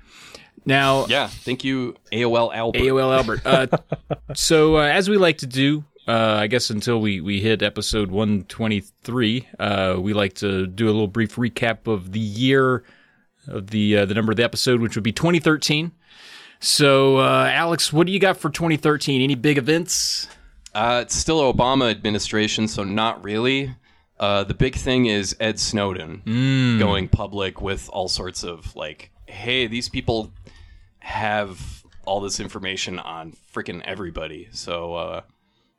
Now, 0.65 1.05
Yeah. 1.07 1.27
Thank 1.27 1.63
you, 1.63 1.95
AOL 2.11 2.53
Albert. 2.53 2.79
AOL 2.79 3.17
Albert. 3.17 3.41
Uh, 3.45 3.67
so 4.35 4.77
uh, 4.77 4.81
as 4.83 5.09
we 5.09 5.17
like 5.17 5.39
to 5.39 5.47
do, 5.47 5.83
uh, 6.07 6.37
I 6.39 6.47
guess 6.47 6.69
until 6.69 6.99
we, 6.99 7.21
we 7.21 7.39
hit 7.39 7.61
episode 7.61 8.09
123, 8.11 9.47
uh, 9.59 9.95
we 9.99 10.13
like 10.13 10.33
to 10.35 10.65
do 10.67 10.85
a 10.85 10.91
little 10.91 11.07
brief 11.07 11.35
recap 11.35 11.87
of 11.87 12.11
the 12.11 12.19
year 12.19 12.83
of 13.47 13.67
the 13.67 13.97
uh, 13.97 14.05
the 14.05 14.13
number 14.13 14.31
of 14.31 14.37
the 14.37 14.43
episode, 14.43 14.81
which 14.81 14.95
would 14.95 15.03
be 15.03 15.11
2013. 15.11 15.91
So, 16.59 17.17
uh, 17.17 17.49
Alex, 17.53 17.93
what 17.93 18.05
do 18.05 18.13
you 18.13 18.19
got 18.19 18.37
for 18.37 18.49
2013? 18.49 19.21
Any 19.21 19.35
big 19.35 19.57
events? 19.57 20.27
Uh, 20.73 20.99
it's 21.03 21.15
still 21.15 21.51
Obama 21.51 21.89
administration, 21.89 22.67
so 22.67 22.83
not 22.83 23.23
really. 23.23 23.75
Uh, 24.19 24.43
the 24.43 24.53
big 24.53 24.75
thing 24.75 25.05
is 25.05 25.35
Ed 25.39 25.59
Snowden 25.59 26.21
going 26.79 27.07
public 27.07 27.61
with 27.61 27.89
all 27.93 28.09
sorts 28.09 28.43
of 28.43 28.75
like, 28.75 29.11
hey, 29.29 29.67
these 29.67 29.89
people 29.89 30.31
have 30.99 31.83
all 32.05 32.19
this 32.21 32.39
information 32.39 32.99
on 32.99 33.33
freaking 33.53 33.81
everybody. 33.85 34.47
So, 34.51 34.93
uh, 34.95 35.21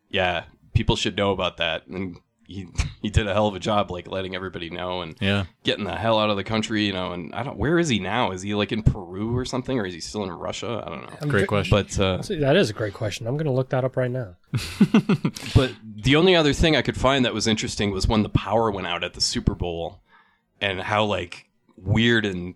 yeah, 0.08 0.44
people 0.74 0.96
should 0.96 1.16
know 1.16 1.32
about 1.32 1.56
that. 1.58 1.86
And 1.86 2.16
he 2.46 2.66
he 3.02 3.10
did 3.10 3.26
a 3.28 3.32
hell 3.32 3.46
of 3.46 3.54
a 3.54 3.58
job, 3.60 3.90
like 3.90 4.06
letting 4.08 4.34
everybody 4.34 4.70
know 4.70 5.02
and 5.02 5.16
Yeah. 5.20 5.44
getting 5.64 5.84
the 5.84 5.94
hell 5.94 6.18
out 6.18 6.30
of 6.30 6.36
the 6.36 6.44
country. 6.44 6.84
You 6.84 6.92
know, 6.92 7.12
and 7.12 7.34
I 7.34 7.42
don't. 7.42 7.56
Where 7.56 7.78
is 7.78 7.88
he 7.88 7.98
now? 8.00 8.32
Is 8.32 8.42
he 8.42 8.54
like 8.54 8.72
in 8.72 8.82
Peru 8.82 9.36
or 9.36 9.44
something, 9.44 9.78
or 9.78 9.86
is 9.86 9.94
he 9.94 10.00
still 10.00 10.24
in 10.24 10.30
Russia? 10.30 10.82
I 10.84 10.88
don't 10.90 11.02
know. 11.22 11.28
Great 11.30 11.46
question. 11.48 11.70
But 11.76 11.98
uh, 12.00 12.16
that 12.40 12.56
is 12.56 12.70
a 12.70 12.72
great 12.72 12.94
question. 12.94 13.26
I'm 13.26 13.36
going 13.36 13.46
to 13.46 13.52
look 13.52 13.70
that 13.70 13.84
up 13.84 13.96
right 13.96 14.10
now. 14.10 14.36
But 15.54 15.72
the 15.84 16.16
only 16.16 16.34
other 16.34 16.52
thing 16.52 16.76
I 16.76 16.82
could 16.82 16.96
find 16.96 17.24
that 17.24 17.34
was 17.34 17.46
interesting 17.46 17.90
was 17.90 18.06
when 18.08 18.22
the 18.22 18.28
power 18.28 18.70
went 18.70 18.86
out 18.86 19.04
at 19.04 19.14
the 19.14 19.20
Super 19.20 19.54
Bowl 19.54 20.00
and 20.60 20.80
how 20.80 21.04
like 21.04 21.46
weird 21.76 22.24
and 22.26 22.54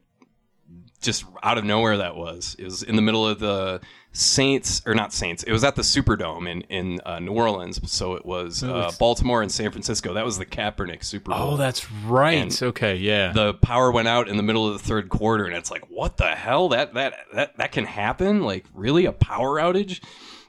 just 1.05 1.25
out 1.43 1.59
of 1.59 1.65
nowhere 1.65 1.99
that 1.99 2.17
was. 2.17 2.57
It 2.59 2.65
was 2.65 2.83
in 2.83 2.97
the 2.97 3.03
middle 3.03 3.27
of 3.27 3.39
the 3.39 3.81
Saints 4.13 4.83
or 4.87 4.95
not 4.95 5.13
Saints. 5.13 5.43
It 5.43 5.53
was 5.53 5.65
at 5.65 5.77
the 5.77 5.83
Superdome 5.83 6.49
in 6.49 6.63
in 6.63 7.01
uh, 7.05 7.19
New 7.21 7.33
Orleans. 7.33 7.81
So 7.91 8.15
it 8.15 8.25
was 8.25 8.63
uh, 8.63 8.91
Baltimore 8.99 9.43
and 9.43 9.51
San 9.51 9.71
Francisco. 9.71 10.15
That 10.15 10.25
was 10.25 10.39
the 10.39 10.47
Kaepernick 10.47 11.05
Super 11.05 11.31
Bowl. 11.31 11.55
oh, 11.55 11.57
that's 11.57 11.91
right. 11.93 12.39
And 12.39 12.63
okay, 12.63 12.97
yeah. 12.97 13.33
the 13.33 13.55
power 13.55 13.91
went 13.91 14.09
out 14.09 14.29
in 14.29 14.37
the 14.37 14.43
middle 14.43 14.67
of 14.67 14.75
the 14.75 14.85
third 14.85 15.09
quarter 15.09 15.45
and 15.47 15.57
it's 15.57 15.71
like 15.71 15.85
what 15.91 16.17
the 16.17 16.35
hell 16.35 16.69
that 16.71 16.95
that 16.95 17.15
that 17.33 17.57
that 17.57 17.73
can 17.73 17.85
happen 17.85 18.43
like 18.43 18.65
really 18.75 19.07
a 19.07 19.13
power 19.13 19.57
outage 19.59 20.03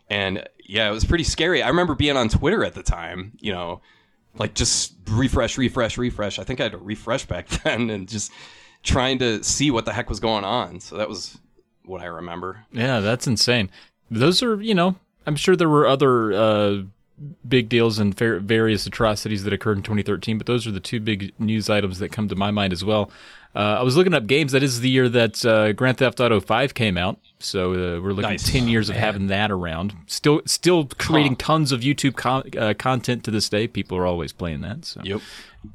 and 0.09 0.47
yeah 0.63 0.87
it 0.87 0.91
was 0.91 1.05
pretty 1.05 1.23
scary 1.23 1.61
i 1.61 1.67
remember 1.67 1.95
being 1.95 2.17
on 2.17 2.29
twitter 2.29 2.63
at 2.63 2.73
the 2.73 2.83
time 2.83 3.33
you 3.39 3.51
know 3.51 3.81
like 4.37 4.53
just 4.53 4.93
refresh 5.07 5.57
refresh 5.57 5.97
refresh 5.97 6.39
i 6.39 6.43
think 6.43 6.59
i 6.59 6.63
had 6.63 6.71
to 6.71 6.77
refresh 6.77 7.25
back 7.25 7.47
then 7.63 7.89
and 7.89 8.07
just 8.07 8.31
trying 8.85 9.19
to 9.19 9.43
see 9.43 9.69
what 9.71 9.83
the 9.85 9.91
heck 9.91 10.07
was 10.09 10.19
going 10.21 10.43
on 10.45 10.79
so 10.79 10.95
that 10.95 11.09
was 11.09 11.37
what 11.83 12.01
i 12.01 12.05
remember 12.05 12.65
Yeah, 12.71 12.99
that's 13.01 13.27
insane. 13.27 13.69
Those 14.09 14.41
are, 14.43 14.61
you 14.61 14.73
know, 14.75 14.95
I'm 15.27 15.35
sure 15.35 15.55
there 15.55 15.67
were 15.69 15.87
other 15.87 16.31
uh, 16.33 16.83
big 17.47 17.69
deals 17.69 17.97
and 17.99 18.15
var- 18.17 18.39
various 18.39 18.85
atrocities 18.85 19.43
that 19.43 19.51
occurred 19.53 19.77
in 19.77 19.83
2013, 19.83 20.37
but 20.37 20.45
those 20.47 20.67
are 20.67 20.71
the 20.71 20.79
two 20.79 20.99
big 20.99 21.33
news 21.39 21.69
items 21.69 21.97
that 21.99 22.11
come 22.11 22.27
to 22.29 22.35
my 22.35 22.51
mind 22.51 22.71
as 22.71 22.85
well. 22.85 23.09
Uh, 23.55 23.77
I 23.79 23.83
was 23.83 23.95
looking 23.97 24.13
up 24.13 24.27
games. 24.27 24.51
That 24.51 24.61
is 24.63 24.81
the 24.81 24.89
year 24.89 25.07
that 25.09 25.43
uh, 25.45 25.71
Grand 25.73 25.97
Theft 25.97 26.19
Auto 26.19 26.39
5 26.39 26.73
came 26.75 26.97
out, 26.97 27.17
so 27.39 27.71
uh, 27.71 28.01
we're 28.01 28.11
looking 28.13 28.31
Nice. 28.31 28.51
10 28.51 28.67
years 28.67 28.89
of 28.89 28.95
having 28.95 29.27
that 29.27 29.49
around. 29.49 29.93
Still, 30.07 30.41
still 30.45 30.85
creating 30.99 31.37
tons 31.37 31.71
of 31.71 31.79
YouTube 31.81 32.15
con- 32.15 32.49
uh, 32.57 32.73
content 32.77 33.23
to 33.23 33.31
this 33.31 33.47
day. 33.49 33.67
People 33.67 33.97
are 33.97 34.05
always 34.05 34.33
playing 34.33 34.61
that. 34.61 34.85
So 34.85 35.01
yep 35.03 35.21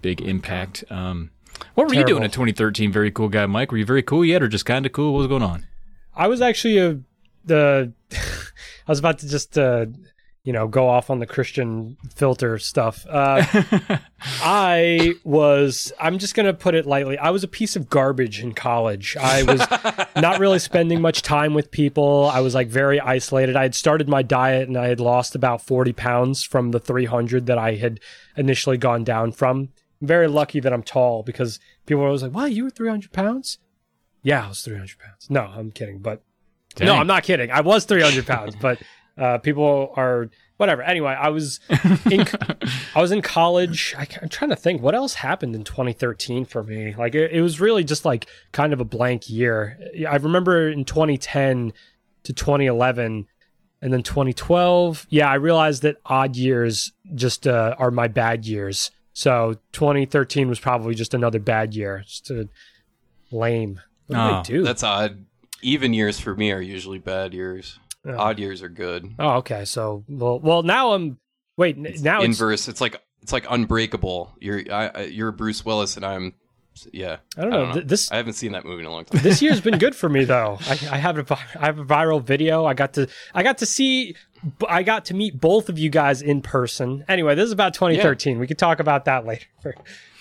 big 0.02 0.20
impact. 0.20 0.84
Um, 0.88 1.30
what 1.74 1.88
were 1.88 1.94
you 1.94 2.04
doing 2.04 2.22
in 2.22 2.30
2013? 2.30 2.92
Very 2.92 3.10
cool 3.10 3.28
guy, 3.28 3.46
Mike. 3.46 3.72
Were 3.72 3.78
you 3.78 3.84
very 3.86 4.02
cool 4.02 4.24
yet, 4.24 4.42
or 4.42 4.48
just 4.48 4.66
kind 4.66 4.86
of 4.86 4.92
cool? 4.92 5.12
What 5.12 5.18
was 5.18 5.26
going 5.28 5.42
on? 5.42 5.66
I 6.14 6.28
was 6.28 6.40
actually 6.40 6.78
a 6.78 7.00
the 7.44 7.92
I 8.12 8.90
was 8.90 8.98
about 8.98 9.18
to 9.20 9.28
just 9.28 9.56
uh 9.56 9.86
you 10.42 10.52
know 10.52 10.68
go 10.68 10.88
off 10.88 11.10
on 11.10 11.18
the 11.18 11.26
Christian 11.26 11.96
filter 12.14 12.58
stuff. 12.58 13.06
Uh 13.08 13.44
I 14.42 15.14
was 15.24 15.92
I'm 16.00 16.18
just 16.18 16.34
going 16.34 16.46
to 16.46 16.54
put 16.54 16.74
it 16.74 16.86
lightly. 16.86 17.18
I 17.18 17.30
was 17.30 17.44
a 17.44 17.48
piece 17.48 17.76
of 17.76 17.88
garbage 17.88 18.42
in 18.42 18.52
college. 18.52 19.16
I 19.18 19.42
was 19.42 19.60
not 20.16 20.38
really 20.38 20.58
spending 20.58 21.00
much 21.00 21.22
time 21.22 21.54
with 21.54 21.70
people. 21.70 22.30
I 22.32 22.40
was 22.40 22.54
like 22.54 22.68
very 22.68 23.00
isolated. 23.00 23.56
I 23.56 23.62
had 23.62 23.74
started 23.74 24.08
my 24.08 24.22
diet 24.22 24.68
and 24.68 24.76
I 24.76 24.88
had 24.88 25.00
lost 25.00 25.34
about 25.34 25.62
40 25.62 25.92
pounds 25.92 26.42
from 26.42 26.70
the 26.70 26.80
300 26.80 27.46
that 27.46 27.58
I 27.58 27.74
had 27.76 28.00
initially 28.36 28.76
gone 28.76 29.04
down 29.04 29.32
from. 29.32 29.68
I'm 30.01 30.06
very 30.06 30.28
lucky 30.28 30.60
that 30.60 30.72
I'm 30.72 30.82
tall 30.82 31.22
because 31.22 31.60
people 31.86 32.02
were 32.02 32.09
always 32.09 32.22
like, 32.22 32.32
"What? 32.32 32.52
You 32.52 32.64
were 32.64 32.70
300 32.70 33.12
pounds?" 33.12 33.59
Yeah, 34.22 34.44
I 34.44 34.48
was 34.48 34.62
300 34.62 34.98
pounds. 34.98 35.28
No, 35.31 35.43
I'm 35.43 35.70
kidding, 35.70 35.98
but 35.98 36.22
no, 36.78 36.94
I'm 36.94 37.06
not 37.06 37.22
kidding. 37.22 37.51
I 37.51 37.60
was 37.60 37.85
300 37.85 38.27
pounds, 38.27 38.55
but 38.56 38.81
uh, 39.18 39.39
people 39.39 39.93
are 39.97 40.31
whatever. 40.56 40.82
Anyway, 40.82 41.12
I 41.12 41.28
was 41.28 41.60
in 42.10 42.27
I 42.94 43.01
was 43.01 43.12
in 43.12 43.22
college. 43.22 43.94
I, 43.97 44.06
am 44.22 44.28
trying 44.28 44.51
to 44.51 44.56
think 44.56 44.82
what 44.82 44.94
else 44.94 45.14
happened 45.14 45.55
in 45.55 45.64
2013 45.64 46.44
for 46.44 46.62
me. 46.62 46.94
Like 46.94 47.14
it, 47.14 47.32
it 47.32 47.43
was 47.43 47.60
really 47.60 47.85
just 47.85 48.05
like 48.05 48.27
kind 48.52 48.72
of 48.72 48.81
a 48.81 48.85
blank 48.85 49.28
year. 49.28 49.78
I 50.09 50.16
remember 50.16 50.68
in 50.68 50.85
2010 50.85 51.72
to 52.22 52.32
2011 52.32 53.27
and 53.82 53.93
then 53.93 54.02
2012 54.02 55.06
yeah 55.09 55.27
i 55.31 55.35
realized 55.35 55.82
that 55.82 55.97
odd 56.05 56.36
years 56.36 56.93
just 57.14 57.47
uh, 57.47 57.74
are 57.78 57.90
my 57.90 58.09
bad 58.09 58.44
years 58.44 58.90
so 59.20 59.55
2013 59.72 60.48
was 60.48 60.59
probably 60.59 60.94
just 60.94 61.12
another 61.12 61.38
bad 61.38 61.74
year. 61.74 62.02
Just 62.06 62.30
a 62.30 62.48
lame. 63.30 63.78
What 64.06 64.16
did 64.16 64.22
Oh, 64.22 64.34
I 64.36 64.42
do? 64.42 64.62
that's 64.62 64.82
odd. 64.82 65.26
Even 65.62 65.92
years 65.92 66.18
for 66.18 66.34
me 66.34 66.52
are 66.52 66.60
usually 66.60 66.98
bad 66.98 67.34
years. 67.34 67.78
Oh. 68.06 68.16
odd 68.16 68.38
years 68.38 68.62
are 68.62 68.70
good. 68.70 69.14
Oh 69.18 69.32
okay. 69.38 69.66
So 69.66 70.05
well 70.09 70.40
well 70.40 70.62
now 70.62 70.94
i'm 70.94 71.18
wait 71.59 71.76
n- 71.76 71.94
now 72.01 72.22
inverse. 72.22 72.66
It's 72.66 72.80
like 72.80 72.97
it's 73.20 73.32
like 73.32 73.44
unbreakable. 73.51 74.34
You're 74.40 74.62
I, 74.72 74.86
I, 74.94 75.01
you're 75.02 75.32
Bruce 75.32 75.66
Willis, 75.66 75.97
and 75.98 76.06
I'm 76.06 76.32
yeah. 76.93 77.16
i 77.36 77.40
don't 77.43 77.51
know, 77.51 77.73
Th- 77.73 77.86
this 77.86 78.11
I 78.12 78.16
haven't 78.16 78.35
seen 78.35 78.52
that 78.52 78.65
movie 78.65 78.81
in 78.81 78.86
a 78.86 78.90
long 78.90 79.05
time. 79.05 79.23
this 79.23 79.40
year's 79.43 79.61
been 79.61 79.78
good 79.78 79.94
for 79.97 80.09
me 80.09 80.24
though. 80.35 80.59
I, 80.66 80.73
I 80.93 80.97
have 80.98 81.19
a 81.19 81.23
vi- 81.23 81.47
I 81.59 81.66
have 81.66 81.78
a 81.78 81.85
viral 81.85 82.23
video. 82.23 82.65
I 82.65 82.74
got 82.74 82.94
to 82.94 83.09
I 83.35 83.43
got 83.43 83.59
to 83.59 83.66
see 83.66 84.15
I 84.69 84.82
got 84.82 85.05
to 85.07 85.15
meet 85.15 85.39
both 85.40 85.69
of 85.69 85.78
you 85.78 85.90
guys 85.90 86.23
in 86.23 86.40
person. 86.43 87.05
Anyway, 87.09 87.35
this 87.35 87.44
is 87.47 87.52
about 87.52 87.74
2013. 87.74 88.39
We 88.39 88.47
could 88.47 88.59
talk 88.59 88.81
about 88.81 89.05
that 89.05 89.27
later. 89.31 89.47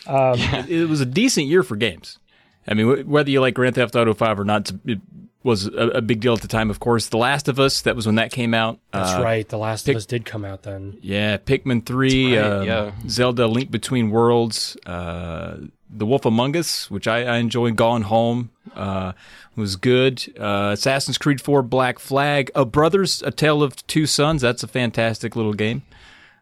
it, 0.07 0.69
it 0.69 0.89
was 0.89 1.01
a 1.01 1.05
decent 1.05 1.47
year 1.47 1.63
for 1.63 1.75
games. 1.75 2.19
I 2.67 2.73
mean, 2.73 2.87
wh- 3.03 3.07
whether 3.07 3.29
you 3.29 3.41
like 3.41 3.53
Grand 3.55 3.75
Theft 3.75 3.95
Auto 3.95 4.13
5 4.13 4.39
or 4.41 4.45
not, 4.45 4.71
it 4.85 4.99
was 5.43 5.67
a, 5.67 5.71
a 5.71 6.01
big 6.01 6.19
deal 6.19 6.33
at 6.33 6.41
the 6.41 6.47
time, 6.49 6.69
of 6.69 6.79
course. 6.81 7.07
The 7.07 7.17
Last 7.17 7.47
of 7.47 7.59
Us, 7.59 7.81
that 7.83 7.95
was 7.95 8.05
when 8.05 8.15
that 8.15 8.31
came 8.31 8.53
out. 8.53 8.79
That's 8.91 9.13
Uh, 9.13 9.23
right. 9.23 9.47
The 9.47 9.57
Last 9.57 9.87
of 9.87 9.95
Us 9.95 10.05
did 10.05 10.25
come 10.25 10.43
out 10.43 10.63
then. 10.63 10.97
Yeah, 11.01 11.37
Pikmin 11.37 11.85
3, 11.85 12.37
right, 12.37 12.45
um, 12.45 12.65
yeah. 12.67 12.91
Zelda 13.07 13.47
Link 13.47 13.71
Between 13.71 14.09
Worlds, 14.11 14.75
uh, 14.85 15.57
The 15.89 16.05
Wolf 16.05 16.25
Among 16.25 16.55
Us, 16.55 16.89
which 16.91 17.07
I, 17.07 17.23
I 17.23 17.37
enjoyed. 17.37 17.75
Gone 17.75 18.03
Home 18.03 18.51
uh, 18.75 19.13
was 19.55 19.75
good. 19.75 20.23
Uh, 20.39 20.71
Assassin's 20.73 21.17
Creed 21.17 21.41
4 21.41 21.63
Black 21.63 21.99
Flag. 21.99 22.51
A 22.53 22.65
Brothers, 22.65 23.23
A 23.23 23.31
Tale 23.31 23.63
of 23.63 23.75
Two 23.87 24.05
Sons. 24.05 24.41
That's 24.41 24.63
a 24.63 24.67
fantastic 24.67 25.35
little 25.35 25.53
game. 25.53 25.83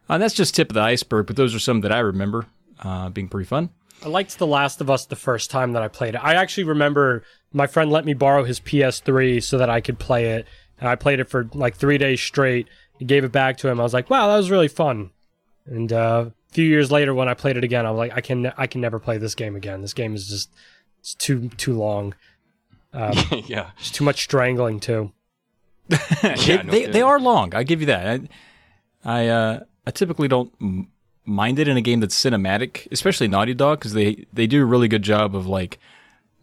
Uh, 0.08 0.18
that's 0.18 0.34
just 0.34 0.54
tip 0.54 0.70
of 0.70 0.74
the 0.74 0.80
iceberg, 0.80 1.26
but 1.26 1.36
those 1.36 1.54
are 1.54 1.58
some 1.58 1.80
that 1.82 1.92
I 1.92 1.98
remember 1.98 2.46
uh, 2.80 3.08
being 3.10 3.28
pretty 3.28 3.46
fun. 3.46 3.70
I 4.04 4.08
liked 4.08 4.38
The 4.38 4.46
Last 4.46 4.80
of 4.80 4.90
Us 4.90 5.06
the 5.06 5.16
first 5.16 5.50
time 5.50 5.72
that 5.72 5.82
I 5.82 5.88
played 5.88 6.14
it. 6.14 6.22
I 6.24 6.34
actually 6.34 6.64
remember 6.64 7.24
my 7.52 7.66
friend 7.66 7.90
let 7.90 8.04
me 8.04 8.14
borrow 8.14 8.44
his 8.44 8.60
PS3 8.60 9.42
so 9.42 9.58
that 9.58 9.70
I 9.70 9.80
could 9.80 9.98
play 9.98 10.26
it. 10.36 10.46
And 10.78 10.88
I 10.88 10.94
played 10.94 11.20
it 11.20 11.28
for 11.28 11.48
like 11.54 11.76
three 11.76 11.98
days 11.98 12.20
straight. 12.20 12.68
He 12.98 13.04
gave 13.04 13.24
it 13.24 13.32
back 13.32 13.56
to 13.58 13.68
him. 13.68 13.80
I 13.80 13.82
was 13.82 13.94
like, 13.94 14.08
wow, 14.10 14.28
that 14.28 14.36
was 14.36 14.50
really 14.50 14.68
fun. 14.68 15.10
And 15.66 15.92
uh, 15.92 16.30
few 16.50 16.64
years 16.64 16.90
later, 16.90 17.14
when 17.14 17.28
I 17.28 17.34
played 17.34 17.56
it 17.56 17.64
again, 17.64 17.86
I 17.86 17.90
was 17.90 17.98
like, 17.98 18.12
I 18.14 18.20
can 18.20 18.52
I 18.56 18.66
can 18.66 18.80
never 18.80 18.98
play 18.98 19.18
this 19.18 19.34
game 19.34 19.56
again. 19.56 19.82
This 19.82 19.94
game 19.94 20.14
is 20.14 20.28
just 20.28 20.50
it's 21.00 21.14
too 21.14 21.48
too 21.50 21.74
long. 21.74 22.14
yeah, 23.46 23.70
It's 23.78 23.90
too 23.90 24.02
much 24.04 24.22
strangling 24.24 24.80
too. 24.80 25.12
yeah. 25.90 25.98
they, 26.22 26.32
no 26.32 26.36
they, 26.70 26.78
kidding. 26.80 26.92
they 26.92 27.02
are 27.02 27.20
long. 27.20 27.54
I 27.54 27.62
give 27.62 27.80
you 27.80 27.86
that. 27.86 28.06
I 28.06 28.28
I, 29.04 29.28
uh, 29.28 29.60
I 29.86 29.90
typically 29.90 30.26
don't 30.28 30.52
m- 30.60 30.88
mind 31.24 31.58
it 31.58 31.68
in 31.68 31.76
a 31.76 31.80
game 31.82 32.00
that's 32.00 32.20
cinematic, 32.20 32.88
especially 32.90 33.28
Naughty 33.28 33.54
Dog, 33.54 33.78
because 33.78 33.92
they 33.92 34.26
they 34.32 34.46
do 34.46 34.62
a 34.62 34.66
really 34.66 34.88
good 34.88 35.02
job 35.02 35.36
of 35.36 35.46
like 35.46 35.78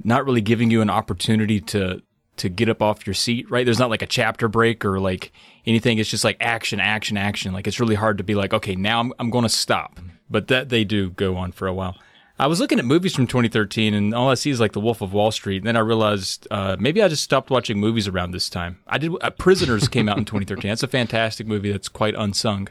not 0.04 0.26
really 0.26 0.42
giving 0.42 0.72
you 0.72 0.82
an 0.82 0.90
opportunity 0.90 1.60
to 1.60 2.02
to 2.38 2.50
get 2.50 2.70
up 2.70 2.82
off 2.82 3.08
your 3.08 3.14
seat, 3.14 3.50
right? 3.50 3.66
There's 3.66 3.80
not 3.80 3.90
like 3.90 4.02
a 4.02 4.08
chapter 4.08 4.48
break 4.48 4.84
or 4.84 5.00
like 5.00 5.32
anything. 5.66 5.98
It's 5.98 6.10
just 6.10 6.24
like 6.24 6.38
action, 6.40 6.80
action, 6.80 7.18
action. 7.18 7.54
Like 7.54 7.68
it's 7.68 7.80
really 7.80 7.96
hard 7.96 8.18
to 8.18 8.24
be 8.24 8.36
like, 8.36 8.54
okay, 8.54 8.76
now 8.76 9.00
I'm, 9.00 9.14
I'm 9.20 9.30
going 9.30 9.44
to 9.44 9.50
stop. 9.50 10.00
But 10.30 10.48
that 10.48 10.70
they 10.70 10.84
do 10.84 11.12
go 11.12 11.38
on 11.38 11.52
for 11.52 11.68
a 11.68 11.74
while. 11.74 11.98
I 12.38 12.48
was 12.48 12.60
looking 12.60 12.80
at 12.80 12.86
movies 12.86 13.16
from 13.16 13.28
2013 13.28 13.94
and 13.94 14.14
all 14.14 14.30
I 14.30 14.34
see 14.34 14.50
is 14.50 14.60
like 14.60 14.74
The 14.74 14.82
Wolf 14.82 15.02
of 15.02 15.14
Wall 15.14 15.32
Street. 15.32 15.58
And 15.58 15.68
then 15.68 15.78
I 15.78 15.80
realized 15.80 16.48
uh, 16.52 16.76
maybe 16.78 17.02
I 17.02 17.08
just 17.08 17.24
stopped 17.24 17.50
watching 17.50 17.80
movies 17.80 18.08
around 18.10 18.32
this 18.32 18.50
time. 18.50 18.80
I 18.88 18.98
did. 18.98 19.12
Uh, 19.22 19.30
Prisoners 19.30 19.88
came 19.88 20.10
out 20.10 20.18
in 20.18 20.26
2013. 20.26 20.70
That's 20.70 20.84
a 20.84 20.88
fantastic 20.88 21.48
movie 21.48 21.72
that's 21.72 21.88
quite 21.88 22.16
unsung. 22.16 22.68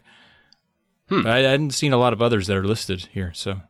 I, 1.10 1.30
I 1.30 1.38
hadn't 1.40 1.70
seen 1.72 1.92
a 1.92 1.96
lot 1.96 2.12
of 2.12 2.20
others 2.20 2.46
that 2.46 2.56
are 2.56 2.66
listed 2.66 3.08
here. 3.12 3.32
So 3.34 3.60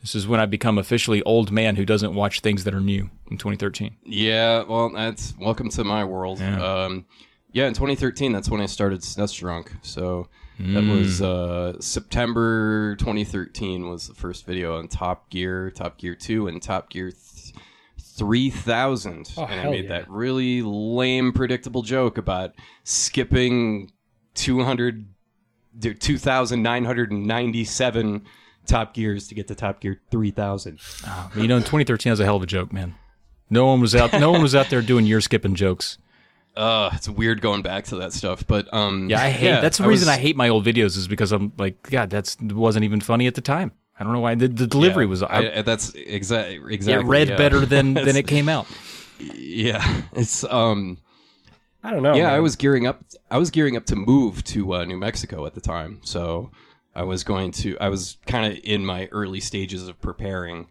this 0.00 0.14
is 0.14 0.28
when 0.28 0.40
I 0.40 0.46
become 0.46 0.78
officially 0.78 1.22
old 1.22 1.50
man 1.50 1.76
who 1.76 1.84
doesn't 1.84 2.14
watch 2.14 2.40
things 2.40 2.64
that 2.64 2.74
are 2.74 2.80
new 2.80 3.10
in 3.30 3.38
2013. 3.38 3.96
Yeah, 4.04 4.62
well, 4.62 4.90
that's 4.90 5.34
welcome 5.38 5.68
to 5.70 5.84
my 5.84 6.04
world. 6.04 6.40
Yeah. 6.40 6.62
Um, 6.62 7.06
yeah, 7.52 7.66
in 7.66 7.74
2013, 7.74 8.32
that's 8.32 8.50
when 8.50 8.60
I 8.60 8.66
started 8.66 9.00
SNES 9.00 9.38
Drunk. 9.38 9.72
So 9.82 10.28
that 10.58 10.84
was 10.84 11.20
uh, 11.20 11.78
September 11.80 12.96
2013 12.96 13.88
was 13.88 14.08
the 14.08 14.14
first 14.14 14.46
video 14.46 14.78
on 14.78 14.88
Top 14.88 15.28
Gear, 15.28 15.70
Top 15.70 15.98
Gear 15.98 16.14
2, 16.14 16.48
and 16.48 16.62
Top 16.62 16.88
Gear 16.88 17.10
th- 17.10 17.52
3000. 17.98 19.34
Oh, 19.36 19.44
and 19.44 19.60
I 19.60 19.70
made 19.70 19.84
yeah. 19.84 19.90
that 19.90 20.10
really 20.10 20.62
lame, 20.62 21.32
predictable 21.32 21.82
joke 21.82 22.16
about 22.16 22.54
skipping 22.84 23.92
200, 24.34 25.06
2,997 25.80 28.24
Top 28.66 28.94
Gears 28.94 29.28
to 29.28 29.34
get 29.34 29.48
to 29.48 29.54
Top 29.54 29.80
Gear 29.80 30.00
3000. 30.10 30.78
But, 31.04 31.42
you 31.42 31.48
know, 31.48 31.56
in 31.56 31.62
2013, 31.62 32.10
that 32.10 32.12
was 32.14 32.20
a 32.20 32.24
hell 32.24 32.36
of 32.36 32.42
a 32.42 32.46
joke, 32.46 32.72
man. 32.72 32.94
No 33.48 33.66
one 33.66 33.80
was 33.80 33.94
out. 33.94 34.12
No 34.12 34.32
one 34.32 34.42
was 34.42 34.54
out 34.54 34.70
there 34.70 34.82
doing 34.82 35.06
year 35.06 35.20
skipping 35.20 35.54
jokes. 35.54 35.98
Uh, 36.56 36.90
it's 36.94 37.08
weird 37.08 37.42
going 37.42 37.60
back 37.62 37.84
to 37.84 37.96
that 37.96 38.12
stuff, 38.14 38.46
but 38.46 38.72
um, 38.72 39.10
Yeah, 39.10 39.20
I 39.20 39.28
hate. 39.28 39.60
that's 39.60 39.76
the 39.78 39.86
reason 39.86 40.08
was- 40.08 40.16
I 40.16 40.20
hate 40.20 40.36
my 40.36 40.48
old 40.48 40.64
videos 40.64 40.96
is 40.96 41.06
because 41.06 41.30
I'm 41.30 41.52
like, 41.58 41.82
God, 41.90 42.08
that's 42.08 42.38
wasn't 42.40 42.84
even 42.84 43.00
funny 43.00 43.26
at 43.26 43.34
the 43.34 43.42
time. 43.42 43.72
I 43.98 44.04
don't 44.04 44.12
know 44.12 44.20
why 44.20 44.34
the, 44.34 44.48
the 44.48 44.66
delivery 44.66 45.04
yeah, 45.04 45.10
was. 45.10 45.22
I, 45.22 45.58
I- 45.58 45.62
that's 45.62 45.94
exactly 45.94 46.74
exactly. 46.74 47.04
it 47.06 47.08
read 47.08 47.28
yeah. 47.28 47.36
better 47.36 47.60
than 47.66 47.94
than 47.94 48.16
it 48.16 48.26
came 48.26 48.48
out. 48.48 48.66
Yeah, 49.18 50.02
it's 50.12 50.44
um. 50.44 50.98
I 51.82 51.92
don't 51.92 52.02
know. 52.02 52.14
yeah, 52.14 52.24
man. 52.24 52.34
I 52.34 52.40
was 52.40 52.56
gearing 52.56 52.86
up. 52.86 53.04
I 53.30 53.38
was 53.38 53.50
gearing 53.50 53.76
up 53.76 53.84
to 53.86 53.96
move 53.96 54.42
to 54.44 54.74
uh, 54.74 54.84
New 54.84 54.96
Mexico 54.96 55.46
at 55.46 55.54
the 55.54 55.60
time, 55.60 56.00
so 56.02 56.50
I 56.96 57.02
was 57.02 57.22
going 57.24 57.52
to. 57.52 57.76
I 57.78 57.88
was 57.88 58.16
kind 58.26 58.50
of 58.52 58.58
in 58.64 58.84
my 58.84 59.06
early 59.12 59.40
stages 59.40 59.86
of 59.86 60.00
preparing, 60.00 60.68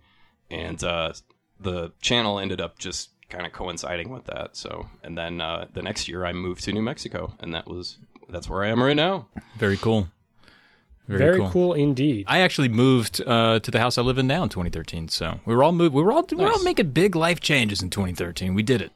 and 0.50 0.84
uh, 0.84 1.14
the 1.60 1.92
channel 2.02 2.40
ended 2.40 2.60
up 2.60 2.80
just 2.80 3.12
kind 3.30 3.46
of 3.46 3.54
coinciding 3.54 4.10
with 4.10 4.26
that. 4.26 4.56
So, 4.58 4.88
and 5.04 5.18
then 5.18 5.40
uh, 5.42 5.68
the 5.74 5.82
next 5.82 6.08
year 6.08 6.26
I 6.26 6.34
moved 6.34 6.64
to 6.66 6.74
New 6.74 6.82
Mexico, 6.82 7.34
and 7.40 7.54
that 7.54 7.68
was 7.68 7.98
that's 8.28 8.50
where 8.50 8.64
I 8.64 8.70
am 8.70 8.82
right 8.82 8.96
now. 8.96 9.28
Very 9.58 9.78
cool. 9.78 10.08
Very, 11.08 11.20
very 11.20 11.38
cool. 11.38 11.50
cool. 11.52 11.74
indeed. 11.74 12.26
I 12.28 12.40
actually 12.40 12.70
moved 12.70 13.22
uh, 13.26 13.60
to 13.60 13.70
the 13.70 13.80
house 13.80 14.00
I 14.00 14.02
live 14.02 14.18
in 14.18 14.26
now 14.26 14.42
in 14.42 14.50
2013. 14.50 15.08
So 15.10 15.40
we 15.46 15.56
were 15.56 15.64
all 15.64 15.72
moved. 15.72 15.94
We 15.94 16.02
were 16.02 16.12
all 16.12 16.26
we 16.32 16.38
were 16.38 16.52
all 16.52 16.64
making 16.64 16.90
big 16.92 17.16
life 17.16 17.40
changes 17.40 17.84
in 17.84 17.92
2013. 17.92 18.56
We 18.56 18.64
did 18.64 18.82
it. 18.82 18.92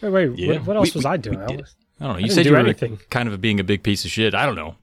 Wait, 0.00 0.08
wait 0.10 0.38
Yeah. 0.38 0.52
what, 0.54 0.66
what 0.66 0.76
else 0.78 0.94
We- 0.94 0.98
was 1.00 1.04
we- 1.04 1.10
I 1.10 1.16
doing? 1.18 1.38
I 1.40 1.56
was- 1.56 1.76
I 2.00 2.04
don't 2.04 2.08
know. 2.08 2.14
I 2.14 2.18
You 2.18 2.22
didn't 2.24 2.34
said 2.34 2.42
do 2.44 2.48
you 2.48 2.54
were 2.54 2.60
anything. 2.60 2.98
kind 3.10 3.28
of 3.28 3.40
being 3.40 3.60
a 3.60 3.64
big 3.64 3.82
piece 3.82 4.04
of 4.06 4.10
shit. 4.10 4.34
I 4.34 4.46
don't 4.46 4.56
know. 4.56 4.74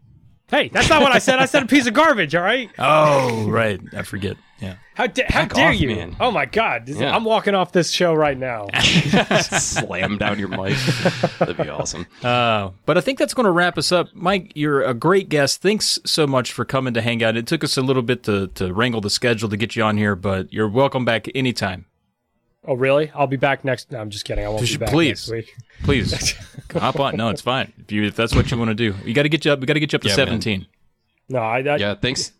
Hey, 0.51 0.67
that's 0.67 0.89
not 0.89 1.01
what 1.01 1.11
I 1.13 1.17
said. 1.19 1.39
I 1.39 1.45
said 1.45 1.63
a 1.63 1.65
piece 1.65 1.87
of 1.87 1.93
garbage. 1.93 2.35
All 2.35 2.43
right. 2.43 2.69
Oh, 2.77 3.47
right. 3.49 3.79
I 3.95 4.03
forget. 4.03 4.37
Yeah. 4.59 4.75
How, 4.93 5.07
da- 5.07 5.25
how 5.27 5.41
Back 5.41 5.53
dare 5.53 5.69
off, 5.69 5.79
you? 5.79 5.87
man. 5.95 6.15
Oh 6.19 6.29
my 6.29 6.45
God! 6.45 6.85
This- 6.85 6.99
Yeah. 6.99 7.15
I'm 7.15 7.23
walking 7.23 7.55
off 7.55 7.71
this 7.71 7.89
show 7.89 8.13
right 8.13 8.37
now. 8.37 8.67
Slam 9.41 10.17
down 10.19 10.37
your 10.37 10.49
mic. 10.49 10.77
That'd 11.39 11.57
be 11.57 11.69
awesome. 11.69 12.05
Uh, 12.21 12.69
but 12.85 12.97
I 12.97 13.01
think 13.01 13.17
that's 13.17 13.33
going 13.33 13.45
to 13.45 13.51
wrap 13.51 13.77
us 13.79 13.91
up. 13.91 14.09
Mike, 14.13 14.51
you're 14.53 14.83
a 14.83 14.93
great 14.93 15.29
guest. 15.29 15.61
Thanks 15.63 15.97
so 16.05 16.27
much 16.27 16.51
for 16.51 16.63
coming 16.65 16.93
to 16.93 17.01
hang 17.01 17.23
out. 17.23 17.37
It 17.37 17.47
took 17.47 17.63
us 17.63 17.77
a 17.77 17.81
little 17.81 18.03
bit 18.03 18.21
to, 18.23 18.47
to 18.49 18.71
wrangle 18.73 19.01
the 19.01 19.09
schedule 19.09 19.49
to 19.49 19.57
get 19.57 19.75
you 19.75 19.81
on 19.83 19.97
here, 19.97 20.15
but 20.15 20.51
you're 20.53 20.69
welcome 20.69 21.05
back 21.05 21.27
anytime. 21.33 21.85
Oh 22.65 22.75
really? 22.75 23.11
I'll 23.15 23.27
be 23.27 23.37
back 23.37 23.63
next. 23.65 23.91
No, 23.91 23.99
I'm 23.99 24.09
just 24.09 24.25
kidding. 24.25 24.45
I 24.45 24.49
won't 24.49 24.61
Just 24.61 24.73
be 24.73 24.77
back 24.85 24.89
please. 24.93 25.29
next 25.29 25.31
week. 25.31 25.55
Please 25.83 26.35
hop 26.73 26.99
on. 26.99 27.17
No, 27.17 27.29
it's 27.29 27.41
fine. 27.41 27.73
If, 27.79 27.91
you, 27.91 28.03
if 28.03 28.15
that's 28.15 28.35
what 28.35 28.49
you 28.51 28.57
want 28.57 28.69
to 28.69 28.75
do, 28.75 28.95
you 29.05 29.13
got 29.13 29.23
to 29.23 29.29
get 29.29 29.45
you 29.45 29.51
up. 29.51 29.59
We 29.59 29.65
got 29.65 29.73
to 29.73 29.79
get 29.79 29.91
you 29.93 29.97
up 29.97 30.03
to 30.03 30.09
Yeah, 30.09 30.17
man. 30.17 30.41
17. 30.41 30.67
No, 31.29 31.39
I. 31.39 31.59
I 31.59 31.75
Yeah, 31.77 31.95
thanks. 31.95 32.31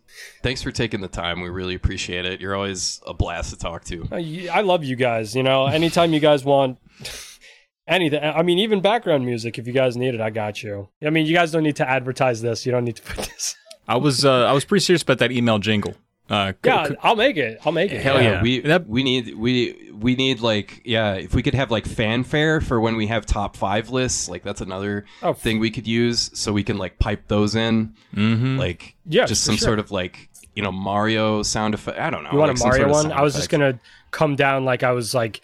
Thanks 0.42 0.62
for 0.62 0.70
taking 0.70 1.00
the 1.00 1.08
time. 1.08 1.40
We 1.40 1.48
really 1.48 1.74
appreciate 1.74 2.26
it. 2.26 2.40
You're 2.40 2.54
always 2.54 3.00
a 3.06 3.14
blast 3.14 3.50
to 3.50 3.58
talk 3.58 3.84
to. 3.84 4.06
I 4.12 4.48
I 4.52 4.60
love 4.60 4.84
you 4.84 4.96
guys. 4.96 5.34
You 5.34 5.42
know, 5.42 5.66
anytime 5.66 6.12
you 6.12 6.20
guys 6.20 6.44
want 6.44 6.78
anything, 7.88 8.22
I 8.22 8.42
mean, 8.42 8.58
even 8.58 8.80
background 8.80 9.24
music, 9.24 9.58
if 9.58 9.66
you 9.66 9.72
guys 9.72 9.96
need 9.96 10.14
it, 10.14 10.20
I 10.20 10.30
got 10.30 10.62
you. 10.62 10.88
I 11.02 11.10
mean, 11.10 11.26
you 11.26 11.34
guys 11.34 11.50
don't 11.50 11.62
need 11.62 11.76
to 11.76 11.88
advertise 11.88 12.42
this. 12.42 12.66
You 12.66 12.72
don't 12.72 12.84
need 12.84 12.96
to 12.96 13.02
put 13.02 13.16
this. 13.24 13.56
I 13.88 13.96
was 13.96 14.24
uh, 14.24 14.44
I 14.44 14.52
was 14.52 14.64
pretty 14.64 14.84
serious 14.84 15.02
about 15.02 15.18
that 15.18 15.32
email 15.32 15.58
jingle. 15.58 15.94
Uh, 16.30 16.52
c- 16.52 16.56
Yeah, 16.64 16.86
c- 16.88 16.94
I'll 17.02 17.16
make 17.16 17.36
it. 17.36 17.58
I'll 17.64 17.72
make 17.72 17.92
it. 17.92 18.00
Hell 18.00 18.22
yeah. 18.22 18.40
we 18.42 18.60
That- 18.60 18.88
we 18.88 19.02
need 19.02 19.34
we 19.36 19.90
we 19.92 20.14
need 20.16 20.40
like 20.40 20.80
yeah. 20.84 21.14
If 21.14 21.34
we 21.34 21.42
could 21.42 21.54
have 21.54 21.70
like 21.70 21.84
fanfare 21.86 22.60
for 22.60 22.80
when 22.80 22.96
we 22.96 23.08
have 23.08 23.26
top 23.26 23.56
five 23.56 23.90
lists, 23.90 24.28
like 24.28 24.42
that's 24.42 24.60
another 24.60 25.04
Oh, 25.22 25.32
thing 25.34 25.58
we 25.58 25.70
could 25.70 25.86
use, 25.86 26.30
so 26.34 26.52
we 26.52 26.62
can 26.62 26.78
like 26.78 26.98
pipe 26.98 27.24
those 27.28 27.54
in, 27.54 27.94
Mhm. 28.14 28.58
like 28.58 28.94
Yeah, 29.06 29.26
just 29.26 29.44
some 29.44 29.56
sure. 29.56 29.66
sort 29.68 29.78
of 29.78 29.90
like 29.90 30.28
you 30.54 30.62
know 30.62 30.72
Mario 30.72 31.42
sound 31.42 31.74
effect. 31.74 31.98
I 31.98 32.08
don't 32.10 32.22
know. 32.24 32.30
You 32.32 32.38
want 32.38 32.52
like 32.52 32.60
a 32.60 32.64
Mario 32.68 32.92
sort 32.92 33.04
of 33.04 33.10
one? 33.10 33.18
I 33.18 33.22
was 33.22 33.34
just 33.34 33.50
gonna 33.50 33.78
come 34.10 34.36
down 34.36 34.64
like 34.64 34.82
I 34.82 34.92
was 34.92 35.14
like 35.14 35.40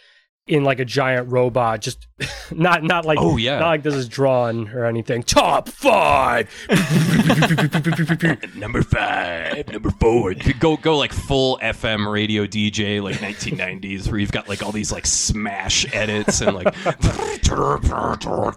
in 0.48 0.64
like 0.64 0.80
a 0.80 0.84
giant 0.84 1.30
robot, 1.30 1.80
just 1.80 2.06
not 2.50 2.82
not 2.82 3.04
like 3.04 3.18
Oh, 3.20 3.36
yeah. 3.36 3.58
not 3.58 3.68
like 3.68 3.82
this 3.82 3.94
is 3.94 4.08
drawn 4.08 4.68
or 4.70 4.84
anything. 4.86 5.22
Top 5.22 5.68
five. 5.68 6.48
number 8.56 8.82
five, 8.82 9.68
number 9.68 9.90
four. 9.90 10.32
You 10.32 10.54
go 10.54 10.76
go 10.76 10.96
like 10.96 11.12
full 11.12 11.58
FM 11.62 12.10
radio 12.10 12.46
DJ 12.46 13.02
like 13.02 13.16
1990s, 13.16 14.10
where 14.10 14.18
you've 14.18 14.32
got 14.32 14.48
like 14.48 14.62
all 14.62 14.72
these 14.72 14.90
like 14.92 15.06
smash 15.06 15.86
edits 15.94 16.40
and 16.40 16.56
like. 16.56 16.74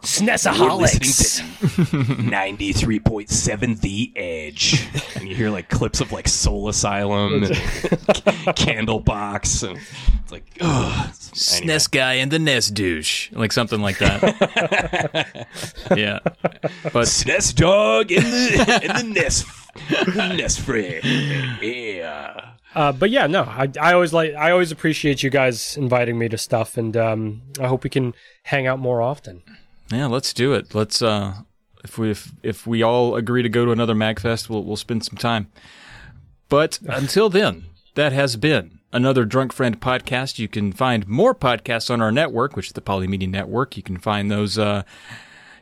Snesaholics. 0.01 1.41
93.7 1.41 3.81
The 3.81 4.11
Edge. 4.15 4.87
And 5.15 5.27
you 5.27 5.35
hear 5.35 5.49
like 5.49 5.69
clips 5.69 6.01
of 6.01 6.11
like 6.11 6.27
Soul 6.27 6.69
Asylum 6.69 7.43
and 7.43 7.45
Candlebox. 8.55 9.67
And 9.69 9.77
it's 10.23 10.31
like, 10.31 10.45
ugh. 10.61 11.13
Anyway. 11.53 11.67
SNES 11.81 11.91
guy 11.91 12.13
and 12.13 12.31
the 12.31 12.39
nest 12.39 12.73
douche, 12.73 13.31
like 13.31 13.51
something 13.51 13.81
like 13.81 13.97
that. 13.99 15.47
yeah, 15.95 16.19
but 16.91 17.23
nest 17.25 17.57
dog 17.57 18.11
and 18.11 18.25
the, 18.25 18.79
and 18.89 19.15
the 19.15 19.21
NES, 19.21 19.45
NES 20.15 20.57
friend. 20.57 21.03
Yeah. 21.61 22.51
Uh, 22.73 22.91
but 22.91 23.09
yeah, 23.09 23.27
no, 23.27 23.43
I, 23.43 23.69
I 23.79 23.93
always 23.93 24.13
like 24.13 24.33
I 24.33 24.51
always 24.51 24.71
appreciate 24.71 25.23
you 25.23 25.29
guys 25.29 25.75
inviting 25.75 26.17
me 26.17 26.29
to 26.29 26.37
stuff, 26.37 26.77
and 26.77 26.95
um, 26.95 27.41
I 27.59 27.67
hope 27.67 27.83
we 27.83 27.89
can 27.89 28.13
hang 28.43 28.67
out 28.67 28.79
more 28.79 29.01
often. 29.01 29.43
yeah, 29.91 30.05
let's 30.05 30.33
do 30.33 30.53
it. 30.53 30.73
Let's 30.73 31.01
uh, 31.01 31.33
if 31.83 31.97
we 31.97 32.11
if, 32.11 32.31
if 32.43 32.67
we 32.67 32.81
all 32.81 33.15
agree 33.15 33.43
to 33.43 33.49
go 33.49 33.65
to 33.65 33.71
another 33.71 33.95
Magfest, 33.95 34.49
we'll 34.49 34.63
we'll 34.63 34.77
spend 34.77 35.03
some 35.03 35.17
time. 35.17 35.51
But 36.47 36.79
until 36.87 37.29
then, 37.29 37.65
that 37.95 38.13
has 38.13 38.35
been 38.35 38.79
another 38.93 39.25
Drunk 39.25 39.53
Friend 39.53 39.79
podcast. 39.79 40.39
You 40.39 40.47
can 40.47 40.71
find 40.71 41.07
more 41.07 41.33
podcasts 41.33 41.89
on 41.89 42.01
our 42.01 42.11
network, 42.11 42.55
which 42.55 42.67
is 42.67 42.73
the 42.73 42.81
Polymedia 42.81 43.29
Network. 43.29 43.77
You 43.77 43.83
can 43.83 43.97
find 43.97 44.29
those. 44.31 44.57
Uh, 44.57 44.83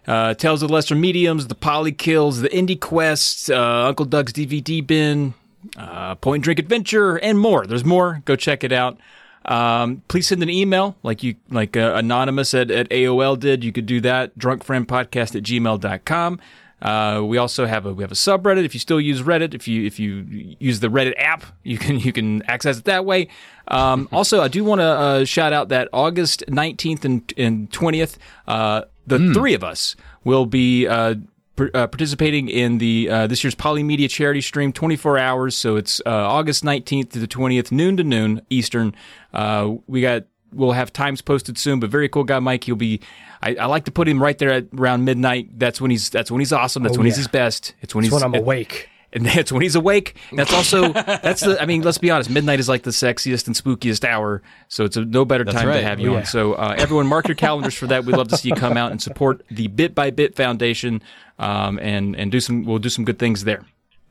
uh, 0.07 0.33
Tales 0.33 0.63
of 0.63 0.69
the 0.69 0.73
Lesser 0.73 0.95
Mediums, 0.95 1.47
the 1.47 1.55
Poly 1.55 1.91
Kills, 1.91 2.41
the 2.41 2.49
Indie 2.49 2.79
Quest, 2.79 3.51
uh, 3.51 3.85
Uncle 3.87 4.05
Doug's 4.05 4.33
DVD 4.33 4.85
Bin, 4.85 5.35
uh, 5.77 6.15
Point 6.15 6.43
Drink 6.43 6.57
Adventure, 6.57 7.17
and 7.17 7.37
more. 7.37 7.67
There's 7.67 7.85
more. 7.85 8.23
Go 8.25 8.35
check 8.35 8.63
it 8.63 8.71
out. 8.71 8.97
Um, 9.45 10.03
please 10.07 10.27
send 10.27 10.43
an 10.43 10.49
email 10.49 10.95
like 11.03 11.23
you 11.23 11.35
like 11.49 11.77
uh, 11.77 11.93
anonymous 11.95 12.53
at, 12.53 12.71
at 12.71 12.89
AOL 12.89 13.39
did. 13.39 13.63
You 13.63 13.71
could 13.71 13.85
do 13.85 14.01
that. 14.01 14.37
Drunkfriendpodcast 14.37 15.35
at 15.35 15.43
gmail.com. 15.43 16.39
Uh, 16.81 17.21
we 17.25 17.37
also 17.37 17.65
have 17.65 17.85
a 17.85 17.93
we 17.93 18.03
have 18.03 18.11
a 18.11 18.15
subreddit. 18.15 18.63
If 18.63 18.73
you 18.73 18.79
still 18.79 19.01
use 19.01 19.21
Reddit, 19.21 19.53
if 19.53 19.67
you 19.67 19.85
if 19.85 19.99
you 19.99 20.55
use 20.59 20.79
the 20.79 20.87
Reddit 20.87 21.13
app, 21.17 21.43
you 21.63 21.77
can 21.77 21.99
you 21.99 22.13
can 22.13 22.41
access 22.43 22.79
it 22.79 22.85
that 22.85 23.05
way. 23.05 23.27
Um, 23.67 24.07
also, 24.13 24.41
I 24.41 24.47
do 24.47 24.63
want 24.63 24.79
to 24.79 24.85
uh, 24.85 25.25
shout 25.25 25.53
out 25.53 25.69
that 25.69 25.89
August 25.91 26.43
nineteenth 26.47 27.03
and 27.05 27.33
and 27.37 27.71
twentieth, 27.71 28.17
uh, 28.47 28.83
the 29.07 29.33
three 29.33 29.53
of 29.53 29.63
us 29.63 29.95
will 30.23 30.45
be 30.45 30.87
uh, 30.87 31.15
uh, 31.59 31.87
participating 31.87 32.47
in 32.47 32.77
the 32.77 33.09
uh, 33.09 33.27
this 33.27 33.43
year's 33.43 33.55
Polymedia 33.55 34.09
charity 34.09 34.41
stream, 34.41 34.71
24 34.71 35.17
hours. 35.17 35.55
So 35.55 35.75
it's 35.75 36.01
uh, 36.05 36.09
August 36.09 36.63
19th 36.63 37.11
to 37.11 37.19
the 37.19 37.27
20th, 37.27 37.71
noon 37.71 37.97
to 37.97 38.03
noon 38.03 38.41
Eastern. 38.49 38.95
Uh, 39.33 39.75
we 39.87 40.01
got 40.01 40.23
we'll 40.53 40.71
have 40.73 40.91
times 40.93 41.21
posted 41.21 41.57
soon, 41.57 41.79
but 41.79 41.89
very 41.89 42.09
cool 42.09 42.23
guy 42.23 42.39
Mike. 42.39 42.63
He'll 42.63 42.75
be. 42.75 43.01
I, 43.41 43.55
I 43.55 43.65
like 43.67 43.85
to 43.85 43.91
put 43.91 44.07
him 44.07 44.21
right 44.21 44.37
there 44.37 44.51
at 44.51 44.65
around 44.77 45.05
midnight. 45.05 45.57
That's 45.57 45.79
when 45.79 45.91
he's 45.91 46.09
that's 46.09 46.29
when 46.31 46.39
he's 46.41 46.51
awesome. 46.53 46.83
That's 46.83 46.95
Oh, 46.97 46.99
when 46.99 47.05
he's 47.05 47.17
his 47.17 47.27
best. 47.27 47.73
It's 47.81 47.95
when 47.95 48.03
It's 48.03 48.13
he's 48.13 48.21
when 48.21 48.23
I'm 48.29 48.35
at- 48.35 48.41
awake. 48.41 48.89
and 49.13 49.25
that's 49.25 49.51
when 49.51 49.61
he's 49.61 49.75
awake. 49.75 50.15
That's 50.33 50.53
also 50.53 50.91
that's 50.93 51.41
the. 51.41 51.61
I 51.61 51.65
mean, 51.65 51.81
let's 51.81 51.97
be 51.97 52.11
honest. 52.11 52.29
Midnight 52.29 52.59
is 52.59 52.67
like 52.69 52.83
the 52.83 52.91
sexiest 52.91 53.47
and 53.47 53.55
spookiest 53.55 54.03
hour, 54.03 54.41
so 54.67 54.83
it's 54.85 54.97
a 54.97 55.05
no 55.05 55.23
better 55.25 55.45
time 55.45 55.67
right. 55.67 55.77
to 55.77 55.83
have 55.83 55.99
you 55.99 56.13
Oh, 56.13 56.17
on. 56.17 56.25
So 56.25 56.53
uh, 56.53 56.75
everyone, 56.77 57.07
mark 57.07 57.27
your 57.27 57.35
calendars 57.35 57.75
for 57.75 57.87
that. 57.87 58.05
We'd 58.05 58.17
love 58.17 58.27
to 58.27 58.37
see 58.37 58.49
you 58.49 58.55
come 58.55 58.75
out 58.77 58.91
and 58.91 59.01
support 59.01 59.43
the 59.49 59.67
Bit 59.67 59.95
by 59.95 60.11
Bit 60.11 60.35
Foundation, 60.35 61.01
um, 61.39 61.79
and 61.79 62.15
and 62.15 62.31
do 62.31 62.39
some. 62.39 62.65
We'll 62.65 62.77
do 62.79 62.89
some 62.89 63.05
good 63.05 63.19
things 63.19 63.45
there. 63.45 63.65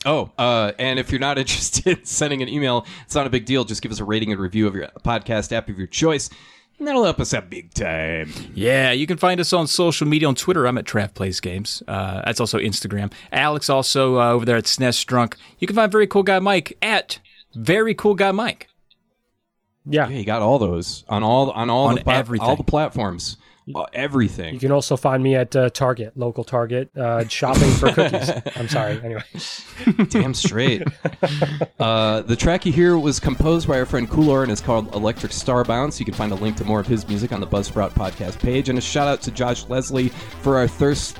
Oh, 0.06 0.30
uh, 0.38 0.72
and 0.78 0.98
if 0.98 1.10
you're 1.10 1.20
not 1.20 1.38
interested 1.44 1.86
in 1.98 2.04
sending 2.04 2.42
an 2.42 2.48
email, 2.48 2.86
it's 3.04 3.14
not 3.14 3.26
a 3.26 3.30
big 3.30 3.44
deal. 3.44 3.64
Just 3.64 3.82
give 3.82 3.90
us 3.92 4.00
a 4.00 4.04
rating 4.04 4.30
and 4.32 4.40
review 4.40 4.66
of 4.66 4.74
your 4.74 4.88
podcast 5.04 5.52
app 5.52 5.68
of 5.68 5.76
your 5.78 5.86
choice. 5.88 6.30
And 6.78 6.86
that'll 6.86 7.02
help 7.02 7.18
us 7.18 7.34
out 7.34 7.50
big 7.50 7.74
time. 7.74 8.30
Yeah, 8.54 8.92
you 8.92 9.08
can 9.08 9.16
find 9.16 9.40
us 9.40 9.52
on 9.52 9.66
social 9.66 10.06
media 10.06 10.28
on 10.28 10.36
Twitter. 10.36 10.64
I'm 10.64 10.78
at 10.78 10.84
Trav 10.84 11.12
Plays 11.14 11.40
Games. 11.40 11.82
Uh, 11.88 12.22
that's 12.24 12.38
also 12.38 12.58
Instagram. 12.58 13.12
Alex 13.32 13.68
also 13.68 14.20
uh, 14.20 14.30
over 14.30 14.44
there 14.44 14.56
at 14.56 14.64
SNES 14.64 15.04
Drunk. 15.04 15.36
You 15.58 15.66
can 15.66 15.74
find 15.74 15.90
Very 15.90 16.06
Cool 16.06 16.22
Guy 16.22 16.38
Mike 16.38 16.78
at 16.80 17.18
Very 17.56 17.94
Cool 17.94 18.14
Guy 18.14 18.30
Mike. 18.30 18.68
Yeah. 19.84 20.08
Yeah, 20.08 20.18
you 20.18 20.24
got 20.24 20.42
all 20.42 20.58
those 20.60 21.02
on 21.08 21.24
all 21.24 21.50
on 21.50 21.68
all 21.70 21.86
On 21.88 21.94
the 21.96 22.02
pla- 22.02 22.12
everything. 22.14 22.46
all 22.46 22.54
the 22.56 22.62
platforms, 22.62 23.38
Uh, 23.74 23.86
everything. 23.92 24.54
You 24.54 24.60
can 24.60 24.72
also 24.72 24.96
find 24.96 25.22
me 25.22 25.34
at 25.34 25.54
uh, 25.54 25.70
Target, 25.70 26.16
local 26.16 26.44
Target, 26.44 26.96
uh, 26.96 27.26
shopping 27.28 27.70
for 27.72 27.92
cookies. 27.92 28.30
I'm 28.56 28.68
sorry. 28.68 29.00
Anyway, 29.02 29.22
Damn 30.08 30.34
straight. 30.34 30.82
uh, 31.80 32.22
the 32.22 32.36
track 32.36 32.66
you 32.66 32.72
hear 32.72 32.98
was 32.98 33.20
composed 33.20 33.68
by 33.68 33.78
our 33.78 33.86
friend 33.86 34.08
Coolor 34.08 34.42
and 34.42 34.52
is 34.52 34.60
called 34.60 34.94
Electric 34.94 35.32
Star 35.32 35.64
Bounce. 35.64 35.98
You 35.98 36.06
can 36.06 36.14
find 36.14 36.32
a 36.32 36.36
link 36.36 36.56
to 36.56 36.64
more 36.64 36.80
of 36.80 36.86
his 36.86 37.06
music 37.08 37.32
on 37.32 37.40
the 37.40 37.46
Buzzsprout 37.46 37.90
podcast 37.90 38.38
page. 38.40 38.68
And 38.68 38.78
a 38.78 38.82
shout 38.82 39.08
out 39.08 39.22
to 39.22 39.30
Josh 39.30 39.66
Leslie 39.68 40.08
for 40.08 40.56
our 40.56 40.68
thirst. 40.68 41.18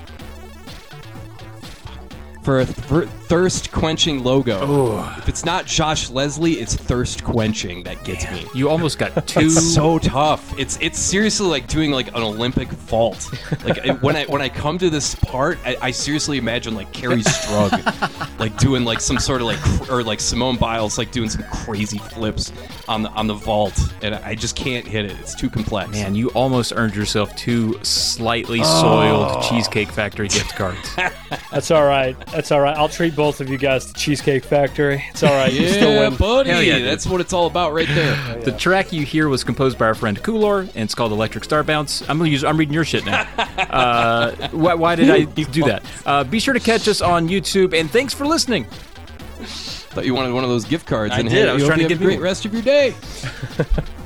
For 2.49 2.61
a 2.61 2.65
th- 2.65 3.11
thirst 3.29 3.73
quenching 3.73 4.25
logo. 4.25 5.05
If 5.19 5.29
it's 5.29 5.45
not 5.45 5.67
Josh 5.67 6.09
Leslie, 6.09 6.55
it's 6.55 6.75
thirst 6.75 7.23
quenching 7.23 7.83
that 7.83 8.03
gets 8.05 8.25
me. 8.31 8.47
You 8.55 8.71
almost 8.71 8.99
got 8.99 9.27
two. 9.29 9.41
It's 9.41 9.75
so 9.75 9.99
tough. 9.99 10.59
It's 10.59 10.79
it's 10.81 10.99
seriously 10.99 11.47
like 11.47 11.67
doing 11.67 11.91
like 11.91 12.09
an 12.17 12.23
Olympic 12.23 12.69
vault. 12.71 13.31
Like 13.67 13.85
it- 13.85 14.01
when 14.03 14.17
I 14.17 14.25
when 14.25 14.41
I 14.41 14.49
come 14.49 14.79
to 14.79 14.89
this 14.89 15.15
part, 15.15 15.59
I, 15.67 15.77
I 15.83 15.91
seriously 15.91 16.39
imagine 16.39 16.75
like 16.75 16.91
Kerri 16.95 17.23
Strug, 17.23 18.39
like 18.39 18.57
doing 18.57 18.87
like 18.87 19.03
some 19.03 19.19
sort 19.19 19.43
of 19.43 19.47
like 19.47 19.59
cr- 19.59 19.97
or 19.97 20.03
like 20.03 20.19
Simone 20.19 20.57
Biles 20.57 20.97
like 20.97 21.11
doing 21.13 21.29
some 21.29 21.43
crazy 21.53 21.99
flips 21.99 22.51
on 22.89 23.03
the 23.03 23.11
on 23.11 23.27
the 23.27 23.35
vault, 23.35 23.79
and 24.01 24.15
I 24.15 24.35
just 24.35 24.57
can't 24.57 24.87
hit 24.87 25.05
it. 25.05 25.13
It's 25.21 25.35
too 25.35 25.51
complex. 25.51 25.91
Man, 25.91 26.15
you 26.15 26.31
almost 26.31 26.73
earned 26.75 26.97
yourself 26.97 27.37
two 27.37 27.79
slightly 27.85 28.65
soiled 28.65 29.33
oh. 29.33 29.49
Cheesecake 29.51 29.93
Factory 29.93 30.29
gift 30.29 30.57
cards. 30.57 30.97
that's 31.51 31.71
all 31.71 31.85
right. 31.85 32.17
That's 32.39 32.53
all 32.53 32.61
right. 32.61 32.77
I'll 32.77 32.89
treat 32.89 33.17
both 33.17 33.41
of 33.41 33.49
you 33.51 33.59
guys 33.59 33.87
to 33.87 33.93
Cheesecake 33.95 34.45
Factory. 34.45 35.05
It's 35.11 35.25
all 35.25 35.33
right. 35.35 35.53
You 35.53 35.67
still 35.67 35.93
Yeah, 35.93 36.09
win. 36.11 36.17
buddy. 36.17 36.51
Hell 36.51 36.63
yeah, 36.63 36.79
dude. 36.79 36.87
That's 36.87 37.05
what 37.05 37.21
it's 37.21 37.33
all 37.33 37.49
about 37.49 37.73
right 37.73 37.89
there. 37.89 38.37
The 38.45 38.53
track 38.53 38.93
you 38.93 39.05
hear 39.05 39.29
was 39.29 39.43
composed 39.43 39.77
by 39.77 39.87
our 39.87 39.95
friend 39.97 40.17
Coolor, 40.23 40.61
and 40.61 40.85
it's 40.85 40.95
called 40.95 41.11
Electric 41.11 41.43
Star 41.43 41.65
Bounce. 41.65 42.03
I'm 42.09 42.17
gonna 42.17 42.31
use. 42.31 42.45
I'm 42.45 42.57
reading 42.57 42.75
your 42.75 42.85
shit 42.85 43.05
now. 43.05 43.27
Uh, 43.59 44.49
why, 44.53 44.75
why 44.75 44.95
did 44.95 45.11
I 45.11 45.25
do 45.25 45.65
that? 45.65 45.83
Uh, 46.07 46.23
be 46.23 46.39
sure 46.39 46.55
to 46.55 46.61
catch 46.61 46.87
us 46.87 47.01
on 47.03 47.29
YouTube, 47.29 47.79
and 47.79 47.91
thanks 47.91 48.15
for 48.15 48.25
listening. 48.25 48.67
Thought 48.67 50.07
you 50.07 50.15
wanted 50.15 50.33
one 50.33 50.45
of 50.45 50.49
those 50.51 50.65
gift 50.65 50.87
cards. 50.87 51.13
I 51.13 51.19
and 51.19 51.29
did. 51.29 51.45
hey, 51.45 51.51
I 51.51 51.55
was 51.55 51.65
trying 51.67 51.79
to 51.79 51.83
have 51.83 51.89
give 51.89 52.01
a 52.01 52.05
great 52.05 52.19
you- 52.19 52.25
rest 52.25 52.45
of 52.45 52.53
your 52.53 52.63
day. 52.63 52.95